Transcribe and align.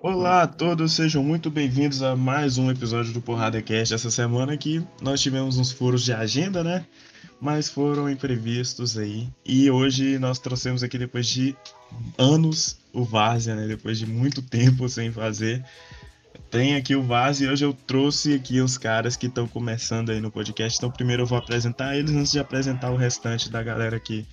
Olá 0.00 0.42
a 0.42 0.46
todos, 0.46 0.92
sejam 0.92 1.24
muito 1.24 1.50
bem-vindos 1.50 2.04
a 2.04 2.14
mais 2.14 2.56
um 2.56 2.70
episódio 2.70 3.12
do 3.12 3.20
Porrada 3.20 3.60
Cast. 3.60 3.92
Essa 3.92 4.12
semana 4.12 4.52
aqui 4.52 4.80
nós 5.02 5.20
tivemos 5.20 5.58
uns 5.58 5.72
furos 5.72 6.04
de 6.04 6.12
agenda, 6.12 6.62
né? 6.62 6.86
Mas 7.40 7.68
foram 7.68 8.08
imprevistos 8.08 8.96
aí. 8.96 9.28
E 9.44 9.68
hoje 9.68 10.16
nós 10.20 10.38
trouxemos 10.38 10.84
aqui, 10.84 10.98
depois 10.98 11.26
de 11.26 11.56
anos, 12.16 12.78
o 12.92 13.02
Várzea, 13.02 13.56
né? 13.56 13.66
Depois 13.66 13.98
de 13.98 14.06
muito 14.06 14.40
tempo 14.40 14.88
sem 14.88 15.10
fazer. 15.10 15.64
Tem 16.48 16.76
aqui 16.76 16.94
o 16.94 17.02
Vaz 17.02 17.40
e 17.40 17.48
hoje 17.48 17.64
eu 17.64 17.72
trouxe 17.72 18.34
aqui 18.34 18.60
os 18.60 18.78
caras 18.78 19.16
que 19.16 19.26
estão 19.26 19.48
começando 19.48 20.10
aí 20.10 20.20
no 20.20 20.30
podcast. 20.30 20.78
Então, 20.78 20.92
primeiro 20.92 21.24
eu 21.24 21.26
vou 21.26 21.38
apresentar 21.38 21.96
eles 21.96 22.12
antes 22.12 22.30
de 22.30 22.38
apresentar 22.38 22.92
o 22.92 22.96
restante 22.96 23.50
da 23.50 23.64
galera 23.64 23.98
que, 23.98 24.24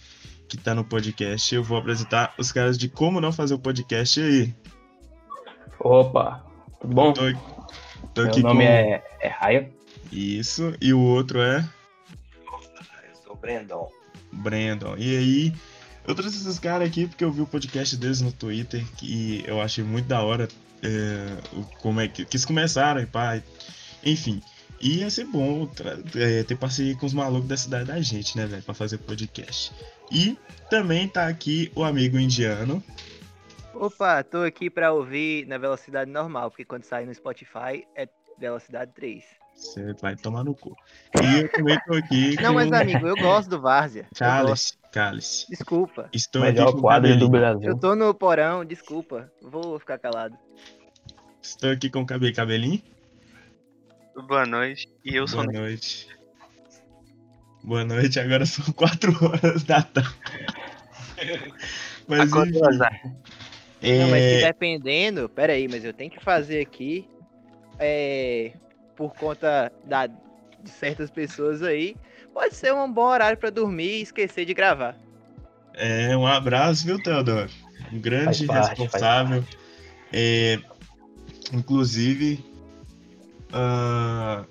que 0.47 0.57
tá 0.57 0.75
no 0.75 0.83
podcast. 0.83 1.55
Eu 1.55 1.63
vou 1.63 1.75
apresentar 1.75 2.35
os 2.37 2.51
caras 2.51 2.77
de 2.77 2.87
como 2.87 3.19
não 3.19 3.31
fazer 3.31 3.55
o 3.55 3.59
podcast 3.59 4.21
aí. 4.21 4.53
Opa, 5.89 6.43
tudo 6.81 6.95
bom? 6.95 7.13
Tô, 7.13 7.21
tô 8.15 8.21
Meu 8.23 8.31
aqui 8.31 8.41
nome 8.41 8.65
com... 8.65 8.71
é, 8.71 9.03
é 9.21 9.27
Raia. 9.27 9.69
Isso, 10.11 10.73
e 10.81 10.91
o 10.91 10.99
outro 10.99 11.39
é 11.39 11.57
Eu 12.47 13.15
sou 13.23 13.33
o 13.33 13.35
Brandon. 13.35 13.87
Brandon. 14.31 14.95
E 14.97 15.15
aí, 15.15 15.53
eu 16.07 16.15
trouxe 16.15 16.37
esses 16.37 16.57
caras 16.57 16.87
aqui 16.87 17.05
porque 17.05 17.23
eu 17.23 17.31
vi 17.31 17.41
o 17.41 17.45
podcast 17.45 17.95
deles 17.97 18.19
no 18.19 18.31
Twitter 18.31 18.83
e 19.03 19.43
eu 19.45 19.61
achei 19.61 19.83
muito 19.83 20.07
da 20.07 20.23
hora 20.23 20.47
é, 20.81 21.37
o- 21.53 21.63
como 21.81 22.01
é 22.01 22.07
que, 22.07 22.25
que 22.25 22.35
eles 22.35 22.45
começaram 22.45 22.99
e 23.01 23.05
pá. 23.05 23.39
Enfim. 24.03 24.41
E 24.81 25.01
ia 25.01 25.09
ser 25.11 25.25
bom 25.25 25.69
é, 26.15 26.41
ter 26.41 26.55
parceria 26.57 26.95
com 26.95 27.05
os 27.05 27.13
malucos 27.13 27.47
da 27.47 27.57
cidade 27.57 27.85
da 27.85 28.01
gente, 28.01 28.35
né, 28.35 28.47
velho, 28.47 28.63
pra 28.63 28.73
fazer 28.73 28.97
podcast. 28.97 29.71
E 30.11 30.35
também 30.67 31.07
tá 31.07 31.27
aqui 31.27 31.71
o 31.75 31.83
amigo 31.83 32.17
indiano. 32.17 32.83
Opa, 33.75 34.23
tô 34.23 34.43
aqui 34.43 34.69
pra 34.69 34.93
ouvir 34.93 35.45
na 35.47 35.57
velocidade 35.57 36.09
normal, 36.09 36.49
porque 36.49 36.65
quando 36.65 36.83
sai 36.83 37.05
no 37.05 37.13
Spotify 37.13 37.85
é 37.95 38.07
velocidade 38.37 38.91
3. 38.93 39.23
Você 39.55 39.93
vai 40.01 40.15
tomar 40.15 40.43
no 40.43 40.53
cu. 40.53 40.75
E 41.21 41.41
eu 41.41 41.51
também 41.51 41.77
tô 41.85 41.93
aqui 41.93 42.35
Não, 42.41 42.49
com 42.49 42.55
mas 42.55 42.71
amigo, 42.71 43.07
eu 43.07 43.15
gosto 43.15 43.49
do 43.49 43.61
Várzea. 43.61 44.05
Cálice. 44.15 44.73
Cálice. 44.91 45.45
Desculpa. 45.49 46.09
Estou 46.13 46.43
aqui 46.43 46.53
Melhor 46.53 46.69
o 46.75 46.81
quadro 46.81 47.17
do. 47.17 47.29
Brasil. 47.29 47.69
Eu 47.69 47.79
tô 47.79 47.95
no 47.95 48.13
porão, 48.13 48.65
desculpa. 48.65 49.31
Vou 49.41 49.79
ficar 49.79 49.97
calado. 49.97 50.37
Estou 51.41 51.71
aqui 51.71 51.89
com 51.89 52.01
o 52.01 52.05
cabe- 52.05 52.33
cabelinho. 52.33 52.81
Boa 54.27 54.45
noite. 54.45 54.87
E 55.03 55.15
eu 55.15 55.27
sou 55.27 55.43
Boa 55.45 55.53
noite. 55.61 56.07
Boa 57.63 57.83
noite, 57.85 58.19
agora 58.19 58.45
são 58.45 58.73
4 58.73 59.11
horas 59.25 59.63
da 59.63 59.81
tarde. 59.81 60.15
Mas 62.07 62.31
Acorda, 62.31 62.51
enfim, 62.93 63.15
azar. 63.81 63.97
Não, 63.99 64.09
mas 64.09 64.23
se 64.23 64.35
é, 64.35 64.47
dependendo, 64.47 65.29
pera 65.29 65.53
aí, 65.53 65.67
mas 65.67 65.83
eu 65.83 65.93
tenho 65.93 66.11
que 66.11 66.23
fazer 66.23 66.61
aqui, 66.61 67.07
é, 67.79 68.53
por 68.95 69.13
conta 69.13 69.71
da, 69.83 70.07
de 70.07 70.69
certas 70.69 71.09
pessoas 71.09 71.61
aí, 71.61 71.95
pode 72.33 72.55
ser 72.55 72.73
um 72.73 72.91
bom 72.91 73.05
horário 73.05 73.37
pra 73.37 73.49
dormir 73.49 73.99
e 73.99 74.01
esquecer 74.01 74.45
de 74.45 74.53
gravar. 74.53 74.97
é, 75.73 76.15
um 76.15 76.25
abraço, 76.25 76.85
viu, 76.85 77.01
Teodoro? 77.01 77.49
Um 77.91 77.99
grande 77.99 78.45
parte, 78.45 78.81
responsável. 78.81 79.43
É, 80.11 80.59
inclusive, 81.53 82.43
ah, 83.51 84.45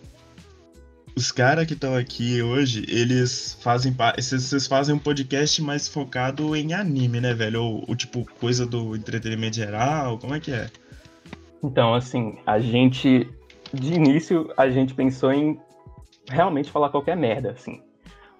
os 1.17 1.31
caras 1.31 1.67
que 1.67 1.75
estão 1.75 1.95
aqui 1.95 2.43
hoje, 2.43 2.84
eles 2.89 3.57
fazem 3.62 3.95
vocês 4.17 4.67
fazem 4.67 4.95
um 4.95 4.98
podcast 4.98 5.62
mais 5.62 5.87
focado 5.87 6.57
em 6.57 6.75
anime, 6.75 7.20
né, 7.20 7.33
velho? 7.33 7.62
Ou, 7.62 7.84
ou 7.89 7.97
tipo 7.97 8.27
coisa 8.41 8.67
do 8.67 8.97
entretenimento 8.97 9.57
geral, 9.57 10.19
como 10.19 10.35
é 10.35 10.41
que 10.41 10.53
é? 10.53 10.69
Então, 11.62 11.95
assim, 11.95 12.36
a 12.45 12.58
gente, 12.58 13.29
de 13.73 13.95
início, 13.95 14.52
a 14.57 14.69
gente 14.69 14.92
pensou 14.92 15.33
em 15.33 15.58
realmente 16.29 16.70
falar 16.70 16.91
qualquer 16.91 17.17
merda, 17.17 17.52
assim. 17.52 17.81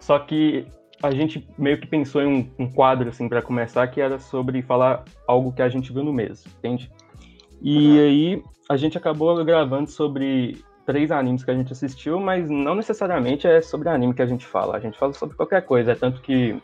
Só 0.01 0.19
que 0.19 0.67
a 1.03 1.11
gente 1.11 1.47
meio 1.56 1.81
que 1.81 1.87
pensou 1.87 2.23
em 2.23 2.27
um, 2.27 2.65
um 2.65 2.71
quadro, 2.71 3.09
assim, 3.09 3.29
pra 3.29 3.41
começar, 3.41 3.87
que 3.87 4.01
era 4.01 4.19
sobre 4.19 4.62
falar 4.62 5.05
algo 5.29 5.53
que 5.53 5.62
a 5.62 5.69
gente 5.69 5.93
viu 5.93 6.03
no 6.03 6.12
mês, 6.12 6.45
entende? 6.59 6.91
E 7.62 7.99
aí 7.99 8.43
a 8.69 8.77
gente 8.77 8.99
acabou 8.99 9.43
gravando 9.45 9.91
sobre 9.91 10.62
três 10.87 11.11
animes 11.11 11.45
que 11.45 11.50
a 11.50 11.55
gente 11.55 11.72
assistiu, 11.72 12.21
mas 12.21 12.49
não 12.49 12.75
necessariamente 12.75 13.47
é 13.47 13.61
sobre 13.61 13.89
anime 13.89 14.15
que 14.15 14.22
a 14.22 14.27
gente 14.27 14.47
fala. 14.47 14.77
A 14.77 14.81
gente 14.81 14.99
fala 14.99 15.12
sobre 15.12 15.37
qualquer 15.37 15.62
coisa. 15.62 15.93
É 15.93 15.95
tanto 15.95 16.21
que 16.21 16.61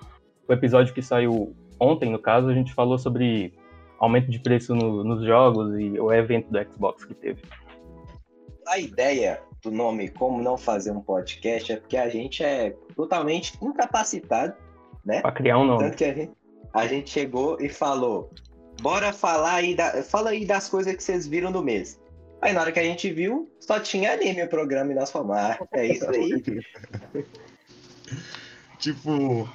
o 0.48 0.53
episódio 0.53 0.92
que 0.92 1.03
saiu 1.03 1.54
ontem, 1.78 2.10
no 2.10 2.19
caso, 2.19 2.48
a 2.48 2.54
gente 2.54 2.75
falou 2.75 2.98
sobre 2.98 3.54
aumento 3.98 4.30
de 4.30 4.38
preço 4.38 4.75
no- 4.75 5.04
nos 5.04 5.25
jogos 5.25 5.78
e 5.78 5.98
o 5.98 6.12
evento 6.12 6.50
do 6.50 6.72
Xbox 6.72 7.04
que 7.04 7.14
teve. 7.14 7.42
A 8.66 8.78
ideia 8.78 9.42
do 9.62 9.70
nome 9.70 10.09
Como 10.09 10.42
Não 10.42 10.56
Fazer 10.56 10.91
um 10.91 11.00
Podcast 11.00 11.72
é 11.72 11.76
porque 11.76 11.97
a 11.97 12.09
gente 12.09 12.42
é 12.42 12.75
totalmente 12.94 13.59
incapacitado, 13.62 14.54
né? 15.04 15.20
Pra 15.20 15.32
criar 15.32 15.59
um 15.59 15.64
nome. 15.64 15.84
Tanto 15.84 15.97
que 15.97 16.04
a 16.04 16.14
gente, 16.14 16.32
a 16.72 16.86
gente 16.86 17.10
chegou 17.10 17.59
e 17.60 17.69
falou: 17.69 18.30
bora 18.80 19.12
falar 19.12 19.54
aí, 19.54 19.75
da, 19.75 20.03
fala 20.03 20.30
aí 20.30 20.44
das 20.47 20.69
coisas 20.69 20.94
que 20.94 21.03
vocês 21.03 21.26
viram 21.26 21.50
no 21.50 21.62
mês. 21.62 22.00
Aí 22.43 22.53
na 22.53 22.61
hora 22.62 22.73
que 22.73 22.81
a 22.81 22.84
gente 22.84 23.11
viu, 23.12 23.51
só 23.61 23.78
tinha 23.78 24.12
anime 24.12 24.43
o 24.43 24.49
programa 24.49 24.93
e 24.93 24.95
nós 24.95 25.11
falamos: 25.11 25.37
ah, 25.37 25.59
é 25.73 25.87
isso 25.87 26.09
aí. 26.09 26.43
Tipo, 28.78 29.47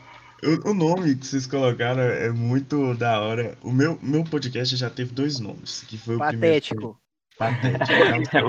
o, 0.44 0.70
o 0.70 0.74
nome 0.74 1.16
que 1.16 1.26
vocês 1.26 1.48
colocaram 1.48 2.04
é 2.04 2.30
muito 2.30 2.94
da 2.94 3.20
hora. 3.20 3.58
O 3.64 3.72
meu, 3.72 3.98
meu 4.02 4.24
podcast 4.24 4.76
já 4.76 4.88
teve 4.88 5.12
dois 5.14 5.40
nomes, 5.40 5.84
que 5.88 5.98
foi 5.98 6.16
o 6.16 6.20
Patético. 6.20 6.76
primeiro. 6.76 7.00
Patético. 7.38 8.48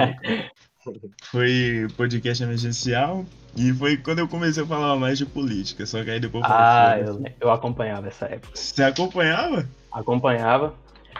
foi 1.24 1.88
podcast 1.96 2.44
emergencial 2.44 3.24
e 3.56 3.72
foi 3.72 3.96
quando 3.96 4.18
eu 4.18 4.28
comecei 4.28 4.62
a 4.62 4.66
falar 4.66 4.96
mais 4.96 5.16
de 5.16 5.24
política. 5.24 5.86
Só 5.86 6.04
que 6.04 6.10
aí 6.10 6.20
depois 6.20 6.44
eu 6.44 6.50
falei, 6.50 6.64
Ah, 6.66 6.98
eu, 7.00 7.24
eu 7.40 7.50
acompanhava 7.50 8.08
essa 8.08 8.26
época. 8.26 8.54
Você 8.54 8.82
acompanhava? 8.82 9.66
Acompanhava. 9.90 10.74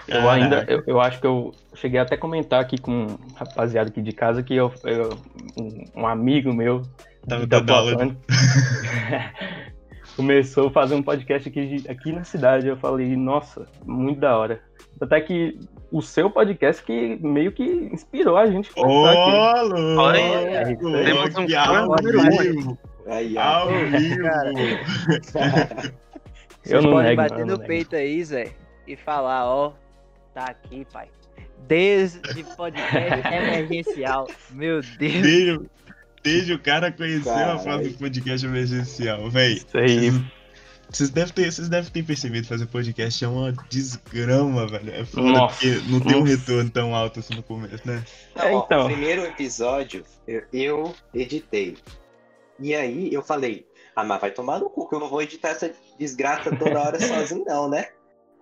Eu 0.09 0.21
Caraca. 0.23 0.33
ainda, 0.33 0.65
eu, 0.69 0.83
eu 0.87 1.01
acho 1.01 1.21
que 1.21 1.27
eu 1.27 1.53
cheguei 1.75 1.99
até 2.01 2.15
a 2.15 2.19
comentar 2.19 2.61
aqui 2.61 2.79
com 2.79 2.93
um 2.93 3.19
rapaziada 3.35 3.89
aqui 3.91 4.01
de 4.03 4.13
casa 4.13 4.43
que 4.43 4.55
eu, 4.55 4.73
eu- 4.85 5.19
um, 5.59 6.03
um 6.03 6.07
amigo 6.07 6.53
meu 6.55 6.83
Tava 7.29 7.41
de 7.43 7.47
dando 7.49 7.71
aula 7.73 7.93
Itapuã, 7.93 8.17
começou 10.17 10.69
a 10.69 10.71
fazer 10.71 10.95
um 10.95 11.03
podcast 11.03 11.49
aqui, 11.49 11.85
aqui 11.89 12.13
na 12.13 12.25
cidade. 12.25 12.67
Eu 12.69 12.77
falei, 12.77 13.17
nossa, 13.17 13.67
muito 13.85 14.21
da 14.21 14.37
hora. 14.37 14.61
Até 15.01 15.21
que 15.21 15.59
o 15.93 16.01
seu 16.01 16.31
podcast 16.31 16.83
que 16.83 17.17
meio 17.21 17.53
que 17.53 17.63
inspirou 17.93 18.37
a 18.37 18.47
gente 18.47 18.71
Ô, 18.77 19.05
aqui. 19.07 19.17
louco! 19.17 20.01
Olha, 20.01 20.19
é 20.19 20.65
aí. 20.65 20.77
Temos 20.77 21.35
um 21.37 21.59
ao 21.59 21.93
um. 21.93 21.97
vivo! 22.53 22.79
Aí, 23.09 23.37
ó. 23.37 23.41
Ao 23.43 23.69
Cara. 24.23 24.53
vivo! 24.55 25.93
Eu 26.65 26.83
não 26.83 26.91
podem 26.93 27.11
nego, 27.17 27.23
bater 27.23 27.39
não 27.41 27.47
no 27.47 27.53
nego. 27.59 27.67
peito 27.67 27.95
aí, 27.95 28.25
Zé, 28.25 28.49
e 28.89 28.97
falar, 28.97 29.47
ó, 29.47 29.73
tá 30.37 30.45
aqui, 30.45 30.87
pai. 30.93 31.09
Desde 31.67 32.45
podcast 32.57 32.95
emergencial. 33.35 34.29
Meu 34.51 34.83
Deus. 34.83 34.99
Desde, 34.99 35.71
desde 36.23 36.53
o 36.53 36.59
cara 36.59 36.93
conheceu 36.93 37.33
a 37.33 37.59
fase 37.59 37.89
do 37.89 37.99
podcast 37.99 38.47
emergencial, 38.47 39.31
véi. 39.31 39.55
Isso 39.55 39.79
aí. 39.79 40.11
Vocês 40.89 41.11
devem, 41.11 41.33
ter, 41.33 41.51
vocês 41.51 41.69
devem 41.69 41.91
ter 41.91 42.03
percebido 42.05 42.47
fazer 42.47 42.67
podcast 42.67 43.25
é 43.25 43.29
uma 43.29 43.53
desgrama, 43.69 44.69
velho. 44.69 44.93
É 44.93 45.05
foda, 45.05 45.33
Nossa, 45.33 45.55
porque 45.55 45.91
não 45.91 46.01
tem 46.01 46.17
um 46.17 46.21
nossa. 46.21 46.37
retorno 46.37 46.71
tão 46.71 46.95
alto 46.95 47.19
assim 47.19 47.35
no 47.35 47.43
começo, 47.43 47.83
né? 47.85 48.05
É, 48.37 48.53
Ó, 48.53 48.65
então. 48.65 48.83
O 48.83 48.87
primeiro 48.87 49.25
episódio 49.25 50.05
eu, 50.29 50.43
eu 50.53 50.95
editei. 51.13 51.77
E 52.61 52.75
aí 52.75 53.13
eu 53.13 53.23
falei, 53.23 53.67
ah, 53.97 54.05
mas 54.05 54.21
vai 54.21 54.31
tomar 54.31 54.61
no 54.61 54.71
cu, 54.71 54.89
que 54.89 54.95
eu 54.95 55.01
não 55.01 55.09
vou 55.09 55.23
editar 55.23 55.49
essa 55.49 55.73
desgraça 55.99 56.55
toda 56.55 56.81
hora 56.81 57.01
sozinho, 57.01 57.45
não, 57.45 57.69
né? 57.69 57.89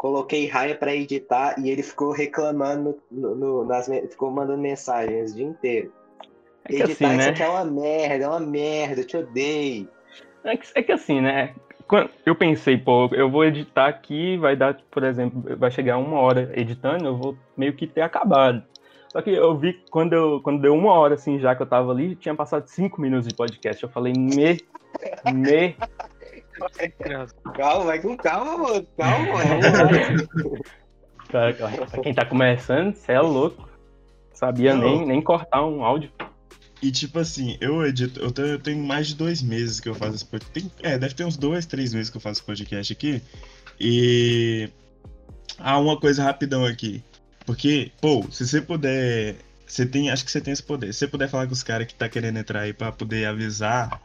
Coloquei 0.05 0.47
raia 0.47 0.75
pra 0.75 0.95
editar 0.95 1.59
e 1.59 1.71
ele 1.71 1.83
ficou 1.83 2.13
reclamando 2.13 2.99
no, 3.11 3.35
no- 3.35 3.65
nas, 3.65 3.87
ficou 4.11 4.31
mandando 4.31 4.61
mensagens 4.61 5.33
o 5.33 5.35
dia 5.35 5.47
inteiro. 5.47 5.91
É 6.67 6.69
que 6.69 6.83
Editar 6.83 7.07
assim, 7.07 7.17
isso 7.17 7.27
né? 7.27 7.29
aqui 7.31 7.43
é 7.43 7.49
uma 7.49 7.65
merda, 7.65 8.25
é 8.25 8.29
uma 8.29 8.41
merda, 8.41 9.01
eu 9.01 9.07
te 9.07 9.17
odeio. 9.17 9.89
É 10.45 10.59
que, 10.59 10.67
é 10.75 10.83
que 10.83 10.93
assim, 10.93 11.23
né? 11.23 11.55
Eu 12.27 12.35
pensei, 12.35 12.77
pô, 12.77 13.09
eu 13.15 13.31
vou 13.31 13.47
editar 13.47 13.87
aqui, 13.87 14.37
vai 14.37 14.55
dar, 14.55 14.79
por 14.91 15.05
exemplo, 15.05 15.43
vai 15.57 15.71
chegar 15.71 15.97
uma 15.97 16.21
hora 16.21 16.53
editando, 16.55 17.07
eu 17.07 17.17
vou 17.17 17.35
meio 17.57 17.73
que 17.73 17.87
ter 17.87 18.03
acabado. 18.03 18.63
Só 19.09 19.23
que 19.23 19.31
eu 19.31 19.57
vi 19.57 19.73
quando, 19.91 20.13
eu, 20.13 20.39
quando 20.43 20.61
deu 20.61 20.75
uma 20.75 20.93
hora, 20.93 21.15
assim, 21.15 21.39
já 21.39 21.55
que 21.55 21.63
eu 21.63 21.67
tava 21.67 21.91
ali, 21.91 22.15
tinha 22.15 22.35
passado 22.35 22.67
cinco 22.67 23.01
minutos 23.01 23.27
de 23.27 23.35
podcast. 23.35 23.83
Eu 23.83 23.89
falei, 23.89 24.13
me, 24.13 24.61
me. 25.33 25.75
Calma, 27.55 27.85
vai 27.85 28.01
com 28.01 28.17
calma, 28.17 28.57
mano. 28.59 28.87
Calma, 28.97 29.27
mano. 29.33 30.63
Pra, 31.29 31.53
pra 31.53 32.03
quem 32.03 32.15
tá 32.15 32.25
começando, 32.25 32.95
você 32.95 33.13
é 33.13 33.21
louco. 33.21 33.69
Sabia 34.33 34.75
Não. 34.75 34.83
nem, 34.83 35.07
nem 35.07 35.23
cortar 35.23 35.65
um 35.65 35.85
áudio. 35.85 36.11
E 36.83 36.91
tipo 36.91 37.19
assim, 37.19 37.57
eu 37.61 37.85
edito, 37.87 38.21
eu 38.21 38.31
tenho, 38.31 38.49
eu 38.49 38.59
tenho 38.59 38.85
mais 38.85 39.09
de 39.09 39.15
dois 39.15 39.41
meses 39.41 39.81
que 39.81 39.89
eu 39.89 39.95
faço 39.95 40.17
esse 40.17 40.25
podcast. 40.25 40.71
É, 40.83 40.99
deve 40.99 41.15
ter 41.15 41.25
uns 41.25 41.37
dois, 41.37 41.65
três 41.65 41.95
meses 41.95 42.11
que 42.11 42.17
eu 42.17 42.21
faço 42.21 42.45
podcast 42.45 42.93
aqui. 42.93 43.23
E. 43.81 44.69
Ah, 45.59 45.79
uma 45.79 45.99
coisa 45.99 46.23
rapidão 46.23 46.65
aqui. 46.65 47.03
Porque, 47.47 47.91
pô, 48.01 48.27
se 48.31 48.47
você 48.47 48.61
puder. 48.61 49.37
Você 49.67 49.87
tem. 49.87 50.11
Acho 50.11 50.25
que 50.25 50.31
você 50.31 50.41
tem 50.41 50.53
esse 50.53 50.63
poder. 50.63 50.93
Se 50.93 50.99
você 51.01 51.09
puder 51.09 51.29
falar 51.29 51.47
com 51.47 51.53
os 51.53 51.63
caras 51.63 51.87
que 51.87 51.95
tá 51.95 52.09
querendo 52.09 52.39
entrar 52.39 52.61
aí 52.61 52.73
pra 52.73 52.93
poder 52.93 53.25
avisar 53.27 54.03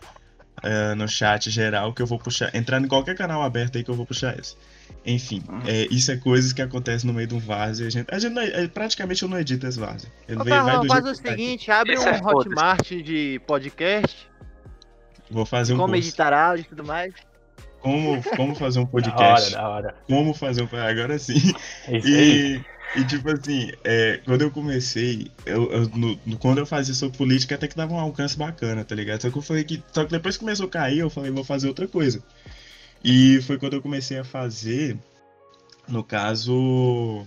eh, 0.64 0.96
no 0.96 1.08
chat 1.08 1.50
geral 1.50 1.94
que 1.94 2.02
eu 2.02 2.06
vou 2.08 2.20
puxar. 2.20 2.54
Entrar 2.56 2.82
em 2.82 2.88
qualquer 2.88 3.16
canal 3.16 3.42
aberto 3.42 3.78
aí 3.78 3.84
que 3.84 3.90
eu 3.92 3.96
vou 3.96 4.06
puxar 4.06 4.38
esse. 4.40 4.56
Enfim, 5.06 5.42
é, 5.66 5.88
isso 5.92 6.12
é 6.12 6.18
coisas 6.18 6.52
que 6.52 6.62
acontecem 6.62 7.08
no 7.08 7.14
meio 7.14 7.28
do 7.28 7.40
vaso 7.40 7.84
e 7.84 7.88
a 7.88 7.90
gente. 7.90 8.08
A 8.14 8.20
gente 8.20 8.34
não, 8.34 8.42
é, 8.42 8.68
praticamente 8.68 9.24
eu 9.24 9.30
não 9.30 9.40
edito 9.40 9.66
esse 9.68 9.80
vaso. 9.80 10.08
Ele 10.28 10.42
Ô, 10.42 10.44
vai 10.44 10.50
Carlão, 10.54 10.82
do 10.82 10.88
faz 10.88 11.04
jeito 11.06 11.20
o 11.20 11.24
tá 11.24 11.30
seguinte, 11.30 11.72
abre 11.72 11.98
um 11.98 12.02
Foda-se. 12.02 12.26
Hotmart 12.26 12.88
de 12.90 13.42
podcast, 13.48 14.30
Vou 15.32 15.46
fazer 15.46 15.74
um 15.74 15.78
como 15.78 15.94
post. 15.94 16.08
editar 16.08 16.34
áudio 16.34 16.62
e 16.64 16.68
tudo 16.68 16.84
mais. 16.84 17.14
Como, 17.80 18.22
como 18.36 18.54
fazer 18.56 18.80
um 18.80 18.84
Da 18.84 18.90
hora, 18.90 18.92
podcast. 18.92 19.52
da 19.54 19.70
hora. 19.70 19.96
Como 20.08 20.34
fazer 20.34 20.64
um. 20.64 20.68
Agora 20.76 21.18
sim. 21.18 21.54
É 21.88 21.98
isso 21.98 22.08
aí. 22.08 22.66
E, 22.96 23.06
tipo 23.06 23.30
assim, 23.30 23.72
é, 23.84 24.18
quando 24.26 24.42
eu 24.42 24.52
comecei, 24.52 25.32
eu, 25.46 25.72
eu- 25.72 25.90
no- 25.90 26.20
no- 26.26 26.38
quando 26.40 26.58
eu 26.58 26.66
fazia 26.66 26.94
sobre 26.96 27.18
política, 27.18 27.56
até 27.56 27.68
que 27.68 27.76
dava 27.76 27.94
um 27.94 28.00
alcance 28.00 28.36
bacana, 28.38 28.84
tá 28.84 28.96
ligado? 28.96 29.22
Só 29.22 29.30
que 29.30 29.38
eu 29.38 29.42
falei 29.42 29.64
que. 29.64 29.84
Só 29.94 30.04
que 30.06 30.12
depois 30.12 30.36
que 30.38 30.42
começou 30.42 30.66
a 30.66 30.70
cair, 30.70 31.00
eu 31.00 31.10
falei, 31.10 31.30
vou 31.32 31.44
fazer 31.44 31.68
outra 31.68 31.88
coisa. 31.88 32.24
E 33.04 33.42
foi 33.44 33.58
quando 33.60 33.74
eu 33.76 33.82
comecei 33.82 34.18
a 34.18 34.24
fazer, 34.24 34.98
no 35.88 36.04
caso. 36.04 37.26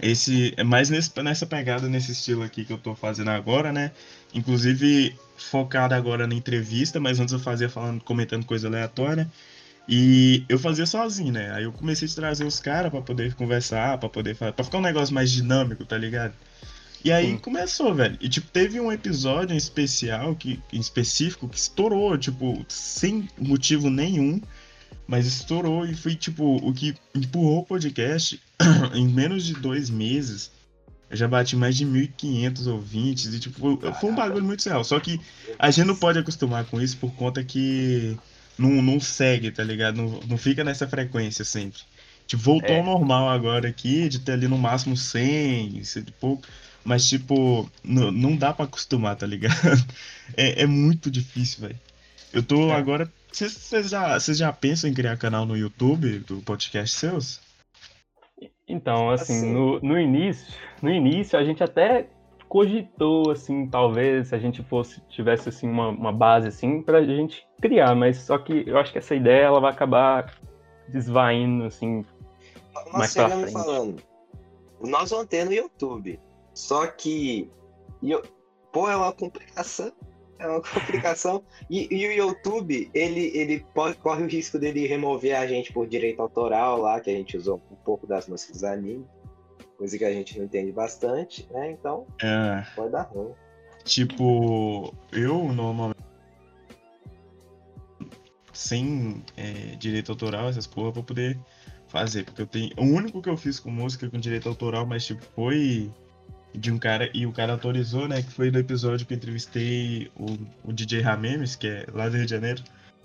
Esse. 0.00 0.52
É 0.56 0.64
mais 0.64 0.90
nesse, 0.90 1.10
nessa 1.22 1.46
pegada, 1.46 1.88
nesse 1.88 2.12
estilo 2.12 2.42
aqui 2.42 2.64
que 2.64 2.72
eu 2.72 2.78
tô 2.78 2.94
fazendo 2.94 3.30
agora, 3.30 3.72
né? 3.72 3.92
Inclusive 4.34 5.16
focado 5.36 5.94
agora 5.94 6.26
na 6.26 6.34
entrevista, 6.34 7.00
mas 7.00 7.18
antes 7.20 7.32
eu 7.32 7.38
fazia 7.40 7.68
falando, 7.68 8.02
comentando 8.04 8.44
coisa 8.44 8.68
aleatória. 8.68 9.30
E 9.88 10.44
eu 10.48 10.58
fazia 10.58 10.84
sozinho, 10.84 11.32
né? 11.32 11.52
Aí 11.52 11.64
eu 11.64 11.72
comecei 11.72 12.08
a 12.08 12.12
trazer 12.12 12.44
os 12.44 12.58
caras 12.58 12.90
pra 12.90 13.00
poder 13.00 13.34
conversar, 13.34 13.98
pra 13.98 14.08
poder 14.08 14.34
falar, 14.34 14.52
pra 14.52 14.64
ficar 14.64 14.78
um 14.78 14.82
negócio 14.82 15.14
mais 15.14 15.30
dinâmico, 15.30 15.84
tá 15.84 15.96
ligado? 15.96 16.34
E 17.04 17.12
aí 17.12 17.32
Sim. 17.32 17.38
começou, 17.38 17.94
velho. 17.94 18.18
E 18.20 18.28
tipo, 18.28 18.48
teve 18.48 18.80
um 18.80 18.90
episódio 18.90 19.54
em 19.54 19.56
especial, 19.56 20.34
que, 20.34 20.60
em 20.72 20.80
específico, 20.80 21.48
que 21.48 21.56
estourou, 21.56 22.18
tipo, 22.18 22.64
sem 22.68 23.28
motivo 23.38 23.88
nenhum, 23.88 24.40
mas 25.06 25.24
estourou 25.24 25.86
e 25.86 25.94
foi 25.94 26.16
tipo 26.16 26.56
o 26.56 26.72
que 26.72 26.96
empurrou 27.14 27.60
o 27.60 27.64
podcast 27.64 28.40
em 28.92 29.06
menos 29.06 29.44
de 29.44 29.54
dois 29.54 29.88
meses. 29.88 30.50
Eu 31.08 31.16
já 31.16 31.28
bati 31.28 31.54
mais 31.54 31.76
de 31.76 31.86
1.500 31.86 32.66
ouvintes 32.66 33.32
e 33.32 33.38
tipo, 33.38 33.60
foi, 33.60 33.92
foi 33.92 34.10
um 34.10 34.14
bagulho 34.16 34.44
muito 34.44 34.68
real. 34.68 34.82
Só 34.82 34.98
que 34.98 35.20
a 35.56 35.70
gente 35.70 35.86
não 35.86 35.94
pode 35.94 36.18
acostumar 36.18 36.64
com 36.64 36.80
isso 36.80 36.96
por 36.96 37.14
conta 37.14 37.44
que 37.44 38.18
não, 38.58 38.70
não 38.82 39.00
segue, 39.00 39.50
tá 39.50 39.62
ligado? 39.62 39.96
Não, 39.96 40.20
não 40.26 40.38
fica 40.38 40.62
nessa 40.64 40.86
frequência 40.88 41.44
sempre. 41.44 41.80
Tipo, 42.26 42.42
voltou 42.42 42.74
É. 42.74 42.78
ao 42.78 42.84
normal 42.84 43.28
agora 43.28 43.68
aqui, 43.68 44.08
de 44.08 44.18
ter 44.18 44.32
ali 44.32 44.48
no 44.48 44.58
máximo 44.58 44.96
100, 44.96 45.82
100 45.84 46.02
e 46.08 46.10
pouco. 46.12 46.42
Mas, 46.84 47.08
tipo, 47.08 47.68
não, 47.82 48.10
não 48.12 48.36
dá 48.36 48.52
pra 48.52 48.64
acostumar, 48.64 49.16
tá 49.16 49.26
ligado? 49.26 49.54
É, 50.36 50.62
é 50.62 50.66
muito 50.66 51.08
difícil, 51.08 51.60
velho. 51.68 51.78
Eu 52.32 52.42
tô 52.42 52.70
É. 52.70 52.74
agora. 52.74 53.12
Vocês 53.30 53.88
já, 53.90 54.18
já 54.18 54.52
pensam 54.52 54.90
em 54.90 54.94
criar 54.94 55.16
canal 55.16 55.46
no 55.46 55.56
YouTube 55.56 56.18
do 56.20 56.40
podcast 56.42 56.96
seus? 56.96 57.40
Então, 58.68 59.10
assim, 59.10 59.36
Assim. 59.38 59.52
No, 59.52 59.78
no 59.80 59.98
início, 60.00 60.46
no 60.82 60.90
início 60.90 61.38
a 61.38 61.44
gente 61.44 61.62
até 61.62 62.08
cogitou, 62.56 63.30
assim, 63.32 63.66
talvez 63.68 64.28
se 64.28 64.34
a 64.34 64.38
gente 64.38 64.62
fosse 64.62 65.02
tivesse 65.08 65.50
assim 65.50 65.68
uma, 65.68 65.88
uma 65.90 66.10
base 66.10 66.48
assim 66.48 66.80
pra 66.80 67.04
gente 67.04 67.46
criar, 67.60 67.94
mas 67.94 68.16
só 68.16 68.38
que 68.38 68.64
eu 68.66 68.78
acho 68.78 68.92
que 68.92 68.96
essa 68.98 69.14
ideia 69.14 69.42
ela 69.42 69.60
vai 69.60 69.70
acabar 69.70 70.34
desvaindo 70.88 71.64
assim. 71.64 72.02
Nós 72.72 72.92
Mais 72.92 73.12
pra 73.14 73.28
frente. 73.28 73.52
falando. 73.52 74.02
Nós 74.80 75.10
vamos 75.10 75.26
ter 75.26 75.44
no 75.44 75.52
YouTube. 75.52 76.18
Só 76.54 76.86
que. 76.86 77.50
eu- 78.02 78.22
Pô, 78.72 78.88
é 78.88 78.96
uma 78.96 79.12
complicação. 79.12 79.92
É 80.38 80.48
uma 80.48 80.62
complicação. 81.12 81.42
E, 81.68 81.94
e 81.94 82.08
o 82.08 82.12
YouTube, 82.12 82.90
ele, 82.94 83.36
ele 83.36 83.66
pode- 83.74 83.98
corre 83.98 84.22
o 84.22 84.28
risco 84.28 84.58
dele 84.58 84.86
remover 84.86 85.38
a 85.38 85.46
gente 85.46 85.74
por 85.74 85.86
direito 85.86 86.20
autoral 86.22 86.78
lá, 86.80 87.00
que 87.00 87.10
a 87.10 87.14
gente 87.14 87.36
usou 87.36 87.60
um 87.70 87.76
pouco 87.76 88.06
das 88.06 88.26
músicas 88.26 88.62
do 88.62 88.66
anime. 88.66 89.06
Coisa 89.76 89.98
que 89.98 90.04
a 90.04 90.12
gente 90.12 90.38
não 90.38 90.46
entende 90.46 90.72
bastante, 90.72 91.46
né? 91.50 91.70
Então, 91.72 92.06
É. 92.22 92.64
pode 92.74 92.92
dar 92.92 93.02
ruim. 93.02 93.32
Tipo, 93.84 94.94
eu 95.12 95.52
normalmente. 95.52 95.96
Sem 98.52 99.22
é, 99.36 99.76
direito 99.76 100.10
autoral, 100.10 100.48
essas 100.48 100.66
porra, 100.66 100.92
pra 100.92 101.02
poder 101.02 101.38
fazer. 101.88 102.24
Porque 102.24 102.42
eu 102.42 102.46
tenho. 102.46 102.70
O 102.78 102.84
único 102.84 103.20
que 103.20 103.28
eu 103.28 103.36
fiz 103.36 103.60
com 103.60 103.70
música 103.70 104.08
com 104.08 104.18
direito 104.18 104.48
autoral, 104.48 104.86
mas 104.86 105.04
tipo, 105.04 105.22
foi 105.34 105.92
de 106.54 106.72
um 106.72 106.78
cara. 106.78 107.10
E 107.12 107.26
o 107.26 107.32
cara 107.32 107.52
autorizou, 107.52 108.08
né? 108.08 108.22
Que 108.22 108.30
foi 108.30 108.50
no 108.50 108.58
episódio 108.58 109.06
que 109.06 109.12
eu 109.12 109.16
entrevistei 109.18 110.10
o, 110.16 110.38
o 110.64 110.72
DJ 110.72 111.02
Ramemes, 111.02 111.54
que 111.54 111.68
é 111.68 111.86
lá 111.92 112.08
do 112.08 112.16
Rio 112.16 112.24
de 112.24 112.30
Janeiro. 112.30 112.62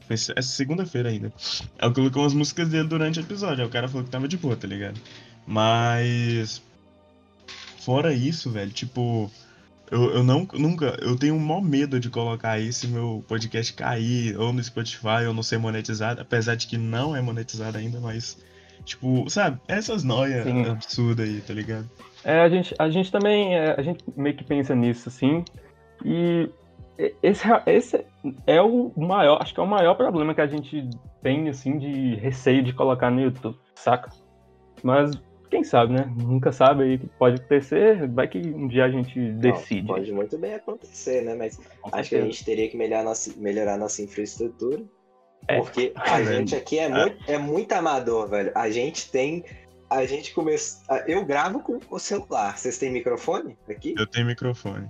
Foi 0.08 0.14
essa 0.14 0.34
essa 0.38 0.50
segunda-feira 0.50 1.10
ainda. 1.10 1.34
Eu 1.80 1.94
coloquei 1.94 2.22
umas 2.22 2.34
músicas 2.34 2.70
dele 2.70 2.88
durante 2.88 3.20
o 3.20 3.22
episódio. 3.22 3.62
Aí 3.64 3.70
o 3.70 3.72
cara 3.72 3.90
falou 3.90 4.06
que 4.06 4.10
tava 4.10 4.28
de 4.28 4.38
boa, 4.38 4.56
tá 4.56 4.68
ligado? 4.68 5.00
Mas. 5.52 6.64
Fora 7.80 8.14
isso, 8.14 8.50
velho, 8.50 8.72
tipo. 8.72 9.30
Eu, 9.90 10.10
eu 10.12 10.24
não, 10.24 10.48
nunca, 10.54 10.98
eu 11.02 11.18
tenho 11.18 11.36
um 11.36 11.40
maior 11.40 11.62
medo 11.62 12.00
de 12.00 12.10
colocar 12.10 12.58
isso 12.58 12.86
e 12.86 12.90
meu 12.90 13.26
podcast 13.28 13.74
cair, 13.74 14.40
ou 14.40 14.54
no 14.54 14.64
Spotify, 14.64 15.26
ou 15.28 15.34
não 15.34 15.44
ser 15.44 15.58
monetizado, 15.58 16.22
apesar 16.22 16.56
de 16.56 16.66
que 16.66 16.78
não 16.78 17.14
é 17.14 17.22
monetizado 17.22 17.78
ainda, 17.78 18.00
mas, 18.00 18.42
tipo, 18.86 19.30
sabe, 19.30 19.60
essas 19.68 20.02
noias 20.06 20.48
absurdas 20.70 21.28
aí, 21.28 21.42
tá 21.42 21.54
ligado? 21.54 21.90
É, 22.24 22.40
a 22.40 22.48
gente, 22.48 22.74
a 22.80 22.90
gente 22.90 23.12
também, 23.12 23.54
é, 23.54 23.76
a 23.78 23.82
gente 23.82 24.02
meio 24.16 24.34
que 24.38 24.46
pensa 24.46 24.74
nisso, 24.74 25.10
assim, 25.10 25.44
e 26.06 26.50
e- 26.98 27.16
esse, 27.24 27.46
esse 27.66 28.06
é 28.46 28.62
o 28.62 28.92
maior, 28.96 29.42
acho 29.42 29.54
que 29.54 29.60
é 29.60 29.64
o 29.64 29.68
maior 29.68 29.96
problema 29.96 30.34
que 30.34 30.42
a 30.42 30.48
gente 30.48 30.88
tem, 31.22 31.50
assim, 31.50 31.78
de 31.78 32.16
receio 32.16 32.64
de 32.64 32.72
colocar 32.72 33.10
no 33.10 33.20
YouTube, 33.20 33.58
saca? 33.76 34.10
Mas, 34.84 35.12
quem 35.52 35.64
sabe, 35.64 35.94
né? 35.94 36.12
Nunca 36.18 36.52
sabe 36.52 36.84
aí 36.84 36.96
o 36.96 37.00
que 37.00 37.08
pode 37.08 37.36
acontecer, 37.36 38.08
vai 38.10 38.28
que 38.28 38.40
um 38.40 38.68
dia 38.68 38.86
a 38.86 38.90
gente 38.90 39.20
decide. 39.34 39.88
Não, 39.88 39.96
pode 39.96 40.12
muito 40.12 40.38
bem 40.38 40.56
acontecer, 40.56 41.22
né? 41.24 41.36
Mas 41.36 41.58
com 41.82 41.96
acho 41.96 42.10
que 42.10 42.16
a 42.16 42.22
gente 42.22 42.44
teria 42.44 42.68
que 42.70 42.76
melhorar 42.78 43.04
nossa, 43.04 43.32
melhorar 43.38 43.78
nossa 43.78 44.02
infraestrutura. 44.02 44.82
É. 45.48 45.58
Porque 45.58 45.92
a 45.98 46.22
É. 46.22 46.26
gente 46.26 46.56
aqui 46.56 46.80
é, 46.80 46.88
muito, 46.90 47.18
é 47.30 47.38
muito 47.38 47.72
amador, 47.74 48.28
velho. 48.30 48.52
A 48.56 48.70
gente 48.72 49.12
tem. 49.12 49.44
A 49.90 50.06
gente 50.06 50.34
começou. 50.34 50.82
Eu 51.06 51.26
gravo 51.26 51.60
com 51.60 51.80
o 51.90 52.00
celular. 52.00 52.58
Vocês 52.58 52.78
têm 52.78 52.92
microfone 52.92 53.58
aqui? 53.70 53.94
Eu 53.98 54.08
tenho 54.08 54.26
microfone. 54.26 54.90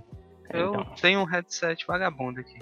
Eu 0.52 0.68
Então, 0.70 0.84
tenho 1.00 1.20
um 1.20 1.24
headset 1.24 1.84
vagabundo 1.86 2.38
aqui. 2.40 2.58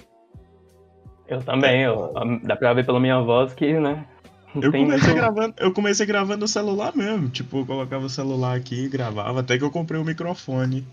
eu 1.29 1.43
também, 1.43 1.83
eu, 1.83 2.13
dá 2.45 2.57
pra 2.57 2.73
ver 2.73 2.87
pela 2.87 2.99
minha 2.99 3.21
voz 3.21 3.53
que, 3.53 3.79
né? 3.79 4.07
Eu 4.55 4.73
tem 4.73 4.83
comecei, 4.85 5.09
muito- 5.09 5.15
gravando, 5.15 5.55
eu 5.59 5.73
comecei 5.73 6.07
gravando 6.07 6.41
no 6.41 6.49
celular 6.49 6.95
mesmo, 6.97 7.29
tipo, 7.29 7.59
eu 7.59 7.67
colocava 7.67 8.05
o 8.07 8.11
celular 8.11 8.57
aqui 8.57 8.85
e 8.85 8.89
gravava, 8.89 9.41
até 9.41 9.57
que 9.57 9.63
eu 9.65 9.71
comprei 9.71 10.01
o 10.01 10.05
microfone. 10.05 10.87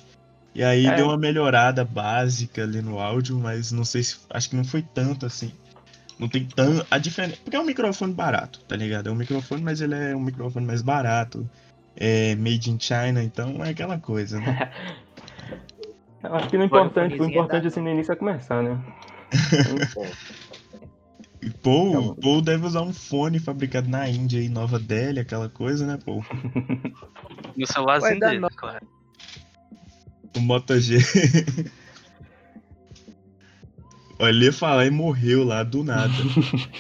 E 0.54 0.64
aí 0.64 0.86
É. 0.88 0.96
deu 0.96 1.08
uma 1.08 1.18
melhorada 1.18 1.84
básica 1.86 2.64
ali 2.64 2.82
no 2.82 3.00
áudio, 3.00 3.38
mas 3.38 3.72
não 3.72 3.86
sei 3.86 4.04
se. 4.04 4.18
Acho 4.30 4.50
que 4.50 4.56
não 4.56 4.64
foi 4.64 4.82
tanto 4.82 5.26
assim. 5.26 5.52
Não 6.20 6.28
tem 6.28 6.46
tanto. 6.46 6.86
A 6.90 6.98
diferença. 6.98 7.38
Porque 7.44 7.56
é 7.56 7.60
um 7.60 7.64
microfone 7.66 8.12
barato, 8.14 8.60
tá 8.68 8.76
ligado? 8.76 9.08
É 9.08 9.12
um 9.12 9.16
microfone, 9.16 9.62
mas 9.62 9.82
ele 9.82 9.94
é 9.94 10.16
um 10.16 10.20
microfone 10.22 10.66
mais 10.66 10.82
barato. 10.82 11.48
É 11.96 12.36
made 12.36 12.70
in 12.72 12.78
China, 12.80 13.24
então 13.24 13.64
é 13.64 13.70
aquela 13.70 13.98
coisa, 14.00 14.40
né? 14.40 14.72
Eu 16.24 16.36
acho 16.36 16.50
que 16.50 16.58
o 16.58 16.64
importante, 16.64 17.20
o 17.22 17.26
importante 17.26 17.66
é 17.66 17.68
assim 17.68 17.82
no 17.82 17.90
início 17.90 18.12
é 18.12 18.16
começar, 18.16 18.62
né? 18.64 18.80
Paul, 21.64 21.90
Então- 21.90 22.16
Paul 22.16 22.42
deve 22.42 22.66
usar 22.66 22.82
um 22.82 22.94
fone 22.94 23.40
fabricado 23.40 23.88
na 23.90 24.08
Índia 24.10 24.40
aí, 24.40 24.50
Nova 24.50 24.80
Delhi, 24.80 25.20
aquela 25.20 25.48
coisa, 25.50 25.86
né, 25.86 25.98
Paul? 26.04 26.26
No 27.56 27.66
celularzinho 27.68 28.20
dele, 28.20 28.40
nó. 28.40 28.50
claro. 28.56 28.86
O 30.36 30.40
Moto 30.40 30.80
G. 30.80 30.98
Olha, 34.20 34.30
ele 34.32 34.46
ia 34.46 34.54
falar 34.54 34.86
e 34.86 34.90
morreu 34.90 35.44
lá 35.44 35.64
do 35.64 35.84
nada. 35.84 36.12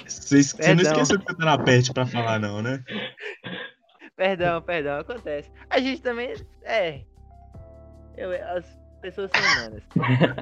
Você 0.07 0.41
você 0.41 0.73
não 0.73 0.81
esqueceu 0.81 1.19
que 1.19 1.25
tá 1.35 1.45
na 1.45 1.57
pet 1.57 1.93
pra 1.93 2.05
falar, 2.05 2.39
não, 2.39 2.61
né? 2.63 2.83
Perdão, 4.15 4.59
perdão, 4.61 4.99
acontece. 4.99 5.51
A 5.69 5.79
gente 5.79 6.01
também. 6.01 6.33
É. 6.63 7.01
Eu, 8.17 8.31
as 8.55 8.65
pessoas 9.09 9.31
são 9.31 9.41
humanas. 9.41 9.83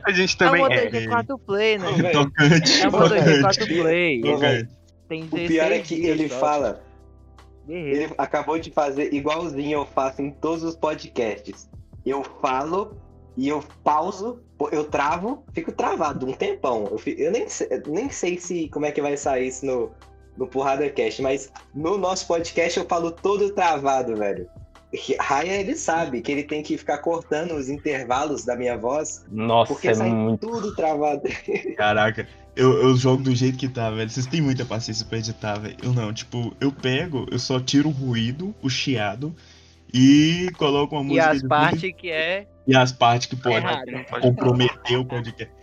A 0.03 0.11
gente 0.11 0.31
É 0.31 0.35
um 0.35 0.37
também 0.37 0.61
Moto 0.61 0.71
é. 0.73 0.89
G4 0.89 1.39
Play, 1.45 1.77
né? 1.77 1.87
Tocante, 2.11 2.81
É 2.81 2.87
um 2.87 2.91
Moto 2.91 3.03
tocante, 3.09 3.41
G4 3.41 3.81
Play. 3.81 4.21
Tocante. 4.21 4.69
Tem 5.07 5.23
O 5.23 5.27
pior 5.29 5.71
é 5.71 5.79
16 5.79 5.87
que 5.87 6.05
ele 6.05 6.29
só. 6.29 6.39
fala. 6.39 6.83
Guerreiro. 7.67 7.97
Ele 8.03 8.13
acabou 8.17 8.59
de 8.59 8.71
fazer 8.71 9.13
igualzinho 9.13 9.79
eu 9.79 9.85
faço 9.85 10.21
em 10.21 10.31
todos 10.31 10.63
os 10.63 10.75
podcasts. 10.75 11.69
Eu 12.05 12.23
falo 12.41 12.95
e 13.37 13.47
eu 13.49 13.63
pauso, 13.83 14.41
eu 14.71 14.83
travo, 14.85 15.43
fico 15.53 15.71
travado 15.71 16.27
um 16.27 16.31
tempão. 16.33 16.87
Eu, 16.91 16.97
fi- 16.97 17.15
eu 17.19 17.31
nem, 17.31 17.47
sei, 17.49 17.67
nem 17.87 18.09
sei 18.09 18.37
se 18.39 18.69
como 18.69 18.85
é 18.85 18.91
que 18.91 19.01
vai 19.01 19.17
sair 19.17 19.47
isso 19.47 19.65
no, 19.65 19.91
no 20.37 20.47
Porrada 20.47 20.87
Cast, 20.89 21.21
mas 21.21 21.51
no 21.73 21.97
nosso 21.97 22.27
podcast 22.27 22.79
eu 22.79 22.85
falo 22.85 23.11
todo 23.11 23.49
travado, 23.51 24.15
velho. 24.15 24.47
Raya, 25.19 25.59
ele 25.59 25.75
sabe 25.75 26.21
que 26.21 26.31
ele 26.31 26.43
tem 26.43 26.61
que 26.63 26.77
ficar 26.77 26.97
cortando 26.99 27.53
os 27.55 27.69
intervalos 27.69 28.43
da 28.45 28.55
minha 28.55 28.77
voz, 28.77 29.25
Nossa, 29.31 29.73
porque 29.73 29.89
é 29.89 29.93
sai 29.93 30.09
muito. 30.09 30.47
tudo 30.47 30.75
travado. 30.75 31.21
Caraca, 31.77 32.27
eu, 32.55 32.73
eu 32.81 32.95
jogo 32.95 33.23
do 33.23 33.35
jeito 33.35 33.57
que 33.57 33.67
tá, 33.67 33.89
velho. 33.89 34.09
Vocês 34.09 34.25
têm 34.25 34.41
muita 34.41 34.63
paciência 34.65 35.05
pra 35.05 35.17
editar, 35.17 35.57
velho. 35.59 35.75
Eu 35.83 35.93
não, 35.93 36.13
tipo, 36.13 36.55
eu 36.59 36.71
pego, 36.71 37.25
eu 37.31 37.39
só 37.39 37.59
tiro 37.59 37.89
o 37.89 37.91
ruído, 37.91 38.53
o 38.61 38.69
chiado 38.69 39.35
e 39.93 40.49
coloco 40.57 40.95
uma 40.95 41.03
E 41.03 41.07
música. 41.07 41.29
as 41.29 41.35
de 41.35 41.41
fundo 41.41 41.49
partes 41.49 41.91
que 41.97 42.09
é 42.09 42.47
E 42.67 42.75
as 42.75 42.91
partes 42.91 43.27
que 43.27 43.35
pode 43.35 43.65
comprometer 44.21 44.97
o 44.99 45.05
podcast. 45.05 45.53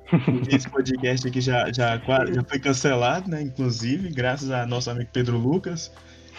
Esse 0.55 0.69
podcast 0.69 1.27
aqui 1.27 1.41
já, 1.41 1.73
já, 1.73 1.97
já 1.97 2.45
foi 2.47 2.59
cancelado, 2.59 3.31
né? 3.31 3.41
Inclusive, 3.41 4.11
graças 4.11 4.51
a 4.51 4.67
nosso 4.67 4.91
amigo 4.91 5.09
Pedro 5.13 5.39
Lucas. 5.39 5.91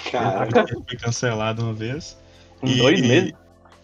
O 0.08 0.12
Cara, 0.12 0.46
podcast 0.46 0.76
foi 0.88 0.98
cancelado 0.98 1.64
uma 1.64 1.74
vez. 1.74 2.18
Em 2.64 2.72
E- 2.74 2.78
dois 2.78 3.02
meses. 3.02 3.34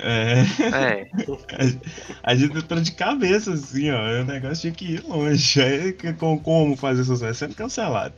É, 0.01 0.43
É, 0.71 1.09
a 2.24 2.33
gente 2.36 2.57
entrou 2.57 2.79
de 2.79 2.91
cabeça, 2.93 3.53
assim, 3.53 3.91
ó. 3.91 4.21
O 4.21 4.25
negócio 4.25 4.62
tinha 4.62 4.74
que 4.74 4.93
ir 4.95 5.03
longe. 5.05 5.62
Aí, 5.62 5.93
com- 6.13 6.39
como 6.39 6.77
fazer 6.77 7.03
sucesso? 7.03 7.39
Sendo 7.39 7.55
cancelado. 7.55 8.13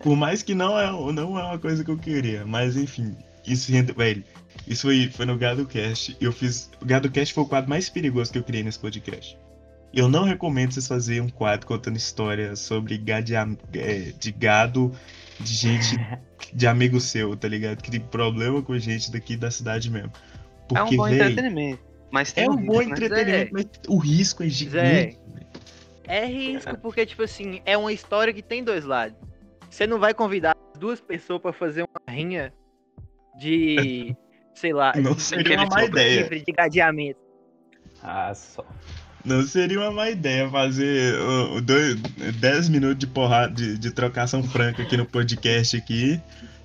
Por 0.00 0.14
mais 0.16 0.42
que 0.42 0.54
não 0.54 0.78
é, 0.78 0.86
não 1.12 1.38
é 1.38 1.42
uma 1.44 1.58
coisa 1.58 1.82
que 1.82 1.90
eu 1.90 1.96
queria. 1.96 2.44
Mas, 2.44 2.76
enfim. 2.76 3.16
Isso, 3.46 3.72
velho. 3.96 4.22
Isso 4.66 4.82
foi, 4.82 5.08
foi 5.10 5.24
no 5.26 5.36
GadoCast. 5.38 6.14
Eu 6.20 6.30
fiz. 6.32 6.70
O 6.80 6.84
GadoCast 6.84 7.32
foi 7.32 7.44
o 7.44 7.46
quadro 7.48 7.70
mais 7.70 7.88
perigoso 7.88 8.30
que 8.30 8.38
eu 8.38 8.42
criei 8.44 8.62
nesse 8.62 8.78
podcast. 8.78 9.38
Eu 9.94 10.08
não 10.08 10.24
recomendo 10.24 10.72
vocês 10.72 10.86
fazerem 10.88 11.20
um 11.22 11.28
quadro 11.28 11.66
contando 11.66 11.96
histórias 11.96 12.58
sobre 12.60 13.00
é, 13.74 14.12
de 14.18 14.32
gado 14.32 14.92
de 15.40 15.54
gente, 15.54 15.96
de 16.52 16.66
amigo 16.66 17.00
seu, 17.00 17.36
tá 17.36 17.48
ligado? 17.48 17.82
Que 17.82 17.90
tem 17.90 18.00
problema 18.00 18.62
com 18.62 18.78
gente 18.78 19.10
daqui 19.10 19.36
da 19.36 19.50
cidade 19.50 19.90
mesmo. 19.90 20.12
é 20.74 20.82
um 20.82 20.84
Porque, 20.84 20.96
bom 20.96 21.04
véi, 21.04 21.14
entretenimento. 21.14 21.82
Mas 22.10 22.32
tem 22.32 22.44
é 22.44 22.50
um 22.50 22.54
risco, 22.56 22.72
bom 22.72 22.78
né? 22.78 22.84
entretenimento, 22.84 23.50
mas 23.52 23.66
o 23.88 23.98
risco 23.98 24.42
é 24.44 24.48
gigante. 24.48 25.18
É 26.06 26.24
risco, 26.26 26.76
porque, 26.78 27.04
tipo 27.06 27.22
assim, 27.22 27.60
é 27.64 27.76
uma 27.76 27.92
história 27.92 28.32
que 28.32 28.42
tem 28.42 28.62
dois 28.62 28.84
lados. 28.84 29.16
Você 29.70 29.86
não 29.86 29.98
vai 29.98 30.14
convidar 30.14 30.54
duas 30.78 31.00
pessoas 31.00 31.40
pra 31.40 31.52
fazer 31.52 31.82
uma 31.82 32.14
rinha 32.14 32.52
de, 33.36 34.14
sei 34.54 34.72
lá, 34.72 34.92
Não 34.96 35.14
de 35.14 35.22
seria 35.22 35.56
uma 35.56 35.64
aquele 35.64 35.80
má 35.80 35.84
ideia. 35.88 36.20
livre 36.22 36.44
de 36.44 36.52
gadeamento. 36.52 37.18
Ah, 38.02 38.32
só. 38.34 38.64
Não 39.24 39.42
seria 39.46 39.80
uma 39.80 39.90
má 39.90 40.10
ideia 40.10 40.48
fazer 40.50 41.14
uh, 41.18 41.60
dois, 41.60 41.96
10 41.96 42.68
minutos 42.68 42.98
de 42.98 43.06
porrada, 43.06 43.52
de, 43.54 43.78
de 43.78 43.90
trocação 43.90 44.42
franca 44.42 44.82
aqui 44.82 44.96
no 44.96 45.06
podcast 45.06 45.76
aqui. 45.76 46.20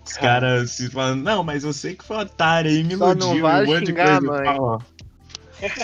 Os 0.05 0.17
Ah. 0.17 0.19
caras 0.19 0.71
se 0.71 0.89
falando, 0.89 1.23
não, 1.23 1.43
mas 1.43 1.63
você 1.63 1.93
que 1.93 2.03
foi 2.03 2.17
otário 2.17 2.69
aí, 2.69 2.83
me 2.83 2.97
Só 2.97 3.13
não 3.15 3.27
iludiu, 3.27 3.41
vale 3.43 3.67
um 3.67 3.73
monte 3.75 3.85
de 3.85 3.93
coisa. 3.93 4.79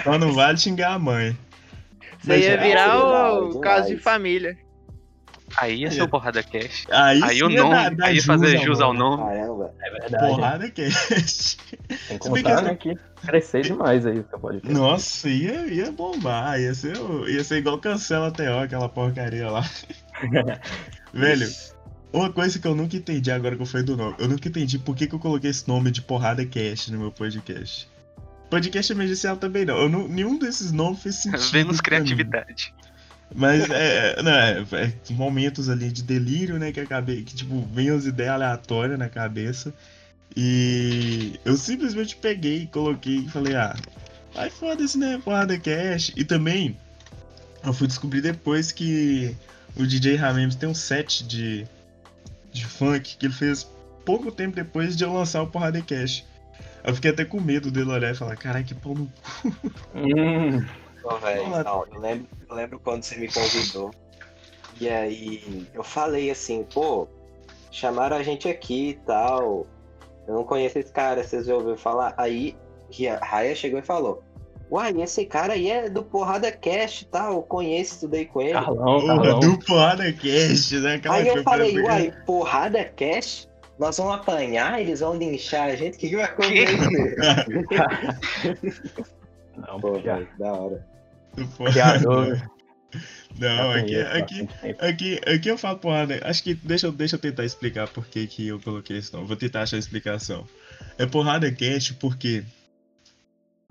Só 0.03 0.17
não 0.17 0.34
vale 0.34 0.58
xingar 0.58 0.94
a 0.94 1.00
mãe. 1.00 1.38
Você 2.20 2.27
Mas 2.27 2.44
ia 2.44 2.51
é 2.51 2.58
virar 2.58 2.94
legal, 2.96 3.44
o 3.44 3.48
demais. 3.50 3.62
caso 3.63 3.88
de 3.89 3.98
família. 3.98 4.58
Aí 5.57 5.81
ia 5.81 5.91
ser 5.91 6.01
o 6.03 6.07
Porrada 6.09 6.43
Cash. 6.43 6.85
Aí, 6.91 7.24
Aí 7.24 7.43
o 7.43 7.50
nome, 7.50 7.69
dar- 7.69 7.95
dar 7.95 8.05
aí 8.07 8.15
ia 8.17 8.24
fazer 8.24 8.57
jus 8.57 8.65
jus 8.65 8.81
ao 8.81 8.93
nome. 8.93 9.24
caramba. 9.24 9.74
É 9.81 9.91
verdade. 9.91 10.27
Porrada 10.27 10.69
cast. 10.71 11.57
Tem 12.07 12.17
que 12.19 12.29
contar, 12.29 12.62
né, 12.62 12.75
que 12.75 12.95
crescer 13.25 13.62
demais 13.62 14.05
aí, 14.05 14.17
você 14.21 14.38
pode 14.38 14.62
Nossa, 14.69 15.29
ia, 15.29 15.65
ia 15.67 15.91
bombar. 15.91 16.59
Ia 16.59 16.74
ser, 16.74 16.97
o- 16.97 17.27
ia 17.29 17.43
ser 17.43 17.57
igual 17.57 17.77
cancela 17.79 18.31
TO, 18.31 18.43
aquela 18.63 18.89
porcaria 18.89 19.50
lá. 19.50 19.63
Velho, 21.13 21.47
uma 22.12 22.31
coisa 22.31 22.59
que 22.59 22.67
eu 22.67 22.75
nunca 22.75 22.95
entendi 22.95 23.31
agora 23.31 23.55
que 23.55 23.62
eu 23.62 23.65
falei 23.65 23.85
do 23.85 23.95
nome. 23.97 24.15
Eu 24.19 24.27
nunca 24.27 24.47
entendi 24.47 24.77
por 24.79 24.95
que, 24.95 25.07
que 25.07 25.15
eu 25.15 25.19
coloquei 25.19 25.50
esse 25.50 25.67
nome 25.67 25.91
de 25.91 26.01
porrada 26.01 26.45
cast 26.45 26.91
no 26.91 27.00
meu 27.00 27.12
podcast. 27.12 27.89
Podcast 28.50 28.91
emergencial 28.93 29.38
também 29.38 29.65
não. 29.65 29.77
Eu 29.77 29.89
não- 29.89 30.07
Nenhum 30.07 30.38
desses 30.38 30.71
nomes 30.71 31.01
fez 31.01 31.15
sentido. 31.15 31.67
Mim. 31.67 31.77
criatividade. 31.77 32.74
Mas 33.34 33.70
é, 33.70 34.15
é, 34.17 34.24
não, 34.24 34.32
é, 34.32 34.65
é 34.74 35.13
momentos 35.13 35.70
ali 35.70 35.91
de 35.91 36.03
delírio, 36.03 36.58
né? 36.60 36.72
Que 36.72 36.79
acabei, 36.79 37.24
que 37.24 37.36
tipo, 37.36 37.62
vem 37.74 37.89
as 37.89 38.05
ideias 38.05 38.34
aleatórias 38.34 39.00
na 39.00 39.10
cabeça. 39.10 39.74
E 40.36 41.39
eu 41.46 41.55
simplesmente 41.55 42.15
peguei 42.15 42.67
coloquei 42.67 43.20
e 43.20 43.29
falei, 43.29 43.55
ah, 43.55 43.75
vai 44.34 44.50
foda-se, 44.50 44.98
né? 44.98 45.20
Porrada 45.24 45.58
cash. 45.58 46.12
E 46.15 46.24
também 46.24 46.77
eu 47.63 47.74
fui 47.74 47.88
descobrir 47.88 48.22
depois 48.22 48.72
que 48.72 49.36
o 49.75 49.86
DJ 49.86 50.15
Ramemes 50.15 50.55
tem 50.55 50.70
um 50.70 50.75
set 50.75 51.25
de, 51.25 51.65
de 52.51 52.65
funk 52.65 53.17
que 53.17 53.25
ele 53.25 53.34
fez 53.34 53.67
pouco 54.05 54.32
tempo 54.32 54.55
depois 54.55 54.96
de 54.96 55.03
eu 55.03 55.12
lançar 55.12 55.41
o 55.41 55.48
Porrada 55.48 55.82
Cash. 55.82 56.24
Eu 56.84 56.94
fiquei 56.94 57.10
até 57.12 57.25
com 57.25 57.41
medo 57.41 57.72
dele 57.72 57.89
olhar 57.89 58.12
e 58.12 58.15
falar, 58.15 58.36
caralho, 58.36 58.63
que 58.63 58.75
pau 58.75 58.94
no 58.94 59.12
Hum, 59.96 60.63
Ô, 61.05 61.17
velho, 61.17 61.43
Vamos 61.43 61.57
lá. 61.57 61.63
não, 61.63 61.85
eu 61.93 62.00
lembro, 62.00 62.27
eu 62.50 62.55
lembro 62.55 62.79
quando 62.79 63.03
você 63.03 63.15
me 63.15 63.31
convidou. 63.31 63.91
E 64.81 64.89
aí 64.89 65.67
eu 65.74 65.83
falei 65.83 66.31
assim, 66.31 66.65
pô, 66.74 67.07
chamaram 67.71 68.17
a 68.17 68.24
gente 68.24 68.50
aqui 68.50 68.89
e 68.89 68.93
tal. 68.95 69.67
Eu 70.27 70.33
não 70.33 70.43
conheço 70.43 70.79
esse 70.79 70.91
cara, 70.91 71.24
vocês 71.24 71.45
já 71.45 71.53
ouviram 71.53 71.77
falar? 71.77 72.15
Aí 72.17 72.57
que 72.89 73.07
a 73.07 73.17
Raya 73.19 73.55
chegou 73.55 73.79
e 73.79 73.83
falou. 73.83 74.24
Uai, 74.71 75.00
esse 75.00 75.25
cara 75.25 75.53
aí 75.53 75.69
é 75.69 75.88
do 75.88 76.01
Porrada 76.03 76.51
Cast 76.51 77.03
e 77.03 77.07
tal, 77.07 77.33
eu 77.33 77.41
conheço, 77.43 77.93
estudei 77.93 78.25
com 78.25 78.41
ele. 78.41 78.53
Carlão, 78.53 79.05
Carlão. 79.05 79.39
do 79.39 79.59
Porrada 79.59 80.12
Cash, 80.12 80.71
né? 80.71 80.95
Aquela 80.95 81.15
Aí 81.17 81.27
eu 81.27 81.43
falei, 81.43 81.79
uai, 81.79 82.12
Porrada 82.25 82.83
Cast? 82.83 83.47
Nós 83.77 83.97
vamos 83.97 84.15
apanhar, 84.15 84.81
eles 84.81 85.01
vão 85.01 85.15
linchar 85.15 85.69
a 85.69 85.75
gente, 85.75 85.97
o 85.97 86.00
que, 86.00 86.09
que 86.09 86.15
vai 86.15 86.25
acontecer? 86.25 87.15
Não, 89.55 89.79
Pô, 89.79 90.00
já. 90.00 90.15
velho, 90.15 90.27
da 90.38 90.53
hora. 90.53 90.94
Não, 93.37 93.73
já 93.73 93.75
aqui, 93.79 93.95
aqui, 93.97 94.47
tempo. 94.61 94.85
aqui, 94.85 95.21
aqui 95.27 95.49
eu 95.49 95.57
falo 95.57 95.77
porrada. 95.79 96.21
Acho 96.23 96.41
que 96.41 96.53
deixa, 96.53 96.87
eu- 96.87 96.91
deixa 96.93 97.15
eu 97.15 97.19
tentar 97.19 97.43
explicar 97.43 97.87
por 97.89 98.05
que, 98.05 98.25
que 98.27 98.47
eu 98.47 98.59
coloquei 98.61 98.97
isso. 98.97 99.15
Não. 99.15 99.25
Vou 99.25 99.35
tentar 99.35 99.63
achar 99.63 99.75
a 99.75 99.79
explicação. 99.79 100.47
É 100.97 101.05
porrada 101.05 101.51
cast 101.51 101.93
porque. 101.95 102.43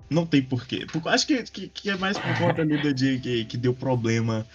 Não 0.07 0.25
tem 0.25 0.43
porquê. 0.43 0.85
Por- 0.85 1.07
acho 1.09 1.25
que, 1.25 1.41
que, 1.43 1.67
que 1.67 1.89
é 1.89 1.97
mais 1.97 2.17
por 2.17 2.37
conta 2.37 2.61
ali 2.61 2.77
do 2.77 2.93
dia 2.93 3.19
que, 3.19 3.45
que 3.45 3.57
deu 3.57 3.73
problema 3.73 4.45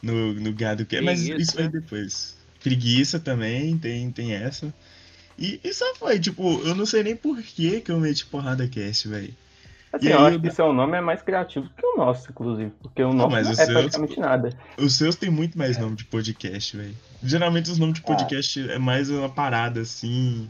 no, 0.00 0.34
no 0.34 0.52
gado 0.52 0.86
que 0.86 1.00
Mas 1.00 1.20
Preguiça. 1.20 1.42
isso 1.42 1.52
foi 1.54 1.68
depois. 1.68 2.36
Preguiça 2.62 3.18
também, 3.18 3.76
tem, 3.76 4.12
tem 4.12 4.32
essa. 4.34 4.72
E, 5.36 5.58
e 5.64 5.72
só 5.74 5.92
foi, 5.96 6.20
tipo, 6.20 6.60
eu 6.64 6.74
não 6.76 6.86
sei 6.86 7.02
nem 7.02 7.16
por 7.16 7.42
que, 7.42 7.80
que 7.80 7.90
eu 7.90 7.98
meti 7.98 8.24
porrada 8.26 8.68
cast, 8.68 9.08
velho. 9.08 9.34
Assim, 9.92 10.06
E 10.06 10.10
eu 10.12 10.18
acho 10.20 10.36
eu- 10.36 10.40
que 10.40 10.48
o 10.48 10.52
seu 10.52 10.72
nome 10.72 10.96
é 10.96 11.00
mais 11.00 11.20
criativo 11.20 11.68
que 11.76 11.84
o 11.84 11.96
nosso, 11.96 12.30
inclusive. 12.30 12.70
Porque 12.80 13.02
o 13.02 13.12
nosso 13.12 13.30
não 13.30 13.36
é 13.38 13.54
seu- 13.54 13.66
praticamente 13.66 14.20
nada. 14.20 14.56
Os 14.78 14.96
seus 14.96 15.16
tem 15.16 15.30
muito 15.30 15.58
mais 15.58 15.76
nome 15.78 15.96
de 15.96 16.04
podcast, 16.04 16.76
velho. 16.76 16.94
Geralmente 17.22 17.70
os 17.70 17.78
nomes 17.78 17.96
de 17.96 18.00
Ah. 18.02 18.06
podcast 18.06 18.70
é 18.70 18.78
mais 18.78 19.10
uma 19.10 19.28
parada 19.28 19.80
assim. 19.80 20.48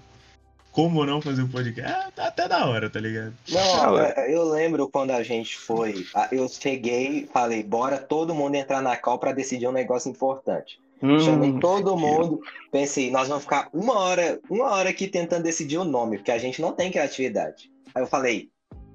Como 0.72 1.04
não 1.04 1.20
fazer 1.20 1.42
um 1.42 1.48
podcast? 1.48 1.90
É, 1.90 2.10
tá 2.12 2.26
até 2.28 2.46
da 2.46 2.64
hora, 2.66 2.88
tá 2.88 3.00
ligado? 3.00 3.32
Não, 3.48 3.58
Ah, 3.96 4.14
é, 4.16 4.32
eu 4.34 4.44
lembro 4.48 4.88
quando 4.88 5.10
a 5.10 5.22
gente 5.22 5.56
foi. 5.56 6.06
ah, 6.14 6.28
Eu 6.30 6.46
cheguei, 6.48 7.28
falei, 7.32 7.62
bora 7.64 7.98
todo 7.98 8.34
mundo 8.34 8.54
entrar 8.54 8.80
na 8.80 8.96
call 8.96 9.18
pra 9.18 9.32
decidir 9.32 9.66
um 9.66 9.72
negócio 9.72 10.10
importante. 10.10 10.78
Chamei 11.24 11.50
Hum, 11.50 11.58
todo 11.58 11.96
mundo, 11.96 12.40
pensei, 12.70 13.10
nós 13.10 13.26
vamos 13.26 13.44
ficar 13.44 13.68
uma 13.72 13.98
hora, 13.98 14.38
uma 14.50 14.66
hora 14.70 14.90
aqui 14.90 15.08
tentando 15.08 15.42
decidir 15.44 15.78
o 15.78 15.84
nome, 15.84 16.18
porque 16.18 16.30
a 16.30 16.36
gente 16.38 16.60
não 16.60 16.72
tem 16.72 16.90
criatividade. 16.90 17.70
Aí 17.94 18.02
eu 18.02 18.06
falei, 18.06 18.50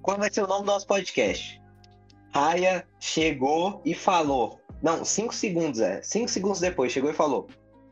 qual 0.05 0.19
vai 0.19 0.31
ser 0.31 0.43
o 0.43 0.47
nome 0.47 0.61
do 0.61 0.67
nosso 0.67 0.85
podcast? 0.85 1.59
Raya 2.31 2.85
chegou 2.99 3.81
e 3.83 3.95
falou. 3.95 4.61
Não, 4.83 5.03
cinco 5.03 5.33
segundos, 5.33 5.79
é. 5.79 5.99
Cinco 6.03 6.29
segundos 6.29 6.59
depois, 6.59 6.91
chegou 6.91 7.09
e 7.09 7.13
falou. 7.13 7.47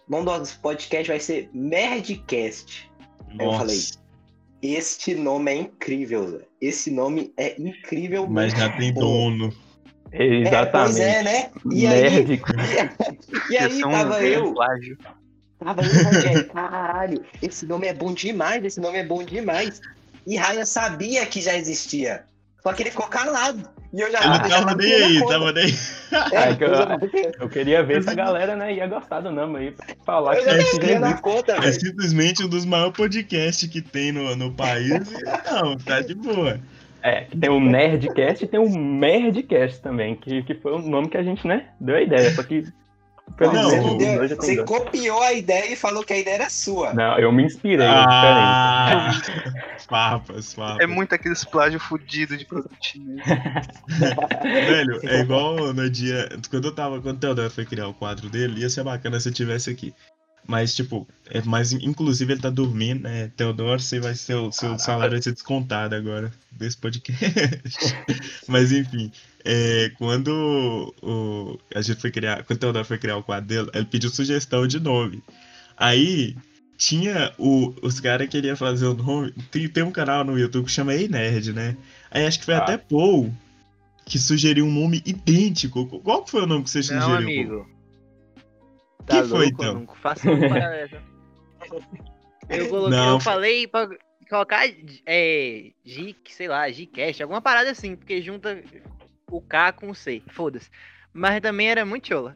O 0.07 0.11
nome 0.11 0.25
do 0.25 0.37
nosso 0.37 0.59
podcast 0.59 1.07
vai 1.07 1.19
ser 1.19 1.49
Merdcast. 1.51 2.87
Aí 3.31 3.43
eu 3.43 3.53
falei, 3.53 3.79
Este 4.61 5.15
nome 5.15 5.51
é 5.51 5.55
incrível, 5.55 6.29
Zé. 6.29 6.45
Esse 6.61 6.91
nome 6.91 7.33
é 7.35 7.59
incrível 7.59 8.27
Mas 8.27 8.53
já 8.53 8.69
tem 8.77 8.93
dono. 8.93 9.51
É, 10.11 10.23
exatamente. 10.23 10.71
pois 10.71 10.99
é, 10.99 11.23
né? 11.23 11.51
E 11.71 11.87
aí, 11.87 12.01
Nerd. 12.11 12.41
e 13.49 13.57
aí 13.57 13.71
ser 13.71 13.85
um 13.87 13.89
tava 13.91 14.23
eu, 14.23 14.53
plágio. 14.53 14.97
tava 15.57 15.81
eu 15.81 15.91
e 15.91 16.03
Rogério, 16.03 16.47
caralho, 16.49 17.25
esse 17.41 17.65
nome 17.65 17.87
é 17.87 17.93
bom 17.95 18.13
demais, 18.13 18.63
esse 18.63 18.79
nome 18.79 18.99
é 18.99 19.03
bom 19.03 19.23
demais. 19.23 19.81
E 20.25 20.35
Raya 20.37 20.65
sabia 20.65 21.25
que 21.25 21.41
já 21.41 21.55
existia, 21.55 22.23
só 22.61 22.71
que 22.73 22.83
ele 22.83 22.91
ficou 22.91 23.07
calado. 23.07 23.67
E 23.93 24.01
eu 24.01 24.11
já 24.11 24.19
Ele 24.23 24.45
eu 24.45 24.49
já 24.49 24.59
tava 24.63 24.75
nem 24.75 24.93
aí, 24.93 25.19
conta. 25.19 25.33
tava 25.33 25.51
nem. 25.51 25.65
É, 26.31 26.49
É 26.49 26.55
que 26.55 26.63
eu- 26.63 27.31
eu 27.41 27.49
queria 27.49 27.83
ver 27.83 28.01
se 28.03 28.09
a 28.09 28.13
galera 28.15 28.55
né, 28.55 28.73
ia 28.73 28.87
gostar 28.87 29.19
do 29.19 29.31
nome 29.31 29.59
aí. 29.59 29.71
Pra 29.71 29.85
falar 30.05 30.35
eu 30.37 30.43
que 30.65 30.79
tinha 30.79 30.99
na 30.99 31.17
conta, 31.17 31.53
É 31.57 31.71
simplesmente 31.71 32.43
um 32.43 32.47
dos 32.47 32.65
maiores 32.65 32.95
podcasts 32.97 33.69
que 33.69 33.81
tem 33.81 34.11
no, 34.11 34.35
no 34.35 34.51
país. 34.51 34.89
Não, 35.51 35.77
tá 35.77 36.01
de 36.01 36.15
boa. 36.15 36.59
É, 37.03 37.25
tem 37.39 37.49
o 37.49 37.59
Nerdcast 37.59 38.45
e 38.45 38.47
tem 38.47 38.59
o 38.59 38.69
Merdcast 38.69 39.81
também, 39.81 40.15
que, 40.15 40.41
que 40.43 40.55
foi 40.55 40.71
o 40.73 40.79
nome 40.79 41.09
que 41.09 41.17
a 41.17 41.23
gente, 41.23 41.45
né, 41.45 41.67
deu 41.79 41.95
a 41.97 42.01
ideia. 42.01 42.33
Só 42.33 42.41
que 42.43 42.63
Não, 43.39 43.69
Você, 43.69 44.19
hoje 44.19 44.63
copiou 44.63 45.21
a 45.21 45.33
ideia 45.33 45.73
e 45.73 45.75
falou 45.75 46.03
que 46.03 46.13
a 46.13 46.17
ideia 46.17 46.35
era 46.35 46.49
sua. 46.49 46.93
Não, 46.93 47.17
eu 47.17 47.31
me 47.31 47.43
inspirei, 47.43 47.85
é 47.85 47.89
Ah, 47.89 49.11
farpas, 49.89 50.53
farpas. 50.53 50.79
É 50.79 50.87
muito 50.87 51.15
aqueles 51.15 51.43
plágio 51.43 51.79
fudido 51.79 52.37
de 52.37 52.45
produto 52.45 52.75
chinês. 52.79 53.21
Velho, 54.43 54.99
é 55.03 55.21
igual 55.21 55.73
no 55.73 55.89
dia. 55.89 56.29
Quando 56.49 56.67
eu 56.67 56.75
tava. 56.75 57.01
Quando 57.01 57.17
o 57.17 57.19
Teodoro 57.19 57.49
foi 57.49 57.65
criar 57.65 57.87
o 57.87 57.93
quadro 57.93 58.29
dele, 58.29 58.61
ia 58.61 58.69
ser 58.69 58.83
bacana 58.83 59.19
se 59.19 59.29
eu 59.29 59.33
tivesse 59.33 59.69
aqui. 59.69 59.93
Mas, 60.45 60.75
tipo, 60.75 61.07
é, 61.29 61.41
mas 61.43 61.71
inclusive 61.71 62.33
ele 62.33 62.41
tá 62.41 62.49
dormindo, 62.49 63.03
né? 63.03 63.31
Teodoro, 63.35 63.79
você 63.79 63.99
vai 63.99 64.13
ser, 64.13 64.35
o 64.35 64.51
seu 64.51 64.77
salário 64.77 65.11
vai 65.11 65.21
ser 65.21 65.31
descontado 65.31 65.95
agora 65.95 66.31
desse 66.51 66.77
podcast. 66.77 67.23
mas 68.47 68.71
enfim, 68.71 69.09
é, 69.45 69.91
quando 69.97 70.93
o, 71.01 71.57
a 71.73 71.81
gente 71.81 71.99
foi 72.01 72.11
criar. 72.11 72.43
Quando 72.43 72.57
o 72.57 72.59
Teodoro 72.59 72.85
foi 72.85 72.97
criar 72.97 73.17
o 73.17 73.23
quadro 73.23 73.47
dele, 73.47 73.69
ele 73.73 73.85
pediu 73.85 74.09
sugestão 74.09 74.67
de 74.67 74.79
nome. 74.79 75.23
Aí 75.77 76.35
tinha 76.77 77.31
o, 77.37 77.73
os 77.81 77.99
caras 78.01 78.27
que 78.27 78.31
queriam 78.31 78.57
fazer 78.57 78.85
o 78.87 78.93
nome. 78.93 79.33
Tem, 79.49 79.67
tem 79.69 79.83
um 79.83 79.91
canal 79.91 80.23
no 80.25 80.37
YouTube 80.37 80.65
que 80.65 80.71
chama 80.71 80.93
Ei 80.93 81.07
Nerd, 81.07 81.53
né? 81.53 81.77
Aí 82.11 82.25
acho 82.25 82.39
que 82.39 82.45
foi 82.45 82.55
Ah. 82.55 82.59
até 82.59 82.77
Paul 82.77 83.33
que 84.05 84.19
sugeriu 84.19 84.65
um 84.65 84.71
nome 84.71 85.01
idêntico. 85.05 85.85
Qual 86.01 86.23
que 86.23 86.31
foi 86.31 86.43
o 86.43 86.45
nome 86.47 86.63
que 86.63 86.69
você 86.69 86.79
Não, 86.93 87.01
sugeriu? 87.01 87.15
amigo. 87.15 87.72
Que 89.05 89.13
Tá 89.17 89.23
foi, 89.23 89.47
louco, 89.47 89.63
então? 89.63 89.65
eu 89.65 89.73
não 89.81 89.95
faço. 89.95 90.27
Eu 92.49 92.69
coloquei, 92.69 92.99
eu 92.99 93.19
falei 93.19 93.67
pra 93.67 93.89
colocar 94.29 94.63
é, 95.05 95.71
G, 95.85 96.15
sei 96.29 96.47
lá, 96.47 96.69
Gcast, 96.69 97.21
alguma 97.23 97.41
parada 97.41 97.71
assim, 97.71 97.95
porque 97.95 98.21
junta 98.21 98.61
o 99.31 99.41
K 99.41 99.71
com 99.73 99.89
o 99.89 99.95
C, 99.95 100.21
foda-se. 100.29 100.69
Mas 101.13 101.41
também 101.41 101.69
era 101.69 101.85
muito 101.85 102.07
chola. 102.07 102.35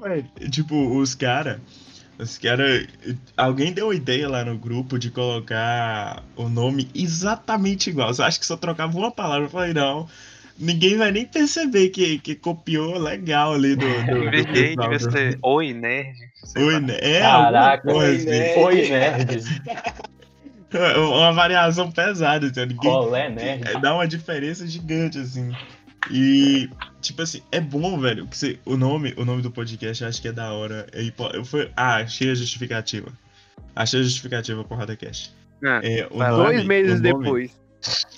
Ué, 0.00 0.24
Tipo, 0.50 0.98
os 0.98 1.14
caras. 1.14 1.60
Os 2.18 2.36
caras. 2.38 2.86
Alguém 3.36 3.72
deu 3.72 3.92
ideia 3.94 4.28
lá 4.28 4.44
no 4.44 4.58
grupo 4.58 4.98
de 4.98 5.10
colocar 5.10 6.22
o 6.36 6.48
nome 6.48 6.90
exatamente 6.94 7.90
igual. 7.90 8.10
Eu 8.16 8.24
acho 8.24 8.40
que 8.40 8.46
só 8.46 8.56
trocava 8.56 8.96
uma 8.98 9.10
palavra. 9.10 9.46
Eu 9.46 9.50
falei, 9.50 9.72
não. 9.72 10.08
Ninguém 10.58 10.96
vai 10.96 11.12
nem 11.12 11.24
perceber 11.24 11.90
que, 11.90 12.18
que 12.18 12.34
copiou 12.34 12.98
legal 12.98 13.54
ali 13.54 13.76
do. 13.76 13.86
do, 13.86 13.88
Em 14.18 14.24
do 14.24 14.30
vez 14.30 14.46
de 14.46 14.52
pessoal 14.52 14.88
devia 14.90 15.10
ser 15.10 15.38
Oi, 15.42 15.72
nerd. 15.72 16.16
sei 16.44 16.62
Oi, 16.64 16.72
lá. 16.74 16.80
né? 16.80 16.98
É, 17.00 17.20
Caraca, 17.20 17.88
alguma 17.88 18.04
Oi, 18.04 18.08
coisa. 18.24 18.30
né? 18.30 18.54
Oi, 18.56 18.88
nerd. 18.88 19.62
Uma 20.98 21.32
variação 21.32 21.90
pesada, 21.90 22.46
então 22.46 22.66
ninguém. 22.66 22.90
Colé 22.90 23.28
nerd. 23.30 23.66
É, 23.68 23.80
dá 23.80 23.94
uma 23.94 24.06
diferença 24.06 24.66
gigante, 24.66 25.18
assim. 25.18 25.50
E, 26.10 26.68
tipo 27.00 27.22
assim, 27.22 27.40
é 27.50 27.60
bom, 27.60 27.98
velho, 27.98 28.26
que 28.26 28.36
você, 28.36 28.58
o 28.66 28.76
nome, 28.76 29.14
o 29.16 29.24
nome 29.24 29.40
do 29.42 29.50
podcast 29.50 30.02
eu 30.02 30.08
acho 30.08 30.20
que 30.20 30.28
é 30.28 30.32
da 30.32 30.52
hora. 30.52 30.86
É 30.92 31.02
hipo- 31.02 31.30
Eu 31.32 31.44
foi, 31.44 31.70
ah, 31.76 31.96
achei 31.96 32.30
a 32.30 32.34
justificativa. 32.34 33.08
Achei 33.74 34.00
a 34.00 34.02
justificativa 34.02 34.62
pro 34.64 34.76
Rodacast. 34.76 35.32
Ah, 35.64 35.80
É, 35.82 36.06
Dois 36.08 36.64
meses 36.64 37.00
o 37.00 37.02
nome- 37.02 37.24
depois. 37.24 37.58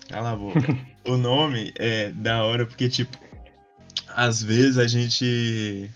Cala 0.09 0.33
a 0.33 0.37
boca. 0.37 0.61
o 1.07 1.17
nome 1.17 1.73
é 1.77 2.11
da 2.11 2.45
hora 2.45 2.67
porque, 2.67 2.89
tipo, 2.89 3.19
às 4.09 4.43
vezes 4.43 4.79
a 4.79 4.87
gente. 4.87 5.91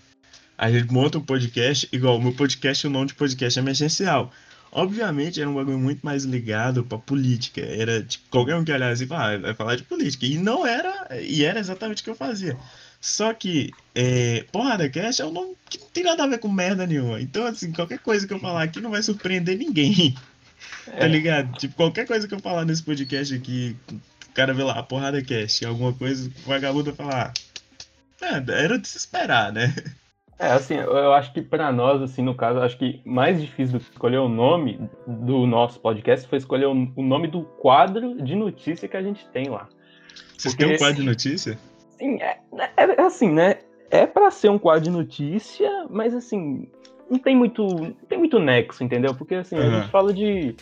A 0.57 0.71
gente 0.71 0.91
monta 0.91 1.17
um 1.17 1.21
podcast, 1.21 1.87
igual 1.91 2.17
o 2.17 2.21
meu 2.21 2.33
podcast, 2.33 2.87
o 2.87 2.89
nome 2.89 3.07
de 3.07 3.15
podcast 3.15 3.59
é 3.59 3.61
emergencial. 3.61 4.31
Obviamente 4.71 5.39
era 5.39 5.49
um 5.49 5.55
bagulho 5.55 5.79
muito 5.79 6.05
mais 6.05 6.23
ligado 6.23 6.83
pra 6.83 6.97
política. 6.97 7.61
Era 7.61 8.01
tipo, 8.03 8.23
qualquer 8.29 8.55
um 8.55 8.63
que 8.63 8.71
olhasse 8.71 9.05
fala, 9.05 9.35
ah, 9.35 9.37
vai 9.37 9.53
falar 9.53 9.75
de 9.75 9.83
política. 9.83 10.25
E 10.25 10.37
não 10.37 10.65
era, 10.65 11.07
e 11.21 11.43
era 11.43 11.59
exatamente 11.59 12.01
o 12.01 12.03
que 12.05 12.09
eu 12.09 12.15
fazia. 12.15 12.57
Só 13.01 13.33
que, 13.33 13.71
é, 13.93 14.45
Porrada 14.51 14.89
Cast 14.89 15.21
é 15.21 15.25
um 15.25 15.31
nome 15.31 15.55
que 15.69 15.77
não 15.77 15.87
tem 15.89 16.03
nada 16.03 16.23
a 16.23 16.27
ver 16.27 16.39
com 16.39 16.47
merda 16.47 16.87
nenhuma. 16.87 17.21
Então, 17.21 17.45
assim, 17.45 17.71
qualquer 17.71 17.99
coisa 17.99 18.25
que 18.25 18.33
eu 18.33 18.39
falar 18.39 18.63
aqui 18.63 18.81
não 18.81 18.91
vai 18.91 19.03
surpreender 19.03 19.57
ninguém. 19.57 20.15
Tá 20.97 21.07
ligado? 21.07 21.57
Tipo, 21.57 21.75
qualquer 21.75 22.05
coisa 22.05 22.27
que 22.27 22.33
eu 22.33 22.39
falar 22.39 22.65
nesse 22.65 22.83
podcast 22.83 23.33
aqui, 23.33 23.75
o 23.91 24.33
cara 24.33 24.53
vê 24.53 24.63
lá, 24.63 24.81
Porrada 24.83 25.21
Cast, 25.23 25.65
alguma 25.65 25.93
coisa, 25.93 26.29
o 26.45 26.49
vagabundo 26.49 26.93
vai 26.93 26.95
falar. 26.95 27.33
Ah, 28.21 28.43
era 28.47 28.77
de 28.77 28.87
se 28.87 28.97
esperar, 28.97 29.51
né? 29.51 29.73
É, 30.37 30.51
assim, 30.51 30.75
eu 30.75 31.13
acho 31.13 31.31
que 31.31 31.41
pra 31.41 31.71
nós, 31.71 32.01
assim, 32.01 32.21
no 32.21 32.35
caso, 32.35 32.59
eu 32.59 32.63
acho 32.63 32.77
que 32.77 33.01
mais 33.05 33.39
difícil 33.39 33.79
do 33.79 33.83
que 33.83 33.91
escolher 33.91 34.17
o 34.17 34.27
nome 34.27 34.79
do 35.07 35.47
nosso 35.47 35.79
podcast 35.79 36.27
foi 36.27 36.37
escolher 36.37 36.65
o 36.65 36.73
nome 36.73 37.27
do 37.27 37.43
quadro 37.43 38.21
de 38.21 38.35
notícia 38.35 38.87
que 38.87 38.97
a 38.97 39.01
gente 39.01 39.25
tem 39.29 39.47
lá. 39.49 39.69
Vocês 40.37 40.53
Porque 40.53 40.65
têm 40.65 40.75
um 40.75 40.77
quadro 40.77 40.95
de 41.01 41.07
notícia? 41.07 41.57
Sim, 41.97 42.21
é, 42.21 42.39
é- 42.75 43.01
é 43.01 43.01
assim, 43.01 43.31
né? 43.31 43.59
É 43.89 44.05
pra 44.05 44.29
ser 44.29 44.49
um 44.49 44.59
quadro 44.59 44.83
de 44.83 44.89
notícia, 44.89 45.69
mas 45.89 46.13
assim, 46.13 46.67
não 47.09 47.19
tem 47.19 47.35
muito, 47.35 47.63
não 47.63 47.93
tem 48.09 48.17
muito 48.17 48.39
nexo, 48.39 48.83
entendeu? 48.83 49.13
Porque 49.13 49.35
assim, 49.35 49.55
a 49.57 49.61
Aham. 49.61 49.81
gente 49.81 49.91
fala 49.91 50.13
de, 50.13 50.55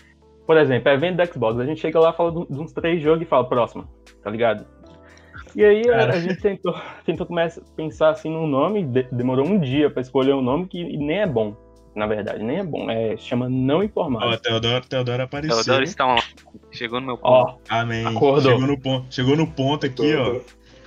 por 0.46 0.58
exemplo, 0.58 0.90
evento 0.92 1.16
da 1.18 1.26
Xbox, 1.26 1.60
a 1.60 1.66
gente 1.66 1.80
chega 1.82 2.00
lá, 2.00 2.14
fala 2.14 2.32
de 2.50 2.60
uns 2.60 2.72
três 2.74 3.02
jogos 3.02 3.22
e 3.22 3.26
fala 3.26 3.48
próximo, 3.48 3.88
tá 4.24 4.30
ligado? 4.30 4.66
E 5.56 5.64
aí 5.64 5.82
a- 5.90 5.98
Cara. 5.98 6.14
a 6.14 6.20
gente 6.20 6.42
tentou, 6.42 6.74
tentou 7.06 7.26
começar 7.26 7.62
a 7.62 7.76
pensar 7.76 8.10
assim 8.10 8.30
num 8.30 8.48
nome, 8.48 8.84
de- 8.84 9.08
demorou 9.12 9.46
um 9.46 9.60
dia 9.60 9.90
pra 9.90 10.02
escolher 10.02 10.34
um 10.34 10.42
nome 10.42 10.68
que 10.68 10.84
nem 10.98 11.20
é 11.22 11.28
bom, 11.28 11.56
na 11.96 12.08
verdade, 12.08 12.44
nem 12.44 12.58
é 12.58 12.64
bom. 12.64 12.90
É, 12.90 13.16
chama 13.18 13.48
Não 13.48 13.84
Informado. 13.84 14.26
Ó, 14.26 14.38
Teodoro, 14.38 14.84
Teodoro 14.88 15.24
apareceu. 15.24 15.64
Teodoro 15.64 15.84
está 15.84 16.06
online. 16.06 16.24
Chegou 16.72 17.00
no 17.00 17.06
meu 17.06 17.18
ponto. 17.18 17.30
Ó, 17.52 17.58
Amém. 17.70 18.04
Acordou. 18.06 18.52
Chegou 18.54 18.68
no 18.68 18.80
ponto, 18.82 19.06
chegou 19.14 19.38
no 19.38 19.48
ponto 19.48 19.86
aqui, 19.86 20.16
ó. 20.16 20.40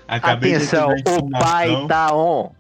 Acabei 0.09 0.55
Atenção, 0.55 0.90
a 0.90 0.95
o 1.19 1.31
pai 1.31 1.87
tá 1.87 2.14
on. 2.14 2.51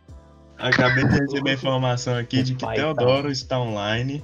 Acabei 0.58 1.04
de 1.06 1.18
receber 1.20 1.50
a 1.50 1.54
informação 1.54 2.16
aqui 2.16 2.42
de 2.42 2.54
que 2.54 2.64
Pai, 2.64 2.76
tá. 2.76 2.82
Teodoro 2.82 3.30
está 3.30 3.60
online. 3.60 4.22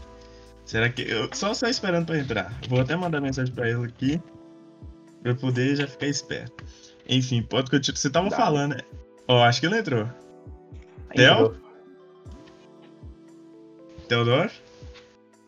Será 0.64 0.88
que. 0.88 1.02
Eu 1.02 1.28
só 1.32 1.52
só 1.54 1.66
esperando 1.68 2.06
pra 2.06 2.18
entrar. 2.18 2.52
Vou 2.68 2.80
até 2.80 2.96
mandar 2.96 3.20
mensagem 3.20 3.54
pra 3.54 3.68
ele 3.68 3.84
aqui. 3.84 4.20
Pra 5.22 5.32
eu 5.32 5.36
poder 5.36 5.76
já 5.76 5.86
ficar 5.86 6.06
esperto. 6.06 6.64
Enfim, 7.08 7.42
pode 7.42 7.70
continuar. 7.70 7.96
Você 7.98 8.10
tava 8.10 8.30
Dá. 8.30 8.36
falando, 8.36 8.74
né? 8.74 8.80
Ó, 9.28 9.42
acho 9.42 9.60
que 9.60 9.66
ele 9.66 9.78
entrou. 9.78 10.08
Theo? 11.14 11.54
Teodoro? 14.08 14.50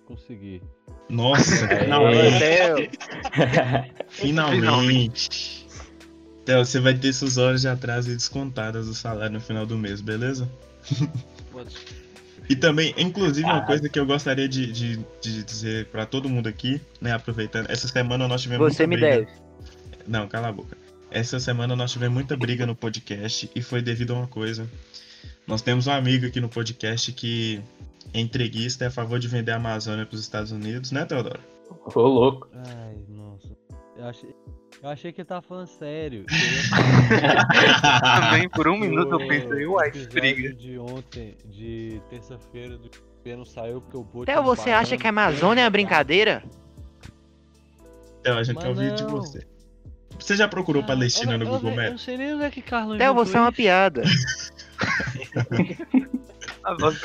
Consegui. 0.07 0.63
Nossa, 1.09 1.67
Aê. 1.69 1.79
finalmente. 1.85 2.39
Theo, 2.39 2.77
Finalmente. 4.09 5.67
Theo, 6.45 6.65
você 6.65 6.79
vai 6.81 6.95
ter 6.95 7.13
suas 7.13 7.39
horas 7.39 7.63
de 7.63 7.69
atraso 7.69 8.09
descontadas 8.09 8.87
do 8.87 8.95
salário 8.95 9.33
no 9.33 9.41
final 9.41 9.65
do 9.65 9.77
mês, 9.79 10.01
beleza? 10.01 10.49
E 12.49 12.55
também, 12.55 12.95
inclusive, 12.99 13.45
uma 13.47 13.59
Ah. 13.59 13.67
coisa 13.67 13.89
que 13.89 13.99
eu 13.99 14.05
gostaria 14.05 14.47
de, 14.49 14.71
de, 14.71 14.97
de 15.21 15.43
dizer 15.43 15.87
pra 15.87 16.05
todo 16.05 16.29
mundo 16.29 16.47
aqui, 16.49 16.81
né? 17.01 17.13
Aproveitando, 17.13 17.71
essa 17.71 17.89
semana 17.89 18.29
nós 18.29 18.43
tivemos 18.43 18.75
você 18.75 18.87
me 18.87 18.97
briga. 18.97 19.21
deve. 19.21 19.29
Não, 20.07 20.29
cala 20.29 20.49
a 20.49 20.53
boca. 20.53 20.77
Essa 21.11 21.41
semana 21.41 21.75
nós 21.75 21.91
tivemos 21.93 22.13
muita 22.15 22.37
briga 22.37 22.67
no 22.67 22.75
podcast 22.75 23.51
e 23.55 23.63
foi 23.63 23.81
devido 23.81 24.13
a 24.13 24.19
uma 24.19 24.27
coisa. 24.27 24.69
Nós 25.47 25.63
temos 25.63 25.87
um 25.87 25.93
amigo 25.93 26.27
aqui 26.27 26.41
no 26.41 26.49
podcast 26.49 27.13
que 27.13 27.63
é 28.13 28.21
entreguista, 28.21 28.85
é 28.85 28.89
a 28.89 28.91
favor 28.91 29.19
de 29.19 29.27
vender 29.29 29.53
a 29.53 29.57
Amazônia 29.57 30.05
pros 30.05 30.21
Estados 30.21 30.51
Unidos, 30.53 30.91
né, 30.93 31.05
Teodoro? 31.07 31.41
Ô, 31.95 32.01
louco. 32.01 32.49
Ai, 32.55 32.97
nossa. 33.09 33.49
Eu 33.97 34.05
achei, 34.07 34.29
eu 34.85 34.91
achei 34.91 35.13
que 35.13 35.21
ele 35.23 35.27
tava 35.29 35.43
falando 35.43 35.67
sério. 35.67 36.25
Também, 38.21 38.49
por 38.49 38.69
um 38.69 38.77
minuto 38.79 39.13
eu 39.13 39.27
pensei, 39.27 39.67
uai, 39.67 39.91
briga. 39.91 40.53
de 40.55 40.79
ontem, 40.79 41.37
de 41.47 42.01
terça-feira, 42.11 42.77
do 42.77 42.89
que 42.89 43.35
não 43.37 43.45
saiu 43.45 43.81
porque 43.81 43.97
o 43.97 44.05
Bolt 44.05 44.27
Theo, 44.27 44.37
não 44.37 44.45
você 44.45 44.71
acha 44.71 44.91
parando. 44.91 45.01
que 45.01 45.07
a 45.07 45.11
Amazônia 45.11 45.63
é 45.63 45.65
uma 45.65 45.71
brincadeira? 45.71 46.43
Theo, 48.23 48.35
a 48.39 48.43
gente 48.43 48.59
quer 48.61 48.69
ouvir 48.69 48.95
de 48.95 49.05
você. 49.05 49.47
Você 50.19 50.37
já 50.37 50.47
procurou 50.47 50.83
Ah, 50.83 50.87
Palestina 50.87 51.33
eu- 51.33 51.39
no 51.39 51.45
eu- 51.45 51.51
Google 51.51 51.71
Eu 51.71 51.77
não 51.77 51.83
Maps? 51.85 52.03
sei 52.03 52.17
nem 52.19 52.35
onde 52.35 52.45
é 52.45 52.51
que 52.51 52.63
Carlos 52.63 52.99
Theo, 52.99 53.07
inventou 53.13 53.25
você 53.25 53.37
é 53.37 53.41
uma 53.41 53.53
piada. 53.53 54.03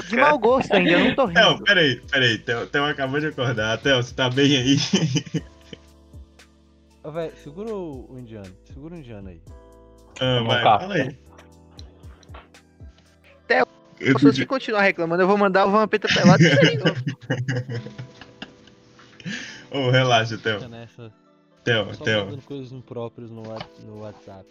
De 0.07 0.15
mau 0.15 0.39
gosto 0.39 0.73
ainda, 0.73 0.91
eu 0.91 0.99
não 1.05 1.15
tô 1.15 1.27
Theo, 1.27 1.51
rindo. 1.51 1.63
peraí, 1.63 2.01
peraí. 2.09 2.37
Theo, 2.37 2.65
Theo 2.67 2.85
acabou 2.85 3.19
de 3.19 3.27
acordar. 3.27 3.77
Theo, 3.79 3.97
você 4.01 4.13
tá 4.13 4.29
bem 4.29 4.55
aí? 4.55 4.77
Ô, 7.03 7.11
véi, 7.11 7.31
segura 7.43 7.73
o, 7.73 8.13
o 8.13 8.19
indiano. 8.19 8.51
Segura 8.65 8.95
o 8.95 8.97
indiano 8.97 9.29
aí. 9.29 9.41
Ah, 10.19 10.43
vai, 10.43 10.63
fala 10.63 10.93
aí. 10.95 11.17
Theo, 13.47 13.65
Eu 13.99 14.19
Se 14.19 14.25
você 14.25 14.45
continuar 14.45 14.81
reclamando, 14.81 15.23
eu 15.23 15.27
vou 15.27 15.37
mandar 15.37 15.65
o 15.65 15.71
Vampeta 15.71 16.07
pelado 16.07 16.43
e 16.43 16.49
de 16.49 16.77
novo. 16.77 17.03
Ô, 19.71 19.89
relaxa, 19.91 20.37
Theo. 20.37 20.59
Theo, 21.63 21.97
Theo. 21.97 22.37
coisas 22.45 22.71
impróprias 22.71 23.29
no, 23.29 23.43
no 23.85 23.99
WhatsApp. 24.01 24.45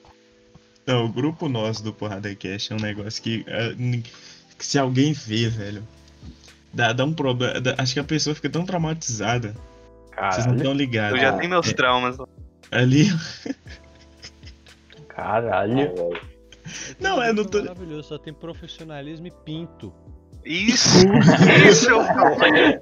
Então, 0.83 1.05
o 1.05 1.09
grupo 1.09 1.49
nosso 1.49 1.83
do 1.83 1.93
Porrada 1.93 2.35
Cash 2.35 2.71
é 2.71 2.75
um 2.75 2.79
negócio 2.81 3.23
que, 3.23 3.45
é, 3.47 3.75
que 4.57 4.65
se 4.65 4.79
alguém 4.79 5.13
vê, 5.13 5.49
velho, 5.49 5.87
dá, 6.73 6.93
dá 6.93 7.05
um 7.05 7.13
problema. 7.13 7.55
Acho 7.77 7.93
que 7.95 8.01
a 8.01 8.05
pessoa 8.05 8.35
fica 8.35 8.49
tão 8.49 8.65
traumatizada. 8.65 9.55
Vocês 10.31 10.47
não 10.47 10.57
estão 10.57 10.73
ligados. 10.73 11.19
Eu 11.19 11.23
já 11.23 11.37
tenho 11.37 11.51
meus 11.51 11.69
É, 11.69 11.73
traumas. 11.75 12.17
Ali, 12.71 13.09
Caralho. 15.09 15.91
Não, 17.01 17.23
é, 17.23 17.33
não 17.33 17.45
tô- 17.45 17.61
Maravilhoso, 17.63 18.09
só 18.09 18.19
tem 18.19 18.33
profissionalismo 18.33 19.27
e 19.27 19.31
pinto. 19.45 19.93
Isso! 20.45 20.99
Isso 21.69 21.91
é 21.91 22.13
problema. 22.15 22.81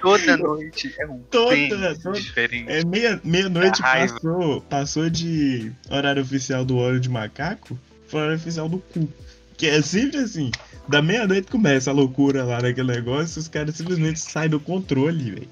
Toda 0.00 0.36
noite 0.36 0.94
é 0.98 1.06
um 1.06 1.18
Toda, 1.30 1.94
toda- 2.02 2.20
diferente. 2.20 2.70
É 2.70 2.84
meia- 2.84 3.20
meia-noite 3.24 3.80
Dá 3.82 3.88
raiva. 3.88 4.14
passou, 4.14 4.60
passou 4.62 5.10
de 5.10 5.72
horário 5.90 6.22
oficial 6.22 6.64
do 6.64 6.76
óleo 6.76 7.00
de 7.00 7.08
macaco 7.08 7.78
para 8.10 8.18
horário 8.20 8.36
oficial 8.36 8.68
do 8.68 8.78
cu. 8.78 9.08
Que 9.56 9.66
é 9.68 9.82
sempre 9.82 10.18
assim. 10.18 10.50
Da 10.88 11.00
meia-noite 11.02 11.50
começa 11.50 11.90
a 11.90 11.94
loucura 11.94 12.44
lá 12.44 12.60
naquele 12.60 12.92
negócio, 12.92 13.40
os 13.40 13.48
caras 13.48 13.74
simplesmente 13.74 14.20
saem 14.20 14.50
do 14.50 14.60
controle, 14.60 15.30
velho. 15.30 15.48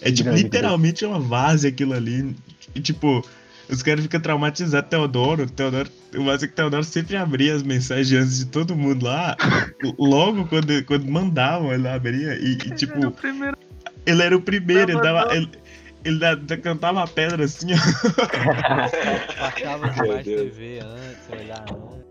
É 0.00 0.10
tipo, 0.12 0.24
Grande, 0.28 0.42
literalmente 0.44 1.04
uma 1.04 1.18
várzea 1.18 1.70
aquilo 1.70 1.94
ali. 1.94 2.34
E 2.74 2.80
tipo, 2.80 3.24
os 3.68 3.82
caras 3.82 4.02
ficam 4.02 4.20
traumatizados. 4.20 4.88
Teodoro, 4.90 5.48
Teodoro, 5.50 5.88
o 6.16 6.22
mais 6.22 6.42
é 6.42 6.46
que 6.48 6.54
Teodoro 6.54 6.84
sempre 6.84 7.16
abria 7.16 7.54
as 7.54 7.62
mensagens 7.62 8.12
antes 8.22 8.38
de 8.38 8.46
todo 8.46 8.74
mundo 8.76 9.04
lá. 9.04 9.36
logo 9.98 10.46
quando, 10.46 10.84
quando 10.84 11.10
mandavam, 11.10 11.72
ele 11.72 11.88
abria. 11.88 12.34
E, 12.38 12.52
e, 12.52 12.74
tipo, 12.74 13.06
O 13.06 13.12
primeiro 13.12 13.56
ele 14.06 14.22
era 14.22 14.36
o 14.36 14.40
primeiro, 14.40 14.92
ele 14.92 15.00
dava. 15.00 15.34
Ele, 15.34 15.48
ele 16.04 16.18
da- 16.18 16.34
da- 16.34 16.56
cantava 16.58 17.02
a 17.02 17.06
pedra 17.06 17.44
assim, 17.44 17.68
ó. 17.72 17.76
Passava 19.38 19.86
Meu 19.86 19.94
demais. 19.94 20.24
TV 20.24 20.80
antes, 20.80 21.30
olhar 21.30 21.60
antes. 21.62 22.04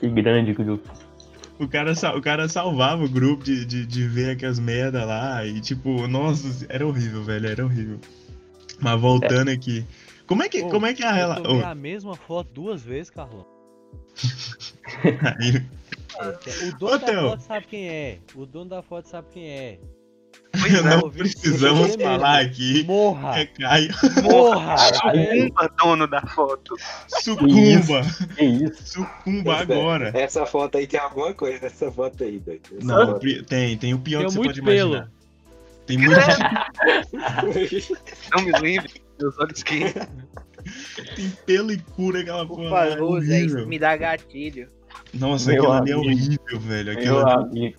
Que 0.00 0.08
grande 0.08 0.52
grupo. 0.54 0.90
O 1.58 1.68
cara, 1.68 1.92
o 2.16 2.20
cara 2.20 2.48
salvava 2.48 3.04
o 3.04 3.08
grupo 3.08 3.44
de, 3.44 3.64
de, 3.64 3.86
de 3.86 4.08
ver 4.08 4.30
aquelas 4.30 4.58
merda 4.58 5.04
lá. 5.04 5.44
E 5.46 5.60
tipo, 5.60 6.08
nossa, 6.08 6.66
era 6.68 6.86
horrível, 6.86 7.22
velho, 7.22 7.46
era 7.46 7.64
horrível. 7.64 8.00
Mas 8.80 9.00
voltando 9.00 9.50
aqui. 9.50 9.84
Como 10.26 10.42
é 10.42 10.48
que, 10.48 10.62
Ô, 10.62 10.68
como 10.70 10.86
é, 10.86 10.94
que 10.94 11.02
é 11.02 11.06
a 11.06 11.10
Eu 11.10 11.16
relação. 11.16 11.42
tomei 11.44 11.62
a 11.62 11.74
mesma 11.74 12.14
foto 12.16 12.48
duas 12.52 12.82
vezes, 12.82 13.10
Carlão. 13.10 13.46
O 16.16 16.78
dono 16.78 16.94
Ô, 16.94 16.98
da 16.98 17.06
Theo. 17.06 17.20
foto 17.30 17.40
sabe 17.42 17.66
quem 17.66 17.88
é. 17.88 18.18
O 18.36 18.46
dono 18.46 18.70
da 18.70 18.82
foto 18.82 19.08
sabe 19.08 19.26
quem 19.32 19.50
é. 19.50 19.78
Pois 20.52 20.72
é, 20.72 20.82
Não 20.82 21.00
ouvi 21.02 21.18
precisamos 21.18 21.88
você 21.90 21.98
falar 21.98 22.38
mesmo. 22.44 22.52
aqui. 22.52 22.84
Morra! 22.84 23.40
É 23.40 23.46
Caio. 23.46 23.90
Morra! 24.22 24.76
Sucumba, 24.94 25.72
dono 25.82 26.06
da 26.06 26.20
foto. 26.28 26.76
Sucumba. 27.20 28.02
Que 28.36 28.44
isso? 28.44 28.86
Sucumba 28.92 29.56
agora. 29.56 30.12
Essa 30.14 30.46
foto 30.46 30.78
aí 30.78 30.86
tem 30.86 31.00
alguma 31.00 31.34
coisa 31.34 31.58
nessa 31.62 31.90
foto 31.90 32.22
aí, 32.22 32.38
doido. 32.38 32.62
Essa 32.78 32.86
Não, 32.86 33.06
foto. 33.14 33.44
tem, 33.46 33.76
tem 33.76 33.92
o 33.94 33.98
pior 33.98 34.20
Tem 34.20 34.26
que 34.28 34.32
você 34.34 34.38
muito 34.38 34.62
pode 34.62 34.76
imaginar. 34.78 35.10
Tem 35.86 35.98
muito, 35.98 36.14
Não 38.36 38.42
me 38.44 38.52
lembre. 38.60 39.03
Meus 39.20 39.38
olhos 39.38 39.62
quentes. 39.62 39.94
tem 41.16 41.30
pelo 41.46 41.72
e 41.72 41.78
cura 41.78 42.20
aquela 42.20 42.46
Por 42.46 42.56
porra. 42.56 42.86
é 42.86 42.90
favor, 42.92 43.20
Zé, 43.22 43.40
isso 43.40 43.46
horrível. 43.54 43.68
me 43.68 43.78
dá 43.78 43.96
gatilho. 43.96 44.68
Nossa, 45.12 45.50
Meu 45.52 45.62
aquilo 45.62 45.72
ali 45.72 45.90
é 45.92 45.96
horrível, 45.96 46.60
velho. 46.60 46.94
Meu 46.94 47.26
ali 47.26 47.32
amigo. 47.44 47.76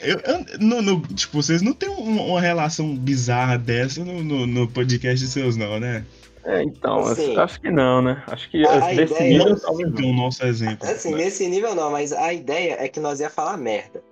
Eu, 0.00 0.18
eu- 0.20 0.58
no, 0.60 0.82
no- 0.82 1.00
tipo, 1.08 1.42
vocês 1.42 1.60
não 1.62 1.72
têm 1.72 1.88
uma, 1.88 2.22
uma 2.22 2.40
relação 2.40 2.94
bizarra 2.96 3.58
dessa 3.58 4.04
no, 4.04 4.22
no, 4.22 4.46
no 4.46 4.68
podcast 4.68 5.24
de 5.24 5.30
seus, 5.30 5.56
não, 5.56 5.78
né? 5.80 6.04
É, 6.44 6.62
então, 6.62 7.00
Assim, 7.00 7.36
acho 7.36 7.60
que 7.60 7.70
não, 7.70 8.00
né? 8.00 8.22
Acho 8.28 8.48
que 8.50 8.64
a 8.64 8.78
desse 8.94 9.14
ideia- 9.14 9.30
nível 9.38 9.48
Não 9.50 9.58
talvez 9.58 9.92
tem 9.94 10.10
o 10.10 10.14
nosso 10.16 10.44
exemplo. 10.46 10.88
Assim, 10.88 11.14
nesse 11.14 11.48
nível 11.48 11.74
não, 11.74 11.90
mas 11.90 12.12
a 12.12 12.32
ideia 12.32 12.76
é 12.78 12.88
que 12.88 13.00
nós 13.00 13.18
ia 13.20 13.28
falar 13.28 13.56
merda. 13.56 14.02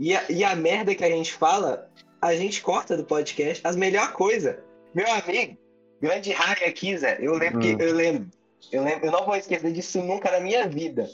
E 0.00 0.16
a, 0.16 0.22
e 0.30 0.42
a 0.44 0.56
merda 0.56 0.94
que 0.94 1.04
a 1.04 1.10
gente 1.10 1.32
fala, 1.34 1.88
a 2.22 2.34
gente 2.34 2.62
corta 2.62 2.96
do 2.96 3.04
podcast 3.04 3.60
as 3.66 3.76
melhor 3.76 4.12
coisa. 4.12 4.60
Meu 4.94 5.06
amigo, 5.12 5.56
grande 6.00 6.32
hack 6.32 6.62
aqui, 6.62 6.96
Zé. 6.96 7.18
Eu 7.20 7.34
lembro 7.34 7.58
Hum. 7.58 7.76
que 7.76 7.82
eu 7.82 7.94
lembro. 7.94 8.30
Eu 8.72 8.82
lembro, 8.82 9.06
eu 9.06 9.12
não 9.12 9.24
vou 9.24 9.36
esquecer 9.36 9.72
disso 9.72 10.02
nunca 10.02 10.30
na 10.30 10.40
minha 10.40 10.66
vida. 10.68 11.08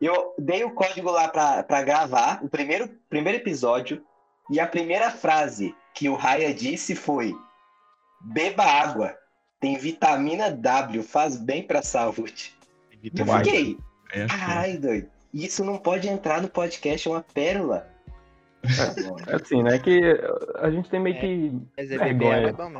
Eu 0.00 0.34
dei 0.38 0.62
o 0.62 0.72
código 0.74 1.10
lá 1.10 1.26
pra, 1.28 1.62
pra 1.62 1.82
gravar 1.82 2.44
o 2.44 2.48
primeiro, 2.48 2.88
primeiro 3.08 3.38
episódio 3.38 4.04
e 4.50 4.60
a 4.60 4.66
primeira 4.66 5.10
frase 5.10 5.74
que 5.94 6.08
o 6.08 6.14
Raya 6.14 6.52
disse 6.52 6.94
foi: 6.94 7.34
Beba 8.20 8.62
água, 8.64 9.16
tem 9.58 9.78
vitamina 9.78 10.50
W, 10.50 11.02
faz 11.02 11.36
bem 11.36 11.62
pra 11.62 11.80
saúde. 11.82 12.54
Eu 13.02 13.10
fiquei, 13.44 13.78
É, 14.12 14.26
Caralho, 14.26 14.80
doido. 14.80 15.10
Isso 15.32 15.64
não 15.64 15.78
pode 15.78 16.08
entrar 16.08 16.40
no 16.42 16.48
podcast, 16.48 17.08
é 17.08 17.10
uma 17.10 17.22
pérola. 17.22 17.88
É 19.26 19.34
assim, 19.36 19.62
né? 19.62 19.78
Que 19.78 20.00
a 20.58 20.70
gente 20.70 20.88
tem 20.88 21.00
meio 21.00 21.18
que 21.20 21.52
Mas 21.76 21.90
é 21.90 21.98
beber 21.98 22.18
Vergonha. 22.18 22.48
é 22.48 22.52
bom 22.52 22.70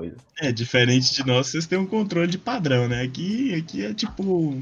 mesmo. 0.00 0.16
é, 0.40 0.52
diferente 0.52 1.14
de 1.14 1.26
nós, 1.26 1.48
vocês 1.48 1.66
têm 1.66 1.78
um 1.78 1.86
controle 1.86 2.28
de 2.28 2.38
padrão, 2.38 2.88
né? 2.88 3.02
Aqui, 3.02 3.54
aqui 3.54 3.84
é 3.84 3.94
tipo. 3.94 4.60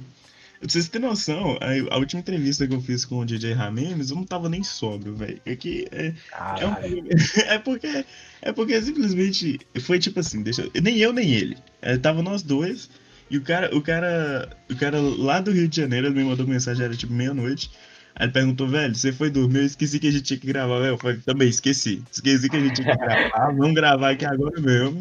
Pra 0.59 0.69
vocês 0.69 0.89
terem 0.89 1.09
noção, 1.09 1.57
a, 1.59 1.95
a 1.95 1.97
última 1.99 2.21
entrevista 2.21 2.67
que 2.69 2.75
eu 2.75 2.83
fiz 2.83 3.07
com 3.07 3.21
o 3.21 3.25
DJ 3.25 3.55
Ramemes, 3.55 4.11
eu 4.11 4.17
não 4.17 4.25
tava 4.25 4.47
nem 4.47 4.63
sóbrio, 4.63 5.15
velho. 5.15 5.41
Aqui 5.51 5.87
é, 5.91 6.13
é, 6.61 6.67
um- 6.67 6.75
é 7.55 7.59
porque 7.59 8.05
é 8.43 8.53
porque 8.53 8.83
simplesmente 8.83 9.59
foi 9.81 9.99
tipo 9.99 10.21
assim, 10.21 10.43
deixa, 10.43 10.69
eu- 10.75 10.83
nem 10.83 10.99
eu 10.99 11.15
nem 11.15 11.31
ele. 11.33 11.57
É, 11.81 11.97
tava 11.97 12.21
nós 12.23 12.43
dois 12.43 12.91
e 13.31 13.39
o 13.39 13.43
cara, 13.43 13.75
o 13.75 13.81
cara, 13.81 14.51
o 14.71 14.77
cara 14.77 15.01
lá 15.01 15.41
do 15.41 15.51
Rio 15.51 15.67
de 15.67 15.77
Janeiro, 15.77 16.09
ele 16.09 16.17
me 16.17 16.25
mandou 16.25 16.47
mensagem 16.47 16.85
era 16.85 16.95
tipo 16.95 17.13
meia-noite. 17.15 17.71
Aí 18.15 18.27
ele 18.27 18.33
perguntou, 18.33 18.69
velho, 18.69 18.95
você 18.95 19.13
foi 19.13 19.31
dormir? 19.31 19.61
Eu 19.61 19.67
esqueci 19.67 19.99
que 19.99 20.09
a 20.09 20.11
gente 20.11 20.23
tinha 20.23 20.39
que 20.39 20.47
gravar, 20.47 20.79
velho. 20.81 20.95
Eu 20.95 20.99
falei, 20.99 21.17
também 21.19 21.49
esqueci. 21.49 22.03
Esqueci 22.11 22.49
que 22.49 22.57
a 22.57 22.61
gente 22.61 22.75
tinha 22.75 22.97
que 22.97 23.05
gravar, 23.05 23.53
vamos 23.53 23.75
gravar 23.75 24.11
aqui 24.11 24.25
agora 24.25 24.61
mesmo. 24.61 25.01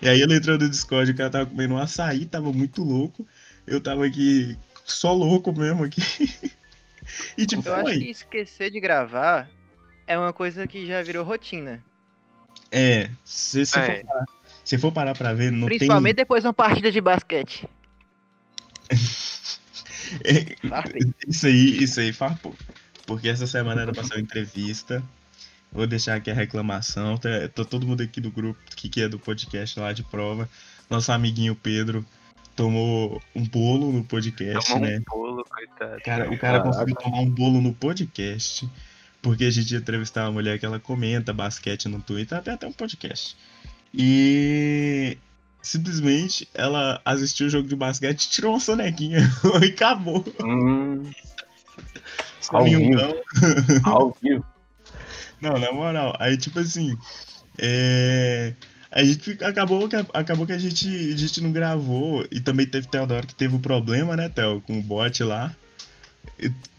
E 0.00 0.08
aí 0.08 0.20
ele 0.20 0.34
entrou 0.34 0.58
no 0.58 0.68
Discord, 0.68 1.10
o 1.10 1.16
cara 1.16 1.30
tava 1.30 1.46
comendo 1.46 1.74
um 1.74 1.78
açaí, 1.78 2.26
tava 2.26 2.52
muito 2.52 2.82
louco. 2.82 3.26
Eu 3.66 3.80
tava 3.80 4.06
aqui 4.06 4.56
só 4.84 5.12
louco 5.12 5.52
mesmo 5.52 5.84
aqui. 5.84 6.00
E 7.36 7.44
tipo, 7.44 7.68
Eu 7.68 7.74
acho 7.74 7.98
que 7.98 8.10
esquecer 8.10 8.70
de 8.70 8.80
gravar 8.80 9.46
é 10.06 10.18
uma 10.18 10.32
coisa 10.32 10.66
que 10.66 10.86
já 10.86 11.02
virou 11.02 11.22
rotina. 11.22 11.84
É, 12.72 13.10
se, 13.22 13.66
se, 13.66 13.78
É. 13.78 13.98
For 13.98 14.06
parar, 14.06 14.24
se 14.64 14.78
for 14.78 14.92
parar 14.92 15.14
pra 15.14 15.34
ver, 15.34 15.52
não 15.52 15.66
Principalmente 15.66 16.16
depois 16.16 16.42
de 16.42 16.46
uma 16.48 16.54
partida 16.54 16.90
de 16.90 17.00
basquete. 17.00 17.68
Isso 21.28 21.46
aí, 21.46 21.82
isso 21.82 22.00
aí 22.00 22.12
faz 22.12 22.38
pouco. 22.38 22.58
Porque 23.06 23.28
essa 23.28 23.46
semana 23.46 23.82
era 23.82 23.92
pra 23.92 24.04
ser 24.04 24.14
uma 24.14 24.20
entrevista. 24.20 25.02
Vou 25.72 25.86
deixar 25.86 26.16
aqui 26.16 26.30
a 26.30 26.34
reclamação. 26.34 27.16
Tá, 27.18 27.28
tá 27.52 27.64
todo 27.64 27.86
mundo 27.86 28.02
aqui 28.02 28.20
do 28.20 28.30
grupo 28.30 28.58
que, 28.76 28.88
que 28.88 29.02
é 29.02 29.08
do 29.08 29.18
podcast 29.18 29.78
lá 29.78 29.92
de 29.92 30.02
prova. 30.02 30.48
Nosso 30.88 31.12
amiguinho 31.12 31.54
Pedro 31.54 32.04
tomou 32.54 33.20
um 33.34 33.44
bolo 33.44 33.92
no 33.92 34.04
podcast, 34.04 34.72
Tomou 34.72 34.88
né? 34.88 34.98
um 34.98 35.02
bolo, 35.02 35.44
coitado. 35.44 36.00
Cara, 36.02 36.30
o 36.30 36.38
cara 36.38 36.62
conseguiu 36.62 36.94
tomar 36.94 37.20
um 37.20 37.28
bolo 37.28 37.60
no 37.60 37.74
podcast. 37.74 38.68
Porque 39.20 39.44
a 39.44 39.50
gente 39.50 39.72
ia 39.72 39.78
entrevistar 39.78 40.24
uma 40.26 40.32
mulher 40.32 40.58
que 40.58 40.66
ela 40.66 40.78
comenta 40.78 41.32
basquete 41.32 41.88
no 41.88 42.00
Twitter, 42.00 42.36
até 42.36 42.52
até 42.52 42.66
um 42.66 42.72
podcast. 42.72 43.34
E 43.92 45.16
simplesmente 45.64 46.46
ela 46.52 47.00
assistiu 47.04 47.46
o 47.46 47.50
jogo 47.50 47.66
de 47.66 47.74
basquete, 47.74 48.28
tirou 48.28 48.52
uma 48.52 48.60
sonequinha 48.60 49.18
e 49.64 49.68
acabou. 49.68 50.22
Hum, 50.44 51.10
Ao 52.50 52.64
Domingão. 52.64 53.14
ao 53.82 54.16
vivo. 54.22 54.44
Não, 55.40 55.58
na 55.58 55.72
moral, 55.72 56.14
aí 56.20 56.36
tipo 56.36 56.60
assim, 56.60 56.96
é, 57.58 58.52
a 58.90 59.02
gente 59.02 59.42
acabou 59.42 59.88
que 59.88 59.96
acabou 60.12 60.46
que 60.46 60.52
a 60.52 60.58
gente, 60.58 60.86
a 60.86 61.16
gente 61.16 61.40
não 61.40 61.50
gravou 61.50 62.26
e 62.30 62.40
também 62.40 62.66
teve 62.66 62.86
Teodoro 62.86 63.26
que 63.26 63.34
teve 63.34 63.56
o 63.56 63.60
problema, 63.60 64.14
né, 64.16 64.28
Theo, 64.28 64.60
com 64.60 64.78
o 64.78 64.82
bot 64.82 65.24
lá. 65.24 65.54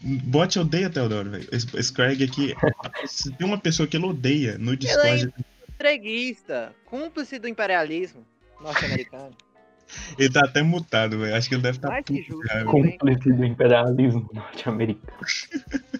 Bot 0.02 0.60
odeia 0.60 0.90
Teodoro, 0.90 1.32
velho. 1.32 1.48
Esse, 1.52 1.68
esse 1.76 1.92
Craig 1.92 2.24
aqui, 2.24 2.54
tem 3.38 3.48
uma 3.48 3.58
pessoa 3.58 3.88
que 3.88 3.98
ele 3.98 4.06
odeia 4.06 4.58
no 4.60 4.78
Discord, 4.78 5.34
Entreguista, 5.70 6.74
cúmplice 6.86 7.38
do 7.38 7.48
imperialismo 7.48 8.26
norte-americano. 8.62 9.32
ele 10.18 10.30
tá 10.30 10.42
até 10.42 10.62
mutado, 10.64 11.20
velho. 11.20 11.36
Acho 11.36 11.48
que 11.50 11.56
ele 11.56 11.62
deve 11.62 11.78
estar 11.78 12.04
que 12.04 12.22
justo. 12.24 12.66
Cúmplice 12.66 13.32
do 13.34 13.46
imperialismo 13.46 14.30
norte-americano. 14.34 15.18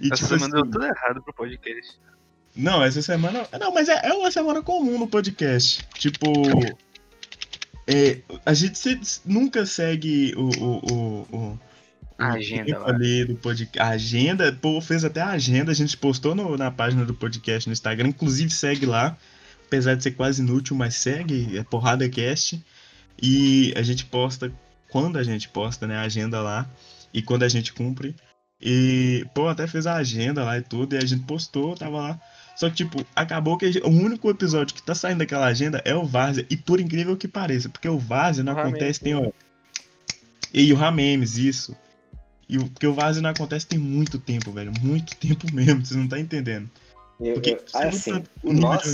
Essa 0.00 0.14
tipo 0.14 0.26
semana 0.26 0.48
deu 0.54 0.62
assim, 0.62 0.70
tudo 0.70 0.84
errado 0.86 1.22
pro 1.22 1.34
podcast. 1.34 1.98
Não, 2.56 2.82
essa 2.82 3.00
semana. 3.02 3.46
Não, 3.60 3.72
mas 3.72 3.88
é, 3.88 4.08
é 4.08 4.12
uma 4.14 4.30
semana 4.30 4.62
comum 4.62 4.98
no 4.98 5.06
podcast. 5.06 5.86
Tipo. 5.94 6.32
é, 7.86 8.20
a 8.44 8.54
gente 8.54 8.78
se- 8.78 9.20
nunca 9.24 9.66
segue 9.66 10.34
o. 10.36 10.48
o, 10.48 10.76
o, 10.78 11.36
o- 11.36 11.60
A 12.18 12.32
agenda 12.32 12.82
ali 12.86 13.24
do 13.26 13.34
podcast. 13.36 13.78
A 13.78 13.88
agenda, 13.90 14.52
pô, 14.60 14.80
fez 14.80 15.04
até 15.04 15.20
a 15.20 15.28
agenda, 15.28 15.70
a 15.70 15.74
gente 15.74 15.96
postou 15.96 16.34
no- 16.34 16.56
na 16.56 16.70
página 16.70 17.04
do 17.04 17.14
podcast 17.14 17.68
no 17.68 17.72
Instagram, 17.72 18.08
inclusive 18.08 18.50
segue 18.50 18.86
lá. 18.86 19.16
Apesar 19.70 19.94
de 19.94 20.02
ser 20.02 20.10
quase 20.10 20.42
inútil, 20.42 20.74
mas 20.74 20.96
segue, 20.96 21.56
é 21.56 21.62
Porrada 21.62 22.08
Cast. 22.08 22.60
E 23.22 23.72
a 23.76 23.82
gente 23.82 24.04
posta 24.04 24.52
quando 24.90 25.16
a 25.16 25.22
gente 25.22 25.48
posta, 25.48 25.86
né, 25.86 25.96
a 25.96 26.02
agenda 26.02 26.42
lá. 26.42 26.68
E 27.14 27.22
quando 27.22 27.44
a 27.44 27.48
gente 27.48 27.72
cumpre. 27.72 28.16
E, 28.60 29.24
pô, 29.32 29.46
até 29.46 29.68
fez 29.68 29.86
a 29.86 29.94
agenda 29.94 30.42
lá 30.42 30.58
e 30.58 30.62
tudo, 30.62 30.94
e 30.94 30.98
a 30.98 31.06
gente 31.06 31.22
postou, 31.22 31.76
tava 31.76 31.98
lá. 31.98 32.20
Só 32.56 32.68
que, 32.68 32.74
tipo, 32.76 33.06
acabou 33.14 33.56
que 33.56 33.70
gente- 33.70 33.86
o 33.86 33.90
único 33.90 34.28
episódio 34.28 34.74
que 34.74 34.82
tá 34.82 34.94
saindo 34.94 35.18
daquela 35.18 35.46
agenda 35.46 35.80
é 35.84 35.94
o 35.94 36.04
Várzea. 36.04 36.44
E 36.50 36.56
por 36.56 36.80
incrível 36.80 37.16
que 37.16 37.28
pareça, 37.28 37.68
porque 37.68 37.88
o 37.88 37.96
Várzea 37.98 38.42
não 38.42 38.54
O 38.54 38.58
acontece, 38.58 38.98
tem 39.00 39.14
o. 39.14 39.32
E 40.52 40.72
o 40.72 40.76
Ramemes, 40.76 41.38
isso. 41.38 41.76
E 42.48 42.58
o, 42.58 42.68
porque 42.68 42.86
o 42.88 42.92
Várzea 42.92 43.22
não 43.22 43.30
acontece 43.30 43.66
tem 43.68 43.78
muito 43.78 44.18
tempo, 44.18 44.50
velho. 44.50 44.72
Muito 44.82 45.16
tempo 45.16 45.46
mesmo, 45.54 45.86
vocês 45.86 45.96
não 45.96 46.04
estão 46.04 46.18
entendendo. 46.18 46.68
Eu, 47.20 47.34
Porque 47.34 47.50
eu- 47.50 47.80
é 47.80 47.88
assim, 47.88 48.24
o 48.42 48.52
nosso, 48.52 48.88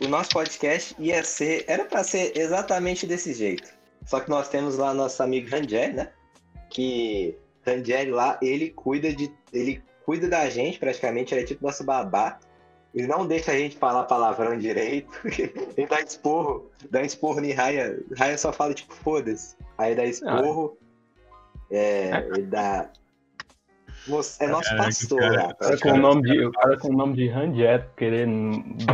o 0.00 0.08
nosso 0.08 0.30
podcast 0.30 0.94
ia 0.98 1.22
ser. 1.24 1.64
Era 1.66 1.84
pra 1.84 2.04
ser 2.04 2.36
exatamente 2.38 3.06
desse 3.06 3.32
jeito. 3.34 3.68
Só 4.06 4.20
que 4.20 4.28
nós 4.30 4.48
temos 4.48 4.76
lá 4.76 4.92
nosso 4.94 5.22
amigo 5.22 5.48
Rangel, 5.50 5.92
né? 5.92 6.10
Que 6.70 7.36
Rangel 7.66 8.14
lá, 8.14 8.38
ele 8.42 8.70
cuida 8.70 9.12
de. 9.12 9.32
Ele 9.52 9.82
cuida 10.04 10.28
da 10.28 10.48
gente, 10.50 10.78
praticamente, 10.78 11.34
ele 11.34 11.42
é 11.42 11.46
tipo 11.46 11.64
nosso 11.64 11.84
babá. 11.84 12.38
Ele 12.94 13.06
não 13.06 13.26
deixa 13.26 13.52
a 13.52 13.56
gente 13.56 13.76
falar 13.76 14.04
palavrão 14.04 14.58
direito. 14.58 15.08
ele 15.76 15.86
dá 15.86 16.00
esporro. 16.00 16.70
Dá 16.90 17.02
esporro 17.02 17.40
em 17.44 17.52
Raia. 17.52 17.98
Raia 18.16 18.36
só 18.36 18.52
fala, 18.52 18.74
tipo, 18.74 18.92
foda-se. 18.94 19.56
Aí 19.78 19.94
dá 19.94 20.04
esporro. 20.04 20.76
É, 21.70 22.10
ele 22.34 22.42
dá. 22.42 22.90
Você- 24.08 24.44
É 24.44 24.48
nosso 24.48 24.68
Caraca, 24.68 24.84
pastor 24.84 25.20
cara, 25.20 25.54
cara 25.54 25.78
com 25.78 25.90
o 25.92 25.96
nome 25.96 26.22
de, 26.22 26.44
o 26.44 26.52
cara 26.52 26.76
com 26.76 26.88
o 26.88 26.96
nome 26.96 27.14
de 27.14 27.28
Ranjet 27.28 27.84
querer 27.96 28.26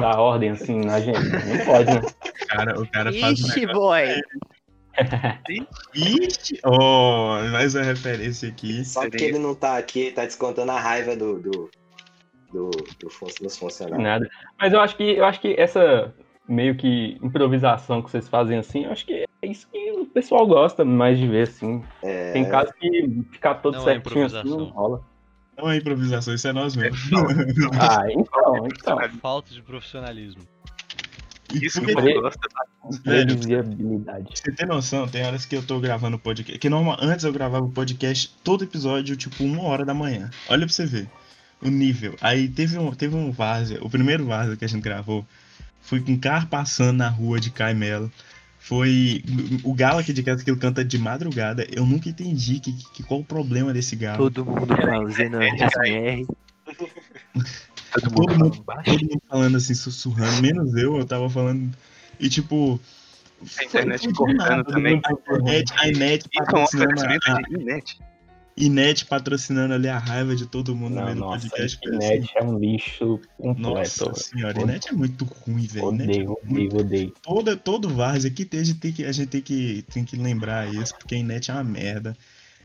dar 0.01 0.19
ordem 0.21 0.51
assim 0.51 0.81
na 0.81 1.01
gente. 1.01 1.19
Não 1.19 1.65
pode, 1.65 1.95
né? 1.95 2.01
O 2.01 2.47
cara, 2.47 2.81
o 2.81 2.87
cara 2.91 3.13
faz 3.13 3.43
um 3.43 3.47
Ixi, 3.47 3.61
negócio. 3.61 3.81
boy. 3.81 4.21
Ixi! 5.95 6.61
Oh, 6.65 7.39
mais 7.53 7.75
uma 7.75 7.85
referência 7.85 8.49
aqui. 8.49 8.85
Só 8.85 9.09
que 9.09 9.23
ele 9.25 9.39
não 9.39 9.55
tá 9.55 9.79
aqui, 9.79 10.01
ele 10.01 10.13
tá 10.13 10.25
descontando 10.25 10.73
a 10.73 10.81
raiva 10.81 11.17
do, 11.17 11.39
do, 11.41 11.71
do, 12.53 12.71
do 12.71 13.09
dos 13.41 13.57
funcionários. 13.57 14.03
Nada. 14.03 14.29
Mas 14.61 14.73
eu 14.73 14.81
acho 14.81 14.97
que 14.97 15.05
eu 15.17 15.25
acho 15.25 15.41
que 15.41 15.55
essa 15.59 16.13
meio 16.49 16.77
que 16.77 17.17
improvisação 17.23 18.03
que 18.03 18.11
vocês 18.11 18.29
fazem 18.29 18.59
assim, 18.59 18.85
eu 18.85 18.91
acho 18.93 19.05
que 19.07 19.25
é 19.43 19.47
isso 19.47 19.69
que 19.71 19.93
o 19.93 20.07
pessoal 20.07 20.47
gosta 20.47 20.85
mais 20.85 21.19
de 21.19 21.27
ver, 21.29 21.49
assim. 21.49 21.83
É, 22.03 22.33
Tem 22.33 22.49
casos 22.49 22.73
que 22.79 23.25
ficar 23.31 23.55
todo 23.57 23.75
Não 23.75 23.83
é 23.83 23.85
certinho 23.85 24.27
assim 24.27 24.49
não 24.49 24.65
rola. 24.65 25.05
Não 25.57 25.71
é 25.71 25.77
improvisação, 25.77 26.35
isso 26.35 26.47
é 26.47 26.53
nós 26.53 26.77
mesmos. 26.77 27.01
Ah, 27.81 28.07
então, 28.11 28.67
então. 28.67 28.99
Falta 29.21 29.53
de 29.53 29.63
profissionalismo. 29.63 30.43
Isso 31.53 31.81
que 31.81 31.91
eu 31.91 32.21
gosto. 32.21 32.39
velho, 33.05 33.39
Previsibilidade. 33.39 34.29
Você 34.35 34.53
tem 34.53 34.67
noção, 34.67 35.09
tem 35.09 35.25
horas 35.25 35.47
que 35.47 35.57
eu 35.57 35.63
tô 35.63 35.81
gravando 35.81 36.19
podcast. 36.19 36.59
Que 36.59 36.69
normal, 36.69 36.99
antes 37.01 37.25
eu 37.25 37.33
gravava 37.33 37.65
o 37.65 37.71
podcast 37.71 38.37
todo 38.45 38.65
episódio, 38.65 39.17
tipo, 39.17 39.43
uma 39.43 39.63
hora 39.63 39.85
da 39.85 39.95
manhã. 39.95 40.31
Olha 40.49 40.67
pra 40.67 40.69
você 40.75 40.85
ver 40.85 41.09
o 41.63 41.69
nível. 41.69 42.15
Aí 42.21 42.49
teve 42.49 42.79
um, 42.79 42.93
teve 42.93 43.17
um 43.17 43.33
Várzea, 43.33 43.79
o 43.83 43.91
primeiro 43.91 44.27
Várzea 44.27 44.57
que 44.57 44.65
a 44.65 44.69
gente 44.69 44.83
gravou 44.83 45.27
foi 45.81 46.01
com 46.01 46.13
um 46.13 46.19
carro 46.19 46.47
passando 46.49 46.99
na 46.99 47.09
rua 47.09 47.41
de 47.41 47.51
Caimelo. 47.51 48.13
Foi 48.69 49.25
o 49.65 49.73
galo 49.73 49.99
aqui 49.99 50.13
de 50.13 50.23
casa 50.23 50.45
que 50.45 50.51
ele 50.51 50.59
canta 50.59 50.85
de 50.85 50.99
madrugada. 50.99 51.67
Eu 51.75 51.87
nunca 51.87 52.11
entendi 52.11 52.61
que, 52.61 52.71
que- 52.93 53.03
qual 53.03 53.21
o 53.21 53.25
problema 53.25 53.73
desse 53.73 53.97
galo. 53.97 54.19
Todo 54.31 54.45
mundo 54.45 54.77
fazendo 54.77 55.39
SMR. 55.43 56.27
Todo 57.91 58.11
Todo 58.15 58.31
mundo. 58.31 58.65
Todo 58.85 59.01
mundo 59.01 59.23
falando 59.27 59.57
assim, 59.57 59.73
sussurrando, 59.73 60.43
menos 60.43 60.77
eu, 60.77 60.99
eu 60.99 61.07
tava 61.07 61.31
falando. 61.31 61.75
E 62.21 62.29
tipo. 62.29 62.79
A 63.59 63.65
internet 63.65 64.13
cortando 64.13 64.65
também. 64.67 65.01
A 65.81 65.89
Inet, 65.89 66.27
a 66.39 66.43
é 66.43 66.45
patrocinando 66.45 66.93
oferecimento 66.93 67.31
a. 67.31 68.18
Inet 68.61 69.05
patrocinando 69.05 69.75
ali 69.75 69.89
a 69.89 69.99
raiva 69.99 70.35
de 70.35 70.47
todo 70.47 70.75
mundo 70.75 70.95
no 70.97 71.01
Não, 71.05 71.15
do 71.15 71.21
nossa, 71.21 71.49
podcast. 71.49 71.79
a 71.83 71.89
internet 71.95 72.31
é 72.37 72.43
um 72.43 72.59
lixo 72.59 73.21
completo. 73.37 73.61
Nossa 74.07 74.15
senhora, 74.15 74.61
Inet 74.61 74.89
é 74.89 74.93
muito 74.93 75.25
ruim, 75.25 75.67
velho. 75.67 75.93
Inet 75.95 76.03
é 76.11 76.13
Odeio, 76.23 76.39
muito- 76.45 76.75
odeio, 76.77 76.81
odeio. 76.87 77.15
Toda, 77.23 77.57
todo 77.57 77.89
Várzea 77.89 78.31
aqui 78.31 78.45
tem, 78.45 78.61
a 78.61 78.65
gente 78.65 78.79
tem 78.81 78.93
que, 78.93 79.05
a 79.05 79.13
gente 79.13 79.29
tem 79.29 79.41
que, 79.41 79.85
tem 79.93 80.05
que 80.05 80.17
lembrar 80.17 80.73
isso, 80.75 80.95
porque 80.97 81.15
a 81.15 81.19
Inet 81.19 81.51
é 81.51 81.55
uma 81.55 81.65
merda. 81.65 82.17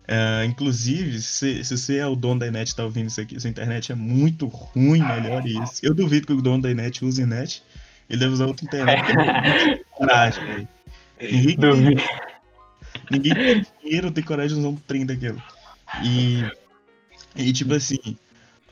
É, 0.07 0.43
inclusive, 0.45 1.21
se, 1.21 1.63
se 1.63 1.77
você 1.77 1.97
é 1.97 2.05
o 2.07 2.15
dono 2.15 2.39
da 2.41 2.47
Inet 2.47 2.71
e 2.71 2.75
tá 2.75 2.83
ouvindo 2.83 3.07
isso 3.07 3.21
aqui, 3.21 3.39
sua 3.39 3.49
internet 3.49 3.91
é 3.91 3.95
muito 3.95 4.47
ruim, 4.47 4.99
melhore 5.01 5.53
isso. 5.63 5.79
Eu 5.81 5.93
duvido 5.93 6.27
que 6.27 6.33
o 6.33 6.41
dono 6.41 6.61
da 6.61 6.69
Inet 6.71 7.05
use 7.05 7.21
Inet. 7.21 7.63
Ele 8.09 8.19
deve 8.19 8.33
usar 8.33 8.47
outra 8.47 8.65
internet. 8.65 9.85
Coragem, 9.91 10.43
velho. 10.45 10.67
Ninguém, 11.21 11.97
ninguém 13.09 13.33
tem 13.33 13.65
dinheiro 13.81 14.11
tem 14.11 14.23
coragem 14.23 14.55
de 14.55 14.59
usar 14.59 14.69
um 14.69 14.75
trem 14.75 15.05
daquilo. 15.05 15.41
E, 16.01 16.49
e 17.35 17.53
tipo 17.53 17.73
assim, 17.73 18.17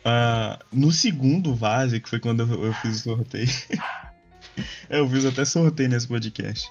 ah, 0.03 0.59
no 0.71 0.91
segundo 0.91 1.53
vase, 1.53 1.99
que 1.99 2.09
foi 2.09 2.19
quando 2.19 2.41
eu, 2.41 2.65
eu 2.65 2.73
fiz 2.75 3.05
o 3.05 3.15
sorteio. 3.15 3.47
eu 4.89 5.07
fiz 5.09 5.25
até 5.25 5.45
sorteio 5.45 5.89
nesse 5.89 6.07
podcast. 6.07 6.69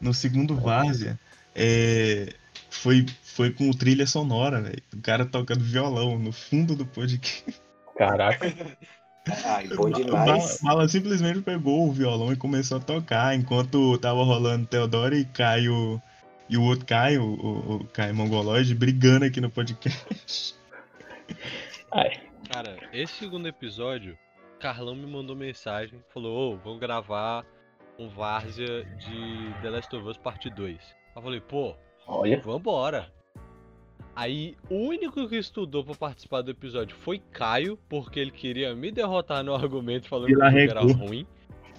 No 0.00 0.12
segundo 0.12 0.56
Várzea, 0.56 1.18
é, 1.54 2.34
foi, 2.68 3.06
foi 3.22 3.50
com 3.50 3.70
trilha 3.70 4.06
sonora, 4.06 4.60
velho. 4.60 4.82
O 4.92 5.00
cara 5.00 5.24
tocando 5.24 5.62
violão 5.62 6.18
no 6.18 6.32
fundo 6.32 6.74
do 6.74 6.84
podcast. 6.84 7.44
Caraca. 7.96 8.52
Ai, 9.44 9.68
bom 9.68 9.84
O 9.84 9.90
Mala, 9.90 10.04
demais. 10.04 10.58
Mala 10.62 10.88
simplesmente 10.88 11.40
pegou 11.42 11.88
o 11.88 11.92
violão 11.92 12.32
e 12.32 12.36
começou 12.36 12.78
a 12.78 12.80
tocar, 12.80 13.36
enquanto 13.36 13.96
tava 13.98 14.24
rolando 14.24 14.66
Teodoro 14.66 15.14
e 15.14 15.24
Caio. 15.24 16.02
E 16.52 16.56
o 16.58 16.62
outro 16.64 16.84
Caio, 16.84 17.24
o, 17.24 17.76
o 17.76 17.84
Caio 17.94 18.14
Mongoloide, 18.14 18.74
brigando 18.74 19.24
aqui 19.24 19.40
no 19.40 19.48
podcast. 19.48 20.54
Ai, 21.90 22.20
Cara, 22.52 22.76
esse 22.92 23.14
segundo 23.14 23.48
episódio, 23.48 24.18
Carlão 24.60 24.94
me 24.94 25.06
mandou 25.06 25.34
mensagem, 25.34 25.98
falou, 26.12 26.52
ô, 26.52 26.56
vamos 26.58 26.78
gravar 26.78 27.46
um 27.98 28.10
Várzea 28.10 28.84
de 28.98 29.62
The 29.62 29.70
Last 29.70 29.96
of 29.96 30.06
Us 30.06 30.18
Parte 30.18 30.50
2. 30.50 30.78
Eu 31.16 31.22
falei, 31.22 31.40
pô, 31.40 31.74
olha. 32.06 32.38
vambora. 32.42 33.10
Aí, 34.14 34.54
o 34.68 34.74
único 34.74 35.26
que 35.26 35.36
estudou 35.36 35.82
pra 35.82 35.94
participar 35.94 36.42
do 36.42 36.50
episódio 36.50 36.94
foi 36.94 37.18
Caio, 37.18 37.78
porque 37.88 38.20
ele 38.20 38.30
queria 38.30 38.74
me 38.74 38.92
derrotar 38.92 39.42
no 39.42 39.54
argumento 39.54 40.06
falando 40.06 40.26
que 40.26 40.68
era 40.68 40.82
ruim. 40.82 41.26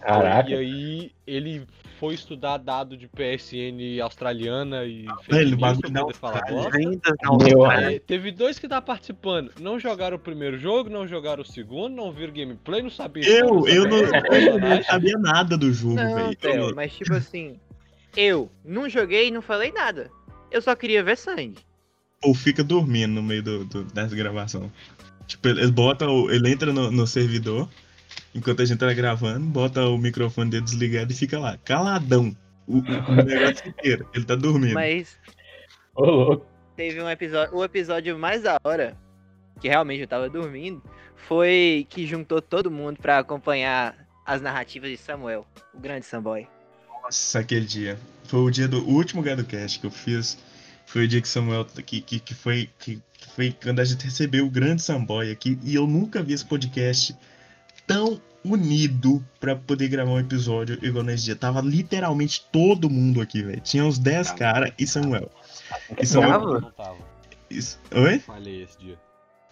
Caraca. 0.06 0.50
E 0.50 0.54
aí, 0.56 1.12
ele 1.26 1.66
foi 2.00 2.14
estudar 2.16 2.58
dado 2.58 2.98
de 2.98 3.08
PSN 3.08 4.02
australiana 4.02 4.84
e 4.84 5.04
Velho, 5.04 5.18
fez 5.24 5.54
o 5.54 5.58
bagulho 5.58 6.14
falar 6.14 6.42
Meu, 6.50 7.64
Austrália. 7.64 7.96
É, 7.96 8.00
teve 8.00 8.32
dois 8.32 8.60
que 8.60 8.68
tá 8.68 8.82
participando. 8.82 9.52
Não 9.60 9.80
jogaram 9.80 10.18
o 10.18 10.20
primeiro 10.20 10.58
jogo, 10.60 10.90
não 10.90 11.08
jogaram 11.08 11.42
o 11.42 11.46
segundo, 11.46 11.96
não 11.96 12.12
viram 12.12 12.34
gameplay, 12.34 12.82
não 12.82 12.90
sabiam. 12.90 13.26
Eu, 13.26 13.68
eu 13.68 13.88
não, 13.88 13.98
eu 14.00 14.60
não 14.60 14.84
sabia 14.84 15.18
nada 15.18 15.58
do 15.58 15.72
jogo, 15.72 15.96
Não, 15.96 16.16
velho. 16.16 16.38
Eu- 16.44 16.76
mas 16.76 16.94
tipo 16.94 17.14
assim, 17.14 17.58
eu 18.18 18.50
não 18.66 18.90
joguei 18.90 19.30
e 19.30 19.32
não 19.32 19.42
falei 19.42 19.72
nada. 19.72 20.12
Eu 20.52 20.62
só 20.62 20.76
queria 20.76 21.04
ver 21.04 21.18
sangue. 21.18 21.60
Ou 22.22 22.34
fica 22.34 22.64
dormindo 22.64 23.12
no 23.14 23.24
meio 23.24 23.44
do, 23.44 23.66
do- 23.66 23.84
dessa 23.86 24.16
gravação. 24.16 24.70
Tipo, 25.26 25.48
ele 25.48 25.72
bota 25.72 26.06
ele 26.06 26.50
entra 26.50 26.74
no, 26.74 26.92
no 26.92 27.08
servidor, 27.08 27.70
enquanto 28.34 28.62
a 28.62 28.66
gente 28.66 28.80
tá 28.80 28.92
gravando, 28.94 29.46
bota 29.46 29.82
o 29.88 29.98
microfone 29.98 30.50
dele 30.50 30.64
desligado 30.64 31.12
e 31.12 31.16
fica 31.16 31.40
lá, 31.40 31.58
caladão. 31.64 32.36
O, 32.68 32.78
o- 32.78 32.82
negócio 33.26 33.68
inteiro. 33.68 34.08
Ele 34.14 34.26
tá 34.26 34.36
dormindo. 34.36 34.74
Mas 34.74 35.18
Ô, 35.96 36.06
louco. 36.06 36.46
teve 36.76 37.02
um 37.02 37.10
episódio, 37.10 37.56
o 37.56 37.64
episódio 37.64 38.18
mais 38.18 38.44
da 38.44 38.58
hora, 38.64 38.98
que 39.60 39.68
realmente 39.68 40.02
eu 40.02 40.08
tava 40.08 40.30
dormindo, 40.30 40.82
foi 41.16 41.86
que 41.90 42.06
juntou 42.08 42.42
todo 42.42 42.72
mundo 42.72 42.98
pra 43.02 43.20
acompanhar 43.20 43.96
as 44.26 44.42
narrativas 44.42 44.90
de 44.90 44.98
Samuel, 44.98 45.46
o 45.74 45.80
grande 45.80 46.06
Samboy. 46.06 46.48
Nossa, 47.04 47.40
aquele 47.40 47.66
dia. 47.66 48.00
Foi 48.26 48.40
o 48.40 48.50
dia 48.50 48.68
do 48.68 48.80
o 48.88 48.94
último 48.94 49.22
GadoCast 49.22 49.80
que 49.80 49.86
eu 49.86 49.92
fiz. 49.92 50.38
Foi 50.86 51.04
o 51.04 51.08
dia 51.08 51.22
que 51.22 51.28
Samuel. 51.28 51.66
Que, 51.66 52.00
que, 52.02 52.20
que, 52.20 52.34
foi, 52.34 52.70
que, 52.80 53.02
que 53.18 53.30
foi 53.36 53.56
quando 53.62 53.82
a 53.82 53.84
gente 53.86 54.06
recebeu 54.06 54.46
o 54.46 54.50
grande 54.50 54.82
Samboy 54.82 55.30
aqui. 55.30 55.60
E 55.64 55.76
eu 55.76 55.86
nunca 55.86 56.24
vi 56.24 56.32
esse 56.34 56.46
podcast 56.46 57.14
tão 57.94 58.22
unido 58.46 59.24
pra 59.40 59.56
poder 59.56 59.88
gravar 59.88 60.12
um 60.12 60.20
episódio 60.20 60.78
igual 60.86 61.04
nesse 61.04 61.26
dia. 61.26 61.36
Tava 61.36 61.62
literalmente 61.62 62.46
todo 62.52 62.90
mundo 62.90 63.22
aqui, 63.22 63.42
velho. 63.42 63.62
Tinha 63.62 63.86
uns 63.86 63.98
10 63.98 64.32
caras 64.32 64.72
e 64.78 64.86
Samuel. 64.86 65.32
E 66.00 66.06
Samuel. 66.06 66.62
Não 66.62 66.72
tava. 66.72 66.98
Isso- 67.50 67.80
Oi? 67.94 68.20
Falei 68.20 68.64
esse 68.64 68.78
dia. 68.80 69.00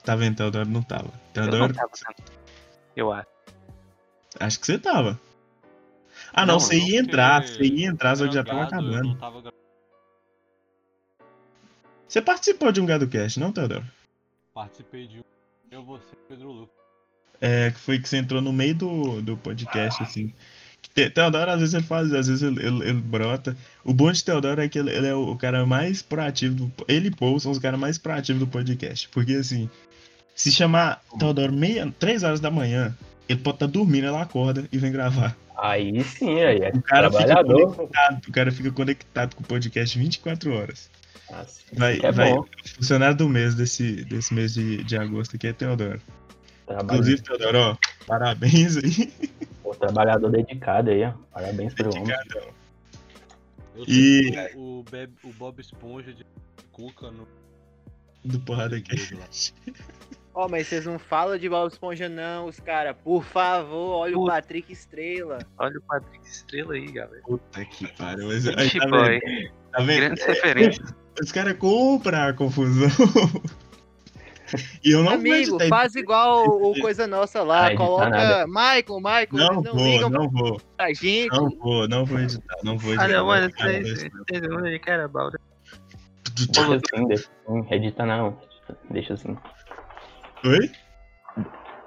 Tá 0.04 0.16
vendo? 0.16 0.38
Teodoro 0.38 0.68
não 0.68 0.82
tava. 0.82 1.06
Eu 1.36 1.44
não 1.44 1.50
Teodoro, 1.50 1.74
tava 1.74 1.90
tanto. 1.90 2.32
Eu 2.96 3.12
acho. 3.14 3.28
acho 4.40 4.60
que 4.60 4.66
você 4.66 4.78
tava. 4.80 5.20
Ah, 6.34 6.46
Não, 6.46 6.54
não, 6.56 6.60
você 6.60 6.78
não, 6.78 6.88
ia 6.88 7.00
entrar, 7.00 7.46
você 7.48 7.64
ia 7.64 7.88
entrar, 7.88 8.16
só 8.16 8.28
que 8.28 8.34
já 8.34 8.44
tava 8.44 8.64
acabando. 8.64 9.16
tava 9.18 9.54
Você 12.08 12.22
participou 12.22 12.72
de 12.72 12.82
um 12.82 12.86
GadoCast, 12.86 13.40
não, 13.40 13.52
Teodoro? 13.52 13.86
Participei 14.54 15.08
de 15.08 15.20
um. 15.20 15.24
Eu, 15.70 15.84
você 15.84 16.04
e 16.14 16.28
Pedro 16.28 16.52
Lucas. 16.52 16.81
É, 17.42 17.72
que 17.72 17.80
foi 17.80 17.98
que 18.00 18.08
você 18.08 18.18
entrou 18.18 18.40
no 18.42 18.54
meio 18.54 18.76
do, 18.76 19.22
do 19.22 19.36
podcast, 19.36 20.02
assim. 20.04 20.32
Te- 20.94 21.10
Teodoro, 21.10 21.50
às 21.52 21.60
vezes 21.60 21.74
ele 21.74 21.84
faz, 21.84 22.14
às 22.14 22.28
vezes 22.28 22.44
ele, 22.44 22.64
ele, 22.66 22.84
ele 22.90 22.94
brota. 23.02 23.58
O 23.84 23.94
bom 23.94 24.12
de 24.12 24.24
Teodoro 24.24 24.62
é 24.62 24.70
que 24.70 24.78
ele, 24.78 24.92
ele 24.92 25.08
é 25.08 25.16
o 25.16 25.36
cara 25.36 25.66
mais 25.66 26.02
proativo. 26.04 26.54
Do, 26.56 26.72
ele 26.88 27.08
e 27.08 27.12
Paul 27.16 27.40
são 27.40 27.52
os 27.52 27.58
caras 27.60 27.80
mais 27.80 27.98
proativos 27.98 28.40
do 28.40 28.48
podcast. 28.48 29.10
Porque, 29.10 29.34
assim, 29.34 29.68
se 30.36 30.52
chamar 30.52 31.02
Teodoro 31.18 31.52
meia, 31.54 31.92
três 31.98 32.22
horas 32.24 32.40
da 32.40 32.52
manhã, 32.52 32.96
ele 33.28 33.40
pode 33.40 33.56
estar 33.56 33.68
dormindo, 33.68 34.06
ela 34.08 34.22
acorda 34.22 34.66
e 34.72 34.78
vem 34.78 34.92
gravar. 34.92 35.36
Aí 35.58 36.04
sim, 36.04 36.40
aí 36.42 36.58
é 36.60 36.70
O 36.74 36.82
cara, 36.82 37.10
fica 37.12 37.26
trabalhador. 37.26 37.76
conectado, 37.76 38.22
o 38.28 38.32
cara 38.32 38.52
fica 38.52 38.72
conectado 38.72 39.36
com 39.36 39.44
o 39.44 39.46
podcast 39.48 39.98
24 39.98 40.54
horas. 40.54 40.90
Nossa, 41.32 41.62
Vai, 41.74 41.94
isso 41.94 42.02
que 42.02 42.08
é 42.08 42.12
vai, 42.12 42.34
bom. 42.34 42.46
funcionário 42.76 43.16
do 43.16 43.30
mês 43.30 43.56
desse, 43.56 44.04
desse 44.06 44.34
mês 44.34 44.54
de, 44.54 44.84
de 44.84 44.98
agosto 44.98 45.36
aqui 45.38 45.48
é 45.48 45.54
Teodoro. 45.54 46.02
Trabalho- 46.72 47.00
Inclusive, 47.00 47.22
Teodoro, 47.24 47.58
ó, 47.60 47.78
parabéns 48.08 48.78
aí. 48.78 49.14
o 49.64 49.76
trabalhador 49.76 50.30
dedicado 50.32 50.90
aí, 50.92 51.04
ó. 51.04 51.14
Parabéns 51.34 51.74
pro 51.74 51.90
homem. 51.96 52.16
E- 53.88 54.32
o, 54.56 54.80
o, 54.80 54.84
Beb- 54.90 55.14
o 55.24 55.30
Bob 55.34 55.60
Esponja 55.60 56.14
de 56.14 56.26
Cuca 56.72 57.10
no. 57.12 57.28
Do 58.24 58.40
Porrada 58.42 58.76
lá. 58.76 59.74
Ó, 60.34 60.48
mas 60.48 60.68
vocês 60.68 60.86
não 60.86 60.98
falam 60.98 61.38
de 61.38 61.50
Bob 61.50 61.70
Esponja, 61.70 62.08
não, 62.08 62.46
os 62.46 62.58
caras. 62.58 62.96
Por 63.04 63.22
favor, 63.22 63.98
olha 63.98 64.16
o 64.16 64.22
Puta. 64.22 64.32
Patrick 64.32 64.72
Estrela. 64.72 65.40
Olha 65.58 65.78
o 65.78 65.82
Patrick 65.82 66.26
Estrela 66.26 66.74
aí, 66.74 66.90
galera. 66.90 67.22
Puta 67.24 67.66
que 67.66 67.88
pariu. 67.98 68.28
Mas, 68.28 68.48
aí, 68.48 68.80
tá 68.80 68.88
boy. 68.88 69.20
vendo? 69.20 69.52
Tá 69.74 69.82
vendo? 69.84 70.00
Grandes 70.00 70.26
referências. 70.26 70.94
Os 71.22 71.32
caras 71.34 71.58
compram 71.58 72.30
a 72.30 72.34
confusão. 72.34 72.88
e 74.84 74.92
eu 74.92 75.04
não 75.04 75.14
Amigo, 75.14 75.58
faz 75.70 75.96
igual 75.96 76.46
o 76.46 76.80
Coisa 76.80 77.08
Nossa 77.08 77.44
lá. 77.44 77.68
Ah, 77.68 77.76
coloca. 77.76 78.46
Michael, 78.48 78.98
Michael. 78.98 79.28
Não 79.32 79.62
não 79.62 79.76
vou, 79.76 79.86
ligam 79.86 80.10
não 80.10 80.30
vou, 80.30 80.62
pra 80.78 80.94
gente. 80.94 81.30
não 81.32 81.50
vou, 81.50 81.88
não 81.88 82.06
vou 82.06 82.20
editar, 82.20 82.56
não 82.64 82.78
vou 82.78 82.94
editar. 82.94 83.06
Olha, 83.08 83.24
mano, 83.24 83.52
Cara, 83.54 83.82
vocês 83.82 84.80
que 84.84 84.90
era 84.90 85.08
balda? 85.08 85.40
Deixa 86.50 86.76
assim, 86.76 87.08
deixa 87.08 87.30
assim. 87.48 87.68
Edita 87.76 88.06
não. 88.06 88.38
Deixa 88.90 89.14
assim. 89.14 89.38
Oi? 90.46 90.72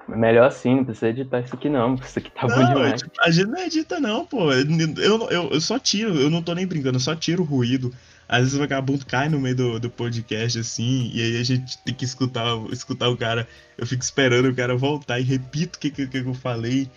Melhor 0.06 0.46
assim, 0.48 0.76
não 0.76 0.84
precisa 0.84 1.08
editar 1.08 1.40
isso 1.40 1.54
aqui 1.54 1.68
não. 1.70 1.94
Isso 1.94 2.18
aqui 2.18 2.30
tá 2.30 2.46
bom 2.46 2.54
Não, 2.56 2.74
demais. 2.74 3.00
tipo, 3.00 3.12
a 3.22 3.30
gente 3.30 3.48
não 3.48 3.58
edita, 3.58 3.98
não, 3.98 4.26
pô. 4.26 4.52
Eu, 4.52 4.66
eu, 4.98 5.30
eu- 5.30 5.48
eu 5.50 5.60
só 5.62 5.78
tiro, 5.78 6.14
eu 6.14 6.28
não 6.28 6.42
tô 6.42 6.54
nem 6.54 6.66
brincando, 6.66 6.96
eu 6.96 7.00
só 7.00 7.16
tiro 7.16 7.42
o 7.42 7.46
ruído. 7.46 7.90
Às 8.28 8.40
vezes 8.40 8.54
o 8.54 8.58
vagabundo 8.58 9.04
cai 9.04 9.28
no 9.28 9.38
meio 9.38 9.54
do, 9.54 9.80
do 9.80 9.90
podcast, 9.90 10.58
assim, 10.58 11.10
e 11.12 11.22
aí 11.22 11.40
a 11.40 11.44
gente 11.44 11.78
tem 11.78 11.94
que 11.94 12.04
escutar, 12.04 12.46
escutar 12.72 13.08
o 13.08 13.16
cara. 13.16 13.46
Eu 13.76 13.86
fico 13.86 14.02
esperando 14.02 14.48
o 14.48 14.54
cara 14.54 14.76
voltar 14.76 15.20
e 15.20 15.22
repito 15.22 15.76
o 15.76 15.80
que, 15.80 15.90
que, 15.90 16.06
que 16.06 16.18
eu 16.18 16.34
falei. 16.34 16.90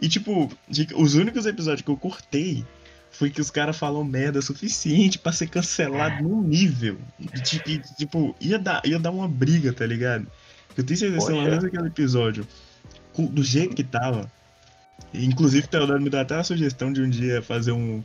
E, 0.00 0.08
tipo, 0.08 0.50
os 0.96 1.14
únicos 1.14 1.44
episódios 1.44 1.82
que 1.82 1.90
eu 1.90 1.96
cortei 1.96 2.64
foi 3.10 3.28
que 3.28 3.40
os 3.40 3.50
caras 3.50 3.76
falam 3.76 4.02
merda 4.04 4.40
suficiente 4.40 5.18
pra 5.18 5.32
ser 5.32 5.48
cancelado 5.48 6.22
num 6.22 6.42
nível. 6.42 6.98
que, 7.44 7.80
tipo, 7.96 8.34
ia 8.40 8.58
dar, 8.58 8.80
ia 8.86 8.98
dar 8.98 9.10
uma 9.10 9.28
briga, 9.28 9.72
tá 9.72 9.84
ligado? 9.84 10.26
Eu 10.76 10.84
tenho 10.84 10.98
certeza 10.98 11.32
que 11.32 11.50
vez 11.50 11.64
aquele 11.64 11.88
episódio, 11.88 12.46
do 13.18 13.42
jeito 13.42 13.74
que 13.74 13.84
tava, 13.84 14.30
Inclusive, 15.12 15.66
o 15.66 15.68
Teodoro 15.68 16.00
me 16.00 16.10
deu 16.10 16.20
até 16.20 16.36
a 16.36 16.44
sugestão 16.44 16.92
de 16.92 17.02
um 17.02 17.08
dia 17.08 17.42
fazer 17.42 17.72
um, 17.72 18.04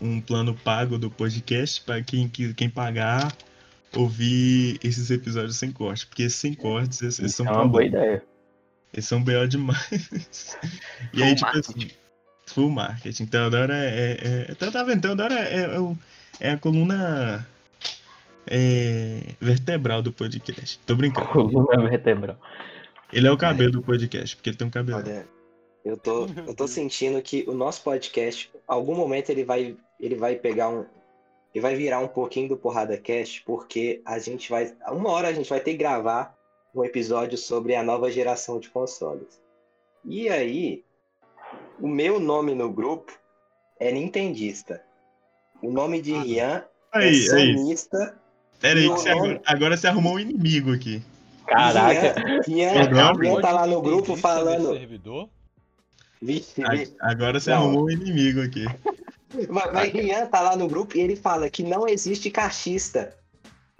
um 0.00 0.20
plano 0.20 0.54
pago 0.54 0.98
do 0.98 1.10
podcast 1.10 1.80
para 1.82 2.02
quem, 2.02 2.28
que- 2.28 2.52
quem 2.54 2.68
pagar 2.68 3.34
ouvir 3.96 4.78
esses 4.84 5.10
episódios 5.10 5.56
sem 5.56 5.72
corte. 5.72 6.06
Porque 6.06 6.24
esses 6.24 6.38
sem 6.38 6.54
cortes, 6.54 7.02
esses, 7.02 7.18
esses 7.18 7.32
Isso 7.32 7.36
são 7.44 7.46
é 7.46 7.56
uma 7.56 7.66
boa 7.68 7.84
ideia. 7.84 8.22
Eles 8.92 9.06
são 9.06 9.22
B.O. 9.22 9.46
demais. 9.46 10.56
e 11.14 11.22
aí, 11.22 11.28
Full 11.30 11.34
tipo 11.36 11.46
marketing. 11.46 11.78
assim, 11.84 11.90
full 12.46 12.70
marketing. 12.70 13.26
Teodoro 13.26 13.72
é. 13.72 13.86
é, 13.88 14.46
é 14.50 14.54
tá, 14.54 14.70
tá 14.70 14.82
vendo? 14.82 15.00
Teodoro 15.02 15.32
é, 15.34 15.54
é, 15.54 15.60
é 15.62 15.96
é 16.42 16.50
a 16.52 16.56
coluna 16.58 17.46
é, 18.46 19.34
vertebral 19.40 20.02
do 20.02 20.12
podcast. 20.12 20.78
Tô 20.86 20.94
brincando. 20.94 21.28
Coluna 21.28 21.88
vertebral. 21.88 22.40
Ele 23.12 23.26
é 23.26 23.30
o 23.30 23.36
cabelo 23.36 23.72
do 23.72 23.82
podcast, 23.82 24.36
porque 24.36 24.50
ele 24.50 24.56
tem 24.56 24.66
um 24.66 24.70
cabelo. 24.70 24.98
Olha, 24.98 25.26
eu 25.84 25.96
tô, 25.96 26.26
eu 26.46 26.54
tô 26.54 26.66
sentindo 26.66 27.20
que 27.22 27.44
o 27.48 27.52
nosso 27.52 27.82
podcast, 27.82 28.50
algum 28.66 28.94
momento 28.94 29.30
ele 29.30 29.44
vai, 29.44 29.76
ele 29.98 30.14
vai 30.14 30.36
pegar 30.36 30.68
um, 30.68 30.84
ele 31.54 31.62
vai 31.62 31.74
virar 31.74 31.98
um 32.00 32.08
pouquinho 32.08 32.48
do 32.48 32.56
Porrada 32.56 32.96
Cast, 32.96 33.42
porque 33.44 34.00
a 34.04 34.18
gente 34.18 34.48
vai, 34.50 34.74
uma 34.88 35.10
hora 35.10 35.28
a 35.28 35.32
gente 35.32 35.50
vai 35.50 35.60
ter 35.60 35.72
que 35.72 35.78
gravar 35.78 36.36
um 36.74 36.84
episódio 36.84 37.36
sobre 37.36 37.74
a 37.74 37.82
nova 37.82 38.10
geração 38.10 38.60
de 38.60 38.70
consoles. 38.70 39.40
E 40.04 40.28
aí, 40.28 40.84
o 41.80 41.88
meu 41.88 42.20
nome 42.20 42.54
no 42.54 42.70
grupo 42.70 43.12
é 43.78 43.90
Nintendista. 43.90 44.82
O 45.62 45.70
nome 45.70 46.00
de 46.00 46.12
Rian 46.12 46.64
é 46.94 46.98
Aí, 46.98 47.08
aí. 47.08 47.22
sonista. 47.22 48.16
Pera 48.60 48.78
aí, 48.78 48.86
Não, 48.86 48.94
que 48.94 49.00
você 49.00 49.10
não. 49.10 49.18
agora, 49.18 49.42
agora 49.46 49.76
você 49.76 49.86
arrumou 49.88 50.14
um 50.14 50.18
inimigo 50.18 50.72
aqui. 50.72 51.02
Caraca. 51.46 52.14
Rian. 52.46 52.72
Rian, 52.82 53.12
Rian 53.14 53.40
tá 53.40 53.52
lá 53.52 53.66
no 53.66 53.82
grupo 53.82 54.16
falando. 54.16 54.72
Servidor? 54.72 55.28
Vixe, 56.22 56.62
vixe. 56.62 56.94
Agora 57.00 57.40
você 57.40 57.50
Não. 57.50 57.58
arrumou 57.58 57.84
um 57.84 57.90
inimigo 57.90 58.42
aqui. 58.42 58.64
Mas, 59.48 59.72
mas 59.72 59.92
Rian 59.92 60.26
tá 60.26 60.40
lá 60.40 60.56
no 60.56 60.68
grupo 60.68 60.96
e 60.96 61.00
ele 61.00 61.16
fala 61.16 61.48
que 61.48 61.62
não 61.62 61.88
existe 61.88 62.30
cachista. 62.30 63.16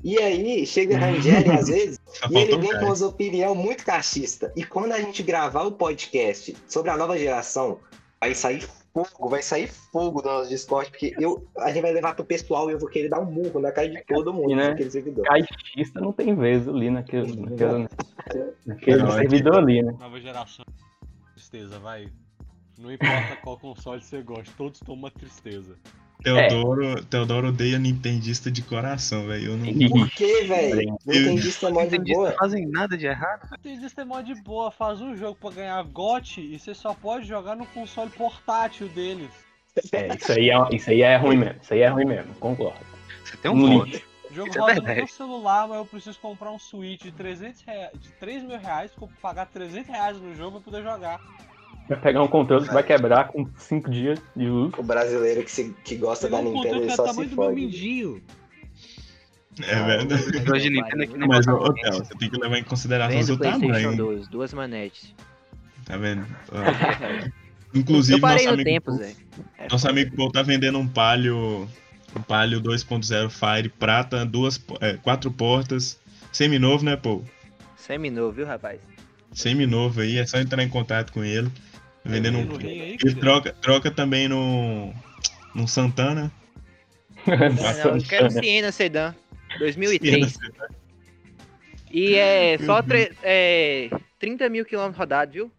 E 0.03 0.19
aí, 0.19 0.67
chega 0.67 0.97
Rangel 0.97 1.53
às 1.53 1.69
vezes, 1.69 2.01
e 2.31 2.39
ele 2.39 2.57
vem 2.57 2.79
com 2.79 2.87
umas 2.87 3.03
opiniões 3.03 3.57
muito 3.57 3.85
cachista. 3.85 4.51
E 4.57 4.65
quando 4.65 4.93
a 4.93 5.01
gente 5.01 5.23
gravar 5.23 5.65
o 5.65 5.73
podcast 5.73 6.57
sobre 6.67 6.91
a 6.91 6.97
nova 6.97 7.19
geração, 7.19 7.79
vai 8.19 8.35
sair 8.35 8.67
fogo, 8.95 9.29
vai 9.29 9.43
sair 9.43 9.69
fogo 9.69 10.23
do 10.23 10.29
nosso 10.29 10.49
Discord, 10.49 10.91
porque 10.91 11.15
eu, 11.19 11.47
a 11.59 11.69
gente 11.69 11.83
vai 11.83 11.93
levar 11.93 12.15
pro 12.15 12.25
pessoal 12.25 12.71
e 12.71 12.73
eu 12.73 12.79
vou 12.79 12.89
querer 12.89 13.09
dar 13.09 13.21
um 13.21 13.31
murro 13.31 13.61
na 13.61 13.71
cara 13.73 13.89
de 13.89 14.03
todo 14.05 14.33
mundo 14.33 14.57
né? 14.57 14.71
naquele 14.71 14.91
servidor. 14.91 15.25
Caixista 15.25 16.01
não 16.01 16.13
tem 16.13 16.35
vez 16.35 16.67
ali 16.67 16.91
naquele, 16.91 17.37
naquele, 17.37 17.89
naquele 18.65 19.03
Não, 19.03 19.09
é 19.09 19.19
servidor 19.19 19.59
ali, 19.59 19.83
né? 19.83 19.93
Nova 19.99 20.21
geração. 20.21 20.65
Tristeza, 21.35 21.79
vai. 21.79 22.09
Não 22.81 22.91
importa 22.91 23.37
qual 23.43 23.59
console 23.59 24.01
você 24.01 24.23
gosta, 24.23 24.51
todos 24.57 24.81
tomam 24.81 25.01
uma 25.01 25.11
tristeza. 25.11 25.77
Teodoro, 26.23 27.05
Teodoro 27.05 27.49
odeia 27.49 27.79
Nintendista 27.79 28.51
de 28.51 28.63
coração, 28.63 29.27
velho. 29.27 29.53
Eu 29.53 29.57
não. 29.57 29.89
Por 29.89 30.11
que, 30.11 30.45
velho? 30.45 30.99
Nintendista 31.07 31.69
é 31.69 31.71
mó 31.71 31.85
de 31.85 31.99
boa. 31.99 32.33
fazem 32.39 32.67
nada 32.67 32.97
de 32.97 33.07
errado. 33.07 33.49
Nintendista 33.53 34.03
é 34.03 34.05
mó 34.05 34.21
de 34.21 34.35
boa, 34.43 34.71
faz 34.71 35.01
um 35.01 35.17
jogo 35.17 35.37
pra 35.41 35.51
ganhar 35.51 35.83
GOT 35.85 36.41
e 36.41 36.59
você 36.59 36.75
só 36.75 36.95
pode 36.95 37.27
jogar 37.27 37.55
no 37.55 37.67
console 37.67 38.11
portátil 38.11 38.89
deles. 38.89 39.31
É, 39.93 40.15
isso 40.15 40.33
aí 40.33 40.51
é, 40.51 40.77
isso 40.77 40.91
aí 40.91 41.03
é 41.03 41.17
ruim 41.17 41.37
mesmo. 41.37 41.61
Isso 41.63 41.75
aí 41.75 41.81
é 41.81 41.89
ruim 41.89 42.05
mesmo, 42.05 42.35
concordo. 42.35 42.81
Você 43.25 43.37
tem 43.37 43.51
um 43.51 43.61
ponto. 43.61 44.11
O 44.31 44.35
jogo 44.35 44.49
Isso 44.49 44.59
é 44.59 44.61
roda 44.61 44.75
no 44.81 44.95
meu 44.95 45.09
celular, 45.09 45.69
mas 45.69 45.79
eu 45.79 45.85
preciso 45.85 46.19
comprar 46.21 46.51
um 46.53 46.59
Switch 46.59 47.03
de 47.03 47.13
300 47.13 47.63
reais, 47.63 47.91
de 48.01 48.11
3 48.13 48.43
mil 48.45 48.59
reais, 48.59 48.93
pagar 49.21 49.47
300 49.47 49.89
reais 49.89 50.17
no 50.21 50.35
jogo 50.37 50.61
pra 50.61 50.71
poder 50.73 50.83
jogar. 50.85 51.21
Vai 51.91 52.01
pegar 52.01 52.23
um 52.23 52.29
controle 52.29 52.69
que 52.69 52.73
vai 52.73 52.85
quebrar 52.85 53.27
com 53.27 53.49
5 53.57 53.91
dias 53.91 54.23
de 54.37 54.47
uso. 54.47 54.73
O 54.79 54.83
brasileiro 54.85 55.43
que, 55.43 55.51
se, 55.51 55.75
que 55.85 55.97
gosta 55.97 56.29
da 56.29 56.37
Pegar 56.37 56.49
um 56.49 56.53
Nintendo, 56.53 56.77
ele 56.77 56.89
é 56.89 56.93
o 56.93 56.97
só 56.97 57.09
se 57.09 57.15
do 57.15 57.21
meu 57.21 57.35
fode. 57.35 58.23
É 59.61 59.83
verdade. 59.83 60.31
Negócio 60.31 60.61
de 60.61 60.71
Nintendo 60.71 61.03
aqui 61.03 61.19
não 61.19 61.25
é 61.25 61.29
Mas, 61.29 61.49
ô. 61.49 61.73
Theo, 61.73 61.93
você 61.95 62.15
tem 62.15 62.31
que 62.31 62.37
levar 62.39 62.59
em 62.59 62.63
consideração 62.63 63.37
PlayStation 63.37 63.73
tamanho. 63.73 63.97
2, 63.97 64.29
duas 64.29 64.55
manetes. 64.55 65.13
Tá 65.85 65.97
vendo? 65.97 66.25
Inclusive, 67.75 68.19
Eu 68.19 68.23
parei 68.23 68.47
nosso 68.47 68.57
no 68.57 68.63
amigo, 68.63 68.71
tempo. 68.71 69.01
É 69.59 69.69
nosso 69.69 69.89
amigo 69.89 70.17
Paul 70.17 70.31
tá 70.31 70.43
vendendo 70.43 70.79
um 70.79 70.87
Palio. 70.87 71.69
Um 72.15 72.23
Palio 72.23 72.61
2.0 72.61 73.31
Fire 73.31 73.69
prata, 73.69 74.25
duas, 74.25 74.65
é, 74.81 74.93
quatro 74.93 75.29
portas. 75.33 75.99
Seminovo, 76.31 76.85
né, 76.85 76.97
Paul? 76.97 77.25
Seminovo, 77.77 78.31
viu, 78.31 78.47
rapaz? 78.47 78.81
Seminovo 79.33 80.01
aí, 80.01 80.19
é 80.19 80.27
só 80.27 80.39
entrar 80.39 80.63
em 80.63 80.69
contato 80.69 81.13
com 81.13 81.25
ele. 81.25 81.51
Vendendo 82.05 82.39
um. 82.39 82.61
Ele 82.61 83.15
troca, 83.21 83.53
troca 83.53 83.91
também 83.91 84.29
no. 84.29 84.93
No 85.55 85.67
Santana. 85.67 86.31
Não, 87.27 87.97
eu 87.97 88.03
quero 88.05 88.31
Siena 88.31 88.71
Sedan, 88.73 89.15
2003. 89.59 90.39
E 91.91 92.15
é 92.15 92.57
Meu 92.57 92.67
só 92.67 92.81
tre- 92.83 93.13
é, 93.23 93.91
30 94.19 94.49
mil 94.49 94.65
quilômetros 94.65 94.99
rodados, 94.99 95.35
viu? 95.35 95.53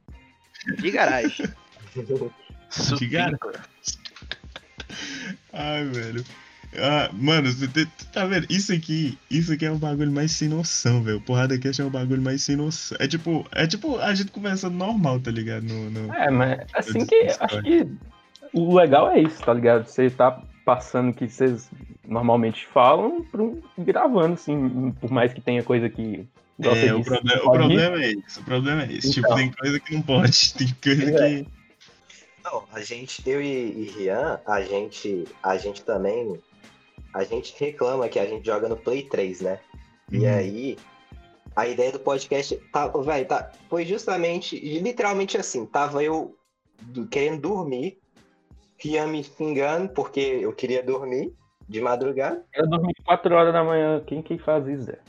De 0.80 0.92
garagem. 0.92 1.46
Diga- 2.98 3.38
Ai, 5.52 5.84
velho. 5.86 6.24
Ah, 6.78 7.10
mano, 7.14 7.50
tá 8.14 8.26
vendo? 8.26 8.48
Isso 8.50 8.72
aqui, 8.72 9.18
isso 9.30 9.52
aqui 9.52 9.66
é 9.66 9.72
um 9.72 9.78
bagulho 9.78 10.12
mais 10.12 10.32
sem 10.32 10.48
noção, 10.48 11.04
velho. 11.04 11.20
Porrada 11.22 11.58
Cash 11.60 11.80
é 11.80 11.84
um 11.84 11.90
bagulho 11.90 12.22
mais 12.22 12.44
sem 12.44 12.56
noção. 12.56 12.98
É 13.00 13.08
tipo, 13.08 13.46
é 13.52 13.68
tipo 13.68 13.98
a 13.98 14.14
gente 14.16 14.32
conversando 14.32 14.76
normal, 14.78 15.20
tá 15.20 15.32
ligado? 15.32 15.64
No, 15.64 15.90
no- 15.90 16.14
É, 16.14 16.30
mas 16.32 16.62
assim 16.74 17.06
que 17.06 17.28
acho 17.40 17.62
que 17.62 17.88
o 18.54 18.74
legal 18.76 19.12
é 19.12 19.20
isso, 19.22 19.42
tá 19.44 19.54
ligado? 19.54 19.86
Você 19.86 20.10
tá 20.10 20.42
passando 20.64 21.10
o 21.10 21.14
que 21.14 21.28
vocês 21.28 21.70
normalmente 22.08 22.66
falam 22.68 23.22
pra 23.24 23.42
um- 23.44 23.62
gravando, 23.78 24.36
assim, 24.36 24.92
por 25.02 25.12
mais 25.12 25.34
que 25.34 25.42
tenha 25.42 25.64
coisa 25.64 25.90
que. 25.90 26.26
É, 26.64 26.94
o, 26.94 27.00
disse, 27.00 27.10
problema, 27.10 27.42
o 27.44 27.52
problema 27.52 27.98
é 28.04 28.12
isso. 28.12 28.40
O 28.40 28.44
problema 28.44 28.84
é 28.84 28.94
esse. 28.94 29.12
Tipo, 29.12 29.28
Então. 29.28 29.38
tem 29.38 29.52
coisa 29.52 29.80
que 29.80 29.94
não 29.96 30.02
pode. 30.04 30.54
Tem 30.54 30.68
coisa 30.82 31.04
É. 31.04 31.30
que. 31.42 31.48
Não, 32.44 32.64
a 32.72 32.82
gente, 32.82 33.22
eu 33.30 33.42
e, 33.42 33.46
e 33.48 33.94
Rian, 33.98 34.40
a 34.48 34.62
gente, 34.62 35.26
a 35.44 35.58
gente 35.58 35.82
também, 35.84 36.40
a 37.14 37.24
gente 37.24 37.56
reclama 37.58 38.08
que 38.10 38.20
a 38.20 38.26
gente 38.26 38.46
joga 38.46 38.68
no 38.70 38.78
Play 38.78 39.04
3, 39.04 39.42
né? 39.42 39.60
E 40.12 40.20
Uhum. 40.20 40.34
aí, 40.34 40.78
a 41.56 41.68
ideia 41.68 41.92
do 41.92 42.00
podcast 42.00 42.56
tá, 42.72 42.88
velho, 42.88 43.26
tá, 43.28 43.52
foi 43.70 43.86
justamente, 43.86 44.58
literalmente 44.80 45.38
assim, 45.38 45.66
tava 45.66 46.04
eu 46.04 46.36
do- 46.82 47.08
querendo 47.08 47.42
dormir, 47.42 48.00
ia 48.84 49.06
me 49.06 49.24
xingando 49.24 49.90
porque 49.94 50.20
eu 50.20 50.54
queria 50.54 50.82
dormir 50.82 51.34
de 51.70 51.80
madrugada. 51.80 52.44
Eu 52.54 52.68
dormi 52.70 52.94
4 53.06 53.34
horas 53.36 53.54
da 53.54 53.64
manhã. 53.64 54.04
Quem 54.06 54.22
que 54.22 54.38
faz 54.40 54.68
isso, 54.68 54.84
Zé? 54.86 55.00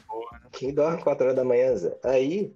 Quem 0.52 0.74
dorme 0.74 1.02
4 1.02 1.24
horas 1.24 1.36
da 1.36 1.44
manhã, 1.44 1.74
Zé? 1.76 1.96
Aí, 2.04 2.52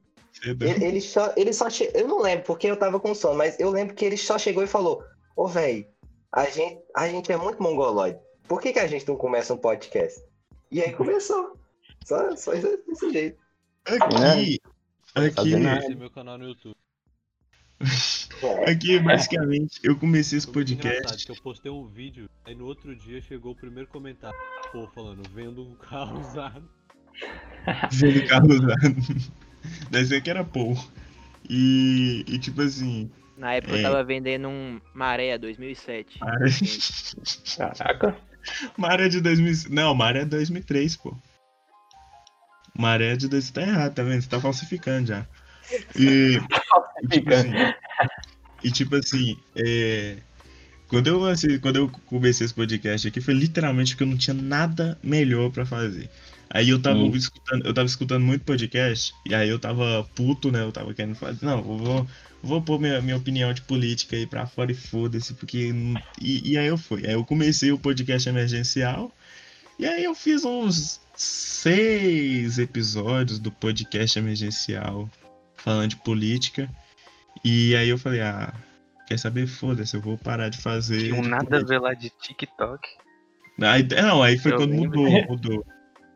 ele, 0.60 0.84
ele 0.84 1.00
só, 1.00 1.32
ele 1.36 1.52
só 1.52 1.70
che... 1.70 1.90
Eu 1.94 2.06
não 2.06 2.20
lembro 2.20 2.44
porque 2.44 2.66
eu 2.66 2.76
tava 2.76 3.00
com 3.00 3.14
sono, 3.14 3.34
mas 3.36 3.58
eu 3.58 3.70
lembro 3.70 3.94
que 3.94 4.04
ele 4.04 4.16
só 4.18 4.38
chegou 4.38 4.62
e 4.62 4.66
falou: 4.66 5.02
Ô, 5.34 5.46
velho, 5.48 5.86
a 6.30 6.44
gente, 6.44 6.82
a 6.94 7.08
gente 7.08 7.32
é 7.32 7.36
muito 7.36 7.62
mongoloide. 7.62 8.18
Por 8.48 8.60
que, 8.60 8.72
que 8.72 8.78
a 8.78 8.86
gente 8.86 9.06
não 9.08 9.16
começa 9.16 9.54
um 9.54 9.58
podcast? 9.58 10.22
E 10.70 10.80
aí 10.80 10.92
começou. 10.92 11.58
Só, 12.04 12.36
só 12.36 12.52
desse 12.52 13.10
jeito. 13.12 13.38
Aqui, 13.84 14.60
aqui, 15.14 15.34
Fazer 15.34 15.58
nada. 15.58 15.80
Esse 15.80 15.92
é 15.92 15.94
meu 15.94 16.10
canal 16.10 16.38
no 16.38 16.48
YouTube. 16.48 16.76
Aqui, 18.66 18.98
basicamente, 18.98 19.80
eu 19.82 19.96
comecei 19.96 20.38
esse 20.38 20.50
podcast. 20.50 21.24
que 21.24 21.32
eu 21.32 21.36
postei 21.42 21.70
um 21.70 21.86
vídeo, 21.86 22.28
aí 22.44 22.54
no 22.54 22.66
outro 22.66 22.94
dia 22.94 23.20
chegou 23.20 23.52
o 23.52 23.56
primeiro 23.56 23.88
comentário. 23.88 24.38
Pô, 24.72 24.86
falando, 24.88 25.22
vendo 25.30 25.62
um 25.62 25.74
carro 25.74 26.20
usado. 26.20 26.68
Vendo 27.92 28.26
carro 28.26 28.48
usado. 28.48 29.30
Deve 29.90 30.06
ser 30.06 30.20
que 30.22 30.30
era 30.30 30.44
Paul. 30.44 30.74
E, 31.48 32.24
e 32.26 32.38
tipo 32.38 32.62
assim. 32.62 33.10
Na 33.36 33.54
época 33.54 33.76
É. 33.76 33.78
eu 33.78 33.82
tava 33.82 34.04
vendendo 34.04 34.48
um 34.48 34.80
Maré 34.94 35.36
2007. 35.38 36.18
Maré, 36.20 36.46
Caraca. 37.56 38.16
Maré 38.76 39.08
de 39.08 39.20
2000. 39.20 39.70
Não, 39.70 39.94
Maré 39.94 40.20
é 40.20 40.24
2003, 40.24 40.96
pô. 40.96 41.16
Maré 42.78 43.16
de 43.16 43.28
2000. 43.28 43.52
Tá 43.54 43.62
errado, 43.62 43.94
tá 43.94 44.02
vendo? 44.02 44.22
Você 44.22 44.28
tá 44.28 44.40
falsificando 44.40 45.06
já. 45.08 45.26
E. 45.98 46.38
tipo 47.10 47.32
assim. 47.32 47.52
E 48.64 48.70
tipo 48.70 48.96
assim, 48.96 49.36
é, 49.54 50.16
quando, 50.88 51.06
eu, 51.06 51.18
lancei- 51.18 51.58
quando 51.58 51.76
eu 51.76 51.88
comecei 52.06 52.44
esse 52.44 52.54
podcast 52.54 53.06
aqui, 53.06 53.20
foi 53.20 53.34
literalmente 53.34 53.92
porque 53.94 54.02
eu 54.04 54.08
não 54.08 54.16
tinha 54.16 54.34
nada 54.34 54.98
melhor 55.02 55.50
pra 55.50 55.64
fazer. 55.66 56.08
Aí 56.50 56.68
eu 56.70 56.80
tava 56.80 56.98
Hum. 56.98 57.14
escutando, 57.14 57.66
eu 57.66 57.74
tava 57.74 57.86
escutando 57.86 58.24
muito 58.24 58.44
podcast, 58.44 59.12
e 59.26 59.34
aí 59.34 59.48
eu 59.48 59.58
tava 59.58 60.04
puto, 60.14 60.50
né? 60.50 60.62
Eu 60.62 60.72
tava 60.72 60.94
querendo 60.94 61.14
fazer. 61.16 61.44
Não, 61.44 61.62
vou, 61.62 62.06
vou 62.46 62.62
pôr 62.62 62.80
minha, 62.80 63.02
minha 63.02 63.16
opinião 63.16 63.52
de 63.52 63.62
política 63.62 64.16
aí 64.16 64.26
pra 64.26 64.46
fora 64.46 64.72
e 64.72 64.74
foda-se, 64.74 65.34
porque. 65.34 65.72
E, 66.20 66.52
e 66.52 66.58
aí 66.58 66.66
eu 66.66 66.78
fui. 66.78 67.06
Aí 67.06 67.12
eu 67.12 67.24
comecei 67.24 67.72
o 67.72 67.78
podcast 67.78 68.28
emergencial, 68.28 69.12
e 69.78 69.86
aí 69.86 70.04
eu 70.04 70.14
fiz 70.14 70.44
uns 70.44 71.00
seis 71.14 72.58
episódios 72.58 73.38
do 73.38 73.50
podcast 73.50 74.18
emergencial 74.18 75.10
falando 75.56 75.90
de 75.90 75.96
política. 75.96 76.70
E 77.44 77.76
aí 77.76 77.88
eu 77.88 77.98
falei, 77.98 78.22
ah, 78.22 78.52
quer 79.06 79.18
saber? 79.18 79.46
Foda-se, 79.46 79.94
eu 79.96 80.00
vou 80.00 80.16
parar 80.16 80.48
de 80.48 80.58
fazer. 80.58 81.08
Tinha 81.08 81.20
um 81.20 81.22
nada 81.22 81.58
a 81.58 81.64
ver 81.64 81.80
lá 81.80 81.92
de 81.92 82.10
TikTok. 82.10 82.88
Aí, 83.60 83.82
não, 83.82 84.22
aí 84.22 84.38
foi 84.38 84.52
Eu 84.52 84.56
quando 84.58 84.70
lembro. 84.70 85.00
mudou, 85.00 85.26
mudou. 85.28 85.66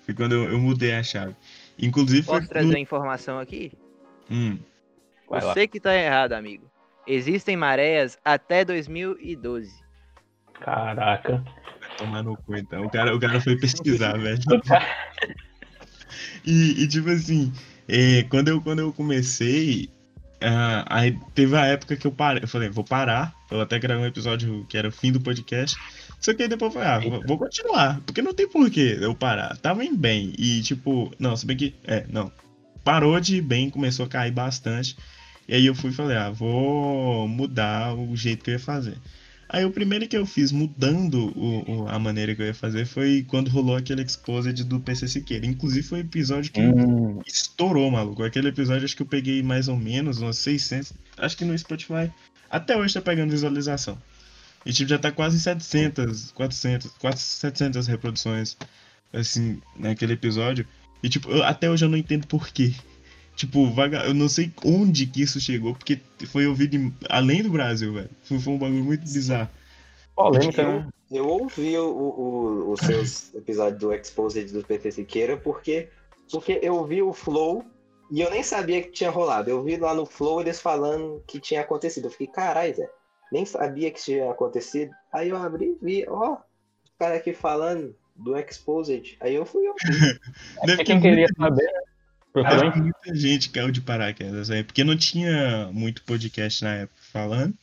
Foi 0.01 0.15
quando 0.15 0.33
eu, 0.33 0.51
eu 0.51 0.59
mudei 0.59 0.95
a 0.95 1.03
chave. 1.03 1.35
Inclusive 1.79 2.23
foi. 2.23 2.37
Posso 2.37 2.49
trazer 2.49 2.69
uma 2.69 2.79
informação 2.79 3.39
aqui? 3.39 3.73
Hum, 4.31 4.59
Vai 5.31 5.43
lá. 5.43 5.55
Você 5.55 5.69
que 5.69 5.79
tá 5.79 5.95
errado, 5.95 6.33
amigo. 6.33 6.69
Existem 7.07 7.57
maréias 7.57 8.19
até 8.25 8.65
2012. 8.65 9.71
Caraca. 10.61 11.43
tomar 11.97 12.23
no 12.23 12.37
cu 12.37 12.57
então. 12.57 12.85
O 12.85 12.91
cara, 12.91 13.15
o 13.17 13.21
cara 13.21 13.41
foi 13.41 13.57
pesquisar, 13.57 14.19
velho. 14.19 14.39
E, 16.45 16.83
e, 16.83 16.89
tipo 16.89 17.09
assim, 17.11 17.53
é, 17.89 18.25
quando, 18.25 18.49
eu, 18.49 18.61
quando 18.61 18.81
eu 18.81 18.93
comecei, 18.93 19.89
ah, 20.41 20.85
aí 20.89 21.19
teve 21.35 21.57
a 21.57 21.67
época 21.67 21.97
que 21.97 22.07
eu 22.07 22.13
parei. 22.13 22.43
Eu 22.43 22.49
falei, 22.49 22.69
vou 22.69 22.85
parar. 22.85 23.35
Eu 23.51 23.61
até 23.61 23.79
gravei 23.79 24.05
um 24.05 24.09
episódio 24.09 24.67
que 24.69 24.77
era 24.77 24.89
o 24.89 24.93
fim 24.93 25.13
do 25.13 25.21
podcast. 25.21 25.77
Só 26.21 26.35
que 26.35 26.43
aí 26.43 26.49
depois 26.49 26.75
eu 26.75 26.81
falei, 26.81 27.09
ah, 27.09 27.11
vou, 27.11 27.27
vou 27.27 27.39
continuar. 27.39 28.01
Porque 28.05 28.21
não 28.21 28.35
tem 28.35 28.49
porquê 28.49 28.99
eu 29.01 29.15
parar. 29.15 29.57
Tava 29.59 29.85
indo 29.85 29.97
bem. 29.97 30.35
E 30.39 30.61
tipo, 30.63 31.11
não, 31.19 31.37
se 31.37 31.47
bem 31.47 31.57
que. 31.57 31.75
É, 31.85 32.05
não. 32.09 32.31
Parou 32.83 33.19
de 33.21 33.37
ir 33.37 33.43
bem, 33.43 33.71
começou 33.71 34.07
a 34.07 34.09
cair 34.09 34.33
bastante. 34.33 34.97
E 35.51 35.55
aí 35.55 35.67
eu 35.67 35.75
fui 35.75 35.91
e 35.91 35.93
falei, 35.93 36.17
ah, 36.17 36.31
vou 36.31 37.27
mudar 37.27 37.93
o 37.95 38.15
jeito 38.17 38.45
que 38.45 38.51
eu 38.51 38.55
ia 38.55 38.59
fazer. 38.61 38.97
Aí 39.49 39.65
o 39.65 39.73
primeiro 39.73 40.07
que 40.07 40.17
eu 40.17 40.25
fiz 40.25 40.53
mudando 40.53 41.37
o, 41.37 41.83
o- 41.83 41.89
a 41.89 41.99
maneira 41.99 42.37
que 42.37 42.41
eu 42.41 42.47
ia 42.47 42.55
fazer 42.55 42.87
foi 42.87 43.25
quando 43.27 43.49
rolou 43.51 43.75
aquele 43.75 44.01
exposed 44.03 44.63
do 44.63 44.79
PC 44.79 45.09
Siqueira. 45.09 45.45
Inclusive 45.45 45.83
foi 45.85 45.99
o 45.99 46.03
episódio 46.03 46.53
que 46.53 46.61
Hum, 46.61 47.21
estourou, 47.27 47.91
maluco. 47.91 48.23
Aquele 48.23 48.47
episódio 48.49 48.85
acho 48.85 48.95
que 48.95 49.03
eu 49.03 49.07
peguei 49.07 49.43
mais 49.43 49.67
ou 49.67 49.77
menos 49.77 50.21
umas 50.21 50.39
600. 50.39 50.93
Acho 51.19 51.37
que 51.37 51.45
no 51.45 51.59
Spotify 51.59 52.09
até 52.49 52.77
hoje 52.77 52.95
tá 52.95 53.01
pegando 53.03 53.31
visualização. 53.33 53.99
E 54.65 54.73
tipo, 54.73 54.89
já 54.89 54.99
tá 55.01 55.11
quase 55.11 55.37
em 55.37 55.41
700, 55.41 56.31
400, 56.31 56.93
quase 57.01 57.19
700 57.23 57.89
reproduções, 57.89 58.57
assim, 59.13 59.61
naquele 59.77 60.13
episódio. 60.13 60.65
E 61.03 61.09
tipo, 61.09 61.29
eu- 61.29 61.43
até 61.43 61.69
hoje 61.69 61.85
eu 61.85 61.89
não 61.89 61.99
entendo 61.99 62.27
por 62.29 62.51
quê. 62.51 62.73
Tipo, 63.41 63.71
vaga... 63.71 64.05
eu 64.05 64.13
não 64.13 64.29
sei 64.29 64.53
onde 64.63 65.07
que 65.07 65.23
isso 65.23 65.41
chegou, 65.41 65.75
porque 65.75 65.99
foi 66.27 66.47
ouvido 66.47 66.77
em- 66.77 66.95
além 67.09 67.43
do 67.43 67.49
Brasil, 67.49 67.95
velho. 67.95 68.11
Foi, 68.23 68.39
foi 68.39 68.53
um 68.53 68.59
bagulho 68.59 68.85
muito 68.85 69.01
bizarro. 69.01 69.49
polêmica, 70.15 70.63
né? 70.63 70.87
Eu 71.11 71.27
ouvi 71.27 71.75
o- 71.79 71.89
o- 71.91 72.71
os 72.73 72.81
seus 72.81 73.33
episódios 73.35 73.81
do 73.81 73.95
Exposed 73.95 74.53
do 74.53 74.63
PT 74.63 74.93
Siqueira 74.93 75.39
porque, 75.39 75.89
porque 76.31 76.61
eu 76.63 76.85
vi 76.85 77.01
o 77.01 77.15
Flow 77.15 77.65
e 78.11 78.21
eu 78.21 78.31
nem 78.31 78.43
sabia 78.43 78.83
que 78.83 78.91
tinha 78.91 79.09
rolado. 79.09 79.49
Eu 79.49 79.63
vi 79.63 79.79
lá 79.79 79.95
no 79.95 80.05
Flow 80.05 80.43
eles 80.43 80.61
falando 80.61 81.25
que 81.27 81.41
tinha 81.41 81.63
acontecido. 81.63 82.05
Eu 82.09 82.11
fiquei, 82.11 82.27
caralho, 82.27 82.77
Zé, 82.77 82.91
nem 83.33 83.47
sabia 83.47 83.91
que 83.91 84.03
tinha 84.03 84.31
acontecido. 84.31 84.93
Aí 85.11 85.31
eu 85.31 85.37
abri 85.39 85.79
e 85.81 85.85
vi, 85.85 86.05
ó, 86.07 86.35
os 86.85 86.93
caras 86.99 87.17
aqui 87.17 87.33
falando 87.33 87.97
do 88.15 88.37
Exposed. 88.37 89.17
Aí 89.19 89.35
eu 89.35 89.47
fui 89.47 89.67
ouvir. 89.67 89.81
Deve 90.67 90.83
É 90.83 90.85
quem 90.85 91.01
queria 91.01 91.29
saber, 91.39 91.65
né? 91.65 91.81
Procurou 92.33 92.77
muita 92.77 93.15
gente 93.15 93.51
caiu 93.51 93.71
de 93.71 93.81
paraquedas 93.81 94.51
aí, 94.51 94.63
porque 94.63 94.85
não 94.85 94.97
tinha 94.97 95.69
muito 95.73 96.03
podcast 96.03 96.63
na 96.63 96.75
época 96.75 97.01
falando. 97.13 97.55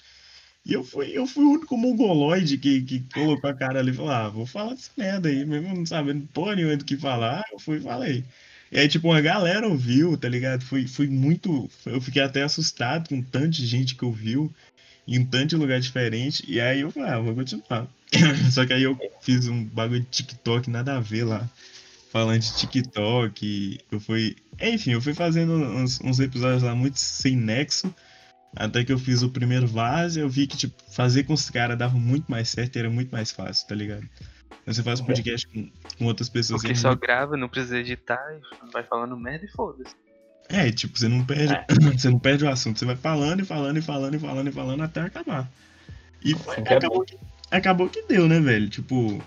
E 0.65 0.73
eu 0.73 0.83
fui, 0.83 1.17
eu 1.17 1.25
fui 1.25 1.45
o 1.45 1.51
único 1.51 1.77
mongoloide 1.77 2.57
que, 2.57 2.81
que 2.81 2.99
colocou 3.13 3.49
a 3.49 3.53
cara 3.53 3.79
ali 3.79 3.91
e 3.91 3.93
falou: 3.93 4.11
ah, 4.11 4.27
vou 4.27 4.45
falar 4.45 4.73
dessa 4.73 4.91
merda 4.97 5.29
aí, 5.29 5.45
mesmo 5.45 5.73
não 5.73 5.85
sabendo 5.85 6.27
porra 6.33 6.55
nenhuma 6.55 6.75
do 6.75 6.83
que 6.83 6.97
falar, 6.97 7.43
eu 7.51 7.59
fui 7.59 7.77
e 7.77 7.81
falei. 7.81 8.25
E 8.69 8.77
aí, 8.77 8.87
tipo, 8.89 9.07
uma 9.07 9.21
galera 9.21 9.65
ouviu, 9.65 10.17
tá 10.17 10.27
ligado? 10.27 10.65
Foi, 10.65 10.85
foi 10.85 11.07
muito. 11.07 11.69
Eu 11.85 12.01
fiquei 12.01 12.21
até 12.21 12.43
assustado 12.43 13.07
com 13.07 13.21
tanto 13.21 13.51
de 13.51 13.65
gente 13.65 13.95
que 13.95 14.03
ouviu, 14.03 14.53
em 15.07 15.19
um 15.19 15.25
tanto 15.25 15.47
de 15.51 15.55
lugar 15.55 15.79
diferente. 15.79 16.43
E 16.45 16.59
aí 16.59 16.81
eu 16.81 16.91
falei: 16.91 17.09
ah, 17.11 17.19
vou 17.19 17.33
continuar. 17.33 17.87
Só 18.51 18.65
que 18.65 18.73
aí 18.73 18.83
eu 18.83 18.99
fiz 19.21 19.47
um 19.47 19.63
bagulho 19.63 20.01
de 20.01 20.07
TikTok, 20.07 20.69
nada 20.69 20.97
a 20.97 20.99
ver 20.99 21.23
lá 21.23 21.49
falando 22.11 22.39
de 22.39 22.55
TikTok. 22.55 23.79
Eu 23.91 23.99
fui. 23.99 24.35
Enfim, 24.61 24.91
eu 24.91 25.01
fui 25.01 25.13
fazendo 25.13 25.53
uns, 25.53 25.99
uns 26.01 26.19
episódios 26.19 26.63
lá 26.63 26.75
muito 26.75 26.99
sem 26.99 27.35
nexo. 27.35 27.93
Até 28.55 28.83
que 28.83 28.91
eu 28.91 28.97
fiz 28.97 29.21
o 29.21 29.29
primeiro 29.29 29.67
vaso, 29.67 30.19
eu 30.19 30.29
vi 30.29 30.47
que, 30.47 30.57
tipo, 30.57 30.75
fazer 30.91 31.23
com 31.23 31.33
os 31.33 31.49
caras 31.49 31.77
dava 31.77 31.97
muito 31.97 32.29
mais 32.31 32.49
certo 32.49 32.75
e 32.75 32.79
era 32.79 32.89
muito 32.89 33.11
mais 33.11 33.31
fácil, 33.31 33.67
tá 33.67 33.75
ligado? 33.75 34.07
Você 34.65 34.81
faz 34.83 34.99
um 34.99 35.05
podcast 35.05 35.47
com, 35.47 35.69
com 35.97 36.05
outras 36.05 36.27
pessoas. 36.27 36.61
Porque 36.61 36.75
só 36.75 36.89
muito- 36.89 37.01
grava, 37.01 37.37
não 37.37 37.47
precisa 37.47 37.77
editar, 37.77 38.19
e 38.33 38.71
vai 38.71 38.83
falando 38.83 39.15
merda 39.15 39.45
e 39.45 39.49
foda-se. 39.49 39.95
É, 40.49 40.71
tipo, 40.71 40.97
você 40.97 41.07
não 41.07 41.25
perde. 41.25 41.53
É. 41.53 41.65
Você 41.97 42.09
não 42.09 42.19
perde 42.19 42.45
o 42.45 42.49
assunto. 42.49 42.79
Você 42.79 42.85
vai 42.85 42.95
falando 42.95 43.41
e 43.41 43.45
falando 43.45 43.77
e 43.77 43.81
falando 43.81 44.15
e 44.15 44.19
falando 44.19 44.47
e 44.47 44.51
falando 44.51 44.81
até 44.81 45.01
acabar. 45.01 45.49
E 46.23 46.31
é 46.31 46.61
acabou, 46.61 47.03
que, 47.03 47.17
acabou 47.51 47.89
que 47.89 48.01
deu, 48.03 48.29
né, 48.29 48.39
velho? 48.39 48.69
Tipo, 48.69 49.21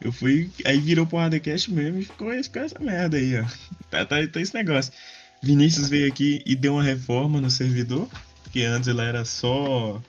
eu 0.00 0.12
fui. 0.12 0.50
Aí 0.64 0.78
virou 0.78 1.06
porrada 1.06 1.38
cast 1.40 1.70
mesmo 1.72 1.98
e 2.00 2.04
ficou, 2.04 2.30
ficou 2.42 2.62
essa 2.62 2.78
merda 2.78 3.16
aí, 3.16 3.38
ó. 3.38 3.44
Tá, 3.90 4.04
tá, 4.04 4.26
tá 4.26 4.40
esse 4.40 4.54
negócio. 4.54 4.92
Vinícius 5.42 5.88
veio 5.88 6.08
aqui 6.08 6.42
e 6.46 6.54
deu 6.54 6.74
uma 6.74 6.82
reforma 6.82 7.40
no 7.40 7.50
servidor. 7.50 8.08
Porque 8.42 8.62
antes 8.62 8.88
ele 8.88 9.00
era 9.00 9.24
só. 9.24 10.02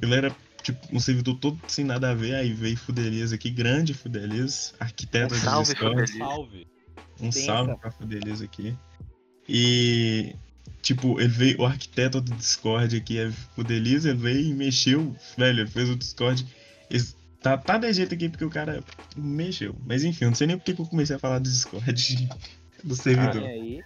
Ele 0.00 0.14
era 0.14 0.34
tipo 0.62 0.78
um 0.94 0.98
servidor 1.00 1.36
todo 1.36 1.60
sem 1.68 1.84
nada 1.84 2.10
a 2.10 2.14
ver. 2.14 2.34
Aí 2.34 2.52
veio 2.52 2.76
Fudelias 2.76 3.32
aqui, 3.32 3.50
grande 3.50 3.92
Fudelias, 3.94 4.74
arquiteto 4.80 5.34
Um 5.34 5.38
do 5.38 5.44
salve, 5.44 5.72
Discord. 5.72 6.06
Fudelias. 6.12 6.28
Salve. 6.28 6.66
Um 7.20 7.24
Pensa. 7.30 7.40
salve 7.44 7.76
pra 7.76 7.90
Fudelias 7.90 8.42
aqui. 8.42 8.76
E, 9.48 10.34
tipo, 10.82 11.20
ele 11.20 11.28
veio, 11.28 11.60
o 11.60 11.66
arquiteto 11.66 12.20
do 12.20 12.34
Discord 12.34 12.96
aqui 12.96 13.18
é 13.18 13.30
o 13.56 13.62
Delisa, 13.62 14.10
ele 14.10 14.18
veio 14.18 14.40
e 14.40 14.54
mexeu, 14.54 15.14
velho, 15.36 15.60
ele 15.60 15.70
fez 15.70 15.88
o 15.88 15.96
Discord. 15.96 16.44
Esse- 16.90 17.14
tá, 17.46 17.58
tá 17.58 17.78
de 17.78 17.92
jeito 17.92 18.14
aqui 18.14 18.28
porque 18.28 18.44
o 18.44 18.50
cara 18.50 18.82
mexeu. 19.16 19.74
Mas 19.86 20.02
enfim, 20.02 20.24
eu 20.24 20.30
não 20.30 20.34
sei 20.34 20.46
nem 20.46 20.56
porque 20.56 20.74
que 20.74 20.80
eu 20.80 20.86
comecei 20.86 21.16
a 21.16 21.18
falar 21.18 21.38
do 21.38 21.48
Discord 21.48 22.28
do 22.82 22.94
servidor. 22.94 23.42
E 23.42 23.46
aí? 23.46 23.84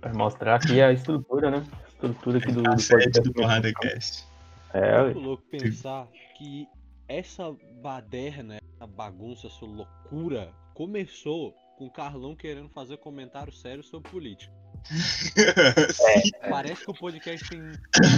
Pra 0.00 0.12
mostrar 0.14 0.56
aqui 0.56 0.80
a 0.80 0.92
estrutura, 0.92 1.50
né? 1.50 1.66
A 1.84 1.88
estrutura 1.88 2.38
aqui 2.38 2.52
do, 2.52 2.60
a 2.68 2.74
do 2.74 2.80
sede 2.80 3.04
podcast. 3.04 3.22
do 3.22 3.32
Porrada 3.32 3.72
Cast. 3.72 4.26
É, 4.72 5.04
muito 5.04 5.18
louco 5.18 5.42
pensar 5.50 6.06
que 6.38 6.66
essa 7.08 7.54
baderna, 7.82 8.58
essa 8.74 8.86
bagunça, 8.86 9.48
essa 9.48 9.64
loucura 9.64 10.52
começou 10.74 11.54
com 11.76 11.86
o 11.86 11.90
Carlão 11.90 12.36
querendo 12.36 12.68
fazer 12.68 12.96
comentário 12.98 13.52
sério 13.52 13.82
sobre 13.82 14.10
política. 14.10 14.59
Sim. 14.84 16.30
Parece 16.48 16.84
que 16.84 16.90
o 16.90 16.94
podcast 16.94 17.48
tem 17.48 17.60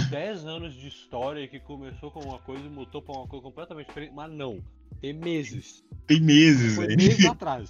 10 0.09 0.45
anos 0.45 0.73
de 0.73 0.87
história 0.87 1.47
que 1.47 1.59
começou 1.59 2.11
com 2.11 2.21
uma 2.21 2.39
coisa 2.39 2.63
e 2.65 2.69
mudou 2.69 3.01
pra 3.01 3.13
uma 3.15 3.27
coisa 3.27 3.43
completamente 3.43 3.87
diferente, 3.87 4.13
mas 4.15 4.31
não. 4.31 4.59
Tem 5.01 5.13
meses. 5.13 5.83
Tem 6.07 6.19
meses, 6.21 6.75
Foi 6.75 6.87
velho. 6.87 6.97
meses 6.97 7.25
atrás. 7.27 7.69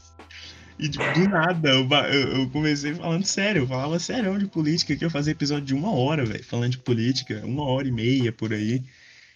E 0.79 0.89
tipo, 0.89 1.03
do 1.13 1.29
nada, 1.29 1.69
eu, 1.69 1.87
eu- 1.87 2.37
eu 2.41 2.49
comecei 2.49 2.93
falando 2.95 3.25
sério, 3.25 3.61
eu 3.63 3.67
falava 3.67 3.99
sério 3.99 4.37
de 4.39 4.47
política, 4.47 4.95
que 4.95 5.05
eu 5.05 5.09
fazia 5.09 5.31
episódio 5.31 5.65
de 5.65 5.73
uma 5.75 5.91
hora, 5.93 6.25
velho, 6.25 6.43
falando 6.43 6.71
de 6.71 6.79
política, 6.79 7.41
uma 7.45 7.63
hora 7.63 7.87
e 7.87 7.91
meia 7.91 8.31
por 8.31 8.51
aí. 8.53 8.83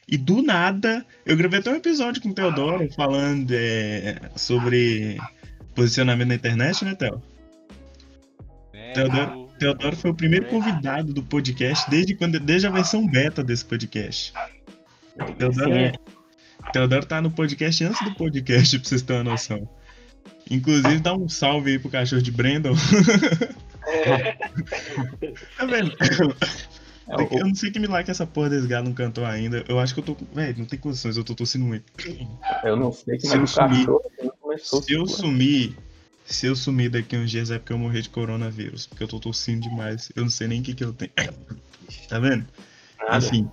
E 0.08 0.18
do 0.18 0.42
nada, 0.42 1.06
eu 1.26 1.36
gravei 1.38 1.60
até 1.60 1.70
um 1.72 1.76
episódio 1.76 2.22
com 2.22 2.30
o 2.30 2.34
Teodoro 2.34 2.90
falando 2.94 3.52
é, 3.52 4.20
sobre 4.36 5.18
posicionamento 5.76 6.30
na 6.30 6.36
internet, 6.36 6.84
né, 6.86 6.96
Theo? 6.96 7.22
Teodoro- 8.94 9.47
Teodoro 9.60 9.96
foi 9.96 10.12
o 10.12 10.14
primeiro 10.14 10.46
convidado 10.48 11.14
do 11.14 11.24
podcast 11.24 11.90
desde, 11.90 12.16
quando, 12.16 12.40
desde 12.40 12.68
a 12.68 12.72
versão 12.72 13.08
beta 13.08 13.44
desse 13.44 13.66
podcast. 13.66 14.34
Teodoro, 15.38 15.74
é, 15.74 15.94
Teodoro 16.72 17.06
tá 17.06 17.22
no 17.22 17.32
podcast 17.32 17.84
antes 17.84 18.04
do 18.04 18.14
podcast, 18.16 18.80
pra 18.80 18.88
vocês 18.88 19.02
terem 19.02 19.22
uma 19.22 19.32
noção. 19.32 19.68
Inclusive, 20.50 21.00
dá 21.00 21.14
um 21.14 21.28
salve 21.28 21.72
aí 21.72 21.80
pro 21.80 21.90
cachorro 21.90 22.22
de 22.22 22.32
Brandon. 22.32 22.74
tá 25.58 25.66
vendo? 25.66 25.92
É, 27.10 27.40
Eu 27.40 27.48
não 27.48 27.56
sei 27.56 27.72
que 27.72 27.80
milagre 27.80 28.06
que 28.06 28.12
essa 28.12 28.28
porra 28.28 28.50
desse 28.50 28.68
galo 28.68 28.86
não 28.86 28.94
cantou 28.94 29.26
ainda. 29.26 29.64
Eu 29.68 29.80
acho 29.80 29.94
que 29.94 30.00
eu 30.02 30.04
tô. 30.04 30.18
Velho, 30.34 30.60
não 30.60 30.66
tem 30.66 30.78
condições, 30.78 31.18
eu 31.18 31.24
tô 31.24 31.34
tossindo 31.34 31.66
muito. 31.66 31.86
Eu 32.64 32.76
não 32.76 32.92
sei 32.92 33.18
como 33.20 33.32
Se 33.32 33.36
é 33.36 33.38
que 33.38 33.44
o 33.44 33.56
cachorro 33.56 34.02
começou. 34.40 34.82
Se 34.82 34.94
eu 34.94 35.08
sumir. 35.08 35.76
Se 36.28 36.46
eu 36.46 36.56
sumir 36.58 36.90
daqui 36.90 37.16
uns 37.16 37.32
dias 37.32 37.50
é 37.50 37.58
porque 37.58 37.72
eu 37.72 37.78
morrer 37.78 38.02
de 38.02 38.10
coronavírus. 38.10 38.86
Porque 38.86 39.04
eu 39.04 39.08
tô 39.08 39.18
tossindo 39.20 39.62
demais. 39.62 40.12
Eu 40.14 40.24
não 40.24 40.30
sei 40.30 40.48
nem 40.48 40.60
o 40.60 40.64
que, 40.64 40.76
que 40.76 40.84
eu 40.84 40.94
tenho. 40.94 41.12
Tá 42.10 42.20
vendo? 42.20 42.46
Nada. 43.00 43.18
Enfim, 43.26 43.50